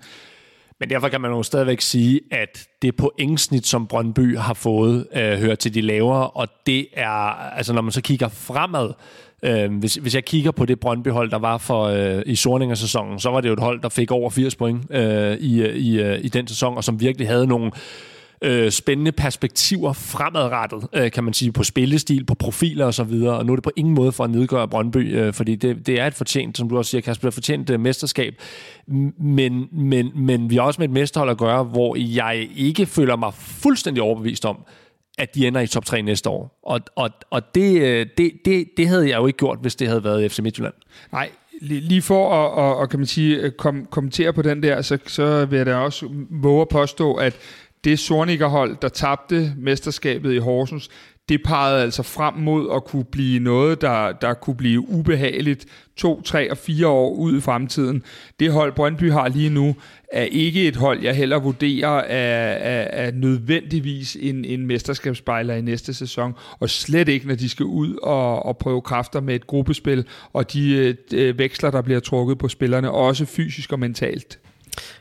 Men 0.80 0.90
derfor 0.90 1.08
kan 1.08 1.20
man 1.20 1.30
jo 1.30 1.42
stadigvæk 1.42 1.80
sige, 1.80 2.20
at 2.30 2.68
det 2.82 2.96
pointsnit, 2.96 3.66
som 3.66 3.86
Brøndby 3.86 4.38
har 4.38 4.54
fået, 4.54 5.06
øh, 5.16 5.38
hører 5.38 5.54
til 5.54 5.74
de 5.74 5.80
lavere, 5.80 6.30
og 6.30 6.48
det 6.66 6.86
er, 6.92 7.10
altså 7.56 7.72
når 7.72 7.82
man 7.82 7.92
så 7.92 8.00
kigger 8.00 8.28
fremad, 8.28 8.92
øh, 9.42 9.78
hvis, 9.78 9.94
hvis 9.94 10.14
jeg 10.14 10.24
kigger 10.24 10.50
på 10.50 10.64
det 10.64 10.80
Brøndby-hold, 10.80 11.30
der 11.30 11.38
var 11.38 11.58
for 11.58 11.84
øh, 11.84 12.22
i 12.26 12.36
Sorninger-sæsonen, 12.36 13.20
så 13.20 13.30
var 13.30 13.40
det 13.40 13.48
jo 13.48 13.52
et 13.52 13.60
hold, 13.60 13.80
der 13.82 13.88
fik 13.88 14.10
over 14.10 14.30
80 14.30 14.56
point 14.56 14.90
øh, 14.90 15.36
i, 15.36 15.66
i, 15.66 16.00
øh, 16.00 16.24
i 16.24 16.28
den 16.28 16.48
sæson, 16.48 16.76
og 16.76 16.84
som 16.84 17.00
virkelig 17.00 17.28
havde 17.28 17.46
nogle 17.46 17.66
øh, 17.66 17.72
Øh, 18.42 18.70
spændende 18.70 19.12
perspektiver 19.12 19.92
fremadrettet, 19.92 20.86
øh, 20.92 21.10
kan 21.10 21.24
man 21.24 21.32
sige, 21.32 21.52
på 21.52 21.64
spillestil, 21.64 22.24
på 22.24 22.34
profiler 22.34 22.86
og 22.86 22.94
så 22.94 23.04
videre. 23.04 23.38
Og 23.38 23.46
nu 23.46 23.52
er 23.52 23.56
det 23.56 23.62
på 23.62 23.70
ingen 23.76 23.94
måde 23.94 24.12
for 24.12 24.24
at 24.24 24.30
nedgøre 24.30 24.68
Brøndby, 24.68 25.18
øh, 25.18 25.32
fordi 25.32 25.54
det, 25.54 25.86
det 25.86 26.00
er 26.00 26.06
et 26.06 26.14
fortjent, 26.14 26.58
som 26.58 26.68
du 26.68 26.78
også 26.78 26.90
siger, 26.90 27.02
Kasper, 27.02 27.28
et 27.28 27.34
fortjent 27.34 27.70
øh, 27.70 27.80
mesterskab. 27.80 28.34
Men, 29.18 29.68
men, 29.72 30.10
men 30.14 30.50
vi 30.50 30.54
har 30.54 30.62
også 30.62 30.80
med 30.80 30.88
et 30.88 30.94
mesterhold 30.94 31.30
at 31.30 31.38
gøre, 31.38 31.64
hvor 31.64 31.96
jeg 31.98 32.48
ikke 32.56 32.86
føler 32.86 33.16
mig 33.16 33.34
fuldstændig 33.34 34.02
overbevist 34.02 34.44
om, 34.44 34.56
at 35.18 35.34
de 35.34 35.46
ender 35.46 35.60
i 35.60 35.66
top 35.66 35.84
3 35.84 36.02
næste 36.02 36.30
år. 36.30 36.60
Og, 36.62 36.80
og, 36.96 37.10
og 37.30 37.54
det, 37.54 37.82
øh, 37.82 38.06
det, 38.18 38.32
det, 38.44 38.66
det 38.76 38.88
havde 38.88 39.08
jeg 39.08 39.16
jo 39.16 39.26
ikke 39.26 39.36
gjort, 39.36 39.58
hvis 39.60 39.76
det 39.76 39.88
havde 39.88 40.04
været 40.04 40.32
FC 40.32 40.38
Midtjylland. 40.38 40.74
Nej, 41.12 41.30
lige 41.60 42.02
for 42.02 42.32
at, 42.32 42.76
at, 42.76 42.82
at 42.82 42.90
kan 42.90 42.98
man 42.98 43.06
sige, 43.06 43.50
kom, 43.50 43.86
kommentere 43.90 44.32
på 44.32 44.42
den 44.42 44.62
der, 44.62 44.82
så, 44.82 44.98
så 45.06 45.44
vil 45.44 45.56
jeg 45.56 45.66
da 45.66 45.74
også 45.74 46.08
våge 46.30 46.60
at 46.60 46.68
påstå, 46.68 47.14
at 47.14 47.36
det 47.86 47.98
Sornigerhold, 47.98 48.76
der 48.82 48.88
tabte 48.88 49.52
mesterskabet 49.56 50.34
i 50.34 50.38
Horsens, 50.38 50.90
det 51.28 51.42
pegede 51.42 51.82
altså 51.82 52.02
frem 52.02 52.34
mod 52.34 52.70
at 52.74 52.84
kunne 52.84 53.04
blive 53.04 53.40
noget, 53.40 53.80
der, 53.80 54.12
der 54.12 54.34
kunne 54.34 54.56
blive 54.56 54.88
ubehageligt 54.88 55.66
to, 55.96 56.22
tre 56.22 56.50
og 56.50 56.56
fire 56.56 56.86
år 56.86 57.14
ud 57.14 57.38
i 57.38 57.40
fremtiden. 57.40 58.02
Det 58.40 58.52
hold, 58.52 58.72
Brøndby 58.72 59.10
har 59.10 59.28
lige 59.28 59.50
nu, 59.50 59.76
er 60.12 60.22
ikke 60.22 60.68
et 60.68 60.76
hold, 60.76 61.02
jeg 61.02 61.14
heller 61.14 61.38
vurderer 61.38 61.98
er, 61.98 62.52
er, 62.52 63.06
er 63.06 63.12
nødvendigvis 63.12 64.16
en, 64.20 64.44
en 64.44 64.66
mesterskabsspejler 64.66 65.54
i 65.54 65.60
næste 65.60 65.94
sæson, 65.94 66.34
og 66.60 66.70
slet 66.70 67.08
ikke, 67.08 67.26
når 67.26 67.34
de 67.34 67.48
skal 67.48 67.66
ud 67.66 67.94
og, 68.02 68.46
og 68.46 68.58
prøve 68.58 68.80
kræfter 68.80 69.20
med 69.20 69.34
et 69.34 69.46
gruppespil, 69.46 70.06
og 70.32 70.52
de 70.52 70.74
øh, 70.74 70.94
øh 71.12 71.38
veksler, 71.38 71.70
der 71.70 71.82
bliver 71.82 72.00
trukket 72.00 72.38
på 72.38 72.48
spillerne, 72.48 72.90
også 72.90 73.24
fysisk 73.24 73.72
og 73.72 73.78
mentalt. 73.78 74.38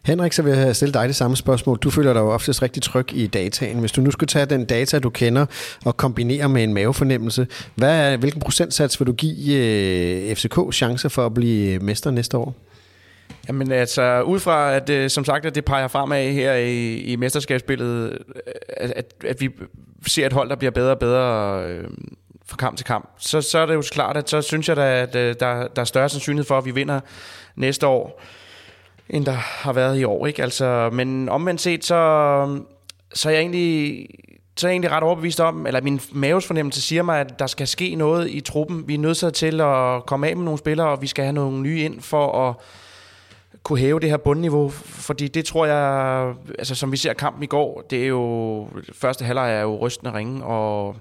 Henrik, 0.04 0.34
så 0.34 0.42
vil 0.42 0.54
jeg 0.54 0.76
stille 0.76 0.94
dig 0.94 1.08
det 1.08 1.16
samme 1.16 1.38
spørgsmål. 1.38 1.78
Du 1.78 1.90
føler 1.90 2.14
dig 2.14 2.20
jo 2.20 2.32
oftest 2.32 2.62
rigtig 2.62 2.84
tryg 2.84 3.14
i 3.14 3.28
dataen. 3.28 3.80
Hvis 3.80 3.92
du 3.92 4.02
nu 4.02 4.12
skulle 4.12 4.28
tage 4.28 4.46
den 4.46 4.66
data, 4.66 5.00
du 5.00 5.10
kender, 5.10 5.46
og 5.86 5.98
kombinere 5.98 6.50
med 6.50 6.64
en 6.64 6.74
mavefornemmelse, 6.74 7.48
hvad 7.76 8.14
er, 8.14 8.18
hvilken 8.18 8.42
procentsats 8.42 9.00
vil 9.00 9.08
du 9.08 9.14
give 9.14 9.56
øh, 9.56 10.36
FCK 10.36 10.74
chancer 10.74 11.10
for 11.10 11.26
at 11.26 11.34
blive 11.34 11.74
øh, 11.74 11.82
mester 11.82 12.12
næste 12.12 12.38
år? 12.38 12.56
Jamen 13.48 13.72
altså, 13.72 14.22
ud 14.22 14.40
fra 14.40 14.76
at 14.76 14.90
øh, 14.90 15.10
som 15.10 15.26
sagt, 15.26 15.46
at 15.46 15.56
det 15.56 15.66
peger 15.66 15.88
fremad 15.88 16.32
her 16.32 16.54
i, 16.54 16.96
i 16.98 17.16
mesterskabsbilledet, 17.16 18.18
at, 18.78 18.94
at, 18.96 19.06
at 19.26 19.42
vi 19.42 19.50
ser 20.08 20.26
et 20.26 20.34
hold, 20.34 20.50
der 20.50 20.56
bliver 20.56 20.72
bedre 20.72 20.92
og 20.92 21.00
bedre 21.00 21.64
øh, 21.64 21.84
fra 22.46 22.58
kamp 22.58 22.78
til 22.78 22.86
kamp, 22.86 23.10
så, 23.20 23.42
så 23.42 23.60
er 23.60 23.66
det 23.66 23.74
jo 23.74 23.84
klart, 23.92 24.18
at 24.18 24.30
så 24.30 24.42
synes 24.42 24.70
jeg, 24.70 24.78
at, 24.78 25.16
at 25.16 25.40
der, 25.40 25.68
der 25.68 25.82
er 25.82 25.86
større 25.86 26.10
sandsynlighed 26.10 26.46
for, 26.46 26.58
at 26.58 26.66
vi 26.66 26.72
vinder 26.72 27.00
næste 27.56 27.88
år 27.88 28.22
end 29.10 29.26
der 29.26 29.32
har 29.32 29.74
været 29.74 30.00
i 30.00 30.04
år. 30.04 30.28
Ikke? 30.28 30.44
Altså, 30.44 30.90
men 30.94 31.30
omvendt 31.30 31.62
set, 31.62 31.86
så, 31.86 32.60
så 33.14 33.30
er 33.30 33.34
jeg 33.34 33.42
egentlig 33.42 34.08
så 34.58 34.68
er 34.68 34.70
jeg 34.70 34.74
egentlig 34.74 34.92
ret 34.92 35.04
overbevist 35.04 35.40
om, 35.40 35.68
eller 35.68 35.82
min 35.82 36.02
maves 36.12 36.48
fornemmelse 36.48 36.82
siger 36.82 37.04
mig, 37.04 37.20
at 37.20 37.40
der 37.40 37.48
skal 37.48 37.68
ske 37.68 37.96
noget 37.96 38.30
i 38.30 38.42
truppen. 38.42 38.88
Vi 38.88 38.94
er 38.94 39.00
nødt 39.00 39.34
til 39.34 39.62
at 39.62 40.06
komme 40.06 40.28
af 40.28 40.36
med 40.36 40.46
nogle 40.46 40.58
spillere, 40.58 40.88
og 40.88 41.02
vi 41.02 41.08
skal 41.08 41.24
have 41.24 41.34
nogle 41.34 41.62
nye 41.62 41.80
ind 41.80 42.02
for 42.02 42.50
at 42.50 42.56
kunne 43.64 43.80
hæve 43.80 44.00
det 44.00 44.10
her 44.10 44.18
bundniveau. 44.18 44.70
Fordi 44.70 45.28
det 45.28 45.46
tror 45.46 45.66
jeg, 45.66 46.34
altså 46.60 46.76
som 46.76 46.92
vi 46.92 46.98
ser 46.98 47.14
kampen 47.14 47.44
i 47.44 47.48
går, 47.48 47.82
det 47.90 48.04
er 48.04 48.08
jo, 48.08 48.68
første 48.94 49.26
halvleg 49.26 49.54
er 49.54 49.62
jo 49.62 49.78
rystende 49.78 50.14
ringe, 50.14 50.44
og 50.44 50.96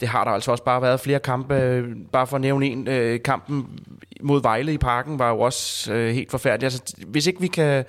det 0.00 0.08
har 0.08 0.24
der 0.24 0.30
altså 0.30 0.50
også 0.50 0.64
bare 0.64 0.82
været 0.82 1.00
flere 1.00 1.18
kampe. 1.18 1.84
Bare 2.12 2.26
for 2.26 2.36
at 2.36 2.40
nævne 2.40 2.66
en, 2.66 2.88
øh, 2.88 3.20
kampen 3.24 3.66
mod 4.22 4.42
Vejle 4.42 4.72
i 4.72 4.78
parken 4.78 5.18
var 5.18 5.30
jo 5.30 5.40
også 5.40 5.92
øh, 5.92 6.14
helt 6.14 6.30
forfærdelig. 6.30 6.64
Altså, 6.64 6.94
hvis 7.06 7.26
ikke 7.26 7.40
vi 7.40 7.46
kan... 7.46 7.84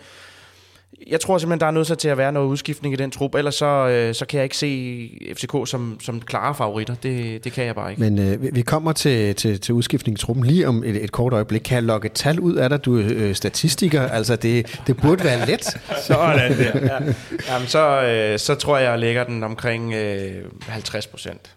Jeg 1.07 1.19
tror 1.19 1.37
simpelthen, 1.37 1.59
der 1.59 1.67
er 1.67 1.71
nødt 1.71 1.99
til 1.99 2.09
at 2.09 2.17
være 2.17 2.31
noget 2.31 2.47
udskiftning 2.47 2.93
i 2.93 2.97
den 2.97 3.11
trup, 3.11 3.35
ellers 3.35 3.55
så, 3.55 3.65
øh, 3.65 4.15
så 4.15 4.25
kan 4.25 4.37
jeg 4.37 4.43
ikke 4.43 4.57
se 4.57 5.09
FCK 5.33 5.69
som, 5.69 5.97
som 6.01 6.21
klare 6.21 6.55
favoritter. 6.55 6.95
Det, 6.95 7.43
det 7.43 7.51
kan 7.51 7.65
jeg 7.65 7.75
bare 7.75 7.89
ikke. 7.89 8.01
Men 8.01 8.19
øh, 8.19 8.55
vi 8.55 8.61
kommer 8.61 8.91
til, 8.91 9.35
til, 9.35 9.59
til 9.59 9.73
udskiftning 9.73 10.17
i 10.17 10.21
truppen 10.21 10.45
lige 10.45 10.67
om 10.67 10.83
et, 10.83 11.03
et 11.03 11.11
kort 11.11 11.33
øjeblik. 11.33 11.61
Kan 11.61 11.75
jeg 11.75 11.83
logge 11.83 12.05
et 12.05 12.11
tal 12.11 12.39
ud 12.39 12.55
af 12.55 12.69
dig? 12.69 12.85
Du 12.85 12.99
er 12.99 13.03
øh, 13.07 13.35
statistiker, 13.35 14.01
altså 14.01 14.35
det, 14.35 14.81
det 14.87 14.97
burde 14.97 15.23
være 15.23 15.45
let. 15.45 15.65
Sådan 16.07 16.57
der. 16.57 16.79
Ja. 16.87 17.13
Jamen, 17.53 17.67
så, 17.67 18.01
øh, 18.01 18.39
så 18.39 18.55
tror 18.55 18.77
jeg, 18.77 18.89
jeg 18.91 18.99
lægger 18.99 19.23
den 19.23 19.43
omkring 19.43 19.93
øh, 19.93 20.43
50 20.67 21.07
procent. 21.07 21.56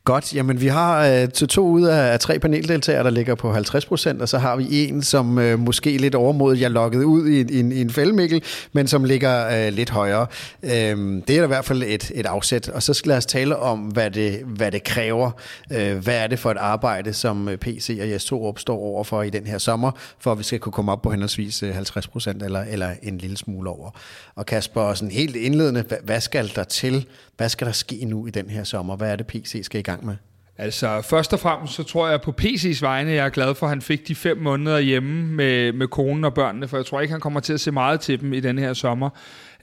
Godt, 0.03 0.35
jamen 0.35 0.61
vi 0.61 0.67
har 0.67 1.07
øh, 1.07 1.29
til 1.29 1.47
to 1.47 1.67
ud 1.67 1.83
af, 1.83 2.19
tre 2.19 2.39
paneldeltagere, 2.39 3.03
der 3.03 3.09
ligger 3.09 3.35
på 3.35 3.53
50 3.53 3.85
procent, 3.85 4.21
og 4.21 4.29
så 4.29 4.37
har 4.37 4.55
vi 4.55 4.87
en, 4.87 5.03
som 5.03 5.39
øh, 5.39 5.59
måske 5.59 5.97
lidt 5.97 6.15
overmodet, 6.15 6.61
jeg 6.61 6.71
lukket 6.71 7.03
ud 7.03 7.27
i, 7.27 7.41
i, 7.41 7.73
i 7.73 7.81
en 7.81 7.89
fældmikkel, 7.89 8.43
men 8.73 8.87
som 8.87 9.03
ligger 9.03 9.65
øh, 9.67 9.73
lidt 9.73 9.89
højere. 9.89 10.27
Øhm, 10.63 11.21
det 11.21 11.37
er 11.37 11.43
i 11.43 11.47
hvert 11.47 11.65
fald 11.65 11.83
et, 11.83 12.11
et 12.15 12.25
afsæt, 12.25 12.69
og 12.69 12.83
så 12.83 12.93
skal 12.93 13.09
lad 13.09 13.17
os 13.17 13.25
tale 13.25 13.57
om, 13.57 13.79
hvad 13.79 14.11
det, 14.11 14.39
hvad 14.45 14.71
det 14.71 14.83
kræver. 14.83 15.31
Øh, 15.71 15.97
hvad 15.97 16.15
er 16.15 16.27
det 16.27 16.39
for 16.39 16.51
et 16.51 16.57
arbejde, 16.57 17.13
som 17.13 17.49
øh, 17.49 17.57
PC 17.57 17.97
og 18.01 18.09
Jes 18.09 18.25
Torup 18.25 18.59
står 18.59 18.77
overfor 18.77 19.21
i 19.23 19.29
den 19.29 19.47
her 19.47 19.57
sommer, 19.57 19.91
for 20.19 20.31
at 20.31 20.37
vi 20.37 20.43
skal 20.43 20.59
kunne 20.59 20.73
komme 20.73 20.91
op 20.91 21.01
på 21.01 21.11
henholdsvis 21.11 21.63
øh, 21.63 21.73
50 21.73 22.07
procent 22.07 22.43
eller, 22.43 22.61
eller 22.61 22.89
en 23.03 23.17
lille 23.17 23.37
smule 23.37 23.69
over. 23.69 23.89
Og 24.35 24.45
Kasper, 24.45 24.93
sådan 24.93 25.11
helt 25.11 25.35
indledende, 25.35 25.81
hvad, 25.81 25.97
hvad 26.03 26.21
skal 26.21 26.51
der 26.55 26.63
til? 26.63 27.05
Hvad 27.37 27.49
skal 27.49 27.67
der 27.67 27.73
ske 27.73 28.05
nu 28.05 28.27
i 28.27 28.29
den 28.29 28.49
her 28.49 28.63
sommer? 28.63 28.95
Hvad 28.95 29.11
er 29.11 29.15
det, 29.15 29.27
PC 29.27 29.61
skal 29.63 29.79
i 29.79 29.83
gang 29.83 29.90
med? 30.01 30.15
Altså, 30.57 31.01
først 31.01 31.33
og 31.33 31.39
fremmest, 31.39 31.73
så 31.73 31.83
tror 31.83 32.09
jeg 32.09 32.21
på 32.21 32.33
PC's 32.41 32.81
vegne, 32.81 33.11
jeg 33.11 33.25
er 33.25 33.29
glad 33.29 33.55
for, 33.55 33.65
at 33.65 33.69
han 33.69 33.81
fik 33.81 34.07
de 34.07 34.15
fem 34.15 34.37
måneder 34.37 34.79
hjemme 34.79 35.25
med, 35.25 35.73
med 35.73 35.87
konen 35.87 36.23
og 36.23 36.33
børnene, 36.33 36.67
for 36.67 36.77
jeg 36.77 36.85
tror 36.85 37.01
ikke, 37.01 37.11
han 37.11 37.21
kommer 37.21 37.39
til 37.39 37.53
at 37.53 37.59
se 37.59 37.71
meget 37.71 37.99
til 37.99 38.21
dem 38.21 38.33
i 38.33 38.39
den 38.39 38.59
her 38.59 38.73
sommer. 38.73 39.09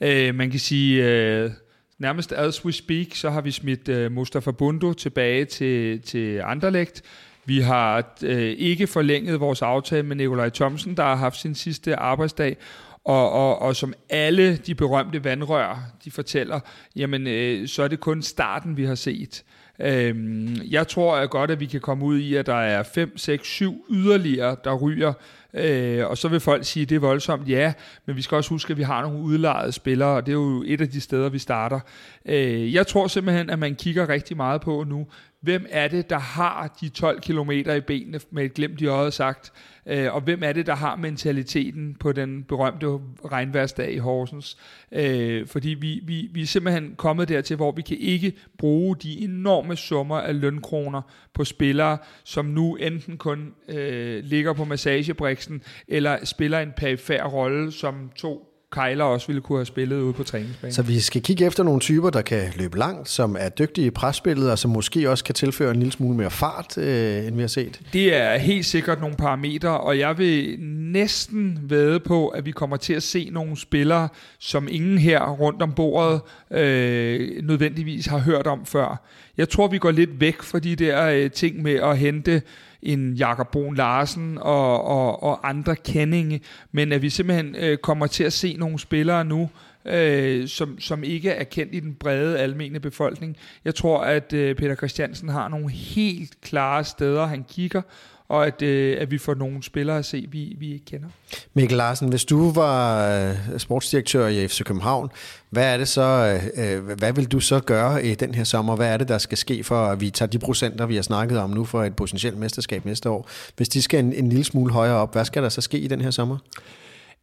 Øh, 0.01 0.35
man 0.35 0.51
kan 0.51 0.59
sige, 0.59 1.05
øh, 1.05 1.51
nærmest 1.99 2.31
as 2.31 2.65
we 2.65 2.71
speak, 2.71 3.07
så 3.13 3.29
har 3.29 3.41
vi 3.41 3.51
smidt 3.51 3.89
øh, 3.89 4.11
Mustafa 4.11 4.51
Bundo 4.51 4.93
tilbage 4.93 5.45
til, 5.45 6.01
til 6.01 6.41
Anderlecht. 6.43 7.01
Vi 7.45 7.59
har 7.59 8.17
øh, 8.23 8.55
ikke 8.57 8.87
forlænget 8.87 9.39
vores 9.39 9.61
aftale 9.61 10.03
med 10.03 10.15
Nikolaj 10.15 10.49
Thomsen, 10.49 10.97
der 10.97 11.03
har 11.03 11.15
haft 11.15 11.39
sin 11.39 11.55
sidste 11.55 11.95
arbejdsdag, 11.95 12.57
og, 13.05 13.31
og, 13.31 13.61
og 13.61 13.75
som 13.75 13.93
alle 14.09 14.57
de 14.57 14.75
berømte 14.75 15.23
vandrør, 15.23 15.79
de 16.05 16.11
fortæller, 16.11 16.59
jamen 16.95 17.27
øh, 17.27 17.67
så 17.67 17.83
er 17.83 17.87
det 17.87 17.99
kun 17.99 18.21
starten, 18.21 18.77
vi 18.77 18.85
har 18.85 18.95
set. 18.95 19.43
Øhm, 19.81 20.57
jeg 20.69 20.87
tror 20.87 21.15
at 21.15 21.29
godt, 21.29 21.51
at 21.51 21.59
vi 21.59 21.65
kan 21.65 21.81
komme 21.81 22.05
ud 22.05 22.17
i, 22.17 22.35
at 22.35 22.45
der 22.45 22.55
er 22.55 22.83
5, 22.83 23.17
6, 23.17 23.47
7 23.47 23.85
yderligere, 23.89 24.55
der 24.63 24.75
ryger. 24.75 25.13
Øh, 25.53 26.07
og 26.07 26.17
så 26.17 26.27
vil 26.27 26.39
folk 26.39 26.65
sige, 26.65 26.83
at 26.83 26.89
det 26.89 26.95
er 26.95 26.99
voldsomt. 26.99 27.49
Ja, 27.49 27.73
men 28.05 28.15
vi 28.15 28.21
skal 28.21 28.35
også 28.35 28.49
huske, 28.49 28.71
at 28.71 28.77
vi 28.77 28.83
har 28.83 29.01
nogle 29.01 29.19
udlejede 29.19 29.71
spillere, 29.71 30.09
og 30.09 30.25
det 30.25 30.31
er 30.31 30.35
jo 30.35 30.63
et 30.67 30.81
af 30.81 30.89
de 30.89 31.01
steder, 31.01 31.29
vi 31.29 31.39
starter. 31.39 31.79
Øh, 32.25 32.73
jeg 32.73 32.87
tror 32.87 33.07
simpelthen, 33.07 33.49
at 33.49 33.59
man 33.59 33.75
kigger 33.75 34.09
rigtig 34.09 34.37
meget 34.37 34.61
på 34.61 34.83
nu, 34.87 35.07
hvem 35.41 35.65
er 35.69 35.87
det, 35.87 36.09
der 36.09 36.19
har 36.19 36.77
de 36.81 36.89
12 36.89 37.21
km 37.21 37.51
i 37.51 37.79
benene, 37.79 38.19
med 38.31 38.45
et 38.45 38.53
glimt 38.53 38.81
i 38.81 38.85
øjet 38.85 39.13
sagt, 39.13 39.51
øh, 39.85 40.13
og 40.13 40.21
hvem 40.21 40.43
er 40.43 40.53
det, 40.53 40.65
der 40.65 40.75
har 40.75 40.95
mentaliteten 40.95 41.95
på 41.99 42.11
den 42.11 42.43
berømte 42.43 42.87
regnværsdag 43.25 43.93
i 43.93 43.97
Horsens. 43.97 44.57
Øh, 44.91 45.47
fordi 45.47 45.69
vi, 45.69 46.01
vi, 46.03 46.29
vi 46.31 46.41
er 46.41 46.45
simpelthen 46.45 46.95
kommet 46.97 47.29
dertil, 47.29 47.55
hvor 47.55 47.71
vi 47.71 47.81
kan 47.81 47.97
ikke 47.97 48.33
bruge 48.57 48.95
de 48.95 49.19
enorme 49.19 49.75
summer 49.75 50.17
af 50.17 50.41
lønkroner 50.41 51.01
på 51.33 51.43
spillere, 51.43 51.97
som 52.23 52.45
nu 52.45 52.75
enten 52.75 53.17
kun 53.17 53.53
øh, 53.69 54.23
ligger 54.23 54.53
på 54.53 54.65
massagebriksen, 54.65 55.63
eller 55.87 56.25
spiller 56.25 56.59
en 56.59 56.71
perifær 56.77 57.23
rolle 57.23 57.71
som 57.71 58.11
to 58.15 58.48
Kejler 58.71 59.03
også 59.03 59.27
ville 59.27 59.41
kunne 59.41 59.57
have 59.57 59.65
spillet 59.65 60.01
ude 60.01 60.13
på 60.13 60.23
træningsbanen. 60.23 60.73
Så 60.73 60.81
vi 60.81 60.99
skal 60.99 61.21
kigge 61.21 61.45
efter 61.45 61.63
nogle 61.63 61.79
typer, 61.79 62.09
der 62.09 62.21
kan 62.21 62.43
løbe 62.55 62.77
langt, 62.77 63.09
som 63.09 63.35
er 63.39 63.49
dygtige 63.49 63.87
i 63.87 63.89
presspillet, 63.89 64.51
og 64.51 64.59
som 64.59 64.71
måske 64.71 65.09
også 65.09 65.23
kan 65.23 65.35
tilføre 65.35 65.71
en 65.71 65.77
lille 65.77 65.91
smule 65.91 66.17
mere 66.17 66.31
fart, 66.31 66.77
øh, 66.77 67.27
end 67.27 67.35
vi 67.35 67.41
har 67.41 67.47
set. 67.47 67.81
Det 67.93 68.15
er 68.15 68.37
helt 68.37 68.65
sikkert 68.65 69.01
nogle 69.01 69.15
parametre, 69.15 69.79
og 69.79 69.99
jeg 69.99 70.17
vil 70.17 70.59
næsten 70.91 71.59
væde 71.63 71.99
på, 71.99 72.27
at 72.27 72.45
vi 72.45 72.51
kommer 72.51 72.77
til 72.77 72.93
at 72.93 73.03
se 73.03 73.29
nogle 73.31 73.57
spillere, 73.57 74.09
som 74.39 74.67
ingen 74.71 74.97
her 74.97 75.29
rundt 75.29 75.61
om 75.61 75.73
bordet 75.73 76.21
øh, 76.51 77.43
nødvendigvis 77.43 78.05
har 78.05 78.19
hørt 78.19 78.47
om 78.47 78.65
før. 78.65 79.05
Jeg 79.37 79.49
tror, 79.49 79.67
vi 79.67 79.77
går 79.77 79.91
lidt 79.91 80.19
væk 80.19 80.41
fra 80.41 80.59
de 80.59 80.75
der 80.75 81.09
øh, 81.09 81.31
ting 81.31 81.61
med 81.61 81.75
at 81.75 81.97
hente 81.97 82.41
en 82.83 83.13
Jakob 83.13 83.51
Brun 83.51 83.75
Larsen 83.75 84.37
og, 84.37 84.83
og, 84.83 85.23
og 85.23 85.49
andre 85.49 85.75
kendinge, 85.75 86.41
men 86.71 86.91
at 86.91 87.01
vi 87.01 87.09
simpelthen 87.09 87.55
øh, 87.55 87.77
kommer 87.77 88.07
til 88.07 88.23
at 88.23 88.33
se 88.33 88.55
nogle 88.59 88.79
spillere 88.79 89.25
nu, 89.25 89.49
øh, 89.85 90.47
som, 90.47 90.79
som 90.79 91.03
ikke 91.03 91.29
er 91.29 91.43
kendt 91.43 91.75
i 91.75 91.79
den 91.79 91.95
brede 91.95 92.39
almene 92.39 92.79
befolkning. 92.79 93.37
Jeg 93.65 93.75
tror, 93.75 94.01
at 94.01 94.33
øh, 94.33 94.55
Peter 94.55 94.75
Christiansen 94.75 95.29
har 95.29 95.47
nogle 95.47 95.69
helt 95.71 96.41
klare 96.41 96.83
steder, 96.83 97.25
han 97.25 97.45
kigger, 97.49 97.81
og 98.29 98.47
at, 98.47 98.61
øh, 98.61 99.01
at 99.01 99.11
vi 99.11 99.17
får 99.17 99.33
nogle 99.33 99.63
spillere 99.63 99.97
at 99.97 100.05
se, 100.05 100.25
vi, 100.31 100.55
vi 100.59 100.73
ikke 100.73 100.85
kender. 100.85 101.07
Mikkel 101.53 101.77
Larsen, 101.77 102.09
hvis 102.09 102.25
du 102.25 102.51
var 102.51 103.07
øh, 103.09 103.35
sportsdirektør 103.57 104.27
i 104.27 104.47
FC 104.47 104.63
København, 104.63 105.09
hvad 105.49 105.73
er 105.73 105.77
det 105.77 105.87
så, 105.87 106.39
øh, 106.55 106.97
hvad 106.97 107.13
vil 107.13 107.25
du 107.25 107.39
så 107.39 107.59
gøre 107.59 108.05
i 108.05 108.15
den 108.15 108.35
her 108.35 108.43
sommer? 108.43 108.75
Hvad 108.75 108.93
er 108.93 108.97
det, 108.97 109.07
der 109.07 109.17
skal 109.17 109.37
ske 109.37 109.63
for, 109.63 109.85
at 109.85 110.01
vi 110.01 110.09
tager 110.09 110.29
de 110.29 110.39
procenter, 110.39 110.85
vi 110.85 110.95
har 110.95 111.01
snakket 111.01 111.39
om 111.39 111.49
nu 111.49 111.65
for 111.65 111.83
et 111.83 111.95
potentielt 111.95 112.37
mesterskab 112.37 112.85
næste 112.85 113.09
år? 113.09 113.29
Hvis 113.57 113.69
de 113.69 113.81
skal 113.81 113.99
en, 113.99 114.13
en 114.13 114.29
lille 114.29 114.43
smule 114.43 114.73
højere 114.73 114.95
op, 114.95 115.13
hvad 115.13 115.25
skal 115.25 115.43
der 115.43 115.49
så 115.49 115.61
ske 115.61 115.79
i 115.79 115.87
den 115.87 116.01
her 116.01 116.11
sommer? 116.11 116.37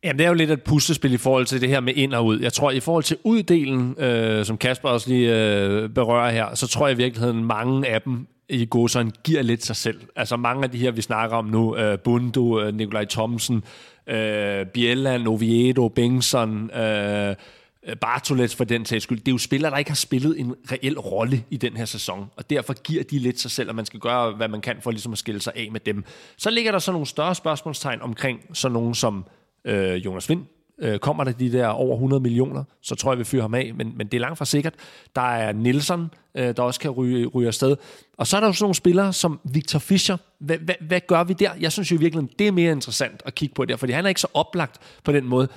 Jamen, 0.05 0.19
det 0.19 0.25
er 0.25 0.29
jo 0.29 0.35
lidt 0.35 0.51
et 0.51 0.63
puslespil 0.63 1.13
i 1.13 1.17
forhold 1.17 1.47
til 1.47 1.61
det 1.61 1.69
her 1.69 1.81
med 1.81 1.93
ind 1.97 2.15
og 2.15 2.27
ud. 2.27 2.41
Jeg 2.41 2.53
tror, 2.53 2.71
i 2.71 2.81
forhold 2.81 3.05
til 3.05 3.17
uddelen, 3.25 3.95
øh, 3.99 4.45
som 4.45 4.59
Kasper 4.59 4.89
også 4.89 5.09
lige 5.11 5.35
øh, 5.35 5.89
berører 5.89 6.31
her, 6.31 6.55
så 6.55 6.67
tror 6.67 6.87
jeg 6.87 6.95
i 6.95 6.97
virkeligheden, 6.97 7.45
mange 7.45 7.89
af 7.89 8.03
dem 8.03 8.27
i 8.49 8.67
godsøjne 8.71 9.11
giver 9.25 9.43
lidt 9.43 9.65
sig 9.65 9.77
selv. 9.77 10.01
Altså 10.17 10.37
mange 10.37 10.65
af 10.65 10.71
de 10.71 10.79
her, 10.79 10.91
vi 10.91 11.03
snakker 11.03 11.37
om 11.37 11.45
nu, 11.45 11.77
øh, 11.77 11.99
Bundo, 11.99 12.61
øh, 12.61 12.75
Nikolaj 12.75 13.05
Thomsen, 13.05 13.65
øh, 14.07 14.67
Bjelland, 14.67 15.29
Oviedo, 15.29 15.89
Bengtsson, 15.89 16.71
øh, 16.71 17.29
øh 17.29 17.97
Bartolets 18.01 18.57
for 18.57 18.65
den 18.65 18.85
sags 18.85 19.05
skyld. 19.05 19.19
Det 19.19 19.29
er 19.29 19.33
jo 19.33 19.39
spillere, 19.39 19.71
der 19.71 19.79
ikke 19.79 19.91
har 19.91 19.97
spillet 19.97 20.41
en 20.41 20.55
reel 20.73 20.99
rolle 20.99 21.45
i 21.51 21.57
den 21.57 21.77
her 21.77 21.85
sæson, 21.85 22.31
og 22.37 22.51
derfor 22.51 22.83
giver 22.83 23.03
de 23.03 23.19
lidt 23.19 23.41
sig 23.41 23.51
selv, 23.51 23.69
og 23.69 23.75
man 23.75 23.87
skal 23.87 24.01
gøre, 24.01 24.33
hvad 24.33 24.49
man 24.49 24.61
kan 24.61 24.77
for 24.81 24.91
ligesom 24.91 25.13
at 25.13 25.19
skille 25.19 25.41
sig 25.41 25.53
af 25.57 25.69
med 25.73 25.81
dem. 25.81 26.05
Så 26.37 26.51
ligger 26.51 26.73
der 26.73 26.79
så 26.79 26.93
nogle 26.93 27.07
større 27.07 27.35
spørgsmålstegn 27.35 28.03
omkring 28.03 28.41
sådan 28.53 28.73
nogen 28.73 28.95
som 28.95 29.25
øh, 29.65 29.95
Jonas 30.05 30.29
Vind, 30.29 30.45
Øh, 30.81 30.99
kommer 30.99 31.25
der 31.25 31.33
de 31.33 31.53
der 31.53 31.67
over 31.67 31.95
100 31.95 32.23
millioner, 32.23 32.65
så 32.83 32.95
tror 32.95 33.13
jeg, 33.13 33.19
vi 33.19 33.25
fyrer 33.25 33.43
ham 33.43 33.55
af, 33.55 33.73
men, 33.75 33.93
men 33.97 34.07
det 34.07 34.17
er 34.17 34.21
langt 34.21 34.39
fra 34.39 34.45
sikkert. 34.45 34.75
Der 35.15 35.21
er 35.21 35.53
Nielsen, 35.53 36.11
øh, 36.35 36.57
der 36.57 36.63
også 36.63 36.81
kan 36.81 36.91
ryge, 36.91 37.27
ryge 37.27 37.47
afsted. 37.47 37.77
Og 38.17 38.27
så 38.27 38.37
er 38.37 38.41
der 38.41 38.47
jo 38.47 38.53
sådan 38.53 38.65
nogle 38.65 38.75
spillere 38.75 39.13
som 39.13 39.41
Victor 39.45 39.79
Fischer. 39.79 40.17
Hvad, 40.39 40.59
hvad, 40.59 40.75
hvad 40.81 41.01
gør 41.07 41.25
vi 41.25 41.33
der? 41.33 41.51
Jeg 41.61 41.73
synes 41.73 41.93
jo 41.93 41.97
virkelig, 42.01 42.29
det 42.39 42.47
er 42.47 42.53
mere 42.53 42.73
interessant 42.73 43.23
at 43.25 43.35
kigge 43.35 43.55
på 43.55 43.65
der, 43.65 43.77
fordi 43.77 43.93
han 43.93 44.05
er 44.05 44.09
ikke 44.09 44.21
så 44.21 44.29
oplagt 44.35 44.81
på 45.05 45.13
den 45.13 45.25
måde. 45.25 45.49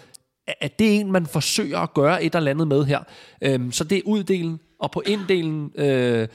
At 0.62 0.80
det 0.80 0.88
er 0.96 1.00
en, 1.00 1.12
man 1.12 1.26
forsøger 1.26 1.80
at 1.80 1.94
gøre 1.94 2.24
et 2.24 2.36
eller 2.36 2.52
andet 2.52 2.68
med 2.68 2.86
her. 2.86 3.00
Øhm, 3.42 3.72
så 3.72 3.84
det 3.84 3.98
er 3.98 4.02
uddelen, 4.06 4.60
og 4.80 4.92
på 4.92 5.04
inddelen... 5.06 5.72
Øh, 5.76 6.28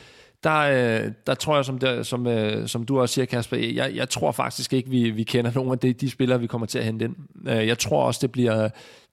der, 0.44 0.58
øh, 1.04 1.12
der 1.26 1.34
tror 1.34 1.56
jeg, 1.56 1.64
som, 1.64 1.78
der, 1.78 2.02
som, 2.02 2.26
øh, 2.26 2.68
som 2.68 2.86
du 2.86 3.00
også 3.00 3.12
siger, 3.12 3.24
Kasper, 3.24 3.56
jeg, 3.56 3.94
jeg 3.94 4.08
tror 4.08 4.32
faktisk 4.32 4.72
ikke, 4.72 4.90
vi, 4.90 5.10
vi 5.10 5.22
kender 5.22 5.50
nogen 5.54 5.72
af 5.72 5.78
de, 5.78 5.92
de 5.92 6.10
spillere, 6.10 6.40
vi 6.40 6.46
kommer 6.46 6.66
til 6.66 6.78
at 6.78 6.84
hente 6.84 7.04
ind. 7.04 7.16
Øh, 7.48 7.66
jeg 7.66 7.78
tror 7.78 8.04
også, 8.04 8.18
det 8.22 8.32
bliver, 8.32 8.68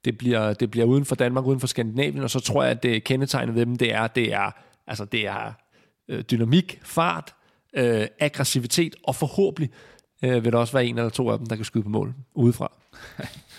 det, 0.05 0.17
bliver, 0.17 0.53
det 0.53 0.71
bliver 0.71 0.85
uden 0.85 1.05
for 1.05 1.15
Danmark, 1.15 1.45
uden 1.45 1.59
for 1.59 1.67
Skandinavien, 1.67 2.23
og 2.23 2.29
så 2.29 2.39
tror 2.39 2.63
jeg, 2.63 2.71
at 2.71 2.83
det 2.83 3.03
kendetegnet 3.03 3.55
ved 3.55 3.65
dem, 3.65 3.75
det 3.75 3.93
er, 3.93 4.07
det 4.07 4.33
er, 4.33 4.51
altså, 4.87 5.05
det 5.05 5.27
er 5.27 5.53
dynamik, 6.31 6.79
fart, 6.83 7.33
øh, 7.73 8.07
aggressivitet, 8.19 8.95
og 9.03 9.15
forhåbentlig 9.15 9.69
øh, 10.23 10.43
vil 10.43 10.51
der 10.51 10.57
også 10.57 10.73
være 10.73 10.85
en 10.85 10.97
eller 10.97 11.09
to 11.09 11.29
af 11.29 11.37
dem, 11.37 11.47
der 11.47 11.55
kan 11.55 11.65
skyde 11.65 11.83
på 11.83 11.89
mål 11.89 12.13
udefra. 12.33 12.71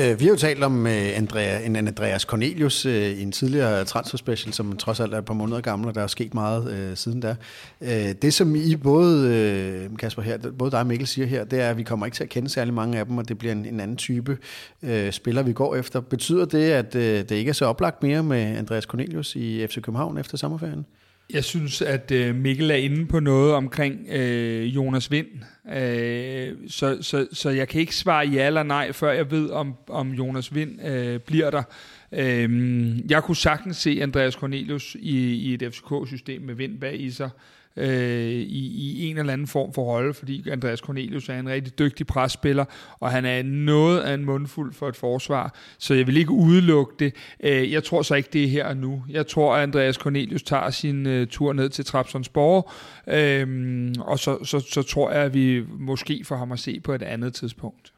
Øh, 0.00 0.20
vi 0.20 0.24
har 0.24 0.30
jo 0.30 0.36
talt 0.36 0.64
om 0.64 0.86
øh, 0.86 1.16
Andrea, 1.16 1.66
en 1.66 1.76
Andreas 1.76 2.22
Cornelius 2.22 2.86
øh, 2.86 3.10
i 3.10 3.22
en 3.22 3.32
tidligere 3.32 3.84
transferspecial, 3.84 4.52
som 4.52 4.76
trods 4.76 5.00
alt 5.00 5.14
er 5.14 5.18
et 5.18 5.24
par 5.24 5.34
måneder 5.34 5.60
gammel, 5.60 5.88
og 5.88 5.94
der 5.94 6.02
er 6.02 6.06
sket 6.06 6.34
meget 6.34 6.72
øh, 6.72 6.96
siden 6.96 7.20
da. 7.20 7.36
Øh, 7.80 8.14
det 8.22 8.34
som 8.34 8.54
I 8.56 8.76
både, 8.76 9.34
øh, 9.34 9.96
Kasper 9.98 10.22
her, 10.22 10.38
både 10.58 10.70
dig 10.70 10.80
og 10.80 10.86
Mikkel 10.86 11.06
siger 11.06 11.26
her, 11.26 11.44
det 11.44 11.60
er, 11.60 11.70
at 11.70 11.76
vi 11.76 11.82
kommer 11.82 12.06
ikke 12.06 12.16
til 12.16 12.24
at 12.24 12.30
kende 12.30 12.48
særlig 12.48 12.74
mange 12.74 12.98
af 12.98 13.06
dem, 13.06 13.18
og 13.18 13.28
det 13.28 13.38
bliver 13.38 13.52
en, 13.52 13.66
en 13.66 13.80
anden 13.80 13.96
type 13.96 14.38
øh, 14.82 15.12
spiller, 15.12 15.42
vi 15.42 15.52
går 15.52 15.76
efter. 15.76 16.00
Betyder 16.00 16.44
det, 16.44 16.70
at 16.70 16.94
øh, 16.94 17.18
det 17.18 17.30
ikke 17.30 17.48
er 17.48 17.52
så 17.52 17.66
oplagt 17.66 18.02
mere 18.02 18.22
med 18.22 18.42
Andreas 18.42 18.84
Cornelius 18.84 19.36
i 19.36 19.66
FC 19.66 19.74
København 19.74 20.18
efter 20.18 20.36
sommerferien? 20.36 20.86
Jeg 21.32 21.44
synes, 21.44 21.82
at 21.82 22.10
øh, 22.10 22.34
Mikkel 22.34 22.70
er 22.70 22.74
inde 22.74 23.06
på 23.06 23.20
noget 23.20 23.54
omkring 23.54 24.08
øh, 24.08 24.74
Jonas 24.74 25.10
Vind. 25.10 25.26
Øh, 25.72 26.52
så, 26.68 26.98
så, 27.00 27.26
så 27.32 27.50
jeg 27.50 27.68
kan 27.68 27.80
ikke 27.80 27.96
svare 27.96 28.26
ja 28.26 28.46
eller 28.46 28.62
nej, 28.62 28.92
før 28.92 29.12
jeg 29.12 29.30
ved, 29.30 29.50
om, 29.50 29.74
om 29.88 30.12
Jonas 30.12 30.54
Vind 30.54 30.86
øh, 30.86 31.20
bliver 31.20 31.50
der. 31.50 31.62
Øh, 32.12 33.10
jeg 33.10 33.22
kunne 33.22 33.36
sagtens 33.36 33.76
se 33.76 33.98
Andreas 34.02 34.34
Cornelius 34.34 34.96
i, 35.00 35.34
i 35.34 35.54
et 35.54 35.74
FCK-system 35.74 36.42
med 36.42 36.54
Vind 36.54 36.80
bag 36.80 37.00
i 37.00 37.10
sig 37.10 37.30
øh, 37.76 38.30
i, 38.30 38.94
i 38.98 39.10
en 39.10 39.18
eller 39.18 39.32
anden 39.32 39.46
form 39.46 39.72
for 39.72 39.82
rolle, 39.82 40.14
fordi 40.14 40.50
Andreas 40.50 40.78
Cornelius 40.78 41.28
er 41.28 41.38
en 41.38 41.48
rigtig 41.48 41.78
dygtig 41.78 42.06
presspiller, 42.06 42.64
og 43.00 43.10
han 43.10 43.24
er 43.24 43.42
noget 43.42 44.00
af 44.00 44.14
en 44.14 44.24
mundfuld 44.24 44.72
for 44.72 44.88
et 44.88 44.96
forsvar, 44.96 45.54
så 45.78 45.94
jeg 45.94 46.06
vil 46.06 46.16
ikke 46.16 46.30
udelukke 46.30 46.94
det. 46.98 47.14
Øh, 47.40 47.72
jeg 47.72 47.84
tror 47.84 48.02
så 48.02 48.14
ikke, 48.14 48.28
det 48.32 48.44
er 48.44 48.48
her 48.48 48.66
og 48.66 48.76
nu. 48.76 49.04
Jeg 49.08 49.26
tror, 49.26 49.56
at 49.56 49.62
Andreas 49.62 49.96
Cornelius 49.96 50.42
tager 50.42 50.70
sin 50.70 51.06
øh, 51.06 51.26
tur 51.26 51.52
ned 51.52 51.68
til 51.68 51.84
Trapsonsborg, 51.84 52.70
øh, 53.08 53.94
og 53.98 54.18
så, 54.18 54.44
så, 54.44 54.60
så 54.60 54.82
tror 54.82 55.10
jeg, 55.10 55.22
at 55.22 55.34
vi 55.34 55.64
måske 55.78 56.24
får 56.24 56.36
ham 56.36 56.52
at 56.52 56.58
se 56.58 56.80
på 56.80 56.92
et 56.92 57.02
andet 57.02 57.34
tidspunkt. 57.34 57.93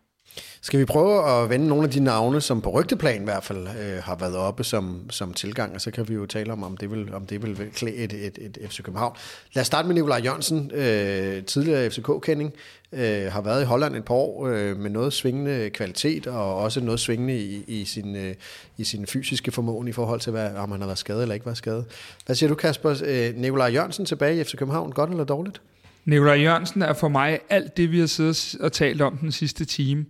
Skal 0.60 0.80
vi 0.80 0.84
prøve 0.84 1.30
at 1.30 1.50
vende 1.50 1.68
nogle 1.68 1.84
af 1.84 1.90
de 1.90 2.00
navne, 2.00 2.40
som 2.40 2.60
på 2.60 2.70
rygteplan 2.70 3.20
i 3.20 3.24
hvert 3.24 3.44
fald 3.44 3.68
øh, 3.68 4.02
har 4.02 4.16
været 4.16 4.36
oppe 4.36 4.64
som, 4.64 5.10
som 5.10 5.34
tilgang, 5.34 5.74
og 5.74 5.80
så 5.80 5.90
kan 5.90 6.08
vi 6.08 6.14
jo 6.14 6.26
tale 6.26 6.52
om, 6.52 6.62
om 6.62 6.76
det 6.76 6.90
vil, 6.90 7.14
om 7.14 7.26
det 7.26 7.42
vil 7.42 7.70
klæde 7.74 7.96
et, 7.96 8.12
et, 8.12 8.38
et 8.40 8.58
FC 8.70 8.82
København. 8.82 9.16
Lad 9.52 9.60
os 9.60 9.66
starte 9.66 9.88
med 9.88 9.94
Nikolaj 9.94 10.20
Jørgensen, 10.24 10.70
øh, 10.74 11.44
tidligere 11.44 11.90
FCK-kending, 11.90 12.52
øh, 12.92 13.32
har 13.32 13.40
været 13.40 13.62
i 13.62 13.64
Holland 13.64 13.96
et 13.96 14.04
par 14.04 14.14
år 14.14 14.46
øh, 14.46 14.76
med 14.76 14.90
noget 14.90 15.12
svingende 15.12 15.70
kvalitet, 15.70 16.26
og 16.26 16.56
også 16.56 16.80
noget 16.80 17.00
svingende 17.00 17.38
i, 17.38 17.64
i, 17.66 17.84
sin, 17.84 18.16
øh, 18.16 18.34
i 18.76 18.84
sin 18.84 19.06
fysiske 19.06 19.52
formåen 19.52 19.88
i 19.88 19.92
forhold 19.92 20.20
til, 20.20 20.32
hvad, 20.32 20.54
om 20.54 20.70
han 20.70 20.80
har 20.80 20.88
været 20.88 20.98
skadet 20.98 21.22
eller 21.22 21.34
ikke 21.34 21.46
været 21.46 21.58
skadet. 21.58 21.84
Hvad 22.26 22.36
siger 22.36 22.48
du, 22.48 22.54
Kasper? 22.54 23.02
Øh, 23.04 23.34
Nikolaj 23.36 23.68
Jørgensen 23.68 24.06
tilbage 24.06 24.40
i 24.40 24.44
FC 24.44 24.56
København, 24.56 24.92
godt 24.92 25.10
eller 25.10 25.24
dårligt? 25.24 25.60
Nikolaj 26.04 26.34
Jørgensen 26.34 26.82
er 26.82 26.92
for 26.92 27.08
mig 27.08 27.40
alt 27.50 27.76
det, 27.76 27.92
vi 27.92 27.98
har 27.98 28.06
siddet 28.06 28.56
og 28.60 28.72
talt 28.72 29.02
om 29.02 29.16
den 29.16 29.32
sidste 29.32 29.64
time 29.64 30.04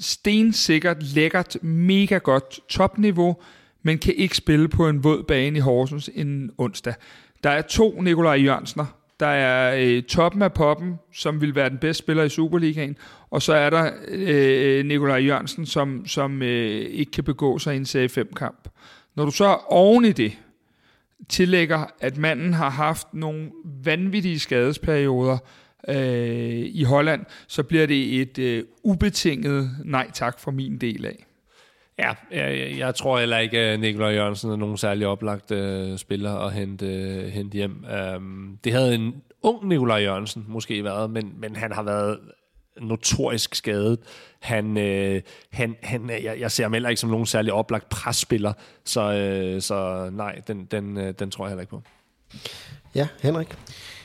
stensikkert, 0.00 1.02
lækkert, 1.02 1.56
mega 1.62 2.18
godt 2.18 2.60
topniveau, 2.68 3.36
men 3.82 3.98
kan 3.98 4.14
ikke 4.14 4.36
spille 4.36 4.68
på 4.68 4.88
en 4.88 5.04
våd 5.04 5.22
bane 5.22 5.58
i 5.58 5.60
Horsens 5.60 6.10
en 6.14 6.50
onsdag. 6.58 6.94
Der 7.44 7.50
er 7.50 7.62
to 7.62 8.00
Nikolaj 8.00 8.34
Jørgensner. 8.34 8.86
Der 9.20 9.26
er 9.26 9.76
øh, 9.78 10.02
toppen 10.02 10.42
af 10.42 10.52
poppen, 10.52 10.94
som 11.14 11.40
vil 11.40 11.54
være 11.54 11.70
den 11.70 11.78
bedste 11.78 12.02
spiller 12.02 12.22
i 12.22 12.28
Superligaen, 12.28 12.96
og 13.30 13.42
så 13.42 13.54
er 13.54 13.70
der 13.70 13.90
øh, 14.08 14.84
Nikolaj 14.84 15.18
Jørgensen, 15.18 15.66
som, 15.66 16.06
som 16.06 16.42
øh, 16.42 16.80
ikke 16.90 17.12
kan 17.12 17.24
begå 17.24 17.58
sig 17.58 17.74
i 17.74 17.76
en 17.76 17.86
serie 17.86 18.08
5-kamp. 18.18 18.68
Når 19.14 19.24
du 19.24 19.30
så 19.30 19.58
oven 19.66 20.04
i 20.04 20.12
det 20.12 20.38
tillægger, 21.28 21.84
at 22.00 22.16
manden 22.16 22.52
har 22.52 22.70
haft 22.70 23.14
nogle 23.14 23.50
vanvittige 23.84 24.38
skadesperioder, 24.38 25.32
øh, 25.32 25.38
i 26.72 26.84
Holland, 26.84 27.24
så 27.46 27.62
bliver 27.62 27.86
det 27.86 28.20
et 28.20 28.38
øh, 28.38 28.64
ubetinget 28.82 29.70
nej 29.84 30.10
tak 30.14 30.38
for 30.38 30.50
min 30.50 30.78
del 30.78 31.06
af. 31.06 31.26
Ja, 31.98 32.12
jeg, 32.30 32.78
jeg 32.78 32.94
tror 32.94 33.18
heller 33.18 33.38
ikke, 33.38 33.58
at 33.58 33.80
Nikolaj 33.80 34.10
Jørgensen 34.10 34.50
er 34.50 34.56
nogen 34.56 34.76
særlig 34.76 35.06
oplagt 35.06 35.50
øh, 35.50 35.98
spiller 35.98 36.34
at 36.34 36.52
hente, 36.52 36.86
øh, 36.86 37.26
hente 37.26 37.54
hjem. 37.54 37.84
Um, 38.16 38.58
det 38.64 38.72
havde 38.72 38.94
en 38.94 39.14
ung 39.42 39.68
Nikolaj 39.68 40.02
Jørgensen 40.02 40.44
måske 40.48 40.84
været, 40.84 41.10
men, 41.10 41.32
men 41.38 41.56
han 41.56 41.72
har 41.72 41.82
været 41.82 42.18
notorisk 42.80 43.54
skadet. 43.54 43.98
Han, 44.40 44.76
øh, 44.76 45.22
han, 45.52 45.76
han, 45.82 46.10
jeg, 46.10 46.40
jeg 46.40 46.50
ser 46.50 46.64
ham 46.64 46.72
heller 46.72 46.88
ikke 46.88 47.00
som 47.00 47.10
nogen 47.10 47.26
særlig 47.26 47.52
oplagt 47.52 47.88
presspiller, 47.88 48.52
så, 48.84 49.12
øh, 49.12 49.62
så 49.62 50.08
nej, 50.12 50.40
den, 50.46 50.64
den, 50.64 50.96
øh, 50.96 51.14
den 51.18 51.30
tror 51.30 51.44
jeg 51.44 51.50
heller 51.50 51.60
ikke 51.60 51.70
på. 51.70 51.82
Ja, 52.94 53.08
Henrik? 53.22 53.56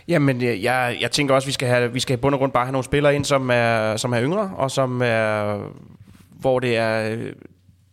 Jamen, 0.08 0.44
øh, 0.44 0.64
jeg, 0.64 0.98
jeg 1.02 1.12
tænker 1.12 1.36
også, 1.36 1.46
at 1.46 1.48
vi 1.48 1.52
skal 1.52 1.68
have, 1.68 1.94
vi 1.94 2.00
skal 2.00 2.18
bund 2.18 2.36
og 2.36 2.40
grund 2.40 2.52
bare 2.52 2.66
have 2.66 2.72
nogle 2.72 2.86
spillere 2.86 3.16
ind, 3.16 3.26
som 3.26 3.50
er, 3.54 3.98
som 3.98 4.14
er 4.14 4.22
yngre, 4.22 4.52
og 4.56 4.72
som 4.72 5.02
er, 5.02 5.58
hvor 6.30 6.60
det 6.60 6.78
er, 6.78 7.10
øh, 7.10 7.34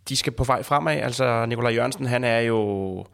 de 0.09 0.15
skal 0.15 0.33
på 0.33 0.43
vej 0.43 0.63
fremad. 0.63 0.97
Altså, 0.97 1.45
Nikolaj 1.45 1.73
Jørgensen, 1.73 2.05
han 2.05 2.23
er 2.23 2.39
jo, 2.39 3.05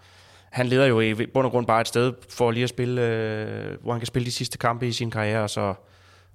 han 0.52 0.68
leder 0.68 0.86
jo 0.86 1.00
i 1.00 1.26
bund 1.26 1.46
og 1.46 1.52
grund 1.52 1.66
bare 1.66 1.82
et 1.82 1.88
sted 1.88 2.14
for 2.30 2.52
lige 2.52 2.64
at 2.64 2.70
spille, 2.70 3.02
øh, 3.02 3.78
hvor 3.84 3.92
han 3.92 4.00
kan 4.00 4.08
spille 4.08 4.26
de 4.26 4.32
sidste 4.32 4.58
kampe 4.58 4.88
i 4.88 4.92
sin 4.92 5.12
karriere, 5.12 5.44
og 5.44 5.50
så, 5.50 5.74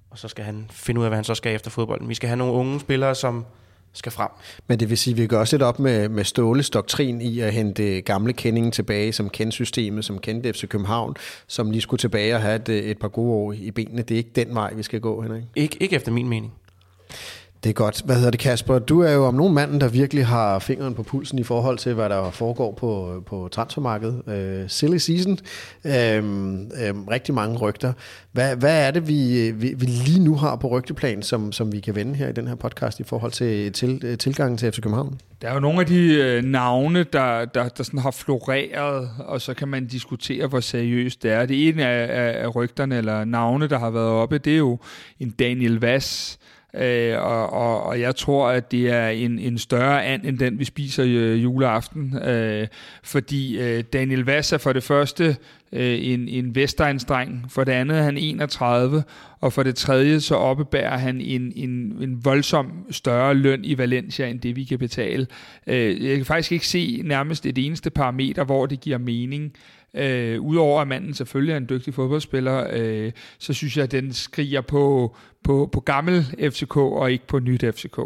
og 0.09 0.17
så 0.17 0.27
skal 0.27 0.45
han 0.45 0.67
finde 0.71 0.99
ud 0.99 1.05
af, 1.05 1.09
hvad 1.09 1.17
han 1.17 1.23
så 1.23 1.35
skal 1.35 1.55
efter 1.55 1.71
fodbolden. 1.71 2.09
Vi 2.09 2.15
skal 2.15 2.29
have 2.29 2.37
nogle 2.37 2.53
unge 2.53 2.79
spillere, 2.79 3.15
som, 3.15 3.45
skal 3.93 4.11
frem. 4.11 4.29
Men 4.67 4.79
det 4.79 4.89
vil 4.89 4.97
sige, 4.97 5.13
at 5.13 5.17
vi 5.17 5.27
går 5.27 5.37
også 5.37 5.55
lidt 5.55 5.63
op 5.63 5.79
med, 5.79 6.09
med 6.09 6.23
Ståles 6.23 6.69
doktrin 6.69 7.21
i 7.21 7.39
at 7.39 7.53
hente 7.53 8.01
gamle 8.01 8.33
kendingen 8.33 8.71
tilbage, 8.71 9.13
som 9.13 9.29
kendte 9.29 9.55
systemet, 9.55 10.05
som 10.05 10.19
kendte 10.19 10.53
FC 10.53 10.67
København, 10.67 11.15
som 11.47 11.71
lige 11.71 11.81
skulle 11.81 11.99
tilbage 11.99 12.35
og 12.35 12.41
have 12.41 12.55
et, 12.55 12.69
et 12.69 12.99
par 12.99 13.07
gode 13.07 13.31
år 13.31 13.53
i 13.53 13.71
benene. 13.71 14.01
Det 14.01 14.15
er 14.15 14.17
ikke 14.17 14.31
den 14.35 14.55
vej, 14.55 14.73
vi 14.73 14.83
skal 14.83 15.01
gå, 15.01 15.21
Henrik. 15.21 15.43
Ikke, 15.55 15.77
ikke 15.79 15.95
efter 15.95 16.11
min 16.11 16.29
mening. 16.29 16.53
Det 17.63 17.69
er 17.69 17.73
godt. 17.73 18.01
Hvad 18.05 18.15
hedder 18.15 18.31
det, 18.31 18.39
Kasper? 18.39 18.79
Du 18.79 19.01
er 19.01 19.11
jo 19.11 19.25
om 19.25 19.33
nogen 19.33 19.53
manden, 19.53 19.81
der 19.81 19.87
virkelig 19.87 20.25
har 20.25 20.59
fingeren 20.59 20.93
på 20.93 21.03
pulsen 21.03 21.39
i 21.39 21.43
forhold 21.43 21.77
til, 21.77 21.93
hvad 21.93 22.09
der 22.09 22.31
foregår 22.31 22.71
på, 22.71 23.23
på 23.25 23.49
transfermarkedet. 23.51 24.21
Øh, 24.27 24.69
silly 24.69 24.97
season. 24.97 25.39
Øh, 25.85 25.93
øh, 25.93 27.07
rigtig 27.11 27.35
mange 27.35 27.57
rygter. 27.57 27.93
Hvad, 28.31 28.55
hvad 28.55 28.87
er 28.87 28.91
det, 28.91 29.07
vi, 29.07 29.51
vi, 29.51 29.73
vi 29.77 29.85
lige 29.85 30.23
nu 30.23 30.35
har 30.35 30.55
på 30.55 30.67
rygteplan, 30.67 31.21
som, 31.21 31.51
som 31.51 31.71
vi 31.71 31.79
kan 31.79 31.95
vende 31.95 32.15
her 32.15 32.29
i 32.29 32.31
den 32.31 32.47
her 32.47 32.55
podcast 32.55 32.99
i 32.99 33.03
forhold 33.03 33.31
til, 33.31 33.73
til 33.73 34.17
tilgangen 34.17 34.57
til 34.57 34.71
FC 34.71 34.81
København? 34.81 35.19
Der 35.41 35.49
er 35.49 35.53
jo 35.53 35.59
nogle 35.59 35.79
af 35.79 35.85
de 35.85 36.13
øh, 36.13 36.43
navne, 36.43 37.03
der, 37.03 37.45
der, 37.45 37.69
der 37.69 37.83
sådan 37.83 37.99
har 37.99 38.11
floreret, 38.11 39.09
og 39.19 39.41
så 39.41 39.53
kan 39.53 39.67
man 39.67 39.85
diskutere, 39.85 40.47
hvor 40.47 40.59
seriøst 40.59 41.23
det 41.23 41.31
er. 41.31 41.45
Det 41.45 41.67
ene 41.67 41.85
af, 41.87 42.27
af, 42.27 42.43
af 42.43 42.55
rygterne, 42.55 42.97
eller 42.97 43.25
navne, 43.25 43.67
der 43.67 43.79
har 43.79 43.89
været 43.89 44.09
oppe, 44.09 44.37
det 44.37 44.53
er 44.53 44.57
jo 44.57 44.79
en 45.19 45.29
Daniel 45.29 45.79
Vass, 45.79 46.39
Øh, 46.77 47.21
og, 47.21 47.53
og, 47.53 47.83
og 47.83 47.99
jeg 47.99 48.15
tror, 48.15 48.49
at 48.49 48.71
det 48.71 48.89
er 48.89 49.07
en, 49.07 49.39
en 49.39 49.57
større 49.57 50.05
and, 50.05 50.25
end 50.25 50.37
den, 50.37 50.59
vi 50.59 50.65
spiser 50.65 51.05
øh, 51.07 51.43
juleaften. 51.43 52.17
Øh, 52.17 52.67
fordi 53.03 53.59
øh, 53.59 53.83
Daniel 53.93 54.25
Vass 54.25 54.53
er 54.53 54.57
for 54.57 54.73
det 54.73 54.83
første 54.83 55.37
øh, 55.71 55.97
en, 56.01 56.27
en 56.27 56.55
Vestegnsdreng, 56.55 57.45
for 57.49 57.63
det 57.63 57.71
andet 57.71 57.97
er 57.97 58.03
han 58.03 58.17
31, 58.17 59.03
og 59.41 59.53
for 59.53 59.63
det 59.63 59.75
tredje 59.75 60.19
så 60.19 60.35
oppebærer 60.35 60.97
han 60.97 61.21
en, 61.21 61.53
en, 61.55 61.69
en 62.01 62.25
voldsom 62.25 62.71
større 62.91 63.33
løn 63.33 63.65
i 63.65 63.77
Valencia, 63.77 64.27
end 64.27 64.39
det 64.39 64.55
vi 64.55 64.63
kan 64.63 64.79
betale. 64.79 65.27
Øh, 65.67 66.05
jeg 66.05 66.15
kan 66.15 66.25
faktisk 66.25 66.51
ikke 66.51 66.67
se 66.67 67.01
nærmest 67.05 67.45
et 67.45 67.57
eneste 67.65 67.89
parameter, 67.89 68.43
hvor 68.43 68.65
det 68.65 68.79
giver 68.79 68.97
mening. 68.97 69.53
Øh, 69.97 70.41
Udover 70.41 70.81
at 70.81 70.87
manden 70.87 71.13
selvfølgelig 71.13 71.53
er 71.53 71.57
en 71.57 71.69
dygtig 71.69 71.93
fodboldspiller, 71.93 72.67
øh, 72.71 73.11
så 73.39 73.53
synes 73.53 73.77
jeg, 73.77 73.83
at 73.83 73.91
den 73.91 74.13
skriger 74.13 74.61
på, 74.61 75.15
på, 75.43 75.69
på 75.71 75.79
gammel 75.79 76.23
FCK 76.51 76.77
og 76.77 77.11
ikke 77.11 77.27
på 77.27 77.39
nyt 77.39 77.63
FCK. 77.75 77.99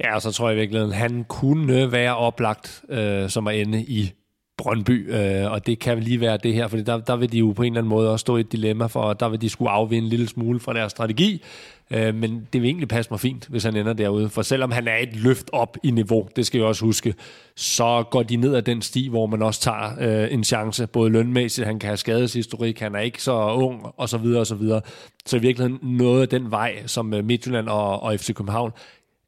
Ja, 0.00 0.14
og 0.14 0.22
så 0.22 0.32
tror 0.32 0.48
jeg 0.48 0.58
virkelig, 0.58 0.82
at 0.82 0.94
han 0.94 1.24
kunne 1.28 1.92
være 1.92 2.16
oplagt 2.16 2.82
øh, 2.88 3.28
som 3.28 3.46
at 3.46 3.60
ende 3.60 3.82
i 3.82 4.12
Brøndby, 4.58 5.14
øh, 5.14 5.52
og 5.52 5.66
det 5.66 5.78
kan 5.78 6.00
lige 6.00 6.20
være 6.20 6.36
det 6.36 6.54
her, 6.54 6.68
for 6.68 6.76
der, 6.76 6.98
der 6.98 7.16
vil 7.16 7.32
de 7.32 7.38
jo 7.38 7.52
på 7.52 7.62
en 7.62 7.72
eller 7.72 7.80
anden 7.80 7.88
måde 7.88 8.10
også 8.12 8.20
stå 8.20 8.36
i 8.36 8.40
et 8.40 8.52
dilemma, 8.52 8.86
for 8.86 9.12
der 9.12 9.28
vil 9.28 9.40
de 9.40 9.48
skulle 9.48 9.70
afvinde 9.70 10.04
en 10.04 10.10
lille 10.10 10.28
smule 10.28 10.60
fra 10.60 10.72
deres 10.72 10.90
strategi, 10.90 11.42
øh, 11.90 12.14
men 12.14 12.48
det 12.52 12.62
vil 12.62 12.68
egentlig 12.68 12.88
passe 12.88 13.10
mig 13.10 13.20
fint, 13.20 13.46
hvis 13.46 13.64
han 13.64 13.76
ender 13.76 13.92
derude, 13.92 14.28
for 14.28 14.42
selvom 14.42 14.70
han 14.70 14.88
er 14.88 14.96
et 14.96 15.16
løft 15.16 15.50
op 15.52 15.76
i 15.82 15.90
niveau, 15.90 16.28
det 16.36 16.46
skal 16.46 16.58
jeg 16.58 16.66
også 16.66 16.84
huske, 16.84 17.14
så 17.56 18.04
går 18.10 18.22
de 18.22 18.36
ned 18.36 18.54
ad 18.54 18.62
den 18.62 18.82
sti, 18.82 19.08
hvor 19.08 19.26
man 19.26 19.42
også 19.42 19.60
tager 19.60 19.90
øh, 20.00 20.32
en 20.34 20.44
chance, 20.44 20.86
både 20.86 21.10
lønmæssigt, 21.10 21.66
han 21.66 21.78
kan 21.78 21.86
have 21.86 21.96
skadeshistorik, 21.96 22.80
han 22.80 22.94
er 22.94 23.00
ikke 23.00 23.22
så 23.22 23.32
ung, 23.52 23.86
og 23.96 24.08
så 24.08 24.18
videre, 24.18 24.40
og 24.40 24.46
så 24.46 24.54
videre. 24.54 24.80
Så 25.26 25.36
i 25.36 25.40
virkeligheden 25.40 25.96
noget 25.96 26.22
af 26.22 26.28
den 26.28 26.50
vej, 26.50 26.86
som 26.86 27.14
øh, 27.14 27.24
Midtjylland 27.24 27.68
og, 27.68 28.02
og 28.02 28.20
FC 28.20 28.34
København 28.34 28.72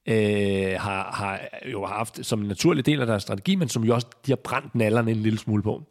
øh, 0.09 0.75
har, 0.79 1.11
har 1.13 1.41
jo 1.73 1.87
haft 1.87 2.27
som 2.27 2.41
en 2.41 2.49
naturlig 2.49 2.87
del 2.87 3.01
af 3.01 3.07
deres 3.07 3.23
strategi, 3.23 3.57
men 3.57 3.69
som 3.69 3.85
jo 3.85 3.95
også 3.95 4.07
de 4.27 4.33
har 4.33 4.37
brændt 4.37 4.75
nallerne 4.75 5.11
en 5.11 5.17
lille 5.17 5.39
smule 5.39 5.63
på. 5.63 5.83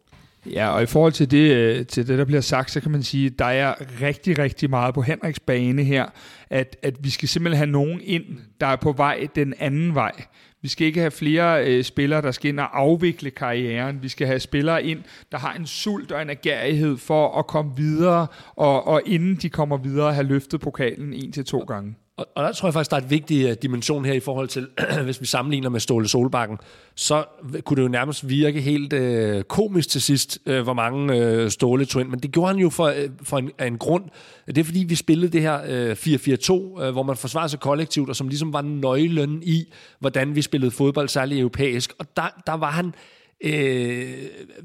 Ja, 0.50 0.68
og 0.68 0.82
i 0.82 0.86
forhold 0.86 1.12
til 1.12 1.30
det, 1.30 1.54
øh, 1.54 1.86
til 1.86 2.08
det, 2.08 2.18
der 2.18 2.24
bliver 2.24 2.40
sagt, 2.40 2.70
så 2.70 2.80
kan 2.80 2.90
man 2.90 3.02
sige, 3.02 3.26
at 3.26 3.38
der 3.38 3.44
er 3.44 3.74
rigtig, 4.00 4.38
rigtig 4.38 4.70
meget 4.70 4.94
på 4.94 5.02
Henriks 5.02 5.40
bane 5.40 5.84
her, 5.84 6.06
at, 6.50 6.76
at 6.82 6.94
vi 7.04 7.10
skal 7.10 7.28
simpelthen 7.28 7.58
have 7.58 7.70
nogen 7.70 8.00
ind, 8.04 8.24
der 8.60 8.66
er 8.66 8.76
på 8.76 8.92
vej 8.92 9.26
den 9.34 9.54
anden 9.58 9.94
vej. 9.94 10.12
Vi 10.62 10.68
skal 10.68 10.86
ikke 10.86 11.00
have 11.00 11.10
flere 11.10 11.66
øh, 11.66 11.84
spillere, 11.84 12.22
der 12.22 12.30
skal 12.30 12.48
ind 12.48 12.60
og 12.60 12.80
afvikle 12.80 13.30
karrieren. 13.30 14.02
Vi 14.02 14.08
skal 14.08 14.26
have 14.26 14.40
spillere 14.40 14.84
ind, 14.84 15.02
der 15.32 15.38
har 15.38 15.54
en 15.54 15.66
sult 15.66 16.12
og 16.12 16.22
en 16.22 16.30
agerighed 16.30 16.96
for 16.96 17.38
at 17.38 17.46
komme 17.46 17.72
videre, 17.76 18.26
og, 18.56 18.86
og 18.86 19.02
inden 19.06 19.36
de 19.36 19.48
kommer 19.50 19.76
videre, 19.76 20.14
have 20.14 20.26
løftet 20.26 20.60
pokalen 20.60 21.12
en 21.12 21.32
til 21.32 21.44
to 21.44 21.58
gange. 21.58 21.94
Og, 22.16 22.26
og 22.34 22.44
der 22.44 22.52
tror 22.52 22.68
jeg 22.68 22.72
faktisk, 22.72 22.90
der 22.90 22.96
er 22.96 23.00
et 23.00 23.10
vigtig 23.10 23.46
øh, 23.46 23.56
dimension 23.62 24.04
her 24.04 24.12
i 24.12 24.20
forhold 24.20 24.48
til, 24.48 24.68
hvis 25.04 25.20
vi 25.20 25.26
sammenligner 25.26 25.68
med 25.68 25.80
Ståle 25.80 26.08
Solbakken, 26.08 26.58
så 26.94 27.24
kunne 27.64 27.76
det 27.76 27.82
jo 27.82 27.88
nærmest 27.88 28.28
virke 28.28 28.60
helt 28.60 28.92
øh, 28.92 29.42
komisk 29.42 29.88
til 29.88 30.02
sidst, 30.02 30.38
øh, 30.46 30.62
hvor 30.62 30.72
mange 30.72 31.16
øh, 31.16 31.50
Ståle 31.50 31.84
tog 31.84 32.02
ind. 32.02 32.08
Men 32.08 32.18
det 32.18 32.32
gjorde 32.32 32.48
han 32.48 32.58
jo 32.58 32.70
for, 32.70 32.86
øh, 32.86 33.08
for 33.22 33.38
en, 33.38 33.50
en 33.60 33.78
grund. 33.78 34.04
Det 34.46 34.58
er 34.58 34.64
fordi, 34.64 34.84
vi 34.88 34.94
spillede 34.94 35.32
det 35.32 35.40
her 35.40 35.60
øh, 35.68 35.92
4-4-2, 35.92 36.82
øh, 36.82 36.92
hvor 36.92 37.02
man 37.02 37.16
forsvarer 37.16 37.46
sig 37.46 37.60
kollektivt, 37.60 38.08
og 38.08 38.16
som 38.16 38.28
ligesom 38.28 38.52
var 38.52 38.62
nøglen 38.62 39.42
i, 39.42 39.72
hvordan 39.98 40.34
vi 40.34 40.42
spillede 40.42 40.70
fodbold, 40.70 41.08
særligt 41.08 41.40
europæisk. 41.40 41.92
Og 41.98 42.06
der, 42.16 42.42
der 42.46 42.54
var 42.54 42.70
han 42.70 42.94
øh, 43.44 44.12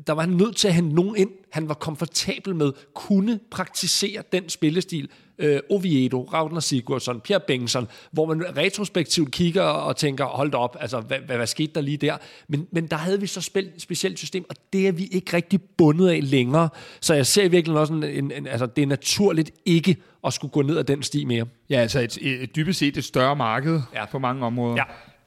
der 0.07 0.13
var 0.13 0.21
han 0.21 0.29
nødt 0.29 0.55
til 0.55 0.67
at 0.67 0.73
hente 0.73 0.95
nogen 0.95 1.15
ind, 1.15 1.29
han 1.51 1.67
var 1.67 1.73
komfortabel 1.73 2.55
med, 2.55 2.71
kunne 2.93 3.39
praktisere 3.51 4.23
den 4.31 4.49
spillestil. 4.49 5.09
Øh, 5.39 5.59
Oviedo, 5.69 6.23
Ragnar 6.23 6.59
Sigurdsson, 6.59 7.21
Pierre 7.21 7.41
Bengtsson, 7.47 7.87
hvor 8.11 8.25
man 8.25 8.57
retrospektivt 8.57 9.31
kigger 9.31 9.61
og 9.61 9.95
tænker, 9.95 10.25
hold 10.25 10.51
da 10.51 10.57
op, 10.57 10.77
altså, 10.79 10.99
hvad, 10.99 11.17
hvad, 11.19 11.35
hvad 11.35 11.47
skete 11.47 11.71
der 11.75 11.81
lige 11.81 11.97
der? 11.97 12.17
Men, 12.47 12.67
men 12.71 12.87
der 12.87 12.97
havde 12.97 13.19
vi 13.19 13.27
så 13.27 13.41
spil, 13.41 13.71
specielt 13.77 14.17
system, 14.17 14.45
og 14.49 14.55
det 14.73 14.87
er 14.87 14.91
vi 14.91 15.05
ikke 15.11 15.35
rigtig 15.35 15.61
bundet 15.77 16.09
af 16.09 16.31
længere. 16.31 16.69
Så 17.01 17.13
jeg 17.13 17.25
ser 17.25 17.49
virkelig 17.49 17.77
også, 17.77 17.93
en, 17.93 18.03
en, 18.03 18.31
en, 18.31 18.47
altså, 18.47 18.65
det 18.65 18.81
er 18.81 18.87
naturligt 18.87 19.51
ikke 19.65 19.97
at 20.25 20.33
skulle 20.33 20.51
gå 20.51 20.61
ned 20.61 20.77
ad 20.77 20.83
den 20.83 21.03
sti 21.03 21.25
mere. 21.25 21.45
Ja, 21.69 21.75
altså 21.75 21.99
et, 21.99 22.17
et, 22.21 22.55
dybest 22.55 22.79
set 22.79 22.97
et 22.97 23.03
større 23.03 23.35
marked 23.35 23.81
ja. 23.93 24.05
på 24.05 24.19
mange 24.19 24.45
områder. 24.45 24.75
Ja. 24.75 24.83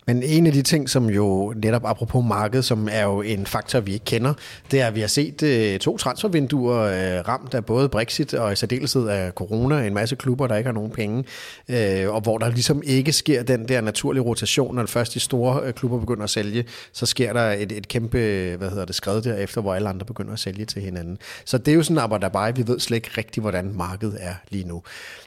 Men 0.06 0.22
en 0.22 0.46
af 0.46 0.52
de 0.52 0.62
ting, 0.62 0.90
som 0.90 1.10
jo 1.10 1.54
netop 1.56 1.82
apropos 1.84 2.24
markedet, 2.24 2.64
som 2.64 2.88
er 2.92 3.02
jo 3.02 3.22
en 3.22 3.46
faktor, 3.46 3.80
vi 3.80 3.92
ikke 3.92 4.04
kender, 4.04 4.34
det 4.70 4.80
er, 4.80 4.86
at 4.86 4.94
vi 4.94 5.00
har 5.00 5.08
set 5.08 5.42
øh, 5.42 5.78
to 5.78 5.96
transfervinduer 5.96 6.78
øh, 6.78 7.28
ramt 7.28 7.54
af 7.54 7.64
både 7.64 7.88
Brexit 7.88 8.34
og 8.34 8.52
i 8.52 8.56
særdeleshed 8.56 9.08
af 9.08 9.32
corona, 9.32 9.86
en 9.86 9.94
masse 9.94 10.16
klubber, 10.16 10.46
der 10.46 10.56
ikke 10.56 10.68
har 10.68 10.74
nogen 10.74 10.90
penge, 10.90 11.24
øh, 11.68 12.14
og 12.14 12.20
hvor 12.20 12.38
der 12.38 12.50
ligesom 12.50 12.82
ikke 12.84 13.12
sker 13.12 13.42
den 13.42 13.68
der 13.68 13.80
naturlige 13.80 14.22
rotation, 14.22 14.74
når 14.74 14.86
først 14.86 15.14
de 15.14 15.20
store 15.20 15.62
øh, 15.64 15.72
klubber 15.72 16.00
begynder 16.00 16.24
at 16.24 16.30
sælge, 16.30 16.64
så 16.92 17.06
sker 17.06 17.32
der 17.32 17.52
et, 17.52 17.72
et 17.72 17.88
kæmpe, 17.88 18.18
hvad 18.58 18.70
hedder 18.70 18.84
det, 18.84 18.94
skred 18.94 19.22
derefter, 19.22 19.60
hvor 19.60 19.74
alle 19.74 19.88
andre 19.88 20.06
begynder 20.06 20.32
at 20.32 20.38
sælge 20.38 20.64
til 20.64 20.82
hinanden. 20.82 21.18
Så 21.44 21.58
det 21.58 21.68
er 21.68 21.74
jo 21.74 21.82
sådan 21.82 22.22
en 22.22 22.30
bare, 22.32 22.56
vi 22.56 22.66
ved 22.66 22.80
slet 22.80 22.96
ikke 22.96 23.10
rigtigt, 23.18 23.44
hvordan 23.44 23.72
markedet 23.74 24.16
er 24.20 24.34
lige 24.50 24.64
nu. 24.64 24.82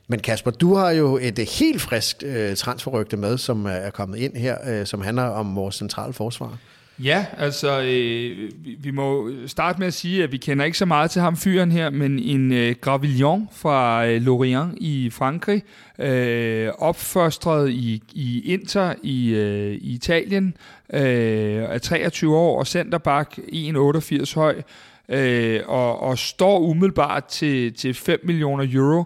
Men 0.07 0.19
Kasper, 0.19 0.51
du 0.51 0.75
har 0.75 0.91
jo 0.91 1.19
et 1.21 1.39
helt 1.39 1.81
friskt 1.81 2.23
øh, 2.23 2.55
transferrygte 2.55 3.17
med, 3.17 3.37
som 3.37 3.65
er 3.65 3.89
kommet 3.89 4.17
ind 4.17 4.35
her, 4.35 4.57
øh, 4.67 4.85
som 4.85 5.01
handler 5.01 5.23
om 5.23 5.55
vores 5.55 5.75
centrale 5.75 6.13
forsvar. 6.13 6.57
Ja, 6.99 7.25
altså 7.37 7.81
øh, 7.81 8.51
vi, 8.65 8.75
vi 8.79 8.91
må 8.91 9.29
starte 9.47 9.79
med 9.79 9.87
at 9.87 9.93
sige, 9.93 10.23
at 10.23 10.31
vi 10.31 10.37
kender 10.37 10.65
ikke 10.65 10.77
så 10.77 10.85
meget 10.85 11.11
til 11.11 11.21
ham 11.21 11.37
fyren 11.37 11.71
her, 11.71 11.89
men 11.89 12.19
en 12.19 12.51
øh, 12.51 12.75
Gravillon 12.81 13.49
fra 13.51 14.07
øh, 14.07 14.21
Lorient 14.21 14.73
i 14.77 15.09
Frankrig, 15.09 15.63
øh, 15.99 16.69
opførstret 16.77 17.69
i, 17.69 18.03
i 18.13 18.53
Inter 18.53 18.93
i, 19.03 19.33
øh, 19.33 19.73
i 19.73 19.93
Italien, 19.93 20.57
øh, 20.93 21.01
er 21.63 21.77
23 21.77 22.37
år 22.37 22.59
og 22.59 22.67
centerback 22.67 23.37
1,88 23.37 24.35
høj, 24.35 24.61
øh, 25.09 25.59
og, 25.65 25.99
og 25.99 26.17
står 26.17 26.59
umiddelbart 26.59 27.25
til, 27.25 27.73
til 27.73 27.93
5 27.93 28.19
millioner 28.23 28.67
euro. 28.73 29.03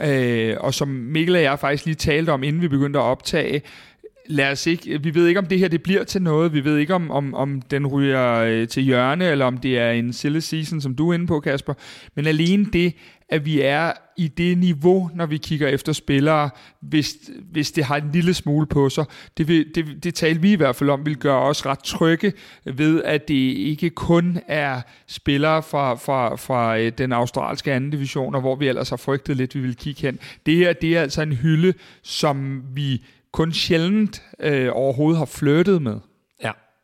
Øh, 0.00 0.56
og 0.60 0.74
som 0.74 0.88
Mikkel 0.88 1.36
og 1.36 1.42
jeg 1.42 1.58
faktisk 1.58 1.86
lige 1.86 1.94
talte 1.94 2.30
om, 2.30 2.42
inden 2.42 2.62
vi 2.62 2.68
begyndte 2.68 2.98
at 2.98 3.02
optage, 3.02 3.62
lad 4.26 4.52
os 4.52 4.66
ikke, 4.66 5.02
vi 5.02 5.14
ved 5.14 5.26
ikke, 5.26 5.38
om 5.40 5.46
det 5.46 5.58
her 5.58 5.68
det 5.68 5.82
bliver 5.82 6.04
til 6.04 6.22
noget. 6.22 6.52
Vi 6.52 6.64
ved 6.64 6.78
ikke, 6.78 6.94
om, 6.94 7.10
om, 7.10 7.34
om 7.34 7.62
den 7.62 7.86
ryger 7.86 8.34
øh, 8.34 8.68
til 8.68 8.82
hjørne, 8.82 9.24
eller 9.24 9.44
om 9.44 9.58
det 9.58 9.78
er 9.78 9.90
en 9.90 10.12
silly 10.12 10.38
season, 10.38 10.80
som 10.80 10.94
du 10.94 11.10
er 11.10 11.14
inde 11.14 11.26
på, 11.26 11.40
Kasper. 11.40 11.74
Men 12.14 12.26
alene 12.26 12.66
det, 12.72 12.94
at 13.28 13.44
vi 13.44 13.60
er 13.60 13.92
i 14.16 14.28
det 14.28 14.58
niveau, 14.58 15.10
når 15.14 15.26
vi 15.26 15.36
kigger 15.36 15.68
efter 15.68 15.92
spillere, 15.92 16.50
hvis, 16.80 17.16
hvis 17.52 17.72
det 17.72 17.84
har 17.84 17.96
en 17.96 18.10
lille 18.12 18.34
smule 18.34 18.66
på 18.66 18.88
sig. 18.88 19.04
Det, 19.38 19.48
vil, 19.48 19.66
det, 19.74 20.04
det 20.04 20.14
taler 20.14 20.40
vi 20.40 20.52
i 20.52 20.56
hvert 20.56 20.76
fald 20.76 20.90
om, 20.90 21.06
vil 21.06 21.16
gøre 21.16 21.40
os 21.40 21.66
ret 21.66 21.78
trygge 21.78 22.32
ved, 22.64 23.02
at 23.02 23.28
det 23.28 23.34
ikke 23.34 23.90
kun 23.90 24.38
er 24.48 24.80
spillere 25.06 25.62
fra, 25.62 25.94
fra, 25.94 26.36
fra 26.36 26.78
øh, 26.78 26.92
den 26.98 27.12
australske 27.12 27.72
anden 27.72 27.90
division, 27.90 28.40
hvor 28.40 28.56
vi 28.56 28.68
ellers 28.68 28.90
har 28.90 28.96
frygtet 28.96 29.36
lidt, 29.36 29.54
vi 29.54 29.60
vil 29.60 29.76
kigge 29.76 30.00
hen. 30.00 30.18
Det 30.46 30.56
her, 30.56 30.72
det 30.72 30.96
er 30.96 31.02
altså 31.02 31.22
en 31.22 31.32
hylde, 31.32 31.74
som 32.02 32.62
vi 32.74 33.02
kun 33.34 33.52
sjældent 33.52 34.22
øh, 34.40 34.68
overhovedet 34.72 35.18
har 35.18 35.24
flyttet 35.24 35.82
med. 35.82 35.98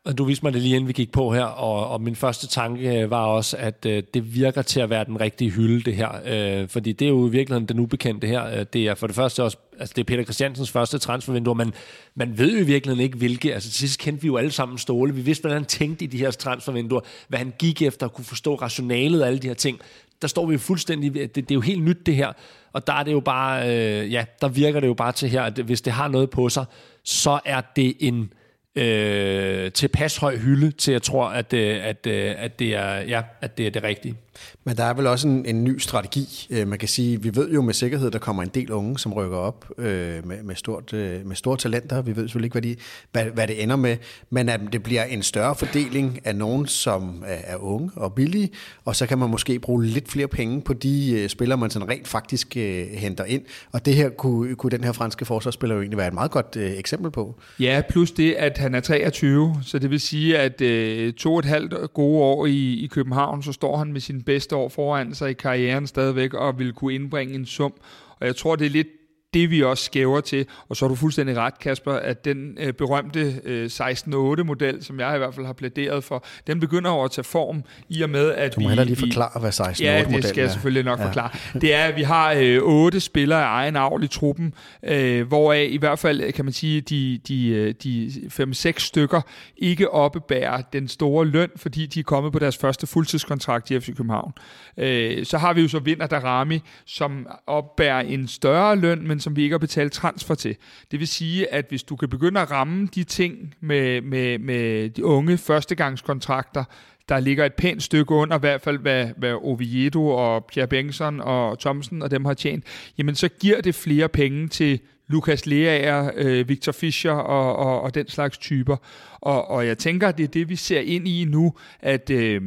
Og 0.05 0.17
du 0.17 0.23
viste 0.23 0.45
mig 0.45 0.53
det 0.53 0.61
lige 0.61 0.75
inden 0.75 0.87
vi 0.87 0.93
gik 0.93 1.11
på 1.11 1.33
her, 1.33 1.43
og, 1.43 1.87
og 1.87 2.01
min 2.01 2.15
første 2.15 2.47
tanke 2.47 3.01
øh, 3.01 3.09
var 3.09 3.25
også, 3.25 3.57
at 3.57 3.85
øh, 3.85 4.03
det 4.13 4.35
virker 4.35 4.61
til 4.61 4.79
at 4.79 4.89
være 4.89 5.05
den 5.05 5.21
rigtige 5.21 5.51
hylde, 5.51 5.81
det 5.81 5.95
her. 5.95 6.09
Øh, 6.25 6.69
fordi 6.69 6.91
det 6.91 7.05
er 7.05 7.09
jo 7.09 7.27
i 7.27 7.31
virkeligheden 7.31 7.67
den 7.67 7.79
ubekendte 7.79 8.27
her. 8.27 8.45
Øh, 8.45 8.65
det 8.73 8.87
er 8.87 8.95
for 8.95 9.07
det 9.07 9.15
første 9.15 9.43
også, 9.43 9.57
altså 9.79 9.93
det 9.95 10.01
er 10.01 10.05
Peter 10.05 10.23
Christiansens 10.23 10.71
første 10.71 10.97
transfervindue, 10.97 11.55
men 11.55 11.73
man 12.15 12.37
ved 12.37 12.51
jo 12.51 12.59
i 12.59 12.65
virkeligheden 12.65 13.03
ikke, 13.03 13.17
hvilke. 13.17 13.53
Altså 13.53 13.69
til 13.69 13.79
sidst 13.79 13.99
kendte 13.99 14.21
vi 14.21 14.27
jo 14.27 14.37
alle 14.37 14.51
sammen 14.51 14.77
Ståle. 14.77 15.15
Vi 15.15 15.21
vidste, 15.21 15.41
hvordan 15.41 15.57
han 15.57 15.65
tænkte 15.65 16.05
i 16.05 16.07
de 16.07 16.17
her 16.17 16.31
transfervinduer, 16.31 17.01
hvad 17.27 17.39
han 17.39 17.53
gik 17.59 17.81
efter, 17.81 18.05
at 18.05 18.13
kunne 18.13 18.25
forstå 18.25 18.55
rationalet 18.55 19.21
af 19.21 19.27
alle 19.27 19.39
de 19.39 19.47
her 19.47 19.53
ting. 19.53 19.79
Der 20.21 20.27
står 20.27 20.45
vi 20.45 20.53
jo 20.53 20.59
fuldstændig, 20.59 21.13
det, 21.13 21.35
det 21.35 21.51
er 21.51 21.55
jo 21.55 21.61
helt 21.61 21.83
nyt 21.83 22.05
det 22.05 22.15
her, 22.15 22.33
og 22.73 22.87
der 22.87 22.93
er 22.93 23.03
det 23.03 23.11
jo 23.11 23.19
bare, 23.19 23.69
øh, 23.69 24.13
ja, 24.13 24.25
der 24.41 24.47
virker 24.47 24.79
det 24.79 24.87
jo 24.87 24.93
bare 24.93 25.11
til 25.11 25.29
her, 25.29 25.41
at 25.41 25.53
hvis 25.53 25.81
det 25.81 25.93
har 25.93 26.07
noget 26.07 26.29
på 26.29 26.49
sig, 26.49 26.65
så 27.03 27.39
er 27.45 27.61
det 27.75 27.95
en 27.99 28.33
øh, 28.75 29.71
tilpas 29.71 30.17
høj 30.17 30.37
hylde 30.37 30.71
til, 30.71 30.91
jeg 30.91 31.01
tror, 31.01 31.25
at, 31.25 31.53
øh, 31.53 31.85
at, 31.85 32.07
at, 32.07 32.35
at, 32.37 32.59
det 32.59 32.75
er, 32.75 32.95
ja, 32.95 33.21
at 33.41 33.57
det 33.57 33.67
er 33.67 33.71
det 33.71 33.83
rigtige. 33.83 34.15
Men 34.63 34.77
der 34.77 34.83
er 34.83 34.93
vel 34.93 35.07
også 35.07 35.27
en, 35.27 35.45
en 35.45 35.63
ny 35.63 35.79
strategi. 35.79 36.47
Øh, 36.49 36.67
man 36.67 36.79
kan 36.79 36.87
sige, 36.87 37.21
vi 37.21 37.35
ved 37.35 37.51
jo 37.51 37.61
med 37.61 37.73
sikkerhed, 37.73 38.11
der 38.11 38.19
kommer 38.19 38.43
en 38.43 38.49
del 38.53 38.71
unge, 38.71 38.99
som 38.99 39.13
rykker 39.13 39.37
op 39.37 39.65
øh, 39.77 40.27
med, 40.27 40.43
med, 40.43 40.55
stort, 40.55 40.93
øh, 40.93 41.25
med 41.25 41.35
store 41.35 41.57
talenter. 41.57 42.01
Vi 42.01 42.15
ved 42.15 42.23
selvfølgelig 42.23 42.45
ikke, 42.45 42.53
hvad, 42.53 42.61
de, 42.61 42.75
hvad, 43.11 43.25
hvad 43.33 43.47
det 43.47 43.63
ender 43.63 43.75
med, 43.75 43.97
men 44.29 44.49
at 44.49 44.59
det 44.73 44.83
bliver 44.83 45.03
en 45.03 45.23
større 45.23 45.55
fordeling 45.55 46.19
af 46.23 46.35
nogen, 46.35 46.67
som 46.67 47.23
er, 47.27 47.37
er 47.43 47.57
unge 47.57 47.91
og 47.95 48.13
billige, 48.13 48.49
og 48.85 48.95
så 48.95 49.05
kan 49.05 49.17
man 49.17 49.29
måske 49.29 49.59
bruge 49.59 49.85
lidt 49.85 50.11
flere 50.11 50.27
penge 50.27 50.61
på 50.61 50.73
de 50.73 51.11
øh, 51.11 51.29
spillere, 51.29 51.57
man 51.57 51.69
sådan 51.69 51.89
rent 51.89 52.07
faktisk 52.07 52.57
øh, 52.57 52.87
henter 52.87 53.25
ind. 53.25 53.41
Og 53.71 53.85
det 53.85 53.95
her 53.95 54.09
kunne, 54.09 54.55
kunne 54.55 54.71
den 54.71 54.83
her 54.83 54.91
franske 54.91 55.25
forsvarsspiller 55.25 55.75
jo 55.75 55.81
egentlig 55.81 55.97
være 55.97 56.07
et 56.07 56.13
meget 56.13 56.31
godt 56.31 56.55
øh, 56.57 56.71
eksempel 56.71 57.11
på. 57.11 57.35
Ja, 57.59 57.81
plus 57.89 58.11
det, 58.11 58.33
at 58.33 58.57
han 58.57 58.75
er 58.75 58.79
23, 58.79 59.55
så 59.63 59.79
det 59.79 59.89
vil 59.89 59.99
sige, 59.99 60.37
at 60.37 60.61
øh, 60.61 61.13
to 61.13 61.33
og 61.33 61.39
et 61.39 61.45
halvt 61.45 61.93
gode 61.93 62.21
år 62.23 62.45
i, 62.45 62.83
i 62.83 62.87
København, 62.87 63.43
så 63.43 63.51
står 63.51 63.77
han 63.77 63.93
med 63.93 64.01
sin 64.01 64.23
bedste 64.31 64.55
år 64.55 64.69
foran 64.69 65.15
sig 65.15 65.29
i 65.29 65.33
karrieren 65.33 65.87
stadigvæk, 65.87 66.33
og 66.33 66.59
vil 66.59 66.73
kunne 66.73 66.93
indbringe 66.93 67.33
en 67.35 67.45
sum. 67.45 67.73
Og 68.19 68.27
jeg 68.27 68.35
tror, 68.35 68.55
det 68.55 68.65
er 68.65 68.69
lidt 68.69 68.87
det 69.33 69.51
vi 69.51 69.63
også 69.63 69.83
skæver 69.83 70.21
til. 70.21 70.45
Og 70.69 70.75
så 70.75 70.85
har 70.85 70.89
du 70.89 70.95
fuldstændig 70.95 71.37
ret, 71.37 71.59
Kasper, 71.59 71.93
at 71.93 72.25
den 72.25 72.57
øh, 72.59 72.73
berømte 72.73 73.35
øh, 73.43 73.65
16-8-model, 73.65 74.83
som 74.83 74.99
jeg 74.99 75.15
i 75.15 75.17
hvert 75.17 75.35
fald 75.35 75.45
har 75.45 75.53
plæderet 75.53 76.03
for, 76.03 76.25
den 76.47 76.59
begynder 76.59 76.89
over 76.89 77.05
at 77.05 77.11
tage 77.11 77.25
form 77.25 77.63
i 77.89 78.01
og 78.01 78.09
med, 78.09 78.31
at 78.31 78.55
du 78.55 78.61
må 78.61 78.69
vi... 78.69 78.75
lige 78.75 78.95
forklare, 78.95 79.39
hvad 79.39 79.51
16-8-model 79.51 79.87
er. 79.87 79.93
Ja, 79.93 80.17
det 80.17 80.25
skal 80.25 80.41
jeg 80.41 80.51
selvfølgelig 80.51 80.83
nok 80.83 80.99
ja. 80.99 81.05
forklare. 81.05 81.29
Det 81.61 81.73
er, 81.73 81.83
at 81.83 81.95
vi 81.95 82.03
har 82.03 82.33
øh, 82.37 82.61
otte 82.61 82.99
spillere 82.99 83.43
af 83.43 83.47
egen 83.47 83.75
avl 83.75 84.03
i 84.03 84.07
truppen, 84.07 84.53
øh, 84.83 85.27
hvoraf 85.27 85.67
i 85.71 85.77
hvert 85.77 85.99
fald, 85.99 86.31
kan 86.31 86.45
man 86.45 86.53
sige, 86.53 86.81
de, 86.81 87.19
de, 87.27 87.47
øh, 87.47 87.73
de 87.83 88.11
5-6 88.39 88.71
stykker 88.77 89.21
ikke 89.57 89.91
oppebærer 89.91 90.61
den 90.73 90.87
store 90.87 91.25
løn, 91.25 91.49
fordi 91.55 91.85
de 91.85 91.99
er 91.99 92.03
kommet 92.03 92.33
på 92.33 92.39
deres 92.39 92.57
første 92.57 92.87
fuldtidskontrakt 92.87 93.71
i 93.71 93.79
FC 93.79 93.87
København. 93.87 94.33
Øh, 94.77 95.25
så 95.25 95.37
har 95.37 95.53
vi 95.53 95.61
jo 95.61 95.67
så 95.67 95.79
Vinder 95.79 96.07
Darami, 96.07 96.59
som 96.85 97.27
opbærer 97.47 97.99
en 97.99 98.27
større 98.27 98.75
løn, 98.75 99.07
men 99.07 99.20
som 99.21 99.35
vi 99.35 99.43
ikke 99.43 99.53
har 99.53 99.57
betalt 99.57 99.93
transfer 99.93 100.35
til. 100.35 100.55
Det 100.91 100.99
vil 100.99 101.07
sige, 101.07 101.53
at 101.53 101.65
hvis 101.69 101.83
du 101.83 101.95
kan 101.95 102.09
begynde 102.09 102.39
at 102.39 102.51
ramme 102.51 102.87
de 102.95 103.03
ting 103.03 103.55
med, 103.59 104.01
med, 104.01 104.39
med 104.39 104.89
de 104.89 105.05
unge 105.05 105.37
førstegangskontrakter, 105.37 106.63
der 107.09 107.19
ligger 107.19 107.45
et 107.45 107.53
pænt 107.53 107.83
stykke 107.83 108.13
under, 108.13 108.37
i 108.37 108.39
hvert 108.39 108.61
fald 108.61 108.77
hvad, 108.77 109.07
hvad 109.17 109.33
Oviedo 109.33 110.07
og 110.07 110.45
Pierre 110.45 110.67
Bengtsson 110.67 111.19
og 111.19 111.59
Thomsen 111.59 112.01
og 112.01 112.11
dem 112.11 112.25
har 112.25 112.33
tjent, 112.33 112.63
jamen 112.97 113.15
så 113.15 113.27
giver 113.27 113.61
det 113.61 113.75
flere 113.75 114.09
penge 114.09 114.47
til 114.47 114.79
Lukas 115.07 115.45
Leaer, 115.45 116.11
øh, 116.15 116.49
Victor 116.49 116.71
Fischer 116.71 117.11
og, 117.11 117.55
og, 117.55 117.81
og 117.81 117.95
den 117.95 118.07
slags 118.07 118.37
typer. 118.37 118.77
Og, 119.21 119.47
og 119.47 119.67
jeg 119.67 119.77
tænker, 119.77 120.07
at 120.07 120.17
det 120.17 120.23
er 120.23 120.27
det, 120.27 120.49
vi 120.49 120.55
ser 120.55 120.79
ind 120.79 121.07
i 121.07 121.25
nu, 121.25 121.53
at 121.79 122.09
øh, 122.09 122.41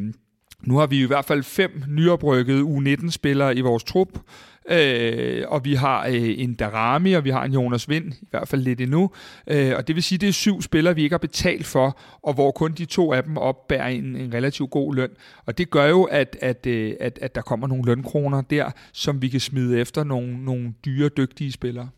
nu 0.62 0.78
har 0.78 0.86
vi 0.86 1.02
i 1.02 1.06
hvert 1.06 1.24
fald 1.24 1.42
fem 1.42 1.82
nyoprykkede 1.88 2.62
U19-spillere 2.62 3.56
i 3.56 3.60
vores 3.60 3.84
trup, 3.84 4.09
Øh, 4.70 5.45
og 5.49 5.65
vi 5.65 5.74
har 5.74 6.07
øh, 6.07 6.35
en 6.39 6.55
Darami, 6.55 7.12
og 7.12 7.24
vi 7.24 7.31
har 7.31 7.45
en 7.45 7.53
Jonas 7.53 7.89
Vind, 7.89 8.12
i 8.12 8.27
hvert 8.31 8.49
fald 8.49 8.62
lidt 8.62 8.81
endnu. 8.81 9.11
Øh, 9.47 9.73
og 9.77 9.89
det 9.89 9.95
vil 9.97 10.03
sige, 10.03 10.16
at 10.16 10.20
det 10.20 10.28
er 10.28 10.32
syv 10.32 10.62
spillere, 10.62 10.95
vi 10.95 11.03
ikke 11.03 11.15
har 11.15 11.19
betalt 11.19 11.66
for, 11.66 11.99
og 12.23 12.35
hvor 12.35 12.51
kun 12.51 12.73
de 12.73 12.85
to 12.85 13.12
af 13.12 13.23
dem 13.23 13.36
opbærer 13.36 13.89
en, 13.89 14.16
en 14.16 14.35
relativt 14.35 14.70
god 14.70 14.95
løn. 14.95 15.11
Og 15.47 15.59
det 15.59 15.70
gør 15.70 15.86
jo, 15.86 16.03
at, 16.03 16.36
at, 16.41 16.66
øh, 16.66 16.95
at, 17.01 17.19
at 17.23 17.35
der 17.35 17.43
kommer 17.43 17.66
nogle 17.66 17.85
lønkroner 17.85 18.41
der, 18.41 18.70
som 18.93 19.23
vi 19.23 19.28
kan 19.28 19.41
smide 19.41 19.81
efter 19.81 20.05
nogle, 20.05 20.45
nogle 20.45 20.74
dyre, 20.85 21.09
dygtige 21.09 21.53
spillere. 21.53 21.89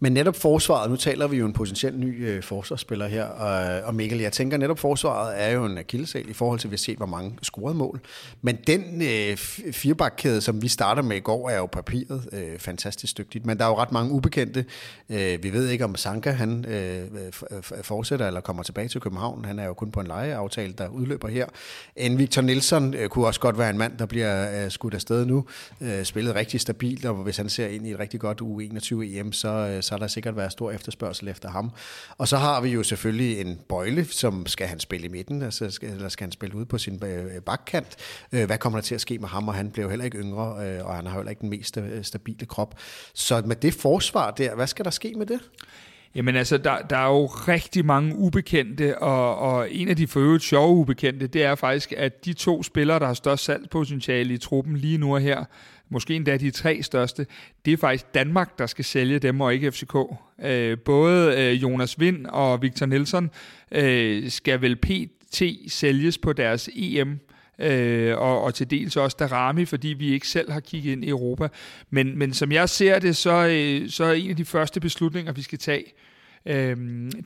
Men 0.00 0.12
netop 0.12 0.36
forsvaret, 0.36 0.90
nu 0.90 0.96
taler 0.96 1.26
vi 1.26 1.36
jo 1.36 1.46
en 1.46 1.52
potentiel 1.52 1.98
ny 1.98 2.28
øh, 2.28 2.42
forsvarsspiller 2.42 3.06
her, 3.06 3.24
og, 3.24 3.82
og 3.82 3.94
Mikkel, 3.94 4.20
jeg 4.20 4.32
tænker 4.32 4.56
netop 4.56 4.78
forsvaret 4.78 5.42
er 5.42 5.50
jo 5.50 5.64
en 5.64 5.78
akillesal 5.78 6.30
i 6.30 6.32
forhold 6.32 6.58
til, 6.58 6.68
at 6.68 6.70
vi 6.70 6.74
har 6.74 6.78
set, 6.78 6.96
hvor 6.96 7.06
mange 7.06 7.38
scorede 7.42 7.74
mål. 7.74 8.00
Men 8.42 8.56
den 8.66 9.02
øh, 9.02 9.36
firebakkæde, 9.72 10.40
som 10.40 10.62
vi 10.62 10.68
starter 10.68 11.02
med 11.02 11.16
i 11.16 11.20
går, 11.20 11.50
er 11.50 11.56
jo 11.56 11.66
papiret 11.66 12.28
øh, 12.32 12.58
fantastisk 12.58 13.18
dygtigt. 13.18 13.46
Men 13.46 13.58
der 13.58 13.64
er 13.64 13.68
jo 13.68 13.78
ret 13.78 13.92
mange 13.92 14.12
ubekendte. 14.12 14.64
Øh, 15.10 15.42
vi 15.42 15.52
ved 15.52 15.68
ikke, 15.68 15.84
om 15.84 15.96
Sanka 15.96 16.30
han 16.30 16.64
øh, 16.64 17.32
fortsætter 17.82 18.26
eller 18.26 18.40
kommer 18.40 18.62
tilbage 18.62 18.88
til 18.88 19.00
København. 19.00 19.44
Han 19.44 19.58
er 19.58 19.64
jo 19.64 19.74
kun 19.74 19.90
på 19.90 20.00
en 20.00 20.06
lejeaftale, 20.06 20.72
der 20.72 20.88
udløber 20.88 21.28
her. 21.28 21.46
En 21.96 22.18
Victor 22.18 22.42
Nielsen 22.42 22.94
øh, 22.94 23.08
kunne 23.08 23.26
også 23.26 23.40
godt 23.40 23.58
være 23.58 23.70
en 23.70 23.78
mand, 23.78 23.98
der 23.98 24.06
bliver 24.06 24.64
øh, 24.64 24.70
skudt 24.70 24.94
afsted 24.94 25.26
nu. 25.26 25.44
Øh, 25.80 26.04
spillet 26.04 26.34
rigtig 26.34 26.60
stabilt, 26.60 27.04
og 27.04 27.14
hvis 27.14 27.36
han 27.36 27.48
ser 27.48 27.66
ind 27.66 27.86
i 27.86 27.90
et 27.90 27.98
rigtig 27.98 28.20
godt 28.20 28.40
U21 28.40 29.02
EM, 29.02 29.32
så 29.32 29.51
så, 29.52 29.68
øh, 29.68 29.82
så 29.82 29.94
er 29.94 29.98
der 29.98 30.06
sikkert 30.06 30.36
været 30.36 30.52
stor 30.52 30.70
efterspørgsel 30.70 31.28
efter 31.28 31.50
ham. 31.50 31.70
Og 32.18 32.28
så 32.28 32.36
har 32.36 32.60
vi 32.60 32.68
jo 32.68 32.82
selvfølgelig 32.82 33.40
en 33.40 33.60
Bøjle, 33.68 34.04
som 34.04 34.46
skal 34.46 34.66
han 34.66 34.80
spille 34.80 35.06
i 35.06 35.10
midten, 35.10 35.42
altså 35.42 35.70
skal, 35.70 35.88
eller 35.88 36.08
skal 36.08 36.24
han 36.24 36.32
spille 36.32 36.56
ude 36.56 36.66
på 36.66 36.78
sin 36.78 37.02
øh, 37.04 37.42
bakkant. 37.42 37.96
Øh, 38.32 38.46
hvad 38.46 38.58
kommer 38.58 38.78
der 38.78 38.82
til 38.82 38.94
at 38.94 39.00
ske 39.00 39.18
med 39.18 39.28
ham? 39.28 39.48
Og 39.48 39.54
han 39.54 39.70
blev 39.70 39.90
heller 39.90 40.04
ikke 40.04 40.18
yngre, 40.18 40.82
og 40.82 40.96
han 40.96 41.06
har 41.06 41.14
heller 41.16 41.30
ikke 41.30 41.40
den 41.40 41.50
mest 41.50 41.78
stabile 42.02 42.46
krop. 42.46 42.74
Så 43.14 43.42
med 43.46 43.56
det 43.56 43.74
forsvar 43.74 44.30
der, 44.30 44.54
hvad 44.54 44.66
skal 44.66 44.84
der 44.84 44.90
ske 44.90 45.14
med 45.16 45.26
det? 45.26 45.40
Jamen 46.14 46.36
altså, 46.36 46.58
der, 46.58 46.78
der 46.78 46.96
er 46.96 47.08
jo 47.08 47.26
rigtig 47.26 47.84
mange 47.84 48.16
ubekendte, 48.16 48.98
og, 48.98 49.38
og 49.38 49.72
en 49.72 49.88
af 49.88 49.96
de 49.96 50.06
for 50.06 50.38
sjove 50.38 50.76
ubekendte, 50.76 51.26
det 51.26 51.44
er 51.44 51.54
faktisk, 51.54 51.92
at 51.96 52.24
de 52.24 52.32
to 52.32 52.62
spillere, 52.62 52.98
der 52.98 53.06
har 53.06 53.14
størst 53.14 53.44
salgspotentiale 53.44 54.34
i 54.34 54.38
truppen 54.38 54.76
lige 54.76 54.98
nu 54.98 55.14
og 55.14 55.20
her, 55.20 55.44
måske 55.92 56.14
endda 56.14 56.36
de 56.36 56.50
tre 56.50 56.82
største, 56.82 57.26
det 57.64 57.72
er 57.72 57.76
faktisk 57.76 58.14
Danmark, 58.14 58.58
der 58.58 58.66
skal 58.66 58.84
sælge 58.84 59.18
dem, 59.18 59.40
og 59.40 59.54
ikke 59.54 59.72
FCK. 59.72 59.96
Øh, 60.42 60.78
både 60.78 61.36
øh, 61.38 61.62
Jonas 61.62 62.00
Vind 62.00 62.26
og 62.26 62.62
Victor 62.62 62.86
Nielsen 62.86 63.30
øh, 63.72 64.30
skal 64.30 64.60
vel 64.60 64.76
PT 64.76 65.42
sælges 65.68 66.18
på 66.18 66.32
deres 66.32 66.68
EM, 66.74 67.20
øh, 67.58 68.18
og, 68.18 68.42
og 68.42 68.54
til 68.54 68.70
dels 68.70 68.96
også 68.96 69.16
Darami, 69.20 69.64
fordi 69.64 69.88
vi 69.88 70.12
ikke 70.12 70.28
selv 70.28 70.52
har 70.52 70.60
kigget 70.60 70.92
ind 70.92 71.04
i 71.04 71.08
Europa. 71.08 71.48
Men, 71.90 72.18
men 72.18 72.32
som 72.32 72.52
jeg 72.52 72.68
ser 72.68 72.98
det, 72.98 73.16
så, 73.16 73.46
øh, 73.46 73.90
så 73.90 74.04
er 74.04 74.12
en 74.12 74.30
af 74.30 74.36
de 74.36 74.44
første 74.44 74.80
beslutninger, 74.80 75.32
vi 75.32 75.42
skal 75.42 75.58
tage, 75.58 75.84
øh, 76.46 76.76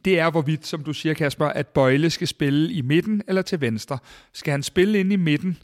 det 0.04 0.18
er 0.18 0.30
hvorvidt, 0.30 0.66
som 0.66 0.84
du 0.84 0.92
siger 0.92 1.14
Kasper, 1.14 1.46
at 1.46 1.66
Bøjle 1.66 2.10
skal 2.10 2.28
spille 2.28 2.72
i 2.72 2.82
midten 2.82 3.22
eller 3.28 3.42
til 3.42 3.60
venstre. 3.60 3.98
Skal 4.32 4.50
han 4.50 4.62
spille 4.62 5.00
ind 5.00 5.12
i 5.12 5.16
midten, 5.16 5.58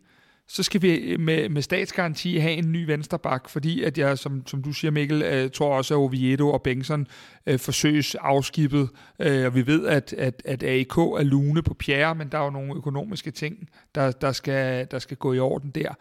så 0.48 0.62
skal 0.62 0.82
vi 0.82 1.16
med, 1.16 1.48
med 1.48 1.62
statsgaranti 1.62 2.36
have 2.36 2.52
en 2.52 2.72
ny 2.72 2.86
vensterbak, 2.86 3.48
fordi 3.48 3.82
at 3.82 3.98
jeg, 3.98 4.18
som, 4.18 4.46
som 4.46 4.62
du 4.62 4.72
siger 4.72 4.90
Mikkel, 4.90 5.22
øh, 5.22 5.50
tror 5.50 5.76
også, 5.76 5.94
at 5.94 5.98
Oviedo 5.98 6.50
og 6.50 6.62
Bengtsson 6.62 7.06
øh, 7.46 7.58
forsøges 7.58 8.14
afskibet, 8.14 8.88
øh, 9.18 9.46
og 9.46 9.54
vi 9.54 9.66
ved, 9.66 9.86
at, 9.86 10.12
at, 10.12 10.42
at 10.44 10.62
AIK 10.62 10.96
er 10.96 11.22
lune 11.22 11.62
på 11.62 11.74
Pierre, 11.74 12.14
men 12.14 12.28
der 12.28 12.38
er 12.38 12.44
jo 12.44 12.50
nogle 12.50 12.74
økonomiske 12.76 13.30
ting, 13.30 13.68
der, 13.94 14.10
der, 14.10 14.32
skal, 14.32 14.86
der 14.90 14.98
skal 14.98 15.16
gå 15.16 15.32
i 15.32 15.38
orden 15.38 15.70
der. 15.70 15.94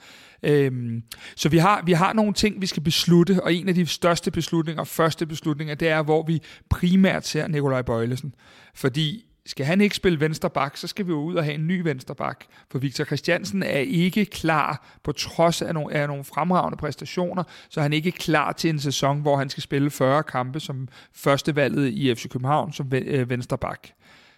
Øhm, 0.44 1.04
så 1.36 1.50
vi 1.50 1.58
har, 1.58 1.84
vi 1.86 1.92
har 1.92 2.14
nogle 2.14 2.34
ting, 2.34 2.62
vi 2.62 2.66
skal 2.66 2.84
beslutte, 2.84 3.44
og 3.44 3.54
en 3.54 3.70
af 3.70 3.76
de 3.76 3.86
største 3.86 4.32
beslutninger, 4.32 4.84
første 4.84 5.26
beslutninger, 5.26 5.76
det 5.76 5.88
er, 5.88 6.04
hvor 6.04 6.24
vi 6.24 6.42
primært 6.70 7.28
ser 7.28 7.48
Nikolaj 7.48 7.82
Bøjlesen. 7.82 8.36
Fordi 8.74 9.31
skal 9.46 9.66
han 9.66 9.82
ikke 9.82 9.96
spille 9.96 10.20
venstre 10.20 10.50
bak, 10.50 10.78
så 10.78 10.88
skal 10.88 11.06
vi 11.06 11.12
jo 11.12 11.22
ud 11.22 11.36
og 11.36 11.44
have 11.44 11.56
en 11.56 11.68
ny 11.68 11.82
venstre 11.82 12.16
bak. 12.16 12.46
For 12.72 12.80
Victor 12.80 13.04
Christiansen 13.04 13.64
er 13.64 13.78
ikke 13.78 14.26
klar, 14.26 14.98
på 15.04 15.12
trods 15.12 15.62
af 15.62 15.74
nogle, 15.74 15.94
af 15.94 16.08
nogle 16.08 16.24
fremragende 16.24 16.78
præstationer, 16.78 17.44
så 17.70 17.80
er 17.80 17.82
han 17.82 17.94
ikke 17.94 18.12
klar 18.12 18.52
til 18.52 18.70
en 18.70 18.80
sæson, 18.80 19.22
hvor 19.22 19.38
han 19.38 19.50
skal 19.50 19.64
spille 19.64 19.92
40 19.92 20.24
kampe 20.24 20.60
som 20.60 20.88
førstevalget 21.14 21.88
i 21.88 22.16
FC 22.16 22.30
København 22.30 22.74
som 22.74 22.92
øh, 22.94 23.30
venstre 23.30 23.58
bak. 23.58 23.88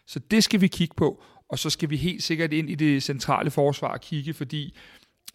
Så 0.07 0.19
det 0.19 0.43
skal 0.43 0.61
vi 0.61 0.67
kigge 0.67 0.93
på, 0.97 1.23
og 1.49 1.59
så 1.59 1.69
skal 1.69 1.89
vi 1.89 1.97
helt 1.97 2.23
sikkert 2.23 2.53
ind 2.53 2.69
i 2.69 2.75
det 2.75 3.03
centrale 3.03 3.51
forsvar 3.51 3.87
og 3.87 4.01
kigge, 4.01 4.33
fordi 4.33 4.77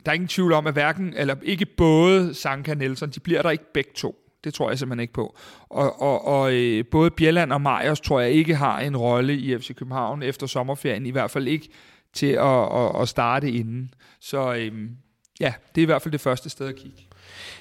der 0.06 0.12
er 0.12 0.14
ingen 0.14 0.28
tvivl 0.28 0.52
om, 0.52 0.66
at 0.66 0.72
hverken, 0.72 1.14
eller 1.16 1.34
ikke 1.42 1.66
både 1.66 2.34
Sanka 2.34 2.70
og 2.70 2.76
Nelson, 2.76 3.10
de 3.10 3.20
bliver 3.20 3.42
der 3.42 3.50
ikke 3.50 3.72
begge 3.74 3.90
to. 3.94 4.27
Det 4.44 4.54
tror 4.54 4.70
jeg 4.70 4.78
simpelthen 4.78 5.00
ikke 5.00 5.12
på. 5.12 5.36
Og, 5.68 6.02
og, 6.02 6.26
og 6.26 6.54
øh, 6.54 6.84
både 6.90 7.10
Bjelland 7.10 7.52
og 7.52 7.60
Majers 7.60 8.00
tror 8.00 8.20
jeg 8.20 8.30
ikke 8.30 8.54
har 8.54 8.80
en 8.80 8.96
rolle 8.96 9.34
i 9.34 9.58
FC 9.58 9.74
København 9.74 10.22
efter 10.22 10.46
sommerferien, 10.46 11.06
i 11.06 11.10
hvert 11.10 11.30
fald 11.30 11.48
ikke 11.48 11.68
til 12.12 12.32
at, 12.32 12.78
at, 12.78 13.02
at 13.02 13.08
starte 13.08 13.50
inden. 13.50 13.94
Så 14.20 14.54
øh, 14.54 14.72
ja, 15.40 15.52
det 15.74 15.80
er 15.80 15.82
i 15.82 15.86
hvert 15.86 16.02
fald 16.02 16.12
det 16.12 16.20
første 16.20 16.50
sted 16.50 16.68
at 16.68 16.76
kigge. 16.76 17.08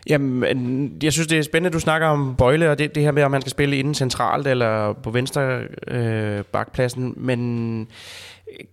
Jamen, 0.09 0.43
øh, 0.43 1.03
jeg 1.03 1.13
synes, 1.13 1.27
det 1.27 1.37
er 1.37 1.41
spændende, 1.41 1.67
at 1.67 1.73
du 1.73 1.79
snakker 1.79 2.07
om 2.07 2.35
Bøjle, 2.35 2.71
og 2.71 2.79
det, 2.79 2.95
det 2.95 3.03
her 3.03 3.11
med, 3.11 3.23
om 3.23 3.31
man 3.31 3.41
skal 3.41 3.51
spille 3.51 3.77
inden 3.77 3.93
centralt 3.93 4.47
eller 4.47 4.93
på 4.93 5.11
venstre 5.11 5.61
øh, 5.87 6.43
bakpladsen. 6.43 7.13
Men 7.17 7.87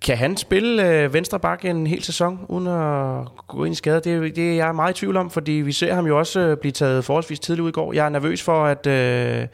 kan 0.01 0.17
han 0.17 0.37
spille 0.37 0.89
øh, 0.89 1.15
venstre 1.15 1.41
bak 1.41 1.65
en 1.65 1.87
hel 1.87 2.03
sæson, 2.03 2.47
uden 2.49 2.67
at 2.67 3.47
gå 3.49 3.65
ind 3.65 3.73
i 3.73 3.77
skade? 3.77 4.01
Det, 4.01 4.37
det 4.37 4.51
er 4.51 4.55
jeg 4.55 4.75
meget 4.75 4.97
i 4.97 4.99
tvivl 4.99 5.17
om, 5.17 5.31
fordi 5.31 5.53
vi 5.53 5.73
ser 5.73 5.95
ham 5.95 6.07
jo 6.07 6.19
også 6.19 6.41
øh, 6.41 6.57
blive 6.57 6.73
taget 6.73 7.05
forholdsvis 7.05 7.41
tidligt 7.41 7.63
ud 7.63 7.69
i 7.69 7.73
går. 7.73 7.93
Jeg 7.93 8.05
er 8.05 8.09
nervøs 8.09 8.43
for, 8.43 8.65
at, 8.65 8.87
øh, 8.87 9.47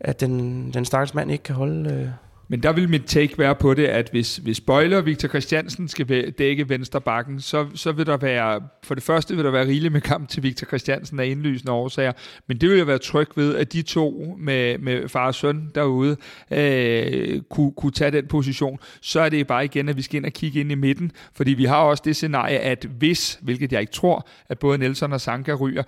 at 0.00 0.20
den, 0.20 0.70
den 0.74 0.84
stakkels 0.84 1.14
mand 1.14 1.30
ikke 1.30 1.44
kan 1.44 1.54
holde... 1.54 1.90
Øh 1.90 2.29
men 2.50 2.62
der 2.62 2.72
vil 2.72 2.88
mit 2.88 3.02
take 3.06 3.38
være 3.38 3.54
på 3.54 3.74
det, 3.74 3.86
at 3.86 4.08
hvis, 4.10 4.36
hvis 4.36 4.60
Bøjle 4.60 4.96
og 4.96 5.06
Victor 5.06 5.28
Christiansen 5.28 5.88
skal 5.88 6.30
dække 6.30 6.68
venstre 6.68 7.00
bakken, 7.00 7.40
så, 7.40 7.66
så 7.74 7.92
vil 7.92 8.06
der 8.06 8.16
være, 8.16 8.60
for 8.82 8.94
det 8.94 9.04
første 9.04 9.36
vil 9.36 9.44
der 9.44 9.50
være 9.50 9.66
rigeligt 9.66 9.92
med 9.92 10.00
kamp 10.00 10.28
til 10.28 10.42
Victor 10.42 10.66
Christiansen 10.66 11.20
af 11.20 11.26
indlysende 11.26 11.72
årsager, 11.72 12.12
men 12.46 12.56
det 12.56 12.68
vil 12.68 12.76
jeg 12.76 12.86
være 12.86 12.98
tryg 12.98 13.28
ved, 13.36 13.56
at 13.56 13.72
de 13.72 13.82
to 13.82 14.36
med, 14.38 14.78
med 14.78 15.08
far 15.08 15.26
og 15.26 15.34
søn 15.34 15.70
derude 15.74 16.16
øh, 16.50 17.42
kunne, 17.50 17.72
kunne 17.72 17.92
tage 17.92 18.10
den 18.10 18.26
position. 18.26 18.78
Så 19.00 19.20
er 19.20 19.28
det 19.28 19.46
bare 19.46 19.64
igen, 19.64 19.88
at 19.88 19.96
vi 19.96 20.02
skal 20.02 20.16
ind 20.16 20.26
og 20.26 20.32
kigge 20.32 20.60
ind 20.60 20.72
i 20.72 20.74
midten, 20.74 21.12
fordi 21.34 21.50
vi 21.52 21.64
har 21.64 21.82
også 21.82 22.02
det 22.06 22.16
scenarie, 22.16 22.58
at 22.58 22.86
hvis, 22.98 23.38
hvilket 23.42 23.72
jeg 23.72 23.80
ikke 23.80 23.92
tror, 23.92 24.28
at 24.48 24.58
både 24.58 24.78
Nelson 24.78 25.12
og 25.12 25.20
Sanka 25.20 25.54
ryger, 25.54 25.82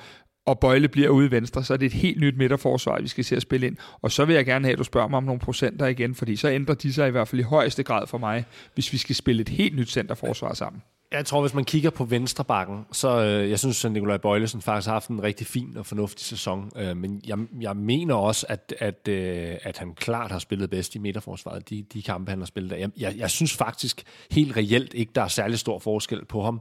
og 0.46 0.58
Bøjle 0.58 0.88
bliver 0.88 1.08
ude 1.08 1.26
i 1.26 1.30
venstre, 1.30 1.64
så 1.64 1.72
er 1.72 1.76
det 1.76 1.86
et 1.86 1.92
helt 1.92 2.20
nyt 2.20 2.36
midterforsvar, 2.36 3.00
vi 3.00 3.08
skal 3.08 3.24
se 3.24 3.36
at 3.36 3.42
spille 3.42 3.66
ind. 3.66 3.76
Og 4.02 4.12
så 4.12 4.24
vil 4.24 4.34
jeg 4.34 4.46
gerne 4.46 4.64
have, 4.64 4.72
at 4.72 4.78
du 4.78 4.84
spørger 4.84 5.08
mig 5.08 5.16
om 5.16 5.24
nogle 5.24 5.40
procenter 5.40 5.86
igen, 5.86 6.14
fordi 6.14 6.36
så 6.36 6.48
ændrer 6.48 6.74
de 6.74 6.92
sig 6.92 7.08
i 7.08 7.10
hvert 7.10 7.28
fald 7.28 7.40
i 7.40 7.44
højeste 7.44 7.82
grad 7.82 8.06
for 8.06 8.18
mig, 8.18 8.44
hvis 8.74 8.92
vi 8.92 8.98
skal 8.98 9.14
spille 9.14 9.40
et 9.40 9.48
helt 9.48 9.76
nyt 9.76 9.90
centerforsvar 9.90 10.54
sammen. 10.54 10.82
Jeg 11.12 11.26
tror, 11.26 11.40
hvis 11.40 11.54
man 11.54 11.64
kigger 11.64 11.90
på 11.90 12.04
venstrebakken, 12.04 12.84
så 12.92 13.20
øh, 13.20 13.50
jeg 13.50 13.58
synes, 13.58 13.84
at 13.84 13.92
Nikolaj 13.92 14.16
Bøjlesen 14.16 14.62
faktisk 14.62 14.86
har 14.86 14.92
haft 14.92 15.08
en 15.08 15.22
rigtig 15.22 15.46
fin 15.46 15.76
og 15.76 15.86
fornuftig 15.86 16.24
sæson. 16.24 16.70
Øh, 16.76 16.96
men 16.96 17.20
jeg, 17.26 17.38
jeg 17.60 17.76
mener 17.76 18.14
også, 18.14 18.46
at, 18.48 18.74
at, 18.78 19.08
øh, 19.08 19.56
at 19.62 19.78
han 19.78 19.94
klart 19.94 20.30
har 20.30 20.38
spillet 20.38 20.70
bedst 20.70 20.94
i 20.94 20.98
midterforsvaret, 20.98 21.70
de, 21.70 21.82
de 21.92 22.02
kampe, 22.02 22.30
han 22.30 22.38
har 22.38 22.46
spillet 22.46 22.70
der. 22.70 22.76
Jeg, 22.76 22.90
jeg, 22.98 23.14
jeg 23.16 23.30
synes 23.30 23.56
faktisk 23.56 24.02
helt 24.30 24.56
reelt 24.56 24.94
ikke, 24.94 25.12
der 25.14 25.22
er 25.22 25.28
særlig 25.28 25.58
stor 25.58 25.78
forskel 25.78 26.24
på 26.24 26.42
ham 26.42 26.60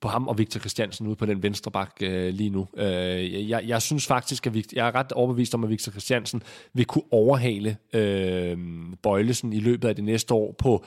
på 0.00 0.08
ham 0.08 0.28
og 0.28 0.38
Victor 0.38 0.60
Christiansen 0.60 1.06
ude 1.06 1.16
på 1.16 1.26
den 1.26 1.42
venstre 1.42 1.70
bak 1.70 1.90
øh, 2.00 2.34
lige 2.34 2.50
nu. 2.50 2.68
Øh, 2.76 3.48
jeg, 3.50 3.64
jeg 3.66 3.82
synes 3.82 4.06
faktisk, 4.06 4.46
at 4.46 4.54
Victor, 4.54 4.72
jeg 4.74 4.88
er 4.88 4.94
ret 4.94 5.12
overbevist 5.12 5.54
om, 5.54 5.64
at 5.64 5.70
Victor 5.70 5.90
Christiansen 5.90 6.42
vil 6.72 6.84
kunne 6.84 7.04
overhale 7.10 7.76
øh, 7.92 8.58
Bøjlesen 9.02 9.52
i 9.52 9.60
løbet 9.60 9.88
af 9.88 9.96
det 9.96 10.04
næste 10.04 10.34
år 10.34 10.52
på, 10.52 10.84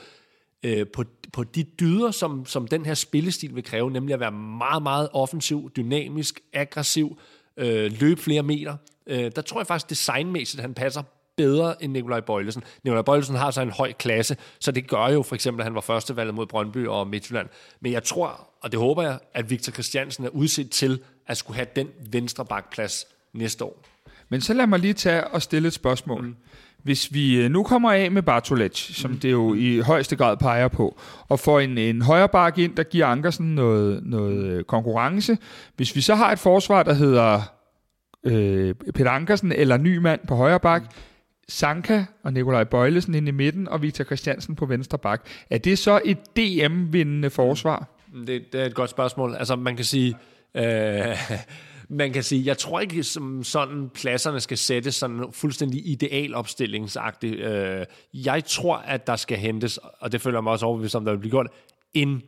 øh, 0.62 0.86
på, 0.92 1.04
på 1.32 1.44
de 1.44 1.62
dyder, 1.62 2.10
som, 2.10 2.46
som 2.46 2.66
den 2.66 2.86
her 2.86 2.94
spillestil 2.94 3.54
vil 3.54 3.64
kræve, 3.64 3.90
nemlig 3.90 4.14
at 4.14 4.20
være 4.20 4.32
meget, 4.32 4.82
meget 4.82 5.08
offensiv, 5.12 5.70
dynamisk, 5.76 6.40
aggressiv, 6.52 7.18
øh, 7.56 7.92
løbe 8.00 8.20
flere 8.20 8.42
meter. 8.42 8.76
Øh, 9.06 9.30
der 9.36 9.42
tror 9.42 9.60
jeg 9.60 9.66
faktisk 9.66 9.90
designmæssigt, 9.90 10.60
at 10.60 10.62
han 10.62 10.74
passer 10.74 11.02
bedre 11.42 11.84
end 11.84 11.92
Nikolaj 11.92 12.20
Bøjlesen. 12.20 12.62
Nikolaj 12.84 13.02
Bøjlesen 13.02 13.36
har 13.36 13.50
så 13.50 13.62
en 13.62 13.70
høj 13.70 13.92
klasse, 13.92 14.36
så 14.60 14.72
det 14.72 14.88
gør 14.88 15.08
jo 15.08 15.22
for 15.22 15.34
eksempel, 15.34 15.60
at 15.60 15.64
han 15.64 15.74
var 15.74 15.80
førstevalget 15.80 16.34
mod 16.34 16.46
Brøndby 16.46 16.86
og 16.86 17.08
Midtjylland. 17.08 17.48
Men 17.80 17.92
jeg 17.92 18.02
tror, 18.02 18.48
og 18.62 18.72
det 18.72 18.80
håber 18.80 19.02
jeg, 19.02 19.18
at 19.34 19.50
Victor 19.50 19.72
Christiansen 19.72 20.24
er 20.24 20.28
udset 20.28 20.70
til 20.70 21.00
at 21.26 21.36
skulle 21.36 21.56
have 21.56 21.66
den 21.76 21.88
venstre 22.10 22.44
bakplads 22.44 23.06
næste 23.34 23.64
år. 23.64 23.84
Men 24.28 24.40
så 24.40 24.54
lad 24.54 24.66
mig 24.66 24.78
lige 24.78 24.92
tage 24.92 25.26
og 25.26 25.42
stille 25.42 25.68
et 25.68 25.74
spørgsmål. 25.74 26.22
Mm. 26.22 26.34
Hvis 26.82 27.14
vi 27.14 27.36
øh, 27.36 27.50
nu 27.50 27.62
kommer 27.62 27.92
af 27.92 28.10
med 28.10 28.22
Bartolec, 28.22 28.76
som 28.76 29.10
mm. 29.10 29.18
det 29.18 29.30
jo 29.30 29.54
i 29.54 29.78
højeste 29.78 30.16
grad 30.16 30.36
peger 30.36 30.68
på, 30.68 30.98
og 31.28 31.40
får 31.40 31.60
en, 31.60 31.78
en 31.78 32.02
højre 32.02 32.28
bak 32.28 32.58
ind, 32.58 32.76
der 32.76 32.82
giver 32.82 33.06
Ankersen 33.06 33.54
noget, 33.54 34.02
noget 34.02 34.44
øh, 34.44 34.64
konkurrence. 34.64 35.38
Hvis 35.76 35.96
vi 35.96 36.00
så 36.00 36.14
har 36.14 36.32
et 36.32 36.38
forsvar, 36.38 36.82
der 36.82 36.92
hedder 36.92 37.42
øh, 38.24 38.74
Peter 38.94 39.10
Ankersen 39.10 39.52
eller 39.52 39.76
Nymand 39.76 40.20
på 40.28 40.34
højre 40.36 40.60
bak, 40.60 40.82
mm 40.82 41.11
Sanka 41.52 42.04
og 42.22 42.32
Nikolaj 42.32 42.64
Bøjlesen 42.64 43.14
ind 43.14 43.28
i 43.28 43.30
midten, 43.30 43.68
og 43.68 43.82
Victor 43.82 44.04
Christiansen 44.04 44.54
på 44.56 44.66
venstre 44.66 44.98
bak. 44.98 45.26
Er 45.50 45.58
det 45.58 45.78
så 45.78 46.00
et 46.04 46.18
DM-vindende 46.36 47.30
forsvar? 47.30 47.88
Mm, 48.12 48.26
det, 48.26 48.52
det 48.52 48.60
er 48.60 48.64
et 48.64 48.74
godt 48.74 48.90
spørgsmål. 48.90 49.34
Altså, 49.34 49.56
man 49.56 49.76
kan 49.76 49.84
sige... 49.84 50.16
Øh, 50.54 51.16
man 51.88 52.12
kan 52.12 52.22
sige, 52.22 52.46
jeg 52.46 52.58
tror 52.58 52.80
ikke, 52.80 53.02
som 53.02 53.44
sådan 53.44 53.90
pladserne 53.94 54.40
skal 54.40 54.58
sættes 54.58 54.94
sådan 54.94 55.24
fuldstændig 55.32 55.86
idealopstillingsagtigt. 55.86 57.40
Øh, 57.40 57.86
jeg 58.14 58.44
tror, 58.44 58.76
at 58.76 59.06
der 59.06 59.16
skal 59.16 59.38
hentes, 59.38 59.78
og 60.00 60.12
det 60.12 60.20
føler 60.20 60.38
jeg 60.38 60.42
mig 60.42 60.52
også 60.52 60.66
overbevist 60.66 60.94
om, 60.94 61.04
der 61.04 61.12
vil 61.12 61.18
blive 61.18 61.30
gjort, 61.30 61.46
en 61.94 62.22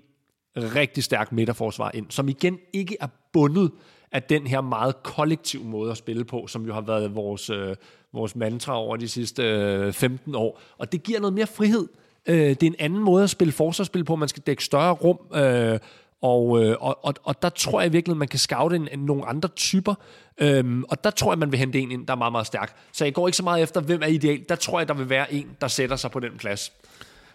rigtig 0.56 1.04
stærk 1.04 1.32
midterforsvar 1.32 1.90
ind, 1.94 2.06
som 2.10 2.28
igen 2.28 2.58
ikke 2.72 2.96
er 3.00 3.08
bundet 3.32 3.70
at 4.14 4.28
den 4.28 4.46
her 4.46 4.60
meget 4.60 5.02
kollektiv 5.02 5.64
måde 5.64 5.90
at 5.90 5.96
spille 5.96 6.24
på, 6.24 6.46
som 6.46 6.66
jo 6.66 6.74
har 6.74 6.80
været 6.80 7.14
vores, 7.14 7.50
øh, 7.50 7.76
vores 8.12 8.36
mantra 8.36 8.78
over 8.78 8.96
de 8.96 9.08
sidste 9.08 9.42
øh, 9.42 9.92
15 9.92 10.34
år. 10.34 10.60
Og 10.78 10.92
det 10.92 11.02
giver 11.02 11.20
noget 11.20 11.34
mere 11.34 11.46
frihed. 11.46 11.88
Øh, 12.26 12.36
det 12.36 12.62
er 12.62 12.66
en 12.66 12.76
anden 12.78 12.98
måde 12.98 13.24
at 13.24 13.30
spille 13.30 13.52
forsvarsspil 13.52 14.04
på. 14.04 14.16
Man 14.16 14.28
skal 14.28 14.42
dække 14.46 14.64
større 14.64 14.92
rum, 14.92 15.18
øh, 15.34 15.78
og, 16.22 16.64
øh, 16.64 16.76
og, 16.80 17.04
og, 17.04 17.14
og 17.24 17.42
der 17.42 17.48
tror 17.48 17.80
jeg 17.80 17.92
virkelig, 17.92 18.12
at 18.12 18.18
man 18.18 18.28
kan 18.28 18.38
scoute 18.38 18.76
en, 18.76 18.88
en, 18.92 18.98
nogle 18.98 19.26
andre 19.26 19.48
typer. 19.48 19.94
Øhm, 20.38 20.84
og 20.88 21.04
der 21.04 21.10
tror 21.10 21.32
jeg, 21.32 21.38
man 21.38 21.52
vil 21.52 21.58
hente 21.58 21.78
en 21.78 21.90
ind, 21.90 22.06
der 22.06 22.12
er 22.12 22.18
meget, 22.18 22.32
meget 22.32 22.46
stærk. 22.46 22.76
Så 22.92 23.04
jeg 23.04 23.14
går 23.14 23.28
ikke 23.28 23.36
så 23.36 23.42
meget 23.42 23.62
efter, 23.62 23.80
hvem 23.80 24.02
er 24.02 24.06
ideal. 24.06 24.44
Der 24.48 24.54
tror 24.54 24.80
jeg, 24.80 24.88
der 24.88 24.94
vil 24.94 25.08
være 25.08 25.34
en, 25.34 25.46
der 25.60 25.68
sætter 25.68 25.96
sig 25.96 26.10
på 26.10 26.20
den 26.20 26.32
plads. 26.38 26.72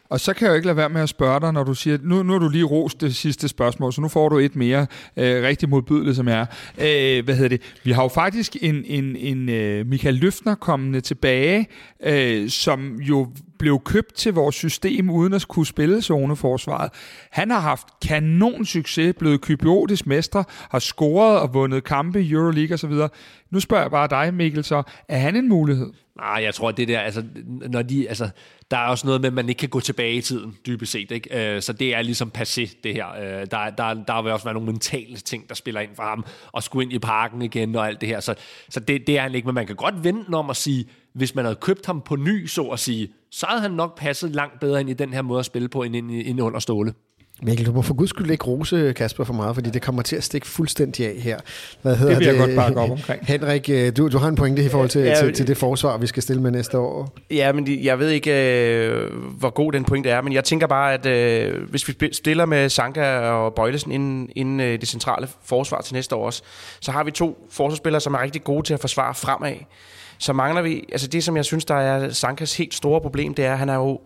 Og 0.09 0.19
så 0.19 0.33
kan 0.33 0.45
jeg 0.45 0.51
jo 0.51 0.55
ikke 0.55 0.65
lade 0.65 0.77
være 0.77 0.89
med 0.89 1.01
at 1.01 1.09
spørge 1.09 1.39
dig, 1.39 1.53
når 1.53 1.63
du 1.63 1.73
siger, 1.73 1.97
nu, 2.03 2.23
nu 2.23 2.33
har 2.33 2.39
du 2.39 2.49
lige 2.49 2.63
rost 2.63 3.01
det 3.01 3.15
sidste 3.15 3.47
spørgsmål, 3.47 3.93
så 3.93 4.01
nu 4.01 4.07
får 4.07 4.29
du 4.29 4.37
et 4.37 4.55
mere 4.55 4.87
øh, 5.17 5.43
rigtig 5.43 5.69
modbydeligt, 5.69 6.15
som 6.15 6.27
er. 6.27 6.45
Øh, 6.77 7.25
hvad 7.25 7.35
hedder 7.35 7.49
det? 7.49 7.61
Vi 7.83 7.91
har 7.91 8.03
jo 8.03 8.07
faktisk 8.07 8.57
en, 8.61 8.83
en, 8.85 9.15
en 9.15 9.49
øh, 9.49 9.87
Michael 9.87 10.15
Løfner 10.15 10.55
kommende 10.55 11.01
tilbage, 11.01 11.67
øh, 12.03 12.49
som 12.49 12.95
jo 12.95 13.27
blev 13.59 13.79
købt 13.85 14.13
til 14.13 14.33
vores 14.33 14.55
system 14.55 15.09
uden 15.09 15.33
at 15.33 15.47
kunne 15.47 15.65
spille 15.65 16.01
zoneforsvaret. 16.01 16.91
Han 17.31 17.51
har 17.51 17.59
haft 17.59 17.87
kanon 18.07 18.65
succes, 18.65 19.15
blevet 19.19 19.41
kypiotisk 19.41 20.07
mester, 20.07 20.43
har 20.71 20.79
scoret 20.79 21.39
og 21.39 21.53
vundet 21.53 21.83
kampe 21.83 22.21
i 22.21 22.31
Euroleague 22.31 22.73
osv. 22.73 22.93
Nu 23.51 23.59
spørger 23.59 23.83
jeg 23.83 23.91
bare 23.91 24.07
dig, 24.07 24.33
Mikkel, 24.33 24.63
så 24.63 24.83
er 25.07 25.17
han 25.17 25.35
en 25.35 25.49
mulighed? 25.49 25.93
Nej, 26.19 26.43
jeg 26.43 26.53
tror, 26.53 26.69
at 26.69 26.77
det 26.77 26.87
der, 26.87 26.99
altså, 26.99 27.23
når 27.45 27.81
de, 27.81 28.09
altså, 28.09 28.29
der 28.71 28.77
er 28.77 28.87
også 28.87 29.07
noget 29.07 29.21
med, 29.21 29.27
at 29.27 29.33
man 29.33 29.49
ikke 29.49 29.59
kan 29.59 29.69
gå 29.69 29.79
tilbage 29.79 30.13
i 30.13 30.21
tiden, 30.21 30.57
dybest 30.65 30.91
set. 30.91 31.11
Ikke? 31.11 31.55
Øh, 31.55 31.61
så 31.61 31.73
det 31.73 31.95
er 31.95 32.01
ligesom 32.01 32.31
passé, 32.37 32.81
det 32.83 32.93
her. 32.93 33.07
Øh, 33.11 33.47
der, 33.51 33.69
der, 33.69 33.93
der 33.93 34.21
vil 34.21 34.31
også 34.31 34.45
være 34.45 34.53
nogle 34.53 34.71
mentale 34.71 35.17
ting, 35.17 35.49
der 35.49 35.55
spiller 35.55 35.81
ind 35.81 35.95
for 35.95 36.03
ham, 36.03 36.25
og 36.51 36.63
skulle 36.63 36.83
ind 36.83 36.93
i 36.93 36.99
parken 36.99 37.41
igen 37.41 37.75
og 37.75 37.87
alt 37.87 38.01
det 38.01 38.09
her. 38.09 38.19
Så, 38.19 38.35
så 38.69 38.79
det, 38.79 39.07
det 39.07 39.17
er 39.17 39.21
han 39.21 39.35
ikke, 39.35 39.45
men 39.45 39.55
man 39.55 39.67
kan 39.67 39.75
godt 39.75 40.03
vente 40.03 40.33
om 40.33 40.49
at 40.49 40.55
sige, 40.55 40.85
hvis 41.13 41.35
man 41.35 41.45
havde 41.45 41.57
købt 41.61 41.85
ham 41.85 42.01
på 42.01 42.15
ny, 42.15 42.47
så 42.47 42.61
at 42.61 42.79
sige, 42.79 43.13
så 43.31 43.45
havde 43.49 43.61
han 43.61 43.71
nok 43.71 43.97
passet 43.97 44.35
langt 44.35 44.59
bedre 44.59 44.79
ind 44.79 44.89
i 44.89 44.93
den 44.93 45.13
her 45.13 45.21
måde 45.21 45.39
at 45.39 45.45
spille 45.45 45.69
på, 45.69 45.83
end, 45.83 45.95
end 45.95 46.41
under 46.41 46.59
Ståle. 46.59 46.93
Mikkel, 47.41 47.65
du 47.65 47.71
må 47.71 47.81
for 47.81 47.93
guds 47.93 48.09
skyld 48.09 48.31
ikke 48.31 48.45
rose 48.45 48.93
Kasper 48.95 49.23
for 49.23 49.33
meget, 49.33 49.55
fordi 49.55 49.69
det 49.69 49.81
kommer 49.81 50.01
til 50.01 50.15
at 50.15 50.23
stikke 50.23 50.47
fuldstændig 50.47 51.07
af 51.07 51.15
her. 51.21 51.39
Hvad 51.81 51.95
hedder 51.95 52.13
det 52.13 52.19
vil 52.19 52.25
jeg 52.25 52.35
det? 52.35 52.41
godt 52.41 52.55
bakke 52.55 52.79
op 52.79 52.91
omkring. 52.91 53.25
Henrik, 53.25 53.69
øh, 53.69 53.97
du, 53.97 54.07
du 54.07 54.17
har 54.17 54.27
en 54.27 54.35
pointe 54.35 54.65
i 54.65 54.69
forhold 54.69 54.89
til, 54.89 55.01
ja, 55.01 55.15
til, 55.15 55.33
til 55.33 55.47
det 55.47 55.57
forsvar, 55.57 55.97
vi 55.97 56.07
skal 56.07 56.23
stille 56.23 56.41
med 56.41 56.51
næste 56.51 56.77
år. 56.77 57.17
Ja, 57.31 57.51
men 57.51 57.83
jeg 57.83 57.99
ved 57.99 58.09
ikke, 58.09 58.31
øh, 58.31 59.13
hvor 59.39 59.49
god 59.49 59.71
den 59.71 59.83
pointe 59.83 60.09
er, 60.09 60.21
men 60.21 60.33
jeg 60.33 60.43
tænker 60.43 60.67
bare, 60.67 60.93
at 60.93 61.05
øh, 61.05 61.69
hvis 61.69 61.87
vi 61.87 62.09
stiller 62.11 62.45
med 62.45 62.69
Sanka 62.69 63.19
og 63.19 63.53
Bøjlesen 63.53 63.91
inden, 63.91 64.29
inden 64.35 64.59
det 64.59 64.87
centrale 64.87 65.27
forsvar 65.43 65.81
til 65.81 65.93
næste 65.93 66.15
år 66.15 66.25
også, 66.25 66.43
så 66.79 66.91
har 66.91 67.03
vi 67.03 67.11
to 67.11 67.47
forsvarsspillere, 67.51 68.01
som 68.01 68.13
er 68.13 68.21
rigtig 68.21 68.43
gode 68.43 68.63
til 68.67 68.73
at 68.73 68.79
forsvare 68.79 69.15
fremad 69.15 69.55
så 70.19 70.33
mangler 70.33 70.61
vi, 70.61 70.85
altså 70.91 71.07
det 71.07 71.23
som 71.23 71.37
jeg 71.37 71.45
synes, 71.45 71.65
der 71.65 71.75
er 71.75 72.09
Sankas 72.09 72.57
helt 72.57 72.73
store 72.73 73.01
problem, 73.01 73.33
det 73.33 73.45
er, 73.45 73.51
at 73.51 73.59
han 73.59 73.69
er 73.69 73.75
jo 73.75 73.99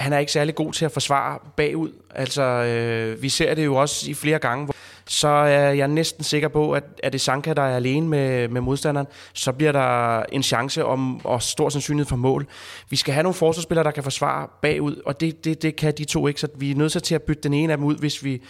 han 0.00 0.12
er 0.12 0.18
ikke 0.18 0.32
særlig 0.32 0.54
god 0.54 0.72
til 0.72 0.84
at 0.84 0.92
forsvare 0.92 1.38
bagud. 1.56 1.92
Altså, 2.14 2.42
øh, 2.42 3.22
vi 3.22 3.28
ser 3.28 3.54
det 3.54 3.64
jo 3.64 3.74
også 3.74 4.10
i 4.10 4.14
flere 4.14 4.38
gange, 4.38 4.64
hvor 4.64 4.74
så 5.06 5.28
er 5.28 5.70
jeg 5.72 5.88
næsten 5.88 6.24
sikker 6.24 6.48
på, 6.48 6.72
at 6.72 6.84
er 7.02 7.10
det 7.10 7.20
Sanka, 7.20 7.52
der 7.52 7.62
er 7.62 7.76
alene 7.76 8.08
med, 8.08 8.48
med 8.48 8.60
modstanderen, 8.60 9.06
så 9.32 9.52
bliver 9.52 9.72
der 9.72 10.22
en 10.22 10.42
chance 10.42 10.84
om, 10.84 11.26
og 11.26 11.42
stor 11.42 11.68
sandsynlighed 11.68 12.08
for 12.08 12.16
mål. 12.16 12.46
Vi 12.90 12.96
skal 12.96 13.14
have 13.14 13.22
nogle 13.22 13.34
forsvarsspillere, 13.34 13.84
der 13.84 13.90
kan 13.90 14.02
forsvare 14.02 14.48
bagud, 14.62 15.02
og 15.06 15.20
det, 15.20 15.44
det, 15.44 15.62
det 15.62 15.76
kan 15.76 15.94
de 15.98 16.04
to 16.04 16.26
ikke, 16.26 16.40
så 16.40 16.48
vi 16.56 16.70
er 16.70 16.74
nødt 16.74 17.02
til 17.02 17.14
at 17.14 17.22
bytte 17.22 17.42
den 17.42 17.54
ene 17.54 17.72
af 17.72 17.78
dem 17.78 17.86
ud, 17.86 17.96
hvis 17.96 18.24
vi, 18.24 18.42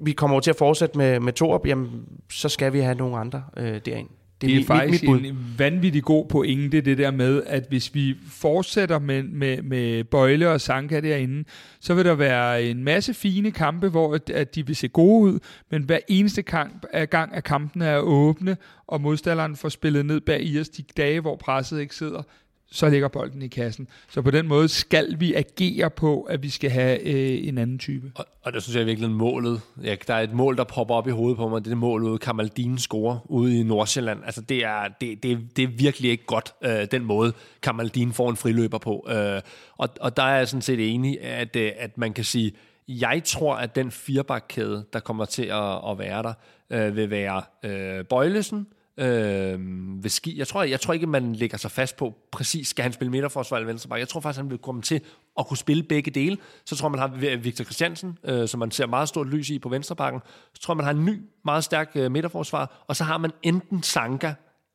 vi 0.00 0.12
kommer 0.12 0.34
over 0.34 0.40
til 0.40 0.50
at 0.50 0.56
fortsætte 0.56 0.98
med, 0.98 1.20
med 1.20 1.32
Torup, 1.32 1.66
jamen, 1.66 2.04
så 2.32 2.48
skal 2.48 2.72
vi 2.72 2.80
have 2.80 2.94
nogle 2.94 3.18
andre 3.18 3.42
øh, 3.56 3.80
derind. 3.84 4.08
Det 4.42 4.50
er, 4.50 4.54
det 4.54 4.62
er 4.62 4.66
faktisk 4.66 5.02
mit, 5.02 5.22
mit 5.22 5.30
en 5.30 5.54
vanvittig 5.58 6.02
god 6.02 6.26
pointe, 6.26 6.80
det 6.80 6.98
der 6.98 7.10
med, 7.10 7.42
at 7.46 7.64
hvis 7.68 7.94
vi 7.94 8.14
fortsætter 8.28 8.98
med, 8.98 9.22
med, 9.22 9.62
med 9.62 10.04
Bøjle 10.04 10.50
og 10.50 10.60
Sanka 10.60 11.00
derinde, 11.00 11.44
så 11.80 11.94
vil 11.94 12.04
der 12.04 12.14
være 12.14 12.62
en 12.62 12.84
masse 12.84 13.14
fine 13.14 13.50
kampe, 13.50 13.88
hvor 13.88 14.18
at 14.34 14.54
de 14.54 14.66
vil 14.66 14.76
se 14.76 14.88
gode 14.88 15.32
ud, 15.32 15.38
men 15.70 15.82
hver 15.82 15.98
eneste 16.08 16.42
kamp, 16.42 16.86
gang 17.10 17.34
af 17.34 17.44
kampene 17.44 17.84
er 17.84 17.98
åbne, 17.98 18.56
og 18.86 19.00
modstanderen 19.00 19.56
får 19.56 19.68
spillet 19.68 20.06
ned 20.06 20.20
bag 20.20 20.42
i 20.42 20.60
os 20.60 20.68
de 20.68 20.82
dage, 20.96 21.20
hvor 21.20 21.36
presset 21.36 21.80
ikke 21.80 21.94
sidder, 21.94 22.22
så 22.72 22.88
ligger 22.88 23.08
bolden 23.08 23.42
i 23.42 23.48
kassen. 23.48 23.88
Så 24.08 24.22
på 24.22 24.30
den 24.30 24.48
måde 24.48 24.68
skal 24.68 25.20
vi 25.20 25.34
agere 25.34 25.90
på, 25.90 26.22
at 26.22 26.42
vi 26.42 26.50
skal 26.50 26.70
have 26.70 27.00
øh, 27.00 27.48
en 27.48 27.58
anden 27.58 27.78
type. 27.78 28.12
Og, 28.14 28.26
og 28.42 28.52
det 28.52 28.62
synes 28.62 28.74
jeg 28.74 28.80
er 28.80 28.86
virkelig 28.86 29.10
målet. 29.10 29.60
Ja, 29.82 29.96
der 30.06 30.14
er 30.14 30.20
et 30.20 30.32
mål, 30.32 30.56
der 30.56 30.64
popper 30.64 30.94
op 30.94 31.08
i 31.08 31.10
hovedet 31.10 31.36
på 31.36 31.48
mig. 31.48 31.60
Det 31.60 31.66
er 31.66 31.70
det 31.70 31.78
mål, 31.78 32.02
ude 32.02 32.18
Kamaldin 32.18 32.78
scorer 32.78 33.18
ude 33.30 33.60
i 33.60 33.62
Nordsjælland. 33.62 34.24
Altså, 34.24 34.40
det 34.40 34.64
er, 34.64 34.88
det, 35.00 35.22
det, 35.22 35.56
det 35.56 35.62
er 35.62 35.68
virkelig 35.68 36.10
ikke 36.10 36.26
godt, 36.26 36.52
øh, 36.64 36.86
den 36.90 37.04
måde 37.04 37.32
Kamaldin 37.62 38.12
får 38.12 38.30
en 38.30 38.36
friløber 38.36 38.78
på. 38.78 39.06
Øh, 39.10 39.40
og, 39.76 39.88
og 40.00 40.16
der 40.16 40.22
er 40.22 40.36
jeg 40.36 40.48
sådan 40.48 40.62
set 40.62 40.94
enig, 40.94 41.22
at, 41.22 41.56
øh, 41.56 41.72
at 41.78 41.98
man 41.98 42.12
kan 42.12 42.24
sige, 42.24 42.52
jeg 42.88 43.22
tror, 43.24 43.54
at 43.54 43.76
den 43.76 43.90
firebakkæde, 43.90 44.84
der 44.92 45.00
kommer 45.00 45.24
til 45.24 45.44
at, 45.44 45.90
at 45.90 45.98
være 45.98 46.22
der, 46.22 46.32
øh, 46.70 46.96
vil 46.96 47.10
være 47.10 47.42
øh, 47.62 48.04
Bøjlesen, 48.04 48.58
øh, 48.58 48.81
øh, 48.96 49.58
ved 50.02 50.10
ski. 50.10 50.38
Jeg 50.38 50.48
tror, 50.48 50.62
jeg 50.62 50.80
tror 50.80 50.94
ikke, 50.94 51.06
man 51.06 51.32
lægger 51.32 51.58
sig 51.58 51.70
fast 51.70 51.96
på 51.96 52.14
præcis, 52.32 52.68
skal 52.68 52.82
han 52.82 52.92
spille 52.92 53.10
midterforsvar 53.10 53.56
eller 53.56 53.66
venstreback. 53.66 54.00
Jeg 54.00 54.08
tror 54.08 54.20
faktisk, 54.20 54.40
han 54.40 54.50
vil 54.50 54.58
komme 54.58 54.82
til 54.82 55.00
at 55.38 55.46
kunne 55.46 55.56
spille 55.56 55.82
begge 55.82 56.10
dele. 56.10 56.38
Så 56.64 56.76
tror 56.76 56.88
man 56.88 57.00
har 57.00 57.36
Victor 57.36 57.64
Christiansen, 57.64 58.18
øh, 58.24 58.48
som 58.48 58.60
man 58.60 58.70
ser 58.70 58.86
meget 58.86 59.08
stort 59.08 59.28
lys 59.28 59.50
i 59.50 59.58
på 59.58 59.68
venstrebakken. 59.68 60.20
Så 60.54 60.62
tror 60.62 60.74
man 60.74 60.84
har 60.84 60.92
en 60.92 61.04
ny, 61.04 61.20
meget 61.44 61.64
stærk 61.64 61.90
øh, 61.94 62.10
midterforsvar. 62.10 62.84
Og 62.86 62.96
så 62.96 63.04
har 63.04 63.18
man 63.18 63.30
enten 63.42 63.82
Sanka 63.82 64.34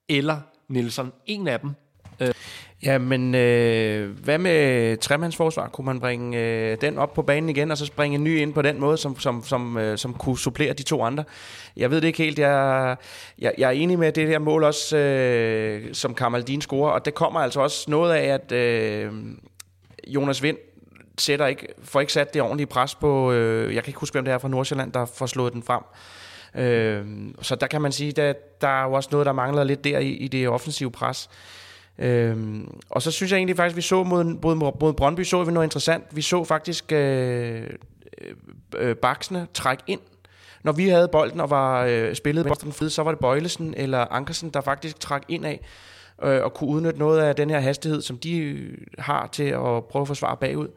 eller 0.09 0.39
Nielsen. 0.69 1.11
En 1.25 1.47
af 1.47 1.59
dem 1.59 1.71
Øh, 2.19 2.33
ja, 2.83 2.97
men 2.97 3.35
øh, 3.35 4.17
hvad 4.23 4.37
med 4.37 4.97
tremandsforsvar? 4.97 5.67
Kunne 5.67 5.85
man 5.85 5.99
bringe 5.99 6.39
øh, 6.39 6.77
den 6.81 6.97
op 6.97 7.13
på 7.13 7.21
banen 7.21 7.49
igen, 7.49 7.71
og 7.71 7.77
så 7.77 7.85
springe 7.85 8.15
en 8.15 8.23
ny 8.23 8.39
ind 8.39 8.53
på 8.53 8.61
den 8.61 8.79
måde, 8.79 8.97
som, 8.97 9.19
som, 9.19 9.43
som, 9.43 9.77
øh, 9.77 9.97
som 9.97 10.13
kunne 10.13 10.37
supplere 10.37 10.73
de 10.73 10.83
to 10.83 11.03
andre? 11.03 11.23
Jeg 11.77 11.91
ved 11.91 12.01
det 12.01 12.07
ikke 12.07 12.23
helt. 12.23 12.39
Jeg, 12.39 12.95
jeg, 13.39 13.53
jeg 13.57 13.67
er 13.67 13.71
enig 13.71 13.99
med 13.99 14.11
det 14.11 14.27
der 14.27 14.39
mål 14.39 14.63
også, 14.63 14.97
øh, 14.97 15.93
som 15.93 16.15
Kamaldin 16.15 16.61
scorer, 16.61 16.91
og 16.91 17.05
det 17.05 17.13
kommer 17.13 17.39
altså 17.39 17.59
også 17.59 17.91
noget 17.91 18.13
af, 18.13 18.33
at 18.33 18.51
øh, 18.51 19.11
Jonas 20.07 20.43
Vind 20.43 20.57
sætter 21.17 21.47
ikke, 21.47 21.67
får 21.83 21.99
ikke 21.99 22.13
sat 22.13 22.33
det 22.33 22.41
ordentlige 22.41 22.67
pres 22.67 22.95
på, 22.95 23.31
øh, 23.31 23.75
jeg 23.75 23.83
kan 23.83 23.89
ikke 23.89 23.99
huske, 23.99 24.13
hvem 24.13 24.25
det 24.25 24.33
er 24.33 24.37
fra 24.37 24.47
Nordsjælland, 24.47 24.91
der 24.91 25.05
får 25.05 25.25
slået 25.25 25.53
den 25.53 25.63
frem. 25.63 25.83
Øh, 26.55 27.05
så 27.41 27.55
der 27.55 27.67
kan 27.67 27.81
man 27.81 27.91
sige, 27.91 28.21
at 28.21 28.61
der 28.61 28.67
er 28.67 28.83
jo 28.83 28.93
også 28.93 29.09
noget, 29.11 29.25
der 29.25 29.31
mangler 29.31 29.63
lidt 29.63 29.83
der 29.83 29.99
i, 29.99 30.09
i 30.09 30.27
det 30.27 30.49
offensive 30.49 30.91
pres. 30.91 31.29
Øhm, 31.99 32.77
og 32.89 33.01
så 33.01 33.11
synes 33.11 33.31
jeg 33.31 33.37
egentlig 33.37 33.57
faktisk, 33.57 33.75
vi 33.75 33.81
så 33.81 34.03
mod, 34.03 34.23
mod, 34.23 34.55
mod 34.55 34.93
Brøndby, 34.93 35.23
så 35.23 35.43
vi 35.43 35.51
noget 35.51 35.65
interessant. 35.65 36.03
Vi 36.11 36.21
så 36.21 36.43
faktisk 36.43 36.91
øh, 36.91 37.69
øh, 38.77 38.95
baksene 38.95 39.47
trække 39.53 39.83
ind. 39.87 39.99
Når 40.63 40.71
vi 40.71 40.89
havde 40.89 41.07
bolden 41.07 41.39
og 41.39 41.49
var 41.49 41.85
øh, 41.85 42.15
spillet 42.15 42.45
på 42.45 42.53
så 42.89 43.03
var 43.03 43.11
det 43.11 43.19
Bøjlesen 43.19 43.73
eller 43.77 44.05
Ankersen, 44.11 44.49
der 44.49 44.61
faktisk 44.61 44.99
trak 44.99 45.23
ind 45.27 45.45
af 45.45 45.61
øh, 46.23 46.43
og 46.43 46.53
kunne 46.53 46.69
udnytte 46.69 46.99
noget 46.99 47.19
af 47.19 47.35
den 47.35 47.49
her 47.49 47.59
hastighed, 47.59 48.01
som 48.01 48.17
de 48.17 48.67
har 48.99 49.27
til 49.27 49.43
at 49.43 49.85
prøve 49.85 50.01
at 50.01 50.07
forsvare 50.07 50.37
bagud. 50.37 50.67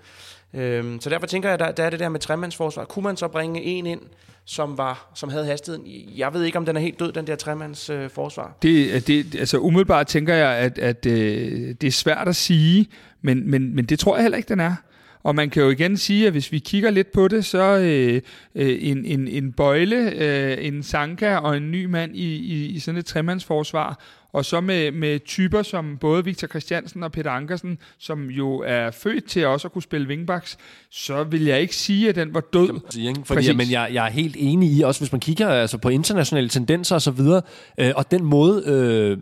Øhm, 0.55 1.01
så 1.01 1.11
derfor 1.11 1.27
tænker 1.27 1.49
jeg, 1.49 1.59
der, 1.59 1.73
der 1.73 1.85
er 1.85 1.91
det 1.91 2.01
der 2.01 2.09
med 2.09 2.21
tremandsforsvar. 2.21 2.85
Kunne 2.85 3.03
man 3.03 3.17
så 3.17 3.29
bringe 3.29 3.63
en 3.63 3.87
ind, 3.87 4.01
som, 4.45 4.79
var, 4.79 5.11
som 5.15 5.29
havde 5.29 5.47
hastigheden. 5.47 5.87
Jeg 6.17 6.35
ved 6.35 6.45
ikke, 6.45 6.59
om 6.59 6.67
den 6.67 6.77
er 6.77 6.81
helt 6.81 7.01
død, 7.01 7.13
den 7.13 7.27
der 7.27 7.37
tremandsforsvar. 7.37 8.05
øh, 8.05 8.11
forsvar. 8.11 8.57
Det, 8.63 9.07
det, 9.07 9.35
altså 9.35 9.59
umiddelbart 9.59 10.07
tænker 10.07 10.35
jeg, 10.35 10.57
at, 10.57 10.79
at 10.79 11.07
øh, 11.07 11.75
det 11.81 11.85
er 11.85 11.91
svært 11.91 12.29
at 12.29 12.37
sige, 12.37 12.87
men, 13.23 13.51
men, 13.51 13.75
men 13.75 13.85
det 13.85 13.99
tror 13.99 14.17
jeg 14.17 14.23
heller 14.23 14.39
ikke, 14.39 14.49
den 14.49 14.61
er. 14.61 14.75
Og 15.23 15.35
man 15.35 15.51
kan 15.51 15.63
jo 15.63 15.71
igen 15.71 15.97
sige, 15.97 16.27
at 16.27 16.33
hvis 16.33 16.53
vi 16.53 16.59
kigger 16.59 16.91
lidt 16.91 17.13
på 17.13 17.29
det, 17.29 17.45
så 17.45 17.79
øh, 17.79 18.23
øh, 18.55 18.79
en, 18.81 19.05
en, 19.05 19.29
en 19.29 19.53
bøjle, 19.53 20.11
øh, 20.11 20.67
en 20.67 20.83
Sanka 20.83 21.37
og 21.37 21.57
en 21.57 21.71
ny 21.71 21.85
mand 21.85 22.17
i, 22.17 22.37
i, 22.37 22.67
i 22.67 22.79
sådan 22.79 22.99
et 22.99 23.07
tremandsforsvar, 23.07 24.01
og 24.33 24.45
så 24.45 24.61
med, 24.61 24.93
med 24.93 25.21
typer 25.27 25.63
som 25.63 25.99
både 26.01 26.25
Victor 26.25 26.49
Christiansen 26.49 27.03
og 27.03 27.13
Peter 27.13 27.31
Ankersen, 27.31 27.79
som 27.99 28.31
jo 28.31 28.63
er 28.67 28.91
født 28.91 29.25
til 29.25 29.47
også 29.47 29.69
at 29.69 29.73
kunne 29.73 29.83
spille 29.83 30.09
wingbacks, 30.09 30.59
så 30.91 31.25
vil 31.25 31.45
jeg 31.45 31.61
ikke 31.61 31.77
sige, 31.77 32.09
at 32.09 32.15
den 32.15 32.35
var 32.35 32.41
død. 32.53 32.81
Sige? 32.91 33.17
Fordi, 33.25 33.53
men 33.53 33.71
jeg, 33.71 33.91
jeg 33.93 34.07
er 34.07 34.11
helt 34.11 34.37
enig 34.39 34.73
i, 34.73 34.83
også 34.83 35.01
hvis 35.01 35.13
man 35.13 35.21
kigger 35.21 35.49
altså, 35.49 35.79
på 35.79 35.89
internationale 35.89 36.49
tendenser 36.49 36.95
og 36.95 37.03
så 37.03 37.11
videre, 37.11 37.43
øh, 37.79 37.93
og 37.97 38.11
den 38.11 38.25
måde, 38.25 38.63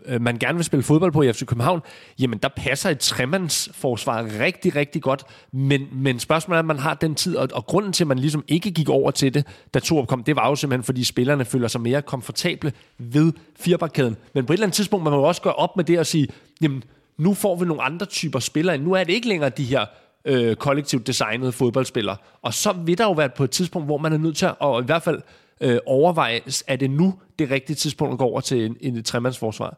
øh, 0.05 0.21
man 0.21 0.37
gerne 0.37 0.55
vil 0.55 0.65
spille 0.65 0.83
fodbold 0.83 1.11
på 1.11 1.21
i 1.21 1.33
FC 1.33 1.45
København, 1.45 1.81
jamen 2.19 2.39
der 2.39 2.49
passer 2.57 2.89
et 2.89 2.99
tremandsforsvar 2.99 4.27
rigtig, 4.39 4.75
rigtig 4.75 5.01
godt, 5.01 5.23
men, 5.51 5.87
men 5.91 6.19
spørgsmålet 6.19 6.57
er, 6.57 6.59
at 6.59 6.65
man 6.65 6.79
har 6.79 6.93
den 6.93 7.15
tid, 7.15 7.35
og, 7.35 7.47
og 7.53 7.65
grunden 7.65 7.93
til, 7.93 8.03
at 8.03 8.07
man 8.07 8.19
ligesom 8.19 8.43
ikke 8.47 8.71
gik 8.71 8.89
over 8.89 9.11
til 9.11 9.33
det, 9.33 9.47
da 9.73 9.79
Torup 9.79 10.07
kom, 10.07 10.23
det 10.23 10.35
var 10.35 10.49
jo 10.49 10.55
simpelthen, 10.55 10.83
fordi 10.83 11.03
spillerne 11.03 11.45
føler 11.45 11.67
sig 11.67 11.81
mere 11.81 12.01
komfortable 12.01 12.73
ved 12.97 13.31
firebakkæden. 13.59 14.17
Men 14.33 14.45
på 14.45 14.53
et 14.53 14.55
eller 14.55 14.65
andet 14.65 14.75
tidspunkt, 14.75 15.03
man 15.03 15.13
må 15.13 15.19
også 15.19 15.41
gøre 15.41 15.53
op 15.53 15.77
med 15.77 15.83
det 15.83 15.99
og 15.99 16.05
sige, 16.05 16.27
jamen, 16.61 16.83
nu 17.17 17.33
får 17.33 17.55
vi 17.55 17.65
nogle 17.65 17.83
andre 17.83 18.05
typer 18.05 18.39
spillere. 18.39 18.77
Nu 18.77 18.93
er 18.93 19.03
det 19.03 19.13
ikke 19.13 19.27
længere 19.27 19.49
de 19.49 19.63
her 19.63 19.85
øh, 20.25 20.55
kollektivt 20.55 21.07
designede 21.07 21.51
fodboldspillere. 21.51 22.17
Og 22.41 22.53
så 22.53 22.73
vil 22.73 22.97
der 22.97 23.03
jo 23.03 23.11
være 23.11 23.29
på 23.29 23.43
et 23.43 23.51
tidspunkt, 23.51 23.87
hvor 23.87 23.97
man 23.97 24.13
er 24.13 24.17
nødt 24.17 24.37
til 24.37 24.45
at 24.45 24.55
og 24.59 24.81
i 24.81 24.85
hvert 24.85 25.03
fald 25.03 25.21
øh, 25.61 25.77
overveje, 25.85 26.41
er 26.67 26.75
det 26.75 26.89
nu 26.89 27.13
det 27.39 27.51
rigtige 27.51 27.75
tidspunkt 27.75 28.11
at 28.11 28.17
gå 28.17 28.25
over 28.25 28.41
til 28.41 28.65
en, 28.65 28.77
en 28.81 29.03
tremandsforsvar? 29.03 29.77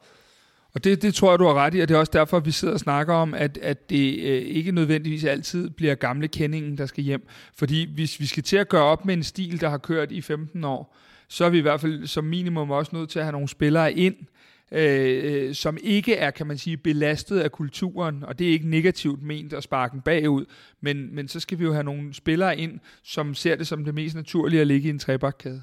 Og 0.73 0.83
det, 0.83 1.01
det 1.01 1.13
tror 1.13 1.31
jeg, 1.31 1.39
du 1.39 1.45
har 1.45 1.53
ret 1.53 1.75
i, 1.75 1.79
og 1.79 1.87
det 1.87 1.95
er 1.95 1.99
også 1.99 2.11
derfor, 2.13 2.37
at 2.37 2.45
vi 2.45 2.51
sidder 2.51 2.73
og 2.73 2.79
snakker 2.79 3.13
om, 3.13 3.33
at, 3.33 3.57
at 3.57 3.89
det 3.89 4.19
øh, 4.19 4.41
ikke 4.41 4.71
nødvendigvis 4.71 5.23
altid 5.23 5.69
bliver 5.69 5.95
gamle 5.95 6.27
kendingen, 6.27 6.77
der 6.77 6.85
skal 6.85 7.03
hjem. 7.03 7.27
Fordi 7.55 7.93
hvis 7.93 8.19
vi 8.19 8.25
skal 8.25 8.43
til 8.43 8.57
at 8.57 8.69
gøre 8.69 8.83
op 8.83 9.05
med 9.05 9.13
en 9.13 9.23
stil, 9.23 9.61
der 9.61 9.69
har 9.69 9.77
kørt 9.77 10.11
i 10.11 10.21
15 10.21 10.63
år, 10.63 10.95
så 11.31 11.45
er 11.45 11.49
vi 11.49 11.57
i 11.57 11.61
hvert 11.61 11.81
fald 11.81 12.07
som 12.07 12.23
minimum 12.23 12.71
også 12.71 12.95
nødt 12.95 13.09
til 13.09 13.19
at 13.19 13.25
have 13.25 13.31
nogle 13.31 13.47
spillere 13.47 13.93
ind, 13.93 14.15
øh, 14.71 15.21
øh, 15.23 15.55
som 15.55 15.77
ikke 15.83 16.15
er, 16.15 16.31
kan 16.31 16.47
man 16.47 16.57
sige, 16.57 16.77
belastet 16.77 17.39
af 17.39 17.51
kulturen, 17.51 18.23
og 18.23 18.39
det 18.39 18.47
er 18.47 18.51
ikke 18.51 18.69
negativt 18.69 19.23
ment 19.23 19.53
at 19.53 19.63
sparke 19.63 19.93
den 19.93 20.01
bagud, 20.01 20.45
men, 20.81 21.15
men 21.15 21.27
så 21.27 21.39
skal 21.39 21.59
vi 21.59 21.63
jo 21.63 21.73
have 21.73 21.83
nogle 21.83 22.13
spillere 22.13 22.57
ind, 22.57 22.79
som 23.03 23.35
ser 23.35 23.55
det 23.55 23.67
som 23.67 23.85
det 23.85 23.93
mest 23.93 24.15
naturlige 24.15 24.61
at 24.61 24.67
ligge 24.67 24.87
i 24.87 24.89
en 24.89 24.99
trebakkæde. 24.99 25.61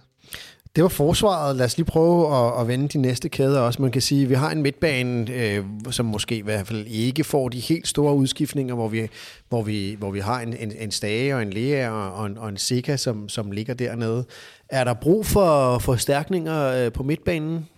Det 0.77 0.83
var 0.83 0.89
forsvaret. 0.89 1.57
Lad 1.57 1.67
os 1.67 1.77
lige 1.77 1.87
prøve 1.87 2.37
at, 2.37 2.61
at 2.61 2.69
vende 2.69 2.89
de 2.89 2.99
næste 2.99 3.29
kæder 3.29 3.61
også. 3.61 3.83
Man 3.83 3.91
kan 3.91 4.03
sige, 4.03 4.23
at 4.23 4.29
vi 4.29 4.35
har 4.35 4.51
en 4.51 4.63
midtbane, 4.63 5.33
øh, 5.35 5.65
som 5.91 6.07
måske 6.07 6.37
i 6.37 6.41
hvert 6.41 6.67
fald 6.67 6.87
ikke 6.87 7.25
får 7.25 7.49
de 7.49 7.61
helt 7.61 7.89
store 7.89 8.15
udskiftninger, 8.15 8.75
hvor 8.75 8.89
vi, 8.89 9.09
hvor 9.49 9.63
vi, 9.63 9.97
hvor 9.99 10.11
vi 10.11 10.21
har 10.21 10.41
en, 10.41 10.57
en, 10.57 10.73
en 10.79 10.91
Stage 10.91 11.35
og 11.35 11.43
en 11.43 11.51
Lea 11.51 11.91
og 11.91 12.27
en, 12.27 12.39
og 12.39 12.49
en 12.49 12.57
Sika, 12.57 12.97
som, 12.97 13.29
som 13.29 13.51
ligger 13.51 13.75
dernede. 13.75 14.25
Er 14.71 14.85
der 14.85 14.95
brug 14.95 15.27
for 15.27 15.79
forstærkninger 15.79 16.85
øh, 16.85 16.93
på 16.93 17.03
midtbanen? 17.03 17.69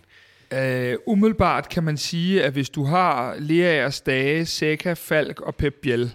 Uh, 0.54 0.94
umiddelbart 1.06 1.68
kan 1.68 1.84
man 1.84 1.96
sige, 1.96 2.44
at 2.44 2.52
hvis 2.52 2.70
du 2.70 2.84
har 2.84 3.36
Leaers, 3.38 4.00
Dage, 4.00 4.46
Seca, 4.46 4.92
Falk 4.92 5.40
og 5.40 5.54
Pep 5.54 5.74
Biel, 5.82 6.14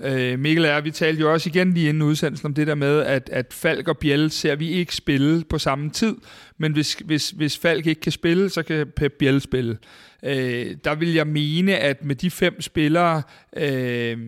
uh, 0.00 0.38
Mikkel 0.38 0.64
er, 0.64 0.80
vi 0.80 0.90
talte 0.90 1.20
jo 1.20 1.32
også 1.32 1.48
igen 1.48 1.72
lige 1.72 1.88
inden 1.88 2.02
udsendelsen 2.02 2.46
om 2.46 2.54
det 2.54 2.66
der 2.66 2.74
med, 2.74 3.00
at, 3.00 3.28
at 3.32 3.46
Falk 3.52 3.88
og 3.88 3.98
Biel 3.98 4.30
ser 4.30 4.54
vi 4.54 4.68
ikke 4.70 4.94
spille 4.94 5.44
på 5.44 5.58
samme 5.58 5.90
tid, 5.90 6.16
men 6.58 6.72
hvis, 6.72 6.94
hvis, 6.94 7.30
hvis 7.30 7.58
Falk 7.58 7.86
ikke 7.86 8.00
kan 8.00 8.12
spille, 8.12 8.50
så 8.50 8.62
kan 8.62 8.86
Pep 8.96 9.12
Biel 9.18 9.40
spille. 9.40 9.78
Øh, 10.22 10.76
der 10.84 10.94
vil 10.94 11.14
jeg 11.14 11.26
mene, 11.26 11.76
at 11.76 12.04
med 12.04 12.14
de 12.14 12.30
fem 12.30 12.60
spillere, 12.60 13.22
øh, 13.56 14.18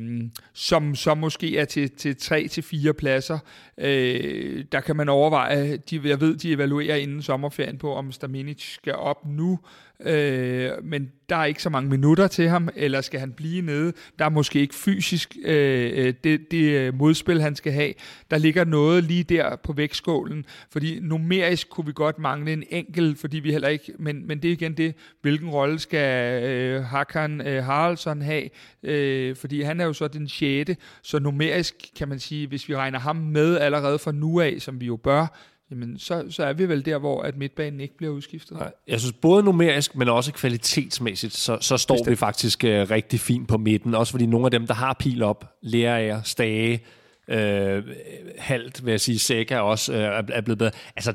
som 0.53 0.95
så 0.95 1.15
måske 1.15 1.59
er 1.59 1.65
til, 1.65 1.91
til 1.91 2.17
tre 2.17 2.49
til 2.49 2.63
fire 2.63 2.95
pladser, 2.95 3.39
øh, 3.79 4.65
der 4.73 4.81
kan 4.81 4.97
man 4.97 5.09
overveje, 5.09 5.77
de, 5.77 6.01
jeg 6.05 6.21
ved, 6.21 6.37
de 6.37 6.53
evaluerer 6.53 6.97
inden 6.97 7.23
sommerferien 7.23 7.79
på, 7.79 7.95
om 7.95 8.13
Staminic 8.13 8.75
skal 8.75 8.95
op 8.95 9.27
nu, 9.27 9.59
øh, 10.05 10.71
men 10.85 11.13
der 11.29 11.37
er 11.37 11.45
ikke 11.45 11.63
så 11.63 11.71
mange 11.71 11.91
minutter 11.91 12.27
til 12.27 12.49
ham, 12.49 12.69
eller 12.77 13.01
skal 13.01 13.21
han 13.21 13.33
blive 13.33 13.63
nede? 13.63 13.93
Der 14.19 14.25
er 14.25 14.29
måske 14.29 14.61
ikke 14.61 14.75
fysisk 14.75 15.37
øh, 15.45 15.93
øh 15.95 16.15
det, 16.25 16.51
det 16.51 16.71
øh, 16.73 16.95
modspil, 16.95 17.43
han 17.43 17.57
skal 17.57 17.73
have. 17.73 17.93
Der 18.31 18.39
ligger 18.39 18.65
noget 18.65 19.05
lige 19.05 19.25
der 19.25 19.57
på 19.57 19.73
vægtskålen, 19.73 20.45
fordi 20.71 21.01
numerisk 21.01 21.69
kunne 21.71 21.87
vi 21.87 21.93
godt 21.95 22.19
mangle 22.19 22.53
en 22.53 22.65
enkel, 22.71 23.17
fordi 23.17 23.39
vi 23.39 23.53
heller 23.53 23.69
ikke, 23.69 23.93
men, 23.99 24.27
men 24.27 24.43
det 24.43 24.49
er 24.49 24.53
igen 24.53 24.77
det, 24.77 24.95
hvilken 25.21 25.49
rolle 25.51 25.79
skal 25.79 26.43
øh, 26.43 26.85
Hakan 26.85 27.47
øh, 27.47 27.65
Haraldsson 27.65 28.23
have, 28.23 28.49
øh, 28.83 29.12
fordi 29.37 29.63
han 29.63 29.81
er 29.81 29.85
jo 29.85 29.93
så 29.93 30.09
den 30.09 30.29
sjette, 30.29 30.77
så 31.03 31.19
numerisk 31.19 31.75
kan 31.97 32.09
man 32.09 32.19
sige, 32.19 32.47
hvis 32.47 32.69
vi 32.69 32.77
regner 32.77 32.99
ham 32.99 33.17
med 33.17 33.59
allerede 33.59 33.99
fra 33.99 34.13
nu 34.13 34.41
af, 34.41 34.57
som 34.59 34.81
vi 34.81 34.87
jo 34.87 34.97
bør, 34.97 35.27
jamen 35.71 35.99
så, 35.99 36.25
så 36.31 36.45
er 36.45 36.53
vi 36.53 36.69
vel 36.69 36.85
der, 36.85 36.99
hvor 36.99 37.23
at 37.23 37.37
midtbanen 37.37 37.81
ikke 37.81 37.97
bliver 37.97 38.13
udskiftet. 38.13 38.57
Nej, 38.57 38.73
jeg 38.89 39.01
synes 39.01 39.13
både 39.13 39.43
numerisk, 39.43 39.97
men 39.97 40.09
også 40.09 40.33
kvalitetsmæssigt, 40.33 41.35
så, 41.35 41.59
så 41.61 41.77
står 41.77 41.95
Bestemt. 41.95 42.11
vi 42.11 42.17
faktisk 42.17 42.65
uh, 42.65 42.71
rigtig 42.71 43.21
fint 43.21 43.49
på 43.49 43.59
midten. 43.59 43.95
Også 43.95 44.11
fordi 44.11 44.27
nogle 44.27 44.47
af 44.47 44.51
dem, 44.51 44.67
der 44.67 44.75
har 44.75 44.97
pil 45.01 45.23
op, 45.23 45.45
Lerager, 45.63 46.23
Stage, 46.23 46.85
øh, 47.29 47.83
Halt, 48.39 48.85
vil 48.85 48.91
jeg 48.91 49.01
sige, 49.01 49.19
Sækker 49.19 49.59
også 49.59 49.93
øh, 49.93 50.25
er 50.29 50.41
blevet 50.41 50.59
bedre. 50.59 50.71
Altså, 50.97 51.15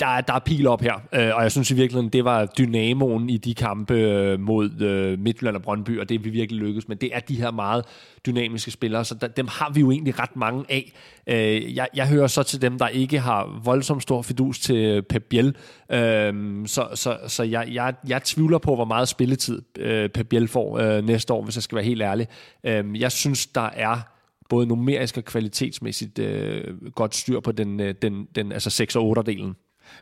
der, 0.00 0.20
der 0.20 0.32
er 0.34 0.38
pil 0.38 0.66
op 0.66 0.80
her, 0.80 0.94
øh, 1.12 1.36
og 1.36 1.42
jeg 1.42 1.52
synes 1.52 1.70
i 1.70 1.74
virkeligheden, 1.74 2.08
det 2.08 2.24
var 2.24 2.46
dynamoen 2.46 3.30
i 3.30 3.36
de 3.36 3.54
kampe 3.54 3.94
øh, 3.94 4.40
mod 4.40 4.80
øh, 4.80 5.18
Midtjylland 5.18 5.56
og 5.56 5.62
Brøndby, 5.62 6.00
og 6.00 6.08
det 6.08 6.24
vi 6.24 6.30
virkelig 6.30 6.62
lykkedes 6.62 6.88
med. 6.88 6.96
Det 6.96 7.10
er 7.12 7.20
de 7.20 7.36
her 7.36 7.50
meget 7.50 7.84
dynamiske 8.26 8.70
spillere, 8.70 9.04
så 9.04 9.14
der, 9.14 9.26
dem 9.26 9.46
har 9.50 9.70
vi 9.70 9.80
jo 9.80 9.90
egentlig 9.90 10.18
ret 10.18 10.36
mange 10.36 10.64
af. 10.68 10.92
Øh, 11.26 11.76
jeg, 11.76 11.88
jeg 11.94 12.08
hører 12.08 12.26
så 12.26 12.42
til 12.42 12.62
dem, 12.62 12.78
der 12.78 12.88
ikke 12.88 13.18
har 13.18 13.60
voldsomt 13.64 14.02
stor 14.02 14.22
fidus 14.22 14.58
til 14.58 15.02
Pep 15.02 15.22
Biel, 15.22 15.56
øh, 15.92 16.66
så, 16.66 16.88
så, 16.94 17.18
så 17.26 17.42
jeg, 17.42 17.68
jeg, 17.72 17.94
jeg 18.08 18.22
tvivler 18.22 18.58
på, 18.58 18.74
hvor 18.74 18.84
meget 18.84 19.08
spilletid 19.08 19.62
øh, 19.78 20.08
Pep 20.08 20.26
Biel 20.28 20.48
får 20.48 20.78
øh, 20.78 21.06
næste 21.06 21.32
år, 21.32 21.44
hvis 21.44 21.56
jeg 21.56 21.62
skal 21.62 21.76
være 21.76 21.84
helt 21.84 22.02
ærlig. 22.02 22.26
Øh, 22.64 23.00
jeg 23.00 23.12
synes, 23.12 23.46
der 23.46 23.70
er 23.74 24.00
både 24.48 24.66
numerisk 24.66 25.16
og 25.16 25.24
kvalitetsmæssigt 25.24 26.18
øh, 26.18 26.92
godt 26.94 27.14
styr 27.14 27.40
på 27.40 27.52
den, 27.52 27.80
øh, 27.80 27.94
den, 28.02 28.28
den 28.34 28.52
altså 28.52 28.70
6 28.70 28.96
og 28.96 29.04
8 29.04 29.22
delen. 29.22 29.54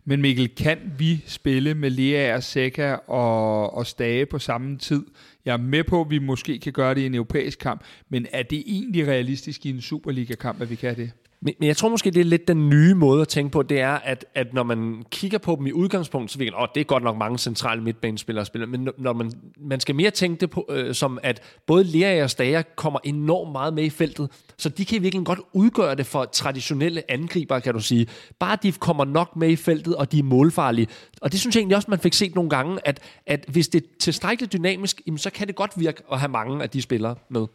Men 0.05 0.21
Mikkel, 0.21 0.49
kan 0.49 0.79
vi 0.99 1.25
spille 1.27 1.75
med 1.75 1.91
Lea, 1.91 2.41
Seca 2.41 2.93
og, 3.07 3.75
og 3.75 3.87
Stage 3.87 4.27
på 4.27 4.39
samme 4.39 4.79
tid? 4.79 5.05
Jeg 5.45 5.53
er 5.53 5.57
med 5.57 5.85
på, 5.85 6.01
at 6.01 6.11
vi 6.11 6.19
måske 6.19 6.59
kan 6.59 6.73
gøre 6.73 6.95
det 6.95 7.01
i 7.01 7.07
en 7.07 7.15
europæisk 7.15 7.59
kamp, 7.59 7.85
men 8.09 8.27
er 8.33 8.43
det 8.43 8.63
egentlig 8.67 9.07
realistisk 9.07 9.67
i 9.67 9.71
en 9.71 9.81
Superliga-kamp, 9.81 10.63
at 10.63 10.71
vi 10.71 10.75
kan 10.75 10.97
det? 10.97 11.13
Men, 11.41 11.55
men 11.61 11.67
jeg 11.67 11.77
tror 11.77 11.89
måske, 11.89 12.11
det 12.11 12.21
er 12.21 12.25
lidt 12.25 12.49
den 12.49 12.69
nye 12.69 12.95
måde 12.95 13.21
at 13.21 13.29
tænke 13.29 13.51
på, 13.51 13.63
det 13.63 13.81
er, 13.81 13.93
at, 13.93 14.25
at 14.35 14.55
når 14.55 14.63
man 14.63 15.05
kigger 15.11 15.39
på 15.39 15.57
dem 15.59 15.67
i 15.67 15.73
udgangspunkt, 15.73 16.31
så 16.31 16.39
virker 16.39 16.57
oh, 16.57 16.69
det 16.75 16.81
er 16.81 16.85
godt 16.85 17.03
nok 17.03 17.17
mange 17.17 17.39
centrale 17.39 17.83
midtbanespillere 17.83 18.45
spiller, 18.45 18.67
men 18.67 18.89
når 18.99 19.13
man, 19.13 19.33
man 19.61 19.81
skal 19.81 19.95
mere 19.95 20.11
tænke 20.11 20.41
det 20.41 20.51
på, 20.51 20.67
øh, 20.71 20.95
som 20.95 21.19
at 21.23 21.43
både 21.67 21.85
Lea 21.85 22.23
og 22.23 22.31
Stager 22.31 22.63
kommer 22.63 22.99
enormt 23.05 23.53
meget 23.53 23.75
med 23.75 23.85
i 23.85 23.91
feltet, 23.91 24.31
så 24.59 24.69
de 24.69 24.85
kan 24.85 25.03
virkelig 25.03 25.27
godt 25.27 25.41
udgøre 25.53 25.95
det 25.95 26.07
for 26.07 26.25
traditionelle 26.25 27.11
angriber, 27.11 27.59
kan 27.59 27.75
du 27.75 27.81
sige. 27.81 28.07
Bare 28.39 28.59
de 28.63 28.73
kommer 28.73 29.05
nok 29.05 29.37
med 29.37 29.49
i 29.49 29.57
feltet, 29.57 29.97
og 29.97 30.13
de 30.13 30.19
er 30.19 30.23
målfarlige. 30.23 30.89
Og 31.21 31.33
det 31.33 31.41
synes 31.41 31.57
jeg 31.57 31.61
egentlig 31.61 31.77
også, 31.77 31.91
man 31.91 31.99
fik 31.99 32.15
set 32.15 32.35
nogle 32.35 32.51
gange, 32.51 32.79
at, 32.85 33.01
at 33.27 33.45
hvis 33.49 33.69
det 33.69 33.83
er 33.83 33.87
tilstrækkeligt 34.01 34.53
dynamisk, 34.53 35.03
jamen, 35.07 35.19
så 35.19 35.31
kan 35.31 35.47
det 35.47 35.57
godt 35.57 35.73
virke 35.77 36.03
at 36.13 36.21
have 36.21 36.31
mange 36.31 36.63
af 36.63 36.71
de 36.71 36.83
spillere 36.83 37.15
med. 37.31 37.47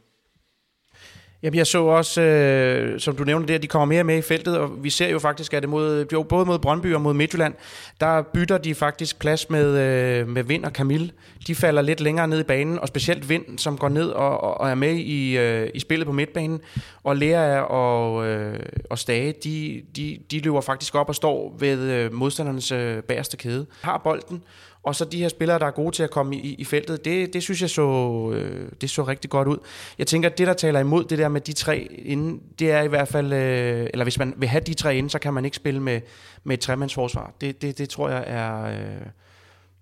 Jamen, 1.44 1.58
jeg 1.58 1.68
så 1.68 1.84
også, 1.84 2.22
øh, 2.22 3.00
som 3.00 3.16
du 3.16 3.24
nævnte 3.24 3.54
der, 3.54 3.60
de 3.60 3.68
kommer 3.68 3.86
mere 3.86 4.04
med 4.04 4.18
i 4.18 4.22
feltet, 4.22 4.58
og 4.58 4.84
vi 4.84 4.90
ser 4.90 5.08
jo 5.08 5.20
faktisk, 5.20 5.54
at 5.54 5.62
det 5.62 5.70
mod, 5.70 6.06
jo, 6.14 6.24
både 6.24 6.46
mod 6.46 6.60
Brøndby 6.60 6.94
og 6.94 7.02
mod 7.02 7.14
Midtjylland, 7.14 7.54
der 8.00 8.22
bytter 8.22 8.58
de 8.58 8.76
faktisk 8.76 9.20
plads 9.20 9.50
med, 9.50 9.78
øh, 9.78 10.28
med 10.28 10.44
Vind 10.44 10.66
og 10.66 10.72
Camille. 10.72 11.12
De 11.48 11.56
falder 11.56 11.82
lidt 11.82 12.00
længere 12.02 12.28
ned 12.28 12.40
i 12.40 12.44
banen, 12.44 12.80
og 12.80 12.88
specielt 12.88 13.30
Vind, 13.30 13.58
som 13.58 13.78
går 13.78 13.90
ned 13.90 14.10
og, 14.10 14.44
og, 14.44 14.62
og 14.62 14.70
er 14.70 14.76
med 14.76 14.94
i, 14.94 15.38
øh, 15.38 15.70
i 15.74 15.80
spillet 15.80 16.06
på 16.06 16.12
midtbanen. 16.12 16.62
Og 17.04 17.16
Lea 17.16 17.60
og, 17.60 18.28
øh, 18.28 18.60
og 18.90 19.00
Stage, 19.00 19.34
de, 19.44 19.82
de, 19.96 20.18
de 20.32 20.40
løber 20.40 20.62
faktisk 20.62 20.96
op 20.96 21.10
og 21.10 21.16
står 21.16 21.56
ved 21.60 21.80
øh, 21.80 22.14
modstandernes 22.14 22.72
øh, 22.72 23.04
bagerste 23.04 23.38
kæde. 23.38 23.66
Har 23.82 24.02
bolden, 24.04 24.44
og 24.84 24.96
så 24.96 25.06
de 25.06 25.18
her 25.18 25.30
spillere, 25.30 25.60
der 25.60 25.66
er 25.66 25.72
gode 25.72 25.96
til 25.96 26.04
at 26.04 26.12
komme 26.12 26.36
i, 26.36 26.54
i 26.54 26.66
feltet, 26.66 27.06
det, 27.06 27.34
det 27.34 27.44
synes 27.44 27.62
jeg 27.62 27.70
så, 27.70 28.32
øh, 28.36 28.70
det 28.82 28.90
så 28.90 29.04
rigtig 29.04 29.30
godt 29.30 29.48
ud. 29.48 29.58
Jeg 29.98 30.08
tænker, 30.08 30.30
at 30.30 30.38
det, 30.38 30.48
der 30.48 30.54
taler 30.54 30.80
imod 30.80 31.04
det 31.04 31.18
der 31.18 31.28
med 31.28 31.42
de 31.42 31.54
tre 31.54 31.88
inden, 31.92 32.42
det 32.60 32.72
er 32.72 32.82
i 32.82 32.88
hvert 32.88 33.08
fald, 33.08 33.34
øh, 33.34 33.90
eller 33.94 34.06
hvis 34.06 34.20
man 34.20 34.34
vil 34.38 34.50
have 34.50 34.62
de 34.62 34.74
tre 34.74 34.98
inden, 34.98 35.10
så 35.10 35.20
kan 35.20 35.34
man 35.34 35.46
ikke 35.46 35.58
spille 35.58 35.80
med, 35.80 36.02
med 36.44 36.54
et 36.54 36.60
tremandsforsvar. 36.60 37.34
Det, 37.42 37.62
det, 37.62 37.78
det 37.78 37.90
tror 37.90 38.10
jeg 38.10 38.24
er, 38.28 38.64
øh, 38.64 39.06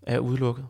er 0.02 0.20
udelukket. 0.20 0.66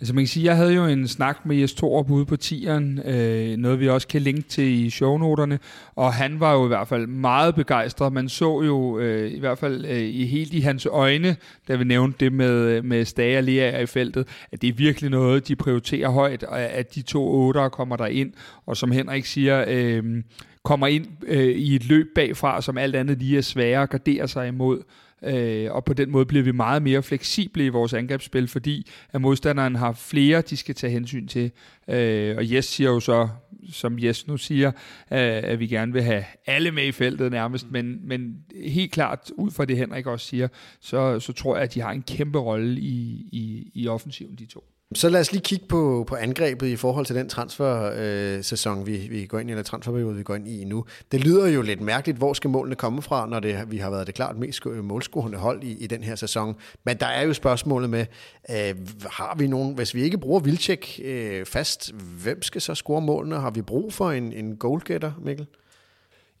Altså 0.00 0.14
man 0.14 0.24
kan 0.24 0.28
sige, 0.28 0.44
jeg 0.44 0.56
havde 0.56 0.74
jo 0.74 0.86
en 0.86 1.08
snak 1.08 1.46
med 1.46 1.56
Jes 1.56 1.74
Torup 1.74 2.10
ude 2.10 2.26
på 2.26 2.36
tieren, 2.36 3.00
øh, 3.04 3.56
noget 3.56 3.80
vi 3.80 3.88
også 3.88 4.08
kan 4.08 4.22
linke 4.22 4.48
til 4.48 4.64
i 4.64 4.90
shownoterne, 4.90 5.58
og 5.96 6.14
han 6.14 6.40
var 6.40 6.52
jo 6.52 6.64
i 6.64 6.68
hvert 6.68 6.88
fald 6.88 7.06
meget 7.06 7.54
begejstret. 7.54 8.12
Man 8.12 8.28
så 8.28 8.62
jo 8.62 8.98
øh, 8.98 9.32
i 9.32 9.38
hvert 9.38 9.58
fald 9.58 9.84
øh, 9.84 9.98
i 9.98 10.26
helt 10.26 10.54
i 10.54 10.60
hans 10.60 10.86
øjne, 10.86 11.36
da 11.68 11.76
vi 11.76 11.84
nævnte 11.84 12.24
det 12.24 12.32
med, 12.32 12.50
øh, 12.50 12.84
med 12.84 13.04
Stage 13.04 13.38
og 13.38 13.44
Lea 13.44 13.82
i 13.82 13.86
feltet, 13.86 14.28
at 14.52 14.62
det 14.62 14.68
er 14.68 14.72
virkelig 14.72 15.10
noget, 15.10 15.48
de 15.48 15.56
prioriterer 15.56 16.08
højt, 16.08 16.42
og 16.42 16.60
at 16.60 16.94
de 16.94 17.02
to 17.02 17.30
otter 17.30 17.68
kommer 17.68 17.96
der 17.96 18.06
ind, 18.06 18.32
og 18.66 18.76
som 18.76 18.90
Henrik 18.90 19.24
siger, 19.24 19.64
øh, 19.68 20.22
kommer 20.64 20.86
ind 20.86 21.06
øh, 21.26 21.48
i 21.48 21.74
et 21.74 21.88
løb 21.88 22.06
bagfra, 22.14 22.62
som 22.62 22.78
alt 22.78 22.96
andet 22.96 23.18
lige 23.18 23.38
er 23.38 23.42
sværere 23.42 23.82
at 23.82 23.90
gardere 23.90 24.28
sig 24.28 24.48
imod. 24.48 24.82
Øh, 25.22 25.72
og 25.72 25.84
på 25.84 25.92
den 25.92 26.10
måde 26.10 26.26
bliver 26.26 26.44
vi 26.44 26.52
meget 26.52 26.82
mere 26.82 27.02
fleksible 27.02 27.64
i 27.66 27.68
vores 27.68 27.92
angrebsspil, 27.92 28.48
fordi 28.48 28.90
at 29.12 29.20
modstanderen 29.20 29.74
har 29.74 29.92
flere, 29.92 30.40
de 30.40 30.56
skal 30.56 30.74
tage 30.74 30.90
hensyn 30.90 31.26
til. 31.26 31.50
Øh, 31.88 32.36
og 32.36 32.52
Jes 32.52 32.64
siger 32.64 32.90
jo 32.90 33.00
så, 33.00 33.28
som 33.72 33.98
Jes 33.98 34.26
nu 34.26 34.36
siger, 34.36 34.68
øh, 34.68 35.18
at 35.20 35.60
vi 35.60 35.66
gerne 35.66 35.92
vil 35.92 36.02
have 36.02 36.24
alle 36.46 36.70
med 36.70 36.86
i 36.86 36.92
feltet 36.92 37.30
nærmest, 37.30 37.70
men, 37.70 38.08
men 38.08 38.36
helt 38.64 38.92
klart, 38.92 39.30
ud 39.36 39.50
fra 39.50 39.64
det 39.64 39.76
Henrik 39.76 40.06
også 40.06 40.26
siger, 40.26 40.48
så, 40.80 41.20
så 41.20 41.32
tror 41.32 41.56
jeg, 41.56 41.64
at 41.64 41.74
de 41.74 41.80
har 41.80 41.90
en 41.90 42.02
kæmpe 42.02 42.38
rolle 42.38 42.80
i, 42.80 43.28
i, 43.32 43.70
i 43.74 43.88
offensiven, 43.88 44.34
de 44.34 44.46
to. 44.46 44.64
Så 44.94 45.08
lad 45.08 45.20
os 45.20 45.32
lige 45.32 45.42
kigge 45.42 45.66
på, 45.66 46.04
på 46.08 46.14
angrebet 46.14 46.66
i 46.66 46.76
forhold 46.76 47.06
til 47.06 47.16
den 47.16 47.28
transfer-sæson, 47.28 48.80
øh, 48.80 48.86
vi, 48.86 48.96
vi 48.96 49.26
går 49.26 49.38
ind 49.38 49.50
i, 49.50 49.52
eller 49.52 49.62
transferperiode, 49.62 50.16
vi 50.16 50.22
går 50.22 50.34
ind 50.34 50.48
i 50.48 50.64
nu. 50.64 50.84
Det 51.12 51.24
lyder 51.24 51.46
jo 51.46 51.62
lidt 51.62 51.80
mærkeligt, 51.80 52.18
hvor 52.18 52.32
skal 52.32 52.50
målene 52.50 52.76
komme 52.76 53.02
fra, 53.02 53.26
når 53.26 53.40
det, 53.40 53.70
vi 53.70 53.78
har 53.78 53.90
været 53.90 54.06
det 54.06 54.14
klart 54.14 54.38
mest 54.38 54.66
målscorende 54.66 55.38
hold 55.38 55.62
i, 55.62 55.72
i 55.72 55.86
den 55.86 56.02
her 56.02 56.14
sæson. 56.14 56.56
Men 56.84 56.96
der 56.96 57.06
er 57.06 57.22
jo 57.22 57.32
spørgsmålet 57.32 57.90
med, 57.90 58.06
øh, 58.50 58.74
har 59.10 59.34
vi 59.38 59.46
nogen, 59.46 59.74
hvis 59.74 59.94
vi 59.94 60.02
ikke 60.02 60.18
bruger 60.18 60.40
Vilcek 60.40 61.00
øh, 61.04 61.46
fast, 61.46 61.92
hvem 62.22 62.42
skal 62.42 62.60
så 62.60 62.74
score 62.74 63.00
målene? 63.00 63.36
Har 63.36 63.50
vi 63.50 63.62
brug 63.62 63.92
for 63.92 64.10
en, 64.10 64.32
en 64.32 64.56
goalgetter, 64.56 65.12
Mikkel? 65.24 65.46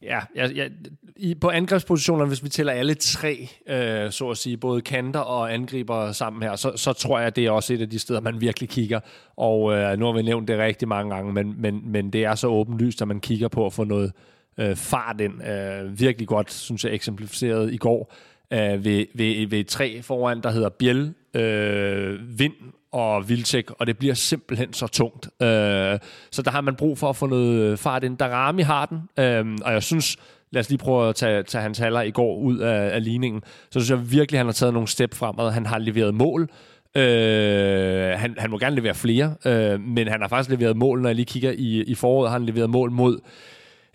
Ja, 0.02 0.20
ja, 0.36 0.46
ja 0.46 0.68
i, 1.16 1.34
på 1.34 1.48
angrebspositionerne, 1.48 2.28
hvis 2.28 2.44
vi 2.44 2.48
tæller 2.48 2.72
alle 2.72 2.94
tre, 2.94 3.48
øh, 3.68 4.10
så 4.10 4.30
at 4.30 4.36
sige, 4.36 4.56
både 4.56 4.80
kanter 4.80 5.20
og 5.20 5.54
angriber 5.54 6.12
sammen 6.12 6.42
her, 6.42 6.56
så, 6.56 6.72
så 6.76 6.92
tror 6.92 7.18
jeg, 7.18 7.36
det 7.36 7.46
er 7.46 7.50
også 7.50 7.74
et 7.74 7.80
af 7.80 7.90
de 7.90 7.98
steder, 7.98 8.20
man 8.20 8.40
virkelig 8.40 8.68
kigger. 8.68 9.00
Og 9.36 9.72
øh, 9.72 9.98
nu 9.98 10.04
har 10.06 10.12
vi 10.12 10.22
nævnt 10.22 10.48
det 10.48 10.58
rigtig 10.58 10.88
mange 10.88 11.14
gange, 11.14 11.32
men, 11.32 11.54
men, 11.60 11.92
men 11.92 12.10
det 12.10 12.24
er 12.24 12.34
så 12.34 12.46
åbenlyst, 12.46 13.02
at 13.02 13.08
man 13.08 13.20
kigger 13.20 13.48
på 13.48 13.66
at 13.66 13.72
få 13.72 13.84
noget 13.84 14.12
øh, 14.58 14.76
fart 14.76 15.20
ind. 15.20 15.48
Øh, 15.48 16.00
virkelig 16.00 16.28
godt, 16.28 16.52
synes 16.52 16.84
jeg, 16.84 16.94
eksemplificeret 16.94 17.72
i 17.72 17.76
går 17.76 18.14
øh, 18.52 18.84
ved, 18.84 19.06
ved, 19.14 19.46
ved 19.46 19.64
tre 19.64 20.02
foran, 20.02 20.42
der 20.42 20.50
hedder 20.50 20.68
Biel, 20.68 21.14
øh, 21.34 22.38
Vind 22.38 22.54
og 22.92 23.28
Vilcek, 23.28 23.70
og 23.70 23.86
det 23.86 23.98
bliver 23.98 24.14
simpelthen 24.14 24.72
så 24.72 24.86
tungt. 24.86 25.26
Øh, 25.42 25.98
så 26.30 26.42
der 26.44 26.50
har 26.50 26.60
man 26.60 26.76
brug 26.76 26.98
for 26.98 27.08
at 27.08 27.16
få 27.16 27.26
noget 27.26 27.78
fart 27.78 28.04
ind. 28.04 28.18
Darami 28.18 28.62
har 28.62 28.86
den, 28.86 29.24
øh, 29.24 29.56
og 29.64 29.72
jeg 29.72 29.82
synes, 29.82 30.16
lad 30.50 30.60
os 30.60 30.68
lige 30.68 30.78
prøve 30.78 31.08
at 31.08 31.14
tage, 31.14 31.42
tage 31.42 31.62
hans 31.62 31.78
haller 31.78 32.02
i 32.02 32.10
går 32.10 32.36
ud 32.36 32.58
af, 32.58 32.94
af 32.94 33.04
ligningen, 33.04 33.42
så 33.70 33.80
synes 33.80 33.90
jeg 33.90 34.12
virkelig, 34.12 34.36
at 34.36 34.38
han 34.38 34.46
har 34.46 34.52
taget 34.52 34.72
nogle 34.72 34.88
step 34.88 35.14
fremad. 35.14 35.50
Han 35.50 35.66
har 35.66 35.78
leveret 35.78 36.14
mål. 36.14 36.48
Øh, 36.96 38.18
han, 38.18 38.34
han 38.38 38.50
må 38.50 38.58
gerne 38.58 38.76
levere 38.76 38.94
flere, 38.94 39.34
øh, 39.46 39.80
men 39.80 40.08
han 40.08 40.20
har 40.20 40.28
faktisk 40.28 40.50
leveret 40.50 40.76
mål, 40.76 41.00
når 41.00 41.08
jeg 41.08 41.16
lige 41.16 41.26
kigger 41.26 41.52
i, 41.58 41.82
i 41.82 41.94
foråret, 41.94 42.30
har 42.30 42.38
han 42.38 42.46
leveret 42.46 42.70
mål 42.70 42.90
mod 42.90 43.20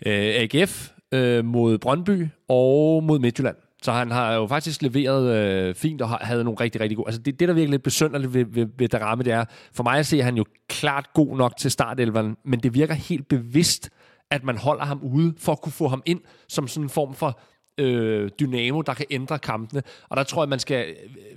øh, 0.06 0.34
AGF, 0.34 0.88
øh, 1.12 1.44
mod 1.44 1.78
Brøndby 1.78 2.26
og 2.48 3.02
mod 3.02 3.18
Midtjylland. 3.18 3.56
Så 3.84 3.92
han 3.92 4.10
har 4.10 4.34
jo 4.34 4.46
faktisk 4.46 4.82
leveret 4.82 5.36
øh, 5.36 5.74
fint 5.74 6.02
og 6.02 6.08
har, 6.08 6.18
havde 6.22 6.44
nogle 6.44 6.60
rigtig, 6.60 6.80
rigtig 6.80 6.96
gode... 6.96 7.08
Altså 7.08 7.22
det, 7.22 7.40
det 7.40 7.48
der 7.48 7.54
virkelig 7.54 7.70
lidt 7.70 7.82
besynderligt 7.82 8.34
ved, 8.34 8.44
ved, 8.44 8.66
ved 8.78 8.88
Darame, 8.88 9.22
det 9.22 9.32
er, 9.32 9.44
for 9.72 9.82
mig 9.82 9.98
at 9.98 10.06
se, 10.06 10.18
at 10.18 10.24
han 10.24 10.36
jo 10.36 10.44
klart 10.68 11.12
god 11.14 11.36
nok 11.36 11.56
til 11.56 11.70
startelveren, 11.70 12.36
men 12.44 12.60
det 12.60 12.74
virker 12.74 12.94
helt 12.94 13.28
bevidst, 13.28 13.90
at 14.30 14.44
man 14.44 14.58
holder 14.58 14.84
ham 14.84 15.00
ude 15.02 15.34
for 15.38 15.52
at 15.52 15.60
kunne 15.60 15.72
få 15.72 15.88
ham 15.88 16.02
ind 16.06 16.20
som 16.48 16.68
sådan 16.68 16.84
en 16.84 16.88
form 16.90 17.14
for 17.14 17.40
øh, 17.78 18.30
dynamo, 18.40 18.80
der 18.80 18.94
kan 18.94 19.06
ændre 19.10 19.38
kampene. 19.38 19.82
Og 20.08 20.16
der 20.16 20.22
tror 20.22 20.42
jeg, 20.42 20.48
man 20.48 20.58
skal, 20.58 20.94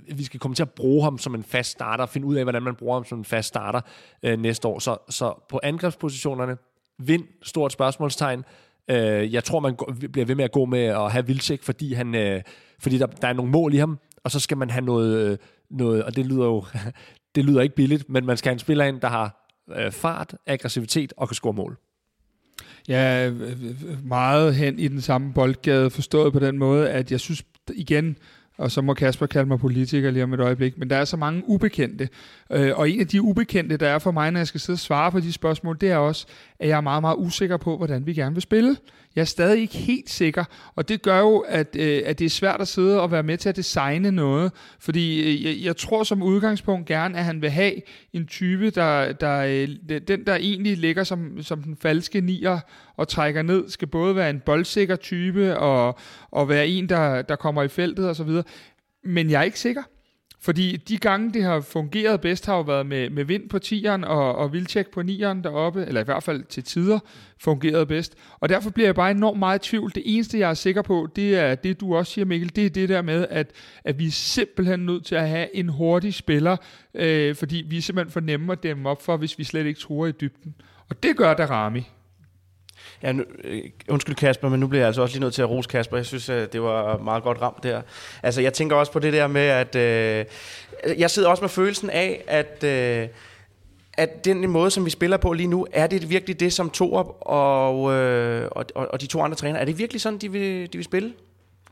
øh, 0.08 0.18
vi 0.18 0.24
skal 0.24 0.40
komme 0.40 0.54
til 0.54 0.62
at 0.62 0.70
bruge 0.70 1.04
ham 1.04 1.18
som 1.18 1.34
en 1.34 1.44
fast 1.44 1.70
starter, 1.70 2.06
finde 2.06 2.26
ud 2.26 2.36
af, 2.36 2.44
hvordan 2.44 2.62
man 2.62 2.74
bruger 2.74 2.94
ham 2.94 3.04
som 3.04 3.18
en 3.18 3.24
fast 3.24 3.48
starter 3.48 3.80
øh, 4.22 4.38
næste 4.38 4.68
år. 4.68 4.78
Så, 4.78 4.96
så 5.08 5.44
på 5.48 5.60
angrebspositionerne, 5.62 6.56
vind, 6.98 7.24
stort 7.42 7.72
spørgsmålstegn. 7.72 8.44
Øh, 8.90 9.34
jeg 9.34 9.44
tror, 9.44 9.60
man 9.60 9.76
bliver 10.12 10.24
ved 10.24 10.34
med 10.34 10.44
at 10.44 10.52
gå 10.52 10.64
med 10.64 10.84
at 10.84 11.12
have 11.12 11.26
Vilcek, 11.26 11.62
fordi, 11.62 11.92
han, 11.92 12.14
øh, 12.14 12.42
fordi 12.78 12.98
der, 12.98 13.06
der 13.06 13.28
er 13.28 13.32
nogle 13.32 13.50
mål 13.50 13.74
i 13.74 13.76
ham, 13.76 13.98
og 14.24 14.30
så 14.30 14.40
skal 14.40 14.56
man 14.56 14.70
have 14.70 14.84
noget, 14.84 15.30
øh, 15.30 15.38
noget 15.70 16.04
og 16.04 16.16
det 16.16 16.26
lyder 16.26 16.44
jo 16.44 16.64
det 17.34 17.44
lyder 17.44 17.60
ikke 17.60 17.74
billigt, 17.74 18.08
men 18.08 18.26
man 18.26 18.36
skal 18.36 18.48
have 18.48 18.54
en 18.54 18.58
spiller 18.58 18.84
ind, 18.84 19.00
der 19.00 19.08
har 19.08 19.52
øh, 19.76 19.92
fart, 19.92 20.34
aggressivitet 20.46 21.12
og 21.16 21.28
kan 21.28 21.34
score 21.34 21.52
mål. 21.52 21.78
Ja, 22.88 23.28
øh, 23.28 23.40
øh, 23.42 24.04
meget 24.04 24.54
hen 24.54 24.78
i 24.78 24.88
den 24.88 25.00
samme 25.00 25.32
boldgade, 25.32 25.90
forstået 25.90 26.32
på 26.32 26.38
den 26.38 26.58
måde, 26.58 26.90
at 26.90 27.10
jeg 27.10 27.20
synes 27.20 27.44
igen, 27.74 28.16
og 28.58 28.70
så 28.70 28.82
må 28.82 28.94
Kasper 28.94 29.26
kalde 29.26 29.48
mig 29.48 29.58
politiker 29.58 30.10
lige 30.10 30.22
om 30.24 30.34
et 30.34 30.40
øjeblik, 30.40 30.78
men 30.78 30.90
der 30.90 30.96
er 30.96 31.04
så 31.04 31.16
mange 31.16 31.42
ubekendte. 31.46 32.08
Øh, 32.52 32.72
og 32.78 32.90
en 32.90 33.00
af 33.00 33.06
de 33.06 33.22
ubekendte, 33.22 33.76
der 33.76 33.88
er 33.88 33.98
for 33.98 34.10
mig, 34.10 34.30
når 34.30 34.40
jeg 34.40 34.46
skal 34.46 34.60
sidde 34.60 34.74
og 34.74 34.80
svare 34.80 35.12
på 35.12 35.20
de 35.20 35.32
spørgsmål, 35.32 35.76
det 35.80 35.90
er 35.90 35.96
også, 35.96 36.26
at 36.58 36.68
jeg 36.68 36.76
er 36.76 36.80
meget, 36.80 37.00
meget 37.00 37.16
usikker 37.18 37.56
på, 37.56 37.76
hvordan 37.76 38.06
vi 38.06 38.14
gerne 38.14 38.34
vil 38.34 38.42
spille. 38.42 38.76
Jeg 39.16 39.20
er 39.20 39.26
stadig 39.26 39.60
ikke 39.60 39.76
helt 39.76 40.10
sikker, 40.10 40.44
og 40.74 40.88
det 40.88 41.02
gør 41.02 41.18
jo, 41.18 41.38
at, 41.38 41.76
øh, 41.76 42.02
at 42.04 42.18
det 42.18 42.24
er 42.24 42.30
svært 42.30 42.60
at 42.60 42.68
sidde 42.68 43.00
og 43.00 43.10
være 43.10 43.22
med 43.22 43.38
til 43.38 43.48
at 43.48 43.56
designe 43.56 44.10
noget, 44.10 44.52
fordi 44.80 45.20
øh, 45.20 45.44
jeg, 45.44 45.64
jeg 45.64 45.76
tror 45.76 46.02
som 46.02 46.22
udgangspunkt 46.22 46.86
gerne, 46.86 47.18
at 47.18 47.24
han 47.24 47.42
vil 47.42 47.50
have 47.50 47.72
en 48.12 48.26
type, 48.26 48.70
der, 48.70 49.12
der 49.12 49.38
øh, 49.38 49.98
den, 50.08 50.26
der 50.26 50.34
egentlig 50.34 50.76
ligger 50.76 51.04
som, 51.04 51.42
som 51.42 51.62
den 51.62 51.76
falske 51.76 52.20
nier 52.20 52.58
og 52.96 53.08
trækker 53.08 53.42
ned, 53.42 53.68
skal 53.68 53.88
både 53.88 54.16
være 54.16 54.30
en 54.30 54.40
boldsikker 54.40 54.96
type 54.96 55.58
og, 55.58 55.98
og 56.30 56.48
være 56.48 56.68
en, 56.68 56.88
der, 56.88 57.22
der 57.22 57.36
kommer 57.36 57.62
i 57.62 57.68
feltet 57.68 58.10
osv., 58.10 58.30
men 59.04 59.30
jeg 59.30 59.38
er 59.38 59.44
ikke 59.44 59.60
sikker. 59.60 59.82
Fordi 60.40 60.76
de 60.76 60.98
gange, 60.98 61.32
det 61.32 61.42
har 61.42 61.60
fungeret 61.60 62.20
bedst, 62.20 62.46
har 62.46 62.56
jo 62.56 62.60
været 62.60 62.86
med, 62.86 63.10
med 63.10 63.24
vind 63.24 63.48
på 63.48 63.58
10'eren 63.64 64.06
og, 64.06 64.34
og 64.34 64.52
vildtjek 64.52 64.90
på 64.90 65.00
9'eren 65.00 65.42
deroppe, 65.42 65.86
eller 65.86 66.00
i 66.00 66.04
hvert 66.04 66.22
fald 66.22 66.44
til 66.44 66.64
tider 66.64 66.98
fungeret 67.40 67.88
bedst. 67.88 68.14
Og 68.40 68.48
derfor 68.48 68.70
bliver 68.70 68.86
jeg 68.86 68.94
bare 68.94 69.10
enormt 69.10 69.38
meget 69.38 69.66
i 69.66 69.68
tvivl. 69.68 69.92
Det 69.94 70.02
eneste, 70.06 70.38
jeg 70.38 70.50
er 70.50 70.54
sikker 70.54 70.82
på, 70.82 71.08
det 71.16 71.38
er 71.38 71.54
det, 71.54 71.80
du 71.80 71.96
også 71.96 72.12
siger, 72.12 72.24
Mikkel, 72.24 72.56
det 72.56 72.66
er 72.66 72.70
det 72.70 72.88
der 72.88 73.02
med, 73.02 73.26
at, 73.30 73.50
at 73.84 73.98
vi 73.98 74.06
er 74.06 74.10
simpelthen 74.10 74.80
nødt 74.80 75.04
til 75.04 75.14
at 75.14 75.28
have 75.28 75.56
en 75.56 75.68
hurtig 75.68 76.14
spiller, 76.14 76.56
øh, 76.94 77.34
fordi 77.34 77.64
vi 77.68 77.76
er 77.76 77.82
simpelthen 77.82 78.12
for 78.12 78.20
nemme 78.20 78.52
at 78.52 78.62
dæmme 78.62 78.88
op 78.88 79.02
for, 79.02 79.16
hvis 79.16 79.38
vi 79.38 79.44
slet 79.44 79.66
ikke 79.66 79.80
tror 79.80 80.06
i 80.06 80.12
dybden. 80.12 80.54
Og 80.90 81.02
det 81.02 81.16
gør 81.16 81.34
Darami. 81.34 81.82
Ja, 83.02 83.12
nu, 83.12 83.24
øh, 83.44 83.62
undskyld 83.88 84.14
Kasper, 84.14 84.48
men 84.48 84.60
nu 84.60 84.66
bliver 84.66 84.80
jeg 84.80 84.86
altså 84.86 85.02
også 85.02 85.14
lige 85.14 85.20
nødt 85.20 85.34
til 85.34 85.42
at 85.42 85.50
rose 85.50 85.68
Kasper. 85.68 85.96
Jeg 85.96 86.06
synes, 86.06 86.28
øh, 86.28 86.48
det 86.52 86.62
var 86.62 86.98
meget 86.98 87.22
godt 87.22 87.40
ramt 87.42 87.62
der. 87.62 87.82
Altså, 88.22 88.40
jeg 88.40 88.52
tænker 88.52 88.76
også 88.76 88.92
på 88.92 88.98
det 88.98 89.12
der 89.12 89.26
med, 89.26 89.40
at 89.40 89.76
øh, 89.76 90.24
jeg 90.98 91.10
sidder 91.10 91.28
også 91.28 91.40
med 91.40 91.48
følelsen 91.48 91.90
af, 91.90 92.24
at, 92.26 92.64
øh, 92.64 93.08
at 93.98 94.24
den 94.24 94.50
måde, 94.50 94.70
som 94.70 94.84
vi 94.84 94.90
spiller 94.90 95.16
på 95.16 95.32
lige 95.32 95.46
nu, 95.46 95.66
er 95.72 95.86
det 95.86 96.10
virkelig 96.10 96.40
det, 96.40 96.52
som 96.52 96.70
Torup 96.70 97.06
og, 97.20 97.92
øh, 97.92 98.48
og, 98.50 98.64
og 98.74 99.00
de 99.00 99.06
to 99.06 99.22
andre 99.22 99.36
træner, 99.36 99.58
er 99.58 99.64
det 99.64 99.78
virkelig 99.78 100.00
sådan, 100.00 100.18
de 100.18 100.32
vil, 100.32 100.72
de 100.72 100.78
vil 100.78 100.84
spille? 100.84 101.12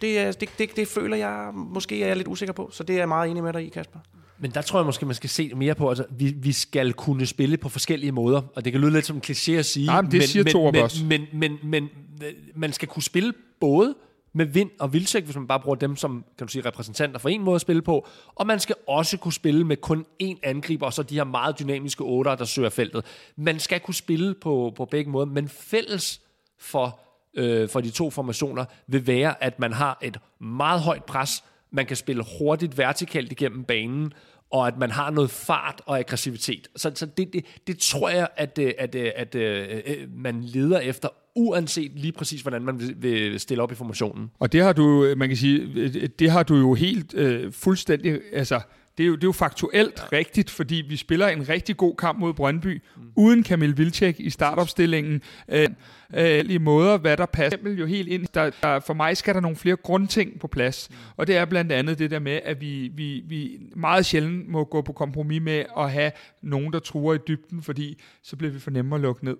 Det, 0.00 0.40
det, 0.40 0.48
det, 0.58 0.76
det 0.76 0.88
føler 0.88 1.16
jeg 1.16 1.50
måske 1.54 2.02
er 2.02 2.06
jeg 2.06 2.16
lidt 2.16 2.28
usikker 2.28 2.52
på, 2.52 2.68
så 2.72 2.82
det 2.82 2.94
er 2.94 2.98
jeg 2.98 3.08
meget 3.08 3.30
enig 3.30 3.42
med 3.42 3.52
dig 3.52 3.66
i, 3.66 3.68
Kasper. 3.68 3.98
Men 4.38 4.50
der 4.50 4.62
tror 4.62 4.78
jeg 4.78 4.86
måske, 4.86 5.06
man 5.06 5.14
skal 5.14 5.30
se 5.30 5.52
mere 5.54 5.74
på, 5.74 5.88
altså 5.88 6.04
vi, 6.10 6.34
vi 6.36 6.52
skal 6.52 6.92
kunne 6.92 7.26
spille 7.26 7.56
på 7.56 7.68
forskellige 7.68 8.12
måder, 8.12 8.42
og 8.56 8.64
det 8.64 8.72
kan 8.72 8.80
lyde 8.80 8.92
lidt 8.92 9.06
som 9.06 9.16
en 9.16 9.22
kliché 9.26 9.52
at 9.52 9.66
sige. 9.66 9.86
Nej, 9.86 10.02
men 10.02 10.10
det 10.10 10.18
men, 10.18 10.28
siger 10.28 10.44
men, 10.44 10.72
men, 10.72 10.82
også. 10.82 11.04
Men, 11.04 11.26
men, 11.32 11.58
men, 11.62 11.88
men 12.10 12.28
man 12.54 12.72
skal 12.72 12.88
kunne 12.88 13.02
spille 13.02 13.32
både 13.60 13.94
med 14.36 14.46
vind 14.46 14.70
og 14.78 14.92
vildtjek, 14.92 15.24
hvis 15.24 15.36
man 15.36 15.46
bare 15.46 15.60
bruger 15.60 15.76
dem 15.76 15.96
som 15.96 16.24
kan 16.38 16.46
du 16.46 16.52
sige, 16.52 16.64
repræsentanter 16.66 17.18
for 17.18 17.28
en 17.28 17.42
måde 17.42 17.54
at 17.54 17.60
spille 17.60 17.82
på, 17.82 18.08
og 18.34 18.46
man 18.46 18.60
skal 18.60 18.76
også 18.88 19.16
kunne 19.16 19.32
spille 19.32 19.64
med 19.64 19.76
kun 19.76 20.04
én 20.22 20.38
angriber, 20.42 20.86
og 20.86 20.92
så 20.92 21.02
de 21.02 21.14
her 21.14 21.24
meget 21.24 21.58
dynamiske 21.58 22.04
otter, 22.04 22.34
der 22.34 22.44
søger 22.44 22.70
feltet. 22.70 23.04
Man 23.36 23.58
skal 23.58 23.80
kunne 23.80 23.94
spille 23.94 24.34
på, 24.34 24.72
på 24.76 24.84
begge 24.84 25.10
måder, 25.10 25.26
men 25.26 25.48
fælles 25.48 26.20
for, 26.58 27.00
øh, 27.34 27.68
for 27.68 27.80
de 27.80 27.90
to 27.90 28.10
formationer 28.10 28.64
vil 28.86 29.06
være, 29.06 29.44
at 29.44 29.58
man 29.58 29.72
har 29.72 29.98
et 30.02 30.18
meget 30.40 30.80
højt 30.80 31.04
pres, 31.04 31.44
man 31.76 31.86
kan 31.86 31.96
spille 31.96 32.24
hurtigt 32.38 32.78
vertikalt 32.78 33.32
igennem 33.32 33.64
banen, 33.64 34.12
og 34.50 34.66
at 34.66 34.78
man 34.78 34.90
har 34.90 35.10
noget 35.10 35.30
fart 35.30 35.82
og 35.86 35.98
aggressivitet. 35.98 36.68
Så, 36.76 36.92
så 36.94 37.06
det, 37.06 37.32
det, 37.32 37.44
det 37.66 37.78
tror 37.78 38.08
jeg, 38.08 38.28
at, 38.36 38.58
øh, 38.58 38.72
at, 38.78 38.94
øh, 38.94 39.12
at, 39.16 39.34
at, 39.34 39.86
at 39.86 39.96
man 40.16 40.44
leder 40.44 40.78
efter, 40.78 41.08
uanset 41.34 41.92
lige 41.94 42.12
præcis, 42.12 42.40
hvordan 42.40 42.62
man 42.62 42.80
vil, 42.80 42.94
vil 42.98 43.40
stille 43.40 43.62
op 43.62 43.72
i 43.72 43.74
formationen. 43.74 44.30
Og 44.38 44.52
det 44.52 44.62
har 44.62 44.72
du, 44.72 45.14
man 45.16 45.28
kan 45.28 45.36
sige, 45.36 46.08
det 46.08 46.30
har 46.30 46.42
du 46.42 46.56
jo 46.56 46.74
helt 46.74 47.14
øh, 47.14 47.52
fuldstændig, 47.52 48.20
altså, 48.32 48.60
det 48.98 49.04
er, 49.04 49.08
jo, 49.08 49.14
det 49.14 49.24
er 49.24 49.28
jo 49.28 49.32
faktuelt 49.32 50.02
ja. 50.12 50.16
rigtigt, 50.16 50.50
fordi 50.50 50.74
vi 50.88 50.96
spiller 50.96 51.28
en 51.28 51.48
rigtig 51.48 51.76
god 51.76 51.96
kamp 51.96 52.18
mod 52.18 52.34
Brøndby, 52.34 52.82
mm. 52.96 53.02
uden 53.16 53.42
Kamil 53.42 53.78
Vilcek 53.78 54.20
i 54.20 54.30
startopstillingen. 54.30 55.22
Øh, 55.48 55.68
øh, 56.14 56.44
i 56.48 56.58
måder, 56.58 56.98
hvad 56.98 57.16
der 57.16 57.26
passer. 57.26 57.58
Jo 57.68 57.86
helt 57.86 58.08
ind, 58.08 58.26
der, 58.34 58.50
der, 58.62 58.80
for 58.80 58.94
mig 58.94 59.16
skal 59.16 59.34
der 59.34 59.40
nogle 59.40 59.56
flere 59.56 59.76
grundting 59.76 60.40
på 60.40 60.46
plads, 60.46 60.88
mm. 60.90 60.96
og 61.16 61.26
det 61.26 61.36
er 61.36 61.44
blandt 61.44 61.72
andet 61.72 61.98
det 61.98 62.10
der 62.10 62.18
med, 62.18 62.40
at 62.44 62.60
vi, 62.60 62.90
vi, 62.94 63.22
vi 63.26 63.58
meget 63.76 64.06
sjældent 64.06 64.48
må 64.48 64.64
gå 64.64 64.82
på 64.82 64.92
kompromis 64.92 65.42
med 65.42 65.64
at 65.78 65.92
have 65.92 66.12
nogen, 66.42 66.72
der 66.72 66.78
truer 66.78 67.14
i 67.14 67.18
dybden, 67.28 67.62
fordi 67.62 68.00
så 68.22 68.36
bliver 68.36 68.52
vi 68.52 68.58
for 68.58 68.70
nemme 68.70 68.94
at 68.94 69.00
lukke 69.00 69.24
ned. 69.24 69.36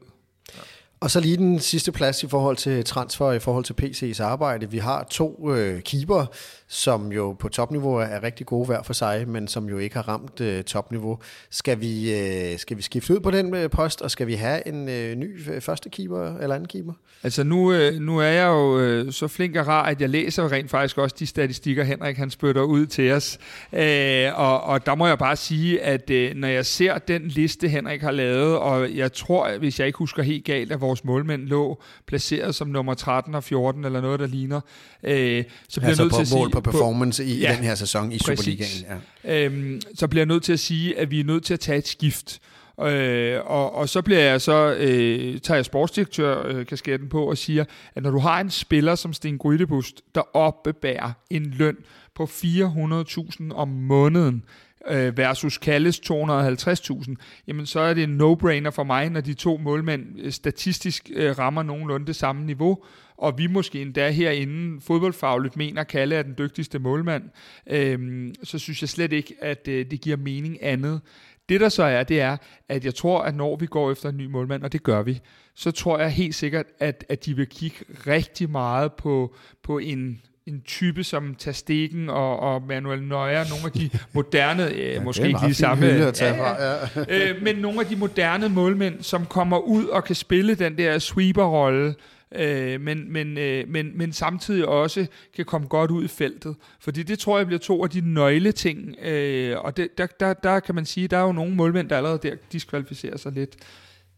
Ja. 0.55 0.61
Og 1.01 1.11
så 1.11 1.21
lige 1.21 1.37
den 1.37 1.61
sidste 1.61 1.93
plads 1.93 2.23
i 2.23 2.29
forhold 2.29 2.57
til 2.57 2.85
transfer, 2.85 3.33
i 3.33 3.39
forhold 3.39 3.65
til 3.65 3.75
PC's 3.83 4.23
arbejde. 4.23 4.71
Vi 4.71 4.79
har 4.79 5.07
to 5.11 5.55
øh, 5.55 5.83
keeper, 5.83 6.27
som 6.69 7.13
jo 7.13 7.33
på 7.33 7.49
topniveau 7.49 7.95
er 7.95 8.23
rigtig 8.23 8.47
gode 8.47 8.67
hver 8.67 8.83
for 8.83 8.93
sig, 8.93 9.29
men 9.29 9.49
som 9.49 9.69
jo 9.69 9.79
ikke 9.79 9.97
har 9.97 10.09
ramt 10.09 10.41
øh, 10.41 10.65
topniveau. 10.65 11.19
Skal 11.51 11.81
vi, 11.81 12.15
øh, 12.15 12.59
skal 12.59 12.77
vi 12.77 12.83
skifte 12.83 13.15
ud 13.15 13.21
på 13.21 13.31
den 13.31 13.55
øh, 13.55 13.71
post, 13.71 14.03
og 14.03 14.11
skal 14.11 14.27
vi 14.27 14.35
have 14.35 14.69
en 14.69 14.89
øh, 14.89 15.15
ny 15.15 15.51
øh, 15.51 15.61
første 15.61 15.91
keeper 15.91 16.37
eller 16.37 16.55
anden 16.55 16.69
keeper? 16.69 16.93
Altså 17.23 17.45
nu, 17.45 17.73
øh, 17.73 18.01
nu 18.01 18.19
er 18.19 18.27
jeg 18.27 18.47
jo 18.47 18.81
øh, 18.81 19.13
så 19.13 19.29
flink 19.29 19.57
og 19.57 19.67
rar, 19.67 19.83
at 19.83 20.01
jeg 20.01 20.09
læser 20.09 20.53
rent 20.53 20.71
faktisk 20.71 20.99
også 20.99 21.17
de 21.19 21.27
statistikker, 21.27 21.85
Henrik 21.85 22.17
han 22.17 22.31
spytter 22.31 22.63
ud 22.63 22.87
til 22.87 23.13
os. 23.13 23.39
Øh, 23.73 24.39
og, 24.39 24.63
og 24.63 24.87
der 24.87 24.95
må 24.95 25.07
jeg 25.07 25.19
bare 25.19 25.37
sige, 25.37 25.83
at 25.83 26.11
øh, 26.11 26.35
når 26.35 26.49
jeg 26.49 26.67
ser 26.67 26.99
den 26.99 27.29
liste, 27.29 27.69
Henrik 27.69 28.01
har 28.01 28.11
lavet, 28.11 28.59
og 28.59 28.97
jeg 28.97 29.13
tror, 29.13 29.59
hvis 29.59 29.79
jeg 29.79 29.87
ikke 29.87 29.99
husker 29.99 30.23
helt 30.23 30.45
galt, 30.45 30.73
at 30.73 30.81
vores 30.81 31.05
målmænd 31.05 31.43
lå 31.43 31.83
placeret 32.07 32.55
som 32.55 32.69
nummer 32.69 32.95
13 32.95 33.35
og 33.35 33.45
14 33.45 33.85
eller 33.85 34.01
noget, 34.01 34.21
der 34.21 34.27
ligner, 34.27 34.61
øh, 35.03 35.45
så 35.69 35.81
bliver 35.81 35.89
altså 35.89 36.03
jeg 36.03 36.05
nødt 36.05 36.15
til 36.15 36.21
at 36.21 36.29
sige... 36.29 36.56
på 36.61 36.71
performance 36.71 37.23
på, 37.23 37.29
i, 37.29 37.39
ja, 37.41 37.53
i 37.53 37.57
den 37.57 37.65
her 37.65 37.75
sæson 37.75 38.13
i 38.13 38.19
Superligaen. 38.19 38.85
Ja. 39.25 39.45
Øhm, 39.45 39.81
så 39.95 40.09
bliver 40.09 40.21
jeg 40.21 40.27
nødt 40.27 40.43
til 40.43 40.53
at 40.53 40.61
sige, 40.61 40.99
at 40.99 41.11
vi 41.11 41.21
er 41.21 41.25
nødt 41.25 41.45
til 41.45 41.55
at 41.55 41.61
tage 41.61 41.79
et 41.79 41.89
skift. 41.89 42.41
Øh, 42.81 43.41
og, 43.45 43.75
og 43.75 43.89
så 43.89 44.03
bliver 44.03 44.21
jeg 44.21 44.41
så 44.41 44.77
øh, 44.79 45.41
tager 45.41 45.57
jeg 45.57 45.65
sportsdirektør 45.65 46.47
øh, 46.47 46.67
kasketten 46.67 47.09
på 47.09 47.25
og 47.25 47.39
siger, 47.39 47.65
at 47.95 48.03
når 48.03 48.11
du 48.11 48.19
har 48.19 48.41
en 48.41 48.51
spiller 48.51 48.95
som 48.95 49.13
Sten 49.13 49.39
Grydebust, 49.39 50.03
der 50.15 50.37
oppebærer 50.37 51.13
en 51.31 51.55
løn 51.59 51.77
på 52.15 52.25
400.000 52.25 53.55
om 53.55 53.69
måneden, 53.69 54.45
øh, 54.89 55.19
versus 55.19 55.59
Kalles 55.59 56.01
250.000, 56.01 57.15
jamen 57.47 57.67
så 57.67 57.81
er 57.81 57.95
det 57.95 58.03
en 58.03 58.21
no-brainer 58.21 58.71
for 58.71 58.85
mig, 58.85 59.11
når 59.11 59.21
de 59.21 59.35
to 59.35 59.57
målmænd 59.57 60.31
statistisk 60.31 61.11
øh, 61.15 61.39
rammer 61.39 61.63
nogenlunde 61.63 62.07
det 62.07 62.17
samme 62.17 62.47
niveau, 62.47 62.85
og 63.19 63.39
vi 63.39 63.47
måske 63.47 63.83
endda 63.83 64.11
herinde 64.11 64.81
fodboldfagligt 64.81 65.57
mener, 65.57 65.81
at 65.81 65.89
Kalle 65.89 66.15
er 66.15 66.23
den 66.23 66.35
dygtigste 66.39 66.79
målmand, 66.79 67.23
øh, 67.67 68.29
så 68.43 68.59
synes 68.59 68.81
jeg 68.81 68.89
slet 68.89 69.13
ikke, 69.13 69.35
at 69.41 69.69
øh, 69.69 69.91
det 69.91 70.01
giver 70.01 70.17
mening 70.17 70.59
andet. 70.63 71.01
Det 71.49 71.61
der 71.61 71.69
så 71.69 71.83
er, 71.83 72.03
det 72.03 72.21
er, 72.21 72.37
at 72.69 72.85
jeg 72.85 72.95
tror, 72.95 73.23
at 73.23 73.35
når 73.35 73.57
vi 73.57 73.67
går 73.67 73.93
efter 73.93 74.09
en 74.09 74.17
ny 74.17 74.27
målmand, 74.27 74.63
og 74.63 74.73
det 74.73 74.83
gør 74.83 75.03
vi, 75.03 75.21
så 75.55 75.71
tror 75.71 75.99
jeg 75.99 76.11
helt 76.11 76.35
sikkert, 76.35 76.67
at, 76.79 77.05
at 77.09 77.25
de 77.25 77.37
vil 77.37 77.47
kigge 77.47 77.77
rigtig 78.07 78.51
meget 78.51 78.93
på, 78.93 79.35
på 79.63 79.79
en 79.79 80.21
en 80.47 80.63
type 80.65 81.05
som 81.05 81.35
Tastegen 81.35 82.09
og, 82.09 82.41
og 82.41 82.63
Manuel 82.63 83.03
Neuer, 83.03 83.45
nogle 83.49 83.65
af 83.65 83.73
de 83.73 83.91
moderne, 84.13 84.71
øh, 84.71 84.79
ja, 84.79 85.03
måske 85.03 85.27
ikke 85.27 85.41
de 85.47 85.55
samme, 85.55 85.87
ja, 85.87 86.13
ja, 86.21 86.75
ja. 86.97 87.31
øh, 87.31 87.43
men 87.43 87.57
nogle 87.57 87.81
af 87.81 87.87
de 87.87 87.97
moderne 87.97 88.49
målmænd, 88.49 89.03
som 89.03 89.27
kommer 89.27 89.59
ud 89.59 89.85
og 89.85 90.05
kan 90.05 90.15
spille 90.15 90.55
den 90.55 90.79
der 90.79 90.99
sweeper-rolle, 90.99 91.95
øh, 92.33 92.81
men, 92.81 93.13
men, 93.13 93.39
øh, 93.39 93.69
men, 93.69 93.99
men 93.99 94.13
samtidig 94.13 94.67
også 94.67 95.07
kan 95.37 95.45
komme 95.45 95.67
godt 95.67 95.91
ud 95.91 96.05
i 96.05 96.09
feltet. 96.09 96.57
Fordi 96.81 97.03
det 97.03 97.19
tror 97.19 97.39
jeg 97.39 97.47
bliver 97.47 97.61
to 97.61 97.85
af 97.85 97.91
de 97.91 98.01
nøgleting, 98.01 98.97
øh, 99.03 99.59
og 99.59 99.77
det, 99.77 99.99
der, 99.99 100.07
der, 100.21 100.33
der 100.33 100.61
kan 100.61 100.75
man 100.75 100.87
sige, 100.87 101.09
der 101.09 101.17
er 101.17 101.23
jo 101.23 101.33
nogle 101.33 101.55
målmænd, 101.55 101.89
der 101.89 101.97
allerede 101.97 102.19
der 102.19 102.35
diskvalificerer 102.53 103.17
sig 103.17 103.33
lidt. 103.33 103.57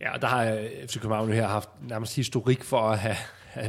Ja, 0.01 0.15
og 0.15 0.23
der 0.23 0.29
har 0.29 0.45
øh, 0.45 0.87
FC 0.87 1.01
København 1.01 1.33
her 1.33 1.49
haft 1.49 1.69
nærmest 1.89 2.17
historik 2.17 2.63
for 2.63 2.81
at 2.81 2.99
have 2.99 3.17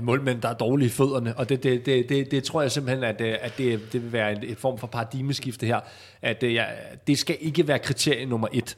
målmænd, 0.01 0.41
der 0.41 0.49
er 0.49 0.53
dårlige 0.53 0.87
i 0.87 0.89
fødderne, 0.89 1.37
og 1.37 1.49
det, 1.49 1.63
det, 1.63 1.85
det, 1.85 2.09
det, 2.09 2.31
det 2.31 2.43
tror 2.43 2.61
jeg 2.61 2.71
simpelthen, 2.71 3.03
at, 3.03 3.21
øh, 3.21 3.35
at 3.41 3.57
det, 3.57 3.93
det 3.93 4.03
vil 4.03 4.13
være 4.13 4.31
en, 4.31 4.43
en 4.43 4.55
form 4.55 4.77
for 4.77 4.87
paradigmeskifte 4.87 5.65
her, 5.65 5.79
at 6.21 6.43
øh, 6.43 6.53
ja, 6.53 6.65
det 7.07 7.19
skal 7.19 7.37
ikke 7.39 7.67
være 7.67 7.79
kriterie 7.79 8.25
nummer 8.25 8.47
et. 8.51 8.77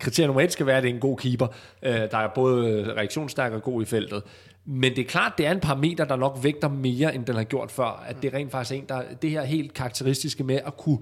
Kriterie 0.00 0.26
nummer 0.26 0.42
et 0.42 0.52
skal 0.52 0.66
være, 0.66 0.76
at 0.76 0.82
det 0.82 0.90
er 0.90 0.94
en 0.94 1.00
god 1.00 1.16
keeper, 1.16 1.46
der 1.82 2.18
er 2.18 2.28
både 2.34 2.92
reaktionsstærk 2.96 3.52
og 3.52 3.62
god 3.62 3.82
i 3.82 3.84
feltet. 3.84 4.22
Men 4.64 4.96
det 4.96 4.98
er 4.98 5.08
klart, 5.08 5.32
det 5.38 5.46
er 5.46 5.50
en 5.50 5.60
parameter, 5.60 6.04
der 6.04 6.16
nok 6.16 6.38
vægter 6.42 6.68
mere, 6.68 7.14
end 7.14 7.24
den 7.24 7.36
har 7.36 7.44
gjort 7.44 7.70
før. 7.70 8.04
At 8.08 8.22
det 8.22 8.34
er 8.34 8.38
rent 8.38 8.50
faktisk 8.50 8.78
en, 8.78 8.84
der 8.88 9.02
det 9.22 9.30
her 9.30 9.44
helt 9.44 9.74
karakteristiske 9.74 10.44
med 10.44 10.60
at 10.66 10.76
kunne 10.76 10.98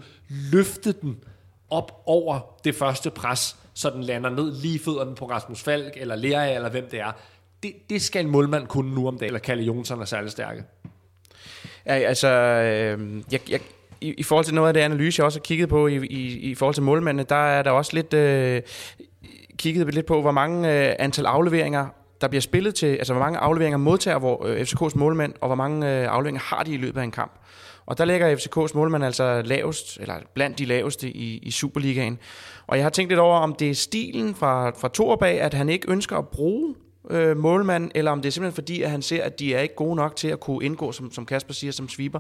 løfte 0.52 0.93
den 0.93 1.16
op 1.70 2.02
over 2.06 2.40
det 2.64 2.74
første 2.74 3.10
pres, 3.10 3.56
så 3.74 3.90
den 3.90 4.02
lander 4.02 4.30
ned 4.30 4.62
lige 4.62 4.78
fødderne 4.78 5.14
på 5.14 5.30
Rasmus 5.30 5.62
Falk, 5.62 5.93
eller 5.97 6.16
Lea, 6.16 6.55
eller 6.55 6.70
hvem 6.70 6.89
det 6.90 7.01
er 7.01 7.12
det, 7.62 7.72
det 7.90 8.02
skal 8.02 8.24
en 8.24 8.30
målmand 8.30 8.66
kunne 8.66 8.94
nu 8.94 9.09
om 9.09 9.18
dagen, 9.18 9.26
eller 9.26 9.39
Kalle 9.39 9.64
Jonsson 9.64 10.01
er 10.01 10.05
særlig 10.05 10.30
stærke. 10.30 10.64
Ja, 11.86 11.94
altså, 11.94 12.28
øh, 12.28 13.22
jeg, 13.32 13.40
jeg, 13.51 13.60
i, 14.01 14.14
i 14.18 14.22
forhold 14.22 14.44
til 14.44 14.55
noget 14.55 14.68
af 14.68 14.74
det 14.74 14.80
analyse, 14.80 15.20
jeg 15.20 15.24
også 15.24 15.39
har 15.39 15.43
kigget 15.43 15.68
på 15.68 15.86
i, 15.86 16.06
i, 16.06 16.39
i 16.39 16.55
forhold 16.55 16.74
til 16.74 16.82
målmændene, 16.82 17.26
der 17.28 17.47
er 17.47 17.62
der 17.62 17.70
også 17.70 17.94
lidt 17.94 18.14
øh, 18.14 18.62
kigget 19.56 19.94
lidt 19.94 20.06
på, 20.06 20.20
hvor 20.20 20.30
mange 20.30 20.89
øh, 20.89 20.97
antal 20.98 21.26
afleveringer 21.26 21.86
der 22.20 22.28
bliver 22.28 22.40
spillet 22.40 22.74
til, 22.74 22.86
altså 22.86 23.12
hvor 23.12 23.23
mange 23.23 23.39
afleveringer 23.39 23.78
modtager 23.78 24.19
hvor, 24.19 24.47
øh, 24.47 24.61
FCK's 24.61 24.99
målmænd, 24.99 25.32
og 25.40 25.49
hvor 25.49 25.57
mange 25.57 25.86
øh, 25.86 26.12
afleveringer 26.12 26.40
har 26.40 26.62
de 26.62 26.74
i 26.74 26.77
løbet 26.77 27.01
af 27.01 27.05
en 27.05 27.11
kamp. 27.11 27.32
Og 27.86 27.99
der 27.99 28.05
ligger 28.05 28.36
FCK's 28.36 28.74
målmand 28.74 29.05
altså 29.05 29.43
lavest, 29.45 29.99
eller 30.01 30.15
blandt 30.35 30.59
de 30.59 30.65
laveste 30.65 31.11
i, 31.11 31.39
i 31.39 31.51
Superligaen. 31.51 32.19
Og 32.66 32.77
jeg 32.77 32.85
har 32.85 32.90
tænkt 32.90 33.11
lidt 33.11 33.20
over, 33.20 33.39
om 33.39 33.55
det 33.55 33.70
er 33.70 33.74
stilen 33.74 34.35
fra, 34.35 34.70
fra 34.70 34.89
Torbag, 34.89 35.40
at 35.40 35.55
han 35.55 35.69
ikke 35.69 35.90
ønsker 35.90 36.16
at 36.16 36.28
bruge 36.28 36.74
øh, 37.11 37.36
målmand, 37.36 37.90
eller 37.95 38.11
om 38.11 38.23
det 38.23 38.28
er 38.28 38.32
simpelthen 38.32 38.55
fordi, 38.55 38.82
at 38.82 38.90
han 38.90 39.03
ser, 39.03 39.23
at 39.24 39.39
de 39.39 39.55
er 39.55 39.61
ikke 39.61 39.74
gode 39.74 39.97
nok 39.97 40.16
til 40.16 40.28
at 40.28 40.40
kunne 40.40 40.65
indgå, 40.65 40.93
som, 40.93 41.12
som 41.12 41.27
Kasper 41.27 41.55
siger, 41.55 41.73
som 41.73 41.89
sweeper. 41.89 42.19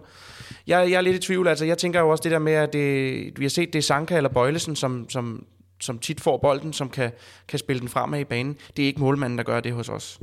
Jeg, 0.66 0.90
jeg 0.90 0.96
er 0.96 1.00
lidt 1.00 1.16
i 1.16 1.18
tvivl, 1.18 1.48
altså 1.48 1.64
jeg 1.64 1.78
tænker 1.78 2.00
jo 2.00 2.08
også 2.08 2.22
det 2.22 2.32
der 2.32 2.38
med, 2.38 2.52
at 2.52 2.72
det, 2.72 3.38
vi 3.38 3.44
har 3.44 3.50
set, 3.50 3.72
det 3.72 3.78
er 3.78 3.82
Sanka 3.82 4.16
eller 4.16 4.30
Bøjlesen, 4.30 4.76
som, 4.76 5.10
som, 5.10 5.44
som 5.80 5.98
tit 5.98 6.20
får 6.20 6.36
bolden, 6.36 6.72
som 6.72 6.88
kan, 6.88 7.10
kan 7.48 7.58
spille 7.58 7.80
den 7.80 7.88
fremad 7.88 8.20
i 8.20 8.24
banen. 8.24 8.56
Det 8.76 8.82
er 8.82 8.86
ikke 8.86 9.00
målmanden, 9.00 9.38
der 9.38 9.44
gør 9.44 9.60
det 9.60 9.72
hos 9.72 9.88
os. 9.88 10.20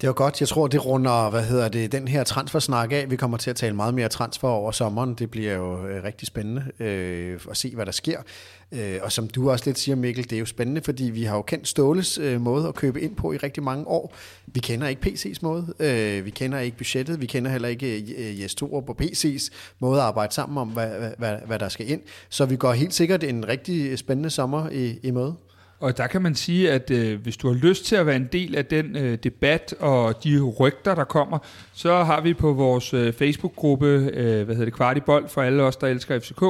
Det 0.00 0.06
var 0.06 0.12
godt. 0.12 0.40
Jeg 0.40 0.48
tror, 0.48 0.66
det 0.66 0.86
runder, 0.86 1.30
hvad 1.30 1.42
hedder 1.42 1.68
det, 1.68 1.92
den 1.92 2.08
her 2.08 2.24
transfersnak 2.24 2.92
af. 2.92 3.10
Vi 3.10 3.16
kommer 3.16 3.36
til 3.36 3.50
at 3.50 3.56
tale 3.56 3.76
meget 3.76 3.94
mere 3.94 4.08
transfer 4.08 4.48
over 4.48 4.70
sommeren. 4.70 5.14
Det 5.14 5.30
bliver 5.30 5.54
jo 5.54 5.86
øh, 5.86 6.04
rigtig 6.04 6.26
spændende 6.26 6.64
øh, 6.80 7.40
at 7.50 7.56
se, 7.56 7.74
hvad 7.74 7.86
der 7.86 7.92
sker. 7.92 8.20
Øh, 8.74 9.00
og 9.02 9.12
som 9.12 9.28
du 9.28 9.50
også 9.50 9.64
lidt 9.66 9.78
siger, 9.78 9.96
Mikkel, 9.96 10.24
det 10.24 10.32
er 10.32 10.40
jo 10.40 10.46
spændende, 10.46 10.80
fordi 10.80 11.04
vi 11.04 11.24
har 11.24 11.36
jo 11.36 11.42
kendt 11.42 11.68
Ståles 11.68 12.18
øh, 12.18 12.40
måde 12.40 12.68
at 12.68 12.74
købe 12.74 13.00
ind 13.00 13.16
på 13.16 13.32
i 13.32 13.36
rigtig 13.36 13.62
mange 13.62 13.86
år. 13.86 14.14
Vi 14.46 14.60
kender 14.60 14.88
ikke 14.88 15.06
PC's 15.06 15.38
måde. 15.42 15.74
Øh, 15.80 16.24
vi 16.24 16.30
kender 16.30 16.58
ikke 16.58 16.76
budgettet. 16.76 17.20
Vi 17.20 17.26
kender 17.26 17.50
heller 17.50 17.68
ikke 17.68 17.98
øh, 17.98 18.40
Jes 18.40 18.54
Torup 18.54 18.84
på 18.86 18.96
PC's 19.02 19.50
måde 19.78 20.00
at 20.00 20.06
arbejde 20.06 20.34
sammen 20.34 20.58
om, 20.58 20.68
hvad, 20.68 20.88
hvad, 20.88 21.10
hvad, 21.18 21.36
hvad 21.46 21.58
der 21.58 21.68
skal 21.68 21.90
ind. 21.90 22.00
Så 22.28 22.44
vi 22.44 22.56
går 22.56 22.72
helt 22.72 22.94
sikkert 22.94 23.24
en 23.24 23.48
rigtig 23.48 23.98
spændende 23.98 24.30
sommer 24.30 24.70
i, 24.70 24.98
i 25.02 25.10
møde. 25.10 25.34
Og 25.80 25.96
der 25.96 26.06
kan 26.06 26.22
man 26.22 26.34
sige, 26.34 26.72
at 26.72 26.90
øh, 26.90 27.20
hvis 27.22 27.36
du 27.36 27.48
har 27.48 27.54
lyst 27.54 27.84
til 27.84 27.96
at 27.96 28.06
være 28.06 28.16
en 28.16 28.28
del 28.32 28.56
af 28.56 28.66
den 28.66 28.96
øh, 28.96 29.18
debat 29.22 29.74
og 29.80 30.24
de 30.24 30.40
rygter, 30.40 30.94
der 30.94 31.04
kommer, 31.04 31.38
så 31.72 32.04
har 32.04 32.20
vi 32.20 32.34
på 32.34 32.52
vores 32.52 32.94
øh, 32.94 33.12
Facebook-gruppe, 33.12 33.86
øh, 33.86 34.44
hvad 34.44 34.54
hedder 34.54 34.64
det, 34.64 34.74
Kvartibold 34.74 35.28
for 35.28 35.42
alle 35.42 35.62
os, 35.62 35.76
der 35.76 35.86
elsker 35.86 36.18
FCK, 36.18 36.42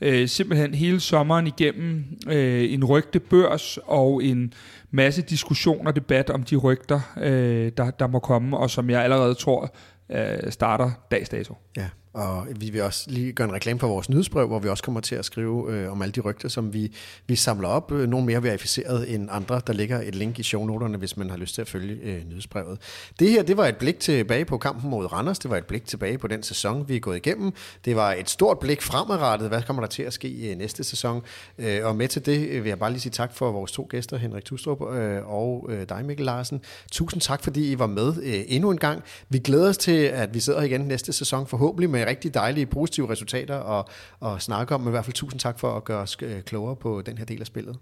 øh, 0.00 0.28
simpelthen 0.28 0.74
hele 0.74 1.00
sommeren 1.00 1.46
igennem 1.46 2.04
øh, 2.28 2.72
en 2.72 2.84
rygtebørs 2.84 3.78
og 3.84 4.24
en 4.24 4.52
masse 4.90 5.22
diskussion 5.22 5.86
og 5.86 5.96
debat 5.96 6.30
om 6.30 6.42
de 6.42 6.56
rygter, 6.56 7.00
øh, 7.20 7.72
der, 7.76 7.90
der 7.90 8.06
må 8.06 8.18
komme, 8.18 8.56
og 8.56 8.70
som 8.70 8.90
jeg 8.90 9.02
allerede 9.02 9.34
tror 9.34 9.74
øh, 10.10 10.52
starter 10.52 10.90
dags 11.10 11.28
dato. 11.28 11.54
Ja. 11.76 11.88
Og 12.16 12.46
vi 12.56 12.70
vil 12.70 12.82
også 12.82 13.10
lige 13.10 13.32
gøre 13.32 13.48
en 13.48 13.54
reklame 13.54 13.80
for 13.80 13.88
vores 13.88 14.08
nyhedsbrev, 14.08 14.46
hvor 14.46 14.58
vi 14.58 14.68
også 14.68 14.82
kommer 14.82 15.00
til 15.00 15.14
at 15.14 15.24
skrive 15.24 15.72
øh, 15.72 15.92
om 15.92 16.02
alle 16.02 16.12
de 16.12 16.20
rygter, 16.20 16.48
som 16.48 16.74
vi, 16.74 16.92
vi 17.26 17.36
samler 17.36 17.68
op. 17.68 17.92
Øh, 17.92 18.08
nogle 18.08 18.26
mere 18.26 18.42
verificeret 18.42 19.14
end 19.14 19.28
andre. 19.30 19.60
Der 19.66 19.72
ligger 19.72 20.00
et 20.00 20.14
link 20.14 20.38
i 20.38 20.42
shownoterne, 20.42 20.98
hvis 20.98 21.16
man 21.16 21.30
har 21.30 21.36
lyst 21.36 21.54
til 21.54 21.60
at 21.60 21.68
følge 21.68 21.94
øh, 22.02 22.28
nyhedsbrevet. 22.28 22.78
Det 23.18 23.30
her, 23.30 23.42
det 23.42 23.56
var 23.56 23.66
et 23.66 23.76
blik 23.76 24.00
tilbage 24.00 24.44
på 24.44 24.58
kampen 24.58 24.90
mod 24.90 25.12
Randers. 25.12 25.38
Det 25.38 25.50
var 25.50 25.56
et 25.56 25.64
blik 25.64 25.86
tilbage 25.86 26.18
på 26.18 26.26
den 26.26 26.42
sæson, 26.42 26.88
vi 26.88 26.96
er 26.96 27.00
gået 27.00 27.16
igennem. 27.16 27.52
Det 27.84 27.96
var 27.96 28.12
et 28.12 28.30
stort 28.30 28.58
blik 28.58 28.82
fremadrettet. 28.82 29.48
Hvad 29.48 29.62
kommer 29.62 29.82
der 29.82 29.88
til 29.88 30.02
at 30.02 30.12
ske 30.12 30.28
i 30.28 30.50
øh, 30.50 30.58
næste 30.58 30.84
sæson? 30.84 31.22
Øh, 31.58 31.86
og 31.86 31.96
med 31.96 32.08
til 32.08 32.26
det 32.26 32.48
øh, 32.48 32.64
vil 32.64 32.68
jeg 32.68 32.78
bare 32.78 32.90
lige 32.90 33.00
sige 33.00 33.12
tak 33.12 33.34
for 33.34 33.52
vores 33.52 33.72
to 33.72 33.86
gæster, 33.90 34.16
Henrik 34.16 34.44
Tustrup 34.44 34.94
øh, 34.94 35.26
og 35.26 35.66
øh, 35.70 35.88
dig, 35.88 36.04
Mikkel 36.04 36.26
Larsen. 36.26 36.60
Tusind 36.92 37.20
tak, 37.20 37.44
fordi 37.44 37.72
I 37.72 37.78
var 37.78 37.86
med 37.86 38.14
øh, 38.22 38.44
endnu 38.46 38.70
en 38.70 38.78
gang. 38.78 39.02
Vi 39.28 39.38
glæder 39.38 39.68
os 39.68 39.78
til, 39.78 39.92
at 39.92 40.34
vi 40.34 40.40
sidder 40.40 40.62
igen 40.62 40.80
næste 40.80 41.12
sæson, 41.12 41.46
forhåbentlig 41.46 41.90
med 41.90 42.05
rigtig 42.06 42.34
dejlige, 42.34 42.66
positive 42.66 43.10
resultater 43.10 43.78
at, 43.78 43.86
at 44.22 44.42
snakke 44.42 44.74
om. 44.74 44.80
Men 44.80 44.88
i 44.88 44.90
hvert 44.90 45.04
fald 45.04 45.14
tusind 45.14 45.40
tak 45.40 45.58
for 45.58 45.76
at 45.76 45.84
gøre 45.84 46.00
os 46.00 46.16
øh, 46.22 46.42
klogere 46.42 46.76
på 46.76 47.02
den 47.02 47.18
her 47.18 47.24
del 47.24 47.40
af 47.40 47.46
spillet. 47.46 47.78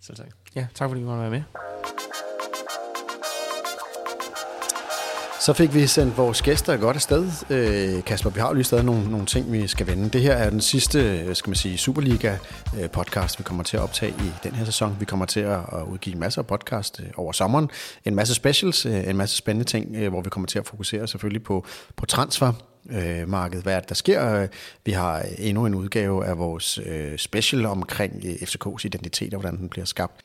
Selv 0.00 0.16
tak. 0.16 0.26
Ja, 0.54 0.66
tak 0.74 0.88
fordi 0.88 1.00
vi 1.00 1.06
måtte 1.06 1.20
være 1.20 1.30
med. 1.30 1.42
Så 5.44 5.52
fik 5.52 5.74
vi 5.74 5.86
sendt 5.86 6.18
vores 6.18 6.42
gæster 6.42 6.76
godt 6.76 6.96
afsted. 6.96 7.30
Øh, 7.50 8.04
Kasper, 8.04 8.30
vi 8.30 8.40
har 8.40 8.48
jo 8.48 8.54
lige 8.54 8.64
stadig 8.64 8.84
nogle, 8.84 9.10
nogle 9.10 9.26
ting, 9.26 9.52
vi 9.52 9.66
skal 9.66 9.86
vende. 9.86 10.08
Det 10.08 10.22
her 10.22 10.32
er 10.32 10.50
den 10.50 10.60
sidste, 10.60 10.98
øh, 10.98 11.36
skal 11.36 11.50
man 11.50 11.56
sige, 11.56 11.78
Superliga-podcast, 11.78 13.34
øh, 13.34 13.38
vi 13.38 13.42
kommer 13.42 13.62
til 13.62 13.76
at 13.76 13.82
optage 13.82 14.12
i 14.12 14.30
den 14.42 14.52
her 14.52 14.64
sæson. 14.64 14.96
Vi 15.00 15.04
kommer 15.04 15.26
til 15.26 15.40
at 15.40 15.60
udgive 15.92 16.16
masser 16.16 16.42
af 16.42 16.46
podcast 16.46 17.00
øh, 17.00 17.06
over 17.16 17.32
sommeren. 17.32 17.70
En 18.04 18.14
masse 18.14 18.34
specials, 18.34 18.86
en 18.86 19.16
masse 19.16 19.36
spændende 19.36 19.70
ting, 19.70 20.08
hvor 20.08 20.20
vi 20.20 20.30
kommer 20.30 20.46
til 20.46 20.58
at 20.58 20.66
fokusere 20.66 21.08
selvfølgelig 21.08 21.42
på, 21.42 21.66
på 21.96 22.06
transfer, 22.06 22.52
øh, 22.90 23.28
marked. 23.28 23.62
Hvad 23.62 23.74
er 23.74 23.80
det, 23.80 23.88
der 23.88 23.94
sker? 23.94 24.46
Vi 24.84 24.92
har 24.92 25.24
endnu 25.38 25.66
en 25.66 25.74
udgave 25.74 26.26
af 26.26 26.38
vores 26.38 26.78
øh, 26.86 27.18
special 27.18 27.66
omkring 27.66 28.24
FCK's 28.24 28.84
identitet 28.84 29.34
og 29.34 29.40
hvordan 29.40 29.58
den 29.58 29.68
bliver 29.68 29.84
skabt. 29.86 30.20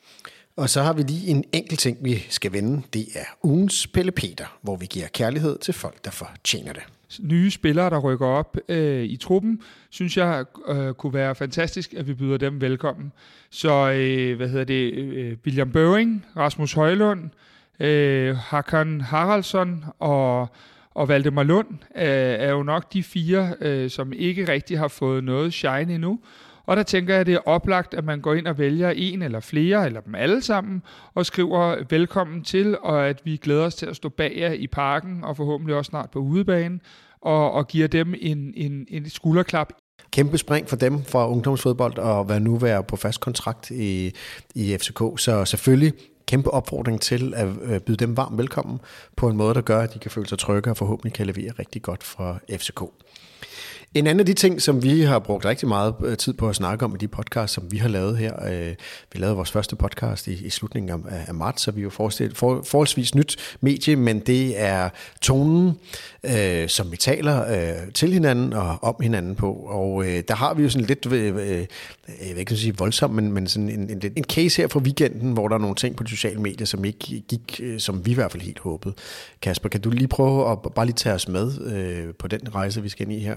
Og 0.56 0.70
så 0.70 0.82
har 0.82 0.92
vi 0.92 1.02
lige 1.02 1.30
en 1.30 1.44
enkelt 1.52 1.80
ting, 1.80 1.98
vi 2.00 2.26
skal 2.28 2.52
vende. 2.52 2.82
Det 2.92 3.06
er 3.14 3.24
ugens 3.42 3.86
Pelle 3.86 4.12
Peter, 4.12 4.58
hvor 4.62 4.76
vi 4.76 4.86
giver 4.86 5.06
kærlighed 5.14 5.58
til 5.58 5.74
folk, 5.74 6.04
der 6.04 6.10
fortjener 6.10 6.72
det. 6.72 6.82
Nye 7.20 7.50
spillere, 7.50 7.90
der 7.90 7.98
rykker 7.98 8.26
op 8.26 8.56
øh, 8.68 9.04
i 9.04 9.16
truppen, 9.16 9.60
synes 9.90 10.16
jeg 10.16 10.44
øh, 10.68 10.94
kunne 10.94 11.14
være 11.14 11.34
fantastisk, 11.34 11.94
at 11.94 12.08
vi 12.08 12.14
byder 12.14 12.36
dem 12.36 12.60
velkommen. 12.60 13.12
Så 13.50 13.90
øh, 13.90 14.36
hvad 14.36 14.48
hedder 14.48 14.64
det? 14.64 14.94
Øh, 14.94 15.36
William 15.46 15.72
Bøving, 15.72 16.26
Rasmus 16.36 16.72
Højlund, 16.72 17.30
øh, 17.80 18.36
Hakan 18.36 19.00
Haraldsson 19.00 19.84
og 19.98 20.48
og 20.94 21.08
Valdemar 21.08 21.42
Lund 21.42 21.68
øh, 21.96 22.04
er 22.04 22.50
jo 22.50 22.62
nok 22.62 22.92
de 22.92 23.02
fire, 23.02 23.54
øh, 23.60 23.90
som 23.90 24.12
ikke 24.12 24.48
rigtig 24.48 24.78
har 24.78 24.88
fået 24.88 25.24
noget 25.24 25.52
shine 25.52 25.94
endnu. 25.94 26.20
Og 26.70 26.76
der 26.76 26.82
tænker 26.82 27.14
jeg, 27.14 27.20
at 27.20 27.26
det 27.26 27.34
er 27.34 27.48
oplagt, 27.48 27.94
at 27.94 28.04
man 28.04 28.20
går 28.20 28.34
ind 28.34 28.46
og 28.46 28.58
vælger 28.58 28.90
en 28.90 29.22
eller 29.22 29.40
flere, 29.40 29.86
eller 29.86 30.00
dem 30.00 30.14
alle 30.14 30.42
sammen, 30.42 30.82
og 31.14 31.26
skriver 31.26 31.76
velkommen 31.90 32.44
til, 32.44 32.78
og 32.82 33.08
at 33.08 33.20
vi 33.24 33.36
glæder 33.36 33.64
os 33.64 33.74
til 33.74 33.86
at 33.86 33.96
stå 33.96 34.08
bag 34.08 34.34
jer 34.36 34.52
i 34.52 34.66
parken, 34.66 35.24
og 35.24 35.36
forhåbentlig 35.36 35.76
også 35.76 35.88
snart 35.88 36.10
på 36.10 36.18
udebanen, 36.18 36.80
og, 37.20 37.52
og 37.52 37.68
giver 37.68 37.88
dem 37.88 38.14
en, 38.20 38.52
en, 38.56 38.86
en 38.88 39.10
skulderklap 39.10 39.72
kæmpe 40.10 40.38
spring 40.38 40.68
for 40.68 40.76
dem 40.76 41.04
fra 41.04 41.30
ungdomsfodbold 41.30 41.98
og 41.98 42.24
hvad 42.24 42.40
nu 42.40 42.56
være 42.56 42.82
på 42.82 42.96
fast 42.96 43.20
kontrakt 43.20 43.70
i, 43.70 44.12
i 44.54 44.76
FCK. 44.80 45.02
Så 45.16 45.44
selvfølgelig 45.44 45.92
kæmpe 46.26 46.50
opfordring 46.50 47.00
til 47.00 47.34
at 47.36 47.48
øh, 47.62 47.80
byde 47.80 47.96
dem 47.96 48.16
varmt 48.16 48.38
velkommen 48.38 48.80
på 49.16 49.28
en 49.28 49.36
måde, 49.36 49.54
der 49.54 49.60
gør, 49.60 49.80
at 49.80 49.94
de 49.94 49.98
kan 49.98 50.10
føle 50.10 50.28
sig 50.28 50.38
trygge 50.38 50.70
og 50.70 50.76
forhåbentlig 50.76 51.12
kan 51.12 51.26
levere 51.26 51.52
rigtig 51.58 51.82
godt 51.82 52.04
for 52.04 52.40
FCK. 52.50 52.80
En 53.94 54.06
anden 54.06 54.20
af 54.20 54.26
de 54.26 54.34
ting, 54.34 54.62
som 54.62 54.82
vi 54.82 55.00
har 55.00 55.18
brugt 55.18 55.44
rigtig 55.44 55.68
meget 55.68 55.94
øh, 56.04 56.16
tid 56.16 56.32
på 56.32 56.48
at 56.48 56.56
snakke 56.56 56.84
om 56.84 56.94
i 56.94 56.98
de 56.98 57.08
podcasts, 57.08 57.54
som 57.54 57.72
vi 57.72 57.76
har 57.76 57.88
lavet 57.88 58.18
her. 58.18 58.48
Øh, 58.52 58.74
vi 59.12 59.18
lavede 59.18 59.36
vores 59.36 59.50
første 59.50 59.76
podcast 59.76 60.28
i, 60.28 60.46
i 60.46 60.50
slutningen 60.50 61.06
af, 61.08 61.24
af 61.28 61.34
marts, 61.34 61.62
så 61.62 61.70
vi 61.70 61.80
er 61.80 61.82
jo 61.82 61.90
for, 61.90 62.10
forholdsvis 62.64 63.14
nyt 63.14 63.56
medie, 63.60 63.96
men 63.96 64.20
det 64.20 64.60
er 64.60 64.88
tonen, 65.20 65.72
øh, 66.24 66.68
som 66.68 66.92
vi 66.92 66.96
taler 66.96 67.52
øh, 67.52 67.92
til 67.92 68.12
hinanden 68.12 68.52
og 68.52 68.78
om 68.82 68.96
hinanden 69.02 69.34
på. 69.34 69.52
Og 69.52 70.06
øh, 70.06 70.22
der 70.28 70.34
har 70.34 70.54
vi 70.54 70.62
jo 70.62 70.68
sådan 70.68 70.86
lidt, 70.86 71.12
øh, 71.12 71.36
øh, 71.36 71.66
jeg 72.08 72.30
vil 72.30 72.38
ikke 72.38 72.56
sige 72.56 72.76
voldsomt, 72.76 73.14
men, 73.14 73.32
men 73.32 73.46
sådan 73.46 73.68
en, 73.68 73.90
en, 73.90 74.12
en 74.16 74.24
case 74.24 74.62
her 74.62 74.68
fra 74.68 74.80
weekenden, 74.80 75.32
hvor 75.32 75.48
der 75.48 75.54
er 75.54 75.60
nogle 75.60 75.76
ting 75.76 75.96
på 75.96 76.02
de 76.02 76.10
sociale 76.10 76.40
medier, 76.40 76.66
som 76.66 76.84
ikke 76.84 77.22
gik, 77.28 77.60
øh, 77.62 77.80
som 77.80 78.06
vi 78.06 78.10
i 78.10 78.14
hvert 78.14 78.32
fald 78.32 78.42
helt 78.42 78.58
håbede. 78.58 78.94
Kasper, 79.42 79.68
kan 79.68 79.80
du 79.80 79.90
lige 79.90 80.08
prøve 80.08 80.52
at 80.52 80.58
bare 80.74 80.86
lige 80.86 80.96
tage 80.96 81.14
os 81.14 81.28
med 81.28 81.66
øh, 81.66 82.14
på 82.14 82.28
den 82.28 82.54
rejse, 82.54 82.82
vi 82.82 82.88
skal 82.88 83.06
ind 83.06 83.20
i 83.20 83.24
her? 83.24 83.36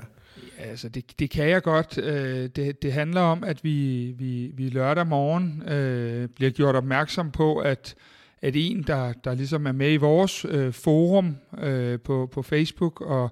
Altså, 0.57 0.89
det, 0.89 1.19
det 1.19 1.29
kan 1.29 1.49
jeg 1.49 1.63
godt. 1.63 1.97
Øh, 1.97 2.49
det, 2.55 2.81
det 2.81 2.93
handler 2.93 3.21
om, 3.21 3.43
at 3.43 3.63
vi, 3.63 4.07
vi, 4.17 4.51
vi 4.53 4.69
lørdag 4.69 5.07
morgen 5.07 5.63
øh, 5.69 6.29
bliver 6.29 6.51
gjort 6.51 6.75
opmærksom 6.75 7.31
på, 7.31 7.57
at, 7.57 7.95
at 8.41 8.53
en, 8.55 8.83
der, 8.83 9.13
der 9.13 9.33
ligesom 9.33 9.67
er 9.67 9.71
med 9.71 9.93
i 9.93 9.97
vores 9.97 10.45
øh, 10.49 10.73
forum 10.73 11.35
øh, 11.61 11.99
på, 11.99 12.29
på 12.31 12.41
Facebook 12.41 13.01
og 13.01 13.31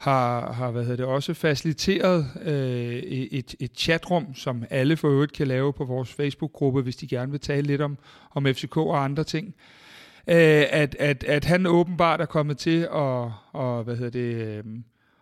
har, 0.00 0.52
har 0.52 0.70
hvad 0.70 0.82
hedder 0.82 0.96
det, 0.96 1.06
også 1.06 1.34
faciliteret 1.34 2.26
øh, 2.42 2.94
et, 2.94 3.54
et 3.60 3.70
chatrum, 3.76 4.34
som 4.34 4.64
alle 4.70 4.96
for 4.96 5.08
øvrigt 5.08 5.32
kan 5.32 5.46
lave 5.46 5.72
på 5.72 5.84
vores 5.84 6.12
Facebook-gruppe, 6.12 6.82
hvis 6.82 6.96
de 6.96 7.06
gerne 7.06 7.30
vil 7.30 7.40
tale 7.40 7.66
lidt 7.66 7.80
om, 7.80 7.98
om 8.34 8.46
FCK 8.46 8.76
og 8.76 9.04
andre 9.04 9.24
ting. 9.24 9.54
Øh, 10.26 10.64
at, 10.70 10.96
at, 10.98 11.24
at 11.24 11.44
han 11.44 11.66
åbenbart 11.66 12.20
er 12.20 12.26
kommet 12.26 12.58
til 12.58 12.80
at, 12.80 13.30
og, 13.52 13.82
hvad 13.84 13.96
hedder 13.96 14.10
det, 14.10 14.34
øh, 14.34 14.64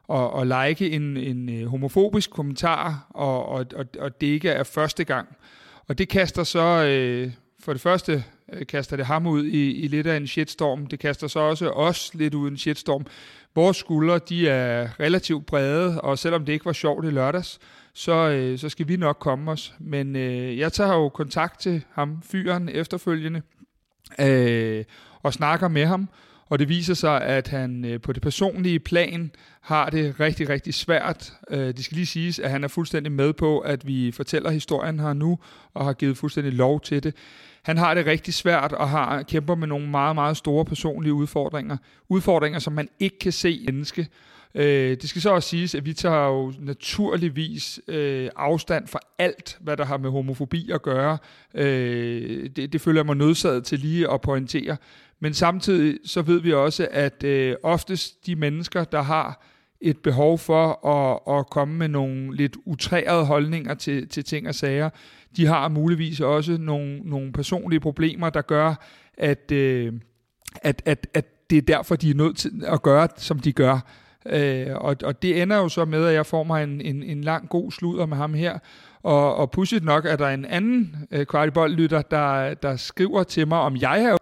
og, 0.08 0.32
og 0.32 0.46
like 0.46 0.90
en, 0.90 1.16
en 1.16 1.48
øh, 1.48 1.66
homofobisk 1.66 2.30
kommentar, 2.30 3.06
og, 3.10 3.48
og, 3.48 3.66
og, 3.76 3.86
og 3.98 4.20
det 4.20 4.26
ikke 4.26 4.48
er 4.48 4.62
første 4.62 5.04
gang. 5.04 5.28
Og 5.88 5.98
det 5.98 6.08
kaster 6.08 6.44
så, 6.44 6.84
øh, 6.84 7.32
for 7.60 7.72
det 7.72 7.82
første 7.82 8.24
øh, 8.52 8.66
kaster 8.66 8.96
det 8.96 9.06
ham 9.06 9.26
ud 9.26 9.44
i, 9.44 9.72
i 9.72 9.88
lidt 9.88 10.06
af 10.06 10.16
en 10.16 10.26
shitstorm. 10.26 10.86
Det 10.86 10.98
kaster 10.98 11.26
så 11.26 11.40
også 11.40 11.70
os 11.70 12.14
lidt 12.14 12.34
ud 12.34 12.48
i 12.48 12.50
en 12.50 12.56
shitstorm. 12.56 13.06
Vores 13.54 13.76
skuldre, 13.76 14.18
de 14.18 14.48
er 14.48 15.00
relativt 15.00 15.46
brede, 15.46 16.00
og 16.00 16.18
selvom 16.18 16.44
det 16.44 16.52
ikke 16.52 16.66
var 16.66 16.72
sjovt 16.72 17.04
i 17.04 17.10
lørdags, 17.10 17.58
så, 17.94 18.12
øh, 18.12 18.58
så 18.58 18.68
skal 18.68 18.88
vi 18.88 18.96
nok 18.96 19.16
komme 19.20 19.50
os. 19.50 19.74
Men 19.78 20.16
øh, 20.16 20.58
jeg 20.58 20.72
tager 20.72 20.94
jo 20.94 21.08
kontakt 21.08 21.60
til 21.60 21.84
ham, 21.92 22.22
fyren, 22.22 22.68
efterfølgende, 22.68 23.42
øh, 24.20 24.84
og 25.22 25.32
snakker 25.32 25.68
med 25.68 25.86
ham, 25.86 26.08
og 26.48 26.58
det 26.58 26.68
viser 26.68 26.94
sig, 26.94 27.22
at 27.22 27.48
han 27.48 27.84
øh, 27.84 28.00
på 28.00 28.12
det 28.12 28.22
personlige 28.22 28.78
plan 28.78 29.30
har 29.60 29.90
det 29.90 30.20
rigtig, 30.20 30.48
rigtig 30.48 30.74
svært. 30.74 31.32
Øh, 31.50 31.66
det 31.66 31.84
skal 31.84 31.94
lige 31.94 32.06
siges, 32.06 32.38
at 32.38 32.50
han 32.50 32.64
er 32.64 32.68
fuldstændig 32.68 33.12
med 33.12 33.32
på, 33.32 33.58
at 33.58 33.86
vi 33.86 34.12
fortæller 34.12 34.50
historien 34.50 35.00
her 35.00 35.12
nu, 35.12 35.38
og 35.74 35.84
har 35.84 35.92
givet 35.92 36.16
fuldstændig 36.16 36.52
lov 36.52 36.80
til 36.80 37.02
det. 37.02 37.14
Han 37.62 37.78
har 37.78 37.94
det 37.94 38.06
rigtig 38.06 38.34
svært 38.34 38.72
og 38.72 38.88
har 38.88 39.22
kæmper 39.22 39.54
med 39.54 39.68
nogle 39.68 39.88
meget, 39.88 40.14
meget 40.14 40.36
store 40.36 40.64
personlige 40.64 41.12
udfordringer. 41.12 41.76
Udfordringer, 42.08 42.58
som 42.58 42.72
man 42.72 42.88
ikke 43.00 43.18
kan 43.18 43.32
se 43.32 43.64
menneske. 43.66 44.08
Øh, 44.54 44.96
det 44.96 45.08
skal 45.08 45.22
så 45.22 45.30
også 45.30 45.48
siges, 45.48 45.74
at 45.74 45.86
vi 45.86 45.92
tager 45.92 46.26
jo 46.26 46.52
naturligvis 46.58 47.80
øh, 47.88 48.30
afstand 48.36 48.88
fra 48.88 48.98
alt, 49.18 49.58
hvad 49.60 49.76
der 49.76 49.84
har 49.84 49.96
med 49.96 50.10
homofobi 50.10 50.70
at 50.70 50.82
gøre. 50.82 51.18
Øh, 51.54 52.50
det, 52.56 52.72
det 52.72 52.80
føler 52.80 53.00
jeg 53.00 53.06
mig 53.06 53.16
nødsaget 53.16 53.64
til 53.64 53.78
lige 53.78 54.12
at 54.12 54.20
pointere. 54.20 54.76
Men 55.20 55.34
samtidig 55.34 55.98
så 56.04 56.22
ved 56.22 56.40
vi 56.40 56.52
også, 56.52 56.88
at 56.90 57.24
øh, 57.24 57.56
oftest 57.62 58.26
de 58.26 58.36
mennesker, 58.36 58.84
der 58.84 59.02
har 59.02 59.44
et 59.80 59.98
behov 59.98 60.38
for 60.38 60.86
at, 60.86 61.38
at 61.38 61.50
komme 61.50 61.74
med 61.74 61.88
nogle 61.88 62.36
lidt 62.36 62.56
utrærede 62.66 63.24
holdninger 63.24 63.74
til, 63.74 64.08
til 64.08 64.24
ting 64.24 64.48
og 64.48 64.54
sager, 64.54 64.90
de 65.36 65.46
har 65.46 65.68
muligvis 65.68 66.20
også 66.20 66.56
nogle, 66.60 67.00
nogle 67.04 67.32
personlige 67.32 67.80
problemer, 67.80 68.30
der 68.30 68.42
gør, 68.42 68.74
at, 69.18 69.52
øh, 69.52 69.92
at, 70.62 70.82
at, 70.84 71.06
at 71.14 71.50
det 71.50 71.58
er 71.58 71.62
derfor, 71.62 71.96
de 71.96 72.10
er 72.10 72.14
nødt 72.14 72.36
til 72.36 72.50
at 72.66 72.82
gøre, 72.82 73.08
som 73.16 73.38
de 73.38 73.52
gør. 73.52 73.78
Øh, 74.26 74.66
og, 74.74 74.96
og 75.04 75.22
det 75.22 75.42
ender 75.42 75.56
jo 75.56 75.68
så 75.68 75.84
med, 75.84 76.06
at 76.06 76.14
jeg 76.14 76.26
får 76.26 76.42
mig 76.42 76.64
en, 76.64 76.80
en, 76.80 77.02
en 77.02 77.24
lang 77.24 77.48
god 77.48 77.72
sludder 77.72 78.06
med 78.06 78.16
ham 78.16 78.34
her. 78.34 78.58
Og, 79.02 79.36
og 79.36 79.50
pudsigt 79.50 79.84
nok 79.84 80.04
er 80.04 80.16
der 80.16 80.28
en 80.28 80.44
anden 80.44 80.96
øh, 81.10 81.26
kvartiboldlytter, 81.26 82.02
der, 82.02 82.54
der 82.54 82.76
skriver 82.76 83.22
til 83.22 83.48
mig, 83.48 83.58
om 83.58 83.76
jeg 83.76 84.02
har 84.02 84.18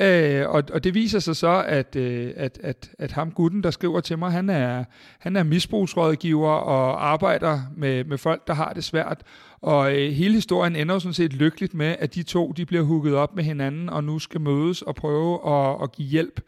Øh, 0.00 0.48
og, 0.48 0.62
og 0.72 0.84
det 0.84 0.94
viser 0.94 1.18
sig 1.18 1.36
så, 1.36 1.64
at, 1.66 1.96
øh, 1.96 2.32
at, 2.36 2.58
at, 2.62 2.90
at 2.98 3.12
ham 3.12 3.30
gutten, 3.30 3.62
der 3.62 3.70
skriver 3.70 4.00
til 4.00 4.18
mig, 4.18 4.32
han 4.32 4.50
er, 4.50 4.84
han 5.18 5.36
er 5.36 5.42
misbrugsrådgiver 5.42 6.50
og 6.50 7.10
arbejder 7.12 7.60
med, 7.76 8.04
med 8.04 8.18
folk, 8.18 8.46
der 8.46 8.54
har 8.54 8.72
det 8.72 8.84
svært. 8.84 9.22
Og 9.60 9.96
øh, 9.96 10.12
hele 10.12 10.34
historien 10.34 10.76
ender 10.76 10.94
jo 10.94 11.00
sådan 11.00 11.14
set 11.14 11.32
lykkeligt 11.32 11.74
med, 11.74 11.96
at 11.98 12.14
de 12.14 12.22
to 12.22 12.52
de 12.52 12.66
bliver 12.66 12.82
hugget 12.82 13.14
op 13.14 13.36
med 13.36 13.44
hinanden 13.44 13.88
og 13.88 14.04
nu 14.04 14.18
skal 14.18 14.40
mødes 14.40 14.82
og 14.82 14.94
prøve 14.94 15.48
at, 15.48 15.82
at 15.82 15.92
give 15.92 16.08
hjælp. 16.08 16.40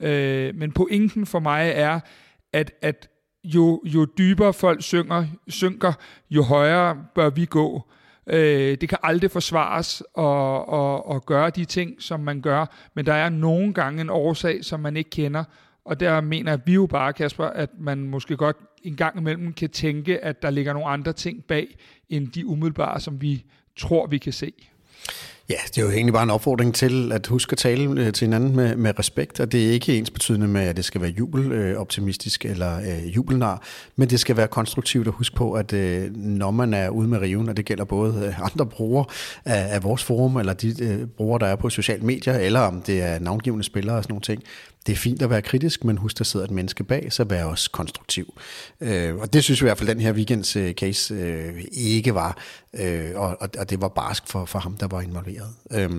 Øh, 0.00 0.54
men 0.54 0.72
pointen 0.72 1.26
for 1.26 1.38
mig 1.38 1.72
er, 1.74 2.00
at, 2.52 2.72
at 2.82 3.08
jo, 3.44 3.82
jo 3.84 4.04
dybere 4.04 4.52
folk 4.52 4.82
synger, 4.82 5.26
synker, 5.48 5.92
jo 6.30 6.42
højere 6.42 6.96
bør 7.14 7.30
vi 7.30 7.44
gå. 7.44 7.82
Øh, 8.26 8.78
det 8.80 8.88
kan 8.88 8.98
aldrig 9.02 9.30
forsvares 9.30 10.02
at, 10.18 10.24
at, 10.72 11.16
at 11.16 11.26
gøre 11.26 11.50
de 11.50 11.64
ting, 11.64 12.02
som 12.02 12.20
man 12.20 12.40
gør, 12.40 12.66
men 12.94 13.06
der 13.06 13.12
er 13.12 13.28
nogle 13.28 13.74
gange 13.74 14.00
en 14.00 14.10
årsag, 14.10 14.64
som 14.64 14.80
man 14.80 14.96
ikke 14.96 15.10
kender, 15.10 15.44
og 15.84 16.00
der 16.00 16.20
mener 16.20 16.56
vi 16.66 16.74
jo 16.74 16.86
bare, 16.86 17.12
Kasper, 17.12 17.44
at 17.44 17.70
man 17.78 17.98
måske 17.98 18.36
godt 18.36 18.56
en 18.82 18.96
gang 18.96 19.18
imellem 19.18 19.52
kan 19.52 19.70
tænke, 19.70 20.24
at 20.24 20.42
der 20.42 20.50
ligger 20.50 20.72
nogle 20.72 20.88
andre 20.88 21.12
ting 21.12 21.44
bag, 21.44 21.76
end 22.08 22.28
de 22.28 22.46
umiddelbare, 22.46 23.00
som 23.00 23.20
vi 23.20 23.44
tror, 23.76 24.06
vi 24.06 24.18
kan 24.18 24.32
se. 24.32 24.52
Ja, 25.48 25.56
det 25.66 25.78
er 25.78 25.82
jo 25.82 25.90
egentlig 25.90 26.12
bare 26.12 26.22
en 26.22 26.30
opfordring 26.30 26.74
til 26.74 27.12
at 27.12 27.26
huske 27.26 27.52
at 27.52 27.58
tale 27.58 28.00
øh, 28.00 28.12
til 28.12 28.26
hinanden 28.26 28.56
med, 28.56 28.76
med 28.76 28.98
respekt, 28.98 29.40
og 29.40 29.52
det 29.52 29.66
er 29.66 29.70
ikke 29.70 29.98
ens 29.98 30.10
betydende 30.10 30.48
med, 30.48 30.60
at 30.60 30.76
det 30.76 30.84
skal 30.84 31.00
være 31.00 31.10
jubeloptimistisk 31.10 32.44
øh, 32.44 32.50
eller 32.50 32.76
øh, 32.80 33.16
jubelnar, 33.16 33.62
men 33.96 34.10
det 34.10 34.20
skal 34.20 34.36
være 34.36 34.48
konstruktivt 34.48 35.06
at 35.06 35.14
huske 35.14 35.36
på, 35.36 35.52
at 35.52 35.72
øh, 35.72 36.16
når 36.16 36.50
man 36.50 36.74
er 36.74 36.88
ude 36.88 37.08
med 37.08 37.18
riven, 37.18 37.48
og 37.48 37.56
det 37.56 37.64
gælder 37.64 37.84
både 37.84 38.26
øh, 38.26 38.40
andre 38.40 38.66
brugere 38.66 39.04
af, 39.44 39.74
af 39.74 39.82
vores 39.82 40.04
forum, 40.04 40.36
eller 40.36 40.52
de 40.52 40.84
øh, 40.84 41.06
brugere, 41.06 41.38
der 41.38 41.46
er 41.46 41.56
på 41.56 41.70
sociale 41.70 42.02
medier, 42.02 42.34
eller 42.34 42.60
om 42.60 42.82
det 42.82 43.02
er 43.02 43.18
navngivende 43.18 43.64
spillere 43.64 43.96
og 43.96 44.02
sådan 44.02 44.12
nogle 44.12 44.22
ting, 44.22 44.42
det 44.86 44.92
er 44.92 44.96
fint 44.96 45.22
at 45.22 45.30
være 45.30 45.42
kritisk, 45.42 45.84
men 45.84 45.98
husk, 45.98 46.18
der 46.18 46.24
sidder 46.24 46.46
et 46.46 46.50
menneske 46.50 46.84
bag, 46.84 47.12
så 47.12 47.24
vær 47.24 47.44
også 47.44 47.70
konstruktiv. 47.70 48.34
Øh, 48.80 49.16
og 49.16 49.32
det 49.32 49.44
synes 49.44 49.62
vi 49.62 49.64
i 49.64 49.68
hvert 49.68 49.78
fald, 49.78 49.88
den 49.88 50.00
her 50.00 50.12
weekends 50.12 50.56
øh, 50.56 50.72
case 50.74 51.14
øh, 51.14 51.64
ikke 51.72 52.14
var, 52.14 52.38
øh, 52.74 53.10
og, 53.14 53.36
og 53.58 53.70
det 53.70 53.80
var 53.80 53.88
barsk 53.88 54.22
for, 54.28 54.44
for 54.44 54.58
ham, 54.58 54.76
der 54.76 54.86
var 54.86 55.00
involveret. 55.00 55.35
Øh, 55.72 55.90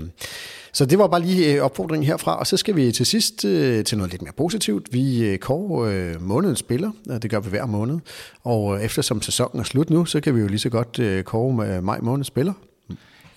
så 0.73 0.85
det 0.85 0.99
var 0.99 1.07
bare 1.07 1.22
lige 1.22 1.55
øh, 1.55 1.64
opfordringen 1.64 2.07
herfra, 2.07 2.39
og 2.39 2.47
så 2.47 2.57
skal 2.57 2.76
vi 2.76 2.91
til 2.91 3.05
sidst 3.05 3.45
øh, 3.45 3.84
til 3.84 3.97
noget 3.97 4.11
lidt 4.11 4.22
mere 4.22 4.34
positivt. 4.38 4.93
Vi 4.93 5.26
øh, 5.26 5.38
kår 5.38 5.85
øh, 5.85 6.22
månedens 6.22 6.59
spiller, 6.59 6.91
og 7.09 7.23
det 7.23 7.31
gør 7.31 7.39
vi 7.39 7.49
hver 7.49 7.65
måned, 7.65 7.99
og 8.43 8.76
øh, 8.76 8.84
eftersom 8.84 9.22
sæsonen 9.22 9.59
er 9.59 9.64
slut 9.64 9.89
nu, 9.89 10.05
så 10.05 10.22
kan 10.22 10.35
vi 10.35 10.39
jo 10.39 10.47
lige 10.47 10.59
så 10.59 10.69
godt 10.69 10.99
øh, 10.99 11.23
kåre 11.23 11.53
med 11.53 11.81
maj 11.81 11.99
månedens 12.01 12.27
spiller. 12.27 12.53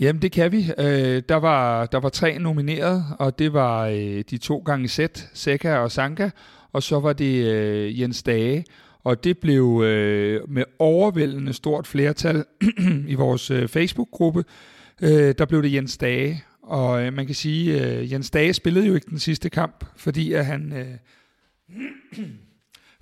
Jamen, 0.00 0.22
det 0.22 0.32
kan 0.32 0.52
vi. 0.52 0.72
Øh, 0.78 1.22
der, 1.28 1.36
var, 1.36 1.86
der 1.86 2.00
var 2.00 2.08
tre 2.08 2.38
nomineret, 2.38 3.04
og 3.18 3.38
det 3.38 3.52
var 3.52 3.86
øh, 3.86 4.24
de 4.30 4.38
to 4.38 4.58
gange 4.58 4.88
sæt, 4.88 5.28
Seca 5.34 5.76
og 5.76 5.92
Sanka, 5.92 6.30
og 6.72 6.82
så 6.82 7.00
var 7.00 7.12
det 7.12 7.44
øh, 7.44 8.00
Jens 8.00 8.22
Dage. 8.22 8.64
Og 9.04 9.24
det 9.24 9.38
blev 9.38 9.82
øh, 9.84 10.50
med 10.50 10.64
overvældende 10.78 11.52
stort 11.52 11.86
flertal 11.86 12.44
i 13.08 13.14
vores 13.14 13.50
øh, 13.50 13.68
Facebook-gruppe, 13.68 14.44
øh, 15.02 15.34
der 15.38 15.44
blev 15.44 15.62
det 15.62 15.72
Jens 15.72 15.98
Dage. 15.98 16.44
Og 16.62 17.02
øh, 17.02 17.12
man 17.12 17.26
kan 17.26 17.34
sige, 17.34 17.80
at 17.80 17.98
øh, 17.98 18.12
Jens 18.12 18.30
Dage 18.30 18.52
spillede 18.52 18.86
jo 18.86 18.94
ikke 18.94 19.10
den 19.10 19.18
sidste 19.18 19.50
kamp, 19.50 19.84
fordi 19.96 20.32
at 20.32 20.46
han... 20.46 20.72
Øh, 20.72 20.94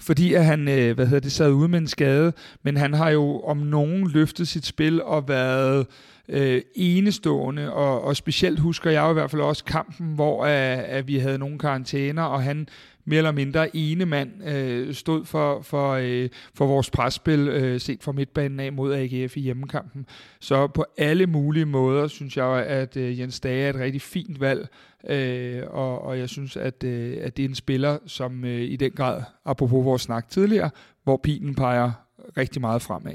fordi 0.01 0.35
at 0.35 0.45
han 0.45 0.69
øh, 0.69 0.95
hvad 0.95 1.07
hedder 1.07 1.21
det, 1.21 1.33
sad 1.33 1.53
ude 1.53 1.69
med 1.69 1.79
en 1.79 1.89
skade, 1.89 2.33
men 2.63 2.77
han 2.77 2.95
har 2.95 3.11
jo 3.11 3.41
om 3.41 3.57
nogen 3.57 4.11
løftet 4.11 4.49
sit 4.49 4.67
spil 4.67 5.03
og 5.03 5.29
været 5.29 5.87
øh, 6.29 6.63
enestående, 6.75 7.73
og, 7.73 8.03
og 8.03 8.17
specielt 8.17 8.61
husker 8.61 8.91
jeg 8.91 9.03
jo 9.03 9.11
i 9.11 9.13
hvert 9.13 9.31
fald 9.31 9.43
også 9.43 9.65
kampen, 9.65 10.15
hvor 10.15 10.45
at, 10.45 10.79
at 10.79 11.09
vi 11.09 11.19
havde 11.19 11.39
nogle 11.39 11.59
karantæner, 11.59 12.23
og 12.23 12.43
han 12.43 12.69
mere 13.09 13.19
eller 13.19 13.33
mindre 13.33 13.77
ene 13.77 14.07
mand 14.07 14.49
øh, 14.49 14.95
stod 14.95 15.25
for, 15.25 15.63
for, 15.63 15.93
øh, 15.93 16.29
for 16.55 16.67
vores 16.67 16.91
presspil, 16.91 17.49
øh, 17.49 17.81
set 17.81 18.03
fra 18.03 18.13
midtbanen 18.13 18.61
af 18.61 18.73
mod 18.73 18.95
AGF 18.95 19.37
i 19.37 19.41
hjemmekampen. 19.41 20.07
Så 20.41 20.67
på 20.67 20.85
alle 20.99 21.27
mulige 21.27 21.67
måder 21.67 22.09
synes 22.09 22.37
jeg, 22.37 22.67
at 22.67 22.97
øh, 22.97 23.21
Jens 23.21 23.41
Dage 23.41 23.65
er 23.65 23.71
et 23.71 23.77
rigtig 23.77 24.03
fint 24.03 24.41
valg, 24.41 24.69
øh, 25.09 25.63
og, 25.67 26.03
og 26.03 26.19
jeg 26.19 26.29
synes, 26.29 26.57
at, 26.57 26.85
øh, 26.85 27.17
at 27.21 27.37
det 27.37 27.45
er 27.45 27.49
en 27.49 27.55
spiller, 27.55 27.99
som 28.07 28.45
øh, 28.45 28.61
i 28.61 28.77
den 28.77 28.91
grad, 28.91 29.23
apropos 29.45 29.85
vores 29.85 30.03
snak 30.03 30.29
tidligere, 30.29 30.71
hvor 31.05 31.17
pilen 31.17 31.55
peger 31.55 31.93
rigtig 32.37 32.61
meget 32.61 32.83
fremad. 32.83 33.15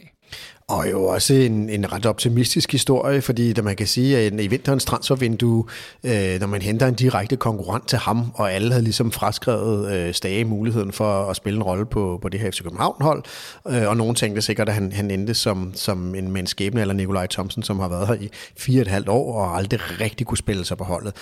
Og 0.73 0.91
jo 0.91 1.03
også 1.03 1.33
en, 1.33 1.69
en 1.69 1.91
ret 1.91 2.05
optimistisk 2.05 2.71
historie, 2.71 3.21
fordi 3.21 3.53
da 3.53 3.61
man 3.61 3.75
kan 3.75 3.87
sige, 3.87 4.17
at 4.17 4.33
i 4.33 4.47
vinterens 4.47 4.85
transfervindue, 4.85 5.65
øh, 6.03 6.39
når 6.39 6.47
man 6.47 6.61
henter 6.61 6.87
en 6.87 6.93
direkte 6.93 7.35
konkurrent 7.35 7.87
til 7.87 7.97
ham, 7.97 8.31
og 8.35 8.53
alle 8.53 8.71
havde 8.71 8.83
ligesom 8.83 9.11
fraskrevet 9.11 9.93
øh, 9.93 10.13
Stage 10.13 10.45
muligheden 10.45 10.91
for 10.91 11.29
at 11.29 11.35
spille 11.35 11.57
en 11.57 11.63
rolle 11.63 11.85
på, 11.85 12.19
på 12.21 12.29
det 12.29 12.39
her 12.39 12.51
FC 12.51 12.63
København-hold, 12.63 13.23
øh, 13.67 13.89
og 13.89 13.97
nogen 13.97 14.15
tænkte 14.15 14.41
sikkert, 14.41 14.69
at 14.69 14.75
han, 14.75 14.91
han 14.91 15.11
endte 15.11 15.33
som, 15.33 15.71
som 15.75 16.15
en 16.15 16.31
med 16.31 16.81
eller 16.81 16.93
Nikolaj 16.93 17.27
Thomsen, 17.27 17.63
som 17.63 17.79
har 17.79 17.87
været 17.87 18.07
her 18.07 18.15
i 18.15 18.29
fire 18.57 18.77
og 18.77 18.81
et 18.81 18.87
halvt 18.87 19.09
år, 19.09 19.33
og 19.33 19.57
aldrig 19.57 19.79
rigtig 19.99 20.27
kunne 20.27 20.37
spille 20.37 20.65
sig 20.65 20.77
på 20.77 20.83
holdet. 20.83 21.13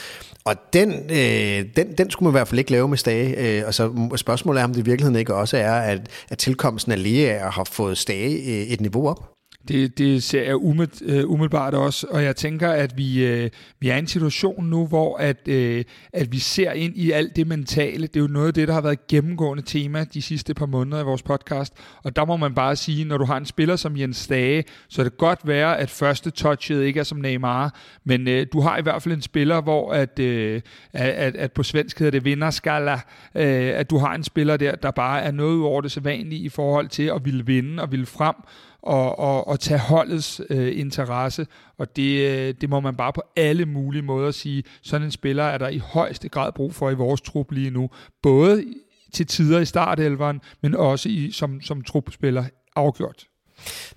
Og 0.46 0.56
den, 0.74 0.94
øh, 1.10 1.66
den, 1.76 1.94
den 1.98 2.10
skulle 2.10 2.28
man 2.28 2.32
i 2.32 2.38
hvert 2.38 2.48
fald 2.48 2.60
ikke 2.60 2.72
lave 2.72 2.88
med 2.88 2.98
Stage, 2.98 3.36
øh, 3.38 3.64
og 3.68 3.74
så 3.74 4.10
spørgsmålet 4.16 4.60
er, 4.62 4.64
om 4.64 4.74
det 4.74 4.80
i 4.80 4.86
virkeligheden 4.86 5.20
ikke 5.20 5.36
også 5.36 5.58
er, 5.58 5.74
at, 5.74 6.02
at 6.30 6.38
tilkomsten 6.38 6.92
af 6.92 7.04
Lea 7.04 7.50
har 7.50 7.64
fået 7.64 7.98
Stage 7.98 8.36
øh, 8.36 8.68
et 8.68 8.82
niveau 8.82 9.10
op? 9.10 9.32
Det, 9.68 9.98
det 9.98 10.24
ser 10.24 10.44
jeg 10.44 10.56
øh, 11.02 11.30
umiddelbart 11.30 11.74
også, 11.74 12.08
og 12.10 12.24
jeg 12.24 12.36
tænker, 12.36 12.70
at 12.70 12.98
vi, 12.98 13.26
øh, 13.26 13.50
vi 13.80 13.90
er 13.90 13.96
i 13.96 14.00
en 14.00 14.08
situation 14.08 14.66
nu, 14.66 14.88
hvor 14.88 15.18
at, 15.18 15.48
øh, 15.48 15.84
at 16.14 16.32
vi 16.32 16.40
ser 16.40 16.72
ind 16.72 16.98
i 16.98 17.12
alt 17.12 17.36
det 17.36 17.48
mentale. 17.48 18.08
Det 18.08 18.16
er 18.16 18.20
jo 18.22 18.28
noget 18.28 18.48
af 18.48 18.54
det, 18.54 18.68
der 18.68 18.74
har 18.74 18.82
været 18.82 19.08
gennemgående 19.08 19.64
tema 19.64 20.04
de 20.04 20.22
sidste 20.22 20.54
par 20.54 20.66
måneder 20.66 21.02
i 21.02 21.06
vores 21.06 21.24
podcast, 21.24 21.74
og 22.04 22.16
der 22.16 22.26
må 22.26 22.38
man 22.38 22.54
bare 22.54 22.76
sige, 22.76 23.06
når 23.06 23.18
du 23.18 23.26
har 23.26 23.38
en 23.38 23.46
spiller 23.46 23.76
som 23.76 23.98
Jens 23.98 24.18
Stage, 24.18 24.64
så 24.90 25.02
er 25.02 25.04
det 25.04 25.18
godt 25.18 25.40
være, 25.44 25.80
at 25.80 25.90
første 25.90 26.30
touchet 26.30 26.84
ikke 26.84 27.00
er 27.00 27.04
som 27.04 27.18
Neymar, 27.18 27.80
men 28.04 28.28
øh, 28.28 28.46
du 28.54 28.60
har 28.62 28.78
i 28.78 28.82
hvert 28.82 29.02
fald 29.02 29.16
en 29.16 29.22
spiller, 29.22 29.62
hvor 29.62 29.94
at, 29.94 30.20
øh, 30.20 30.62
at, 30.94 31.36
at 31.36 31.52
på 31.52 31.64
svensk 31.64 32.00
hedder 32.00 32.12
det 32.12 32.26
vinderskala, 32.26 32.94
øh, 33.36 33.72
at 33.80 33.90
du 33.90 33.98
har 33.98 34.16
en 34.16 34.24
spiller 34.24 34.58
der, 34.58 34.76
der 34.76 34.92
bare 34.92 35.22
er 35.22 35.32
noget 35.32 35.64
over 35.64 35.82
det 35.82 35.92
sædvanlige 35.92 36.42
i 36.42 36.50
forhold 36.50 36.88
til 36.88 37.04
at 37.04 37.26
ville 37.26 37.46
vinde 37.46 37.84
og 37.84 37.92
ville 37.92 38.06
frem, 38.06 38.36
og, 38.84 39.20
og, 39.20 39.48
og 39.48 39.60
tage 39.60 39.80
holdets 39.80 40.42
øh, 40.50 40.80
interesse, 40.80 41.48
og 41.78 41.96
det, 41.96 42.30
øh, 42.30 42.54
det 42.62 42.70
må 42.70 42.80
man 42.80 42.96
bare 42.96 43.14
på 43.14 43.22
alle 43.36 43.66
mulige 43.66 44.02
måder 44.02 44.32
sige. 44.32 44.64
Sådan 44.82 45.08
en 45.08 45.12
spiller 45.12 45.44
er 45.44 45.58
der 45.58 45.68
i 45.68 45.78
højeste 45.78 46.30
grad 46.30 46.52
brug 46.52 46.76
for 46.76 46.90
i 46.90 46.94
vores 46.96 47.22
trup 47.22 47.52
lige 47.52 47.70
nu. 47.70 47.90
Både 48.24 48.66
til 49.14 49.28
tider 49.28 49.60
i 49.60 49.66
startelveren, 49.66 50.42
men 50.62 50.76
også 50.76 51.10
i, 51.10 51.32
som, 51.32 51.62
som 51.62 51.82
trupspiller 51.82 52.46
afgjort. 52.76 53.28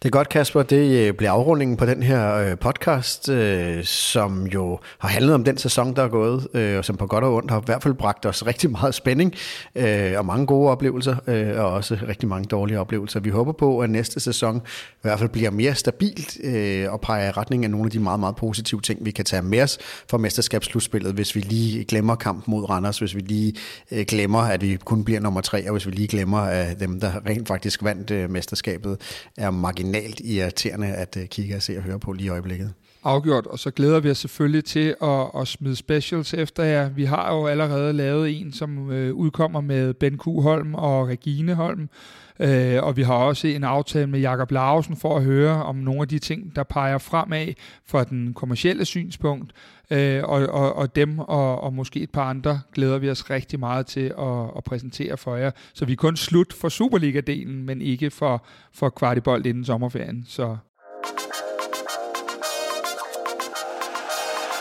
Det 0.03 0.09
er 0.09 0.11
godt, 0.11 0.29
Kasper. 0.29 0.63
Det 0.63 1.09
øh, 1.09 1.15
bliver 1.15 1.31
afrundingen 1.31 1.77
på 1.77 1.87
den 1.87 2.03
her 2.03 2.35
øh, 2.35 2.59
podcast, 2.59 3.29
øh, 3.29 3.85
som 3.85 4.47
jo 4.47 4.79
har 4.99 5.09
handlet 5.09 5.35
om 5.35 5.45
den 5.45 5.59
sæson, 5.59 5.97
der 5.97 6.03
er 6.03 6.09
gået, 6.09 6.47
og 6.79 6.85
som 6.85 6.97
på 6.97 7.07
godt 7.07 7.25
og 7.25 7.35
ondt 7.35 7.51
har 7.51 7.61
i 7.61 7.63
hvert 7.67 7.83
fald 7.83 7.95
bragt 7.95 8.27
os 8.27 8.47
rigtig 8.47 8.71
meget 8.71 8.95
spænding 8.95 9.35
og 10.17 10.27
mange 10.27 10.47
gode 10.47 10.71
oplevelser, 10.71 11.17
og 11.59 11.73
også 11.73 11.99
rigtig 12.09 12.29
mange 12.29 12.49
dårlige 12.49 12.81
oplevelser. 12.81 13.21
Vi 13.21 13.31
håber 13.31 13.53
på, 13.53 13.81
at 13.81 13.91
næste 13.91 14.21
sæson 14.21 14.57
i 14.57 14.99
hvert 15.03 15.19
fald 15.19 15.31
bliver 15.31 15.51
mere 15.51 15.75
stabilt 15.75 16.39
og 16.89 17.01
peger 17.01 17.29
i 17.29 17.31
retning 17.31 17.65
af 17.65 17.71
nogle 17.71 17.87
af 17.87 17.91
de 17.91 17.99
meget, 17.99 18.21
meget 18.21 18.37
positive 18.37 18.81
ting, 18.81 19.05
vi 19.05 19.11
kan 19.11 19.25
tage 19.25 19.43
med 19.43 19.63
os 19.63 19.79
fra 20.11 20.19
mesterskabsslutspillet, 20.19 21.13
hvis 21.13 21.35
vi 21.35 21.41
lige 21.41 21.85
glemmer 21.85 22.15
kampen 22.15 22.51
mod 22.51 22.71
Randers, 22.71 22.99
hvis 22.99 23.15
vi 23.15 23.21
lige 23.21 23.55
glemmer, 24.05 24.41
at 24.41 24.63
vi 24.63 24.79
kun 24.85 25.05
bliver 25.05 25.21
nummer 25.21 25.41
tre, 25.41 25.67
og 25.67 25.73
hvis 25.73 25.87
vi 25.87 25.91
lige 25.91 26.09
glemmer, 26.09 26.39
at 26.39 26.81
dem, 26.81 27.01
der 27.01 27.13
rent 27.27 27.49
faktisk 27.49 27.83
vandt 27.83 28.31
mesterskabet, 28.31 29.01
er 29.37 29.51
marginalt 29.55 30.21
irriterende 30.21 30.87
at 30.87 31.17
øh, 31.21 31.27
kigge 31.27 31.57
og 31.57 31.63
se 31.63 31.77
og 31.77 31.83
høre 31.83 31.99
på 31.99 32.13
lige 32.13 32.27
i 32.27 32.29
øjeblikket. 32.29 32.73
Afgjort, 33.05 33.47
og 33.47 33.59
så 33.59 33.71
glæder 33.71 34.01
vi 34.01 34.11
os 34.11 34.19
selvfølgelig 34.19 34.65
til 34.65 34.95
at, 35.03 35.31
at 35.41 35.49
smide 35.49 35.77
specials 35.77 36.35
efter 36.35 36.65
jer. 36.65 36.89
Vi 36.89 37.05
har 37.05 37.35
jo 37.35 37.47
allerede 37.47 37.93
lavet 37.93 38.41
en, 38.41 38.53
som 38.53 38.91
øh, 38.91 39.15
udkommer 39.15 39.61
med 39.61 39.95
Ben 39.95 40.19
Q. 40.19 40.25
Holm 40.25 40.75
og 40.75 41.09
Regine 41.09 41.55
Holm, 41.55 41.89
øh, 42.41 42.83
og 42.83 42.97
vi 42.97 43.03
har 43.03 43.15
også 43.15 43.49
en 43.49 43.65
aftale 43.65 44.07
med 44.07 44.21
Jakob 44.21 44.51
Larsen 44.51 44.97
for 44.97 45.17
at 45.17 45.25
høre 45.25 45.63
om 45.63 45.77
nogle 45.77 46.01
af 46.01 46.09
de 46.09 46.19
ting, 46.19 46.57
der 46.57 46.63
peger 46.63 46.99
fremad 46.99 47.47
fra 47.87 48.05
den 48.05 48.35
kommercielle 48.35 48.85
synspunkt, 48.85 49.53
øh, 49.91 50.25
og, 50.25 50.47
og, 50.47 50.77
og 50.77 50.97
dem 50.97 51.19
og, 51.19 51.61
og 51.61 51.73
måske 51.73 52.01
et 52.01 52.11
par 52.11 52.31
andre 52.31 52.61
glæder 52.75 52.99
vi 52.99 53.11
os 53.11 53.31
rigtig 53.31 53.61
meget 53.61 53.87
til 53.87 54.15
at, 54.19 54.57
at 54.57 54.65
præsentere 54.65 55.17
for 55.17 55.37
jer. 55.37 55.51
Så 55.75 55.85
vi 55.85 55.93
er 55.93 55.97
kun 55.97 56.17
slut 56.17 56.53
for 56.53 56.69
Superliga-delen, 56.69 57.65
men 57.65 57.83
ikke 57.83 58.11
for, 58.11 58.47
for 58.73 58.89
kvartibold 58.89 59.47
inden 59.47 59.65
sommerferien. 59.65 60.25
Så 60.29 60.57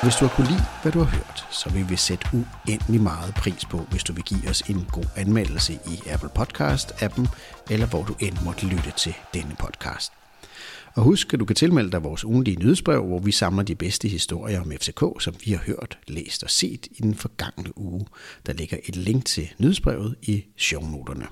Hvis 0.03 0.15
du 0.15 0.25
har 0.25 0.35
kunne 0.35 0.47
lide, 0.47 0.65
hvad 0.81 0.91
du 0.91 0.99
har 0.99 1.17
hørt, 1.17 1.47
så 1.51 1.69
vil 1.69 1.89
vi 1.89 1.95
sætte 1.95 2.25
uendelig 2.33 3.01
meget 3.01 3.33
pris 3.33 3.65
på, 3.65 3.77
hvis 3.77 4.03
du 4.03 4.13
vil 4.13 4.23
give 4.23 4.49
os 4.49 4.61
en 4.61 4.87
god 4.91 5.05
anmeldelse 5.15 5.73
i 5.73 6.09
Apple 6.09 6.29
Podcast-appen, 6.39 7.27
eller 7.71 7.87
hvor 7.87 8.03
du 8.03 8.15
end 8.19 8.37
måtte 8.45 8.65
lytte 8.65 8.91
til 8.91 9.15
denne 9.33 9.55
podcast. 9.59 10.22
Og 10.95 11.03
husk, 11.03 11.33
at 11.33 11.39
du 11.39 11.45
kan 11.45 11.55
tilmelde 11.55 11.91
dig 11.91 12.03
vores 12.03 12.25
ugenlige 12.25 12.59
nyhedsbrev, 12.59 13.05
hvor 13.05 13.19
vi 13.19 13.31
samler 13.31 13.63
de 13.63 13.75
bedste 13.75 14.07
historier 14.07 14.61
om 14.61 14.71
FCK, 14.71 15.03
som 15.19 15.35
vi 15.45 15.51
har 15.51 15.63
hørt, 15.65 15.97
læst 16.07 16.43
og 16.43 16.49
set 16.49 16.87
i 16.91 17.01
den 17.01 17.15
forgangne 17.15 17.77
uge. 17.77 18.05
Der 18.45 18.53
ligger 18.53 18.77
et 18.85 18.95
link 18.95 19.25
til 19.25 19.49
nyhedsbrevet 19.57 20.15
i 20.21 20.45
shownoterne. 20.57 21.27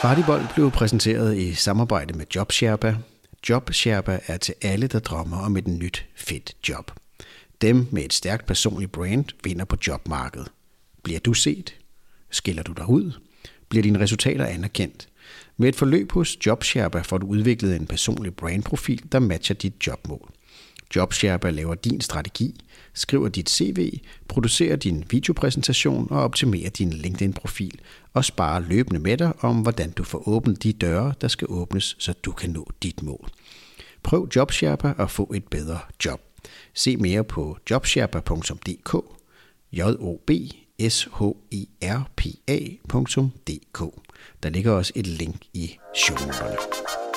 Kvartibold 0.00 0.42
blev 0.54 0.70
præsenteret 0.70 1.36
i 1.36 1.54
samarbejde 1.54 2.18
med 2.18 2.26
JobSherpa. 2.34 2.96
JobSherpa 3.48 4.20
er 4.26 4.36
til 4.36 4.54
alle, 4.62 4.86
der 4.86 4.98
drømmer 4.98 5.36
om 5.36 5.56
et 5.56 5.68
nyt, 5.68 6.06
fedt 6.16 6.56
job. 6.68 6.92
Dem 7.60 7.86
med 7.90 8.04
et 8.04 8.12
stærkt 8.12 8.46
personligt 8.46 8.92
brand 8.92 9.24
vinder 9.44 9.64
på 9.64 9.76
jobmarkedet. 9.86 10.48
Bliver 11.02 11.20
du 11.20 11.34
set? 11.34 11.74
Skiller 12.30 12.62
du 12.62 12.72
dig 12.72 12.88
ud? 12.88 13.12
Bliver 13.68 13.82
dine 13.82 14.00
resultater 14.00 14.44
anerkendt? 14.44 15.08
Med 15.60 15.68
et 15.68 15.76
forløb 15.76 16.12
hos 16.12 16.46
JobSherpa 16.46 17.00
får 17.00 17.18
du 17.18 17.26
udviklet 17.26 17.76
en 17.76 17.86
personlig 17.86 18.36
brandprofil, 18.36 19.02
der 19.12 19.18
matcher 19.18 19.54
dit 19.54 19.86
jobmål. 19.86 20.30
JobSherpa 20.96 21.50
laver 21.50 21.74
din 21.74 22.00
strategi, 22.00 22.64
skriver 22.94 23.28
dit 23.28 23.50
CV, 23.50 24.00
producerer 24.28 24.76
din 24.76 25.04
videopræsentation 25.10 26.06
og 26.10 26.22
optimerer 26.22 26.70
din 26.70 26.92
LinkedIn-profil 26.92 27.80
og 28.14 28.24
sparer 28.24 28.60
løbende 28.60 29.00
med 29.00 29.16
dig 29.16 29.32
om, 29.44 29.62
hvordan 29.62 29.90
du 29.90 30.04
får 30.04 30.28
åbnet 30.28 30.62
de 30.62 30.72
døre, 30.72 31.14
der 31.20 31.28
skal 31.28 31.46
åbnes, 31.50 31.96
så 31.98 32.12
du 32.12 32.32
kan 32.32 32.50
nå 32.50 32.70
dit 32.82 33.02
mål. 33.02 33.28
Prøv 34.02 34.28
JobSherpa 34.36 34.94
og 34.98 35.10
få 35.10 35.32
et 35.34 35.44
bedre 35.44 35.78
job. 36.04 36.20
Se 36.74 36.96
mere 36.96 37.24
på 37.24 37.58
jobsherpa.dk 37.70 38.94
j 39.72 39.82
o 39.82 40.20
b 40.26 40.30
s 40.88 41.08
h 41.12 41.22
e 41.50 41.66
r 41.82 42.10
p 42.16 42.26
a.dk. 42.48 44.07
Der 44.42 44.50
ligger 44.50 44.72
også 44.72 44.92
et 44.96 45.06
link 45.06 45.36
i 45.54 45.78
shownoterne. 45.94 47.07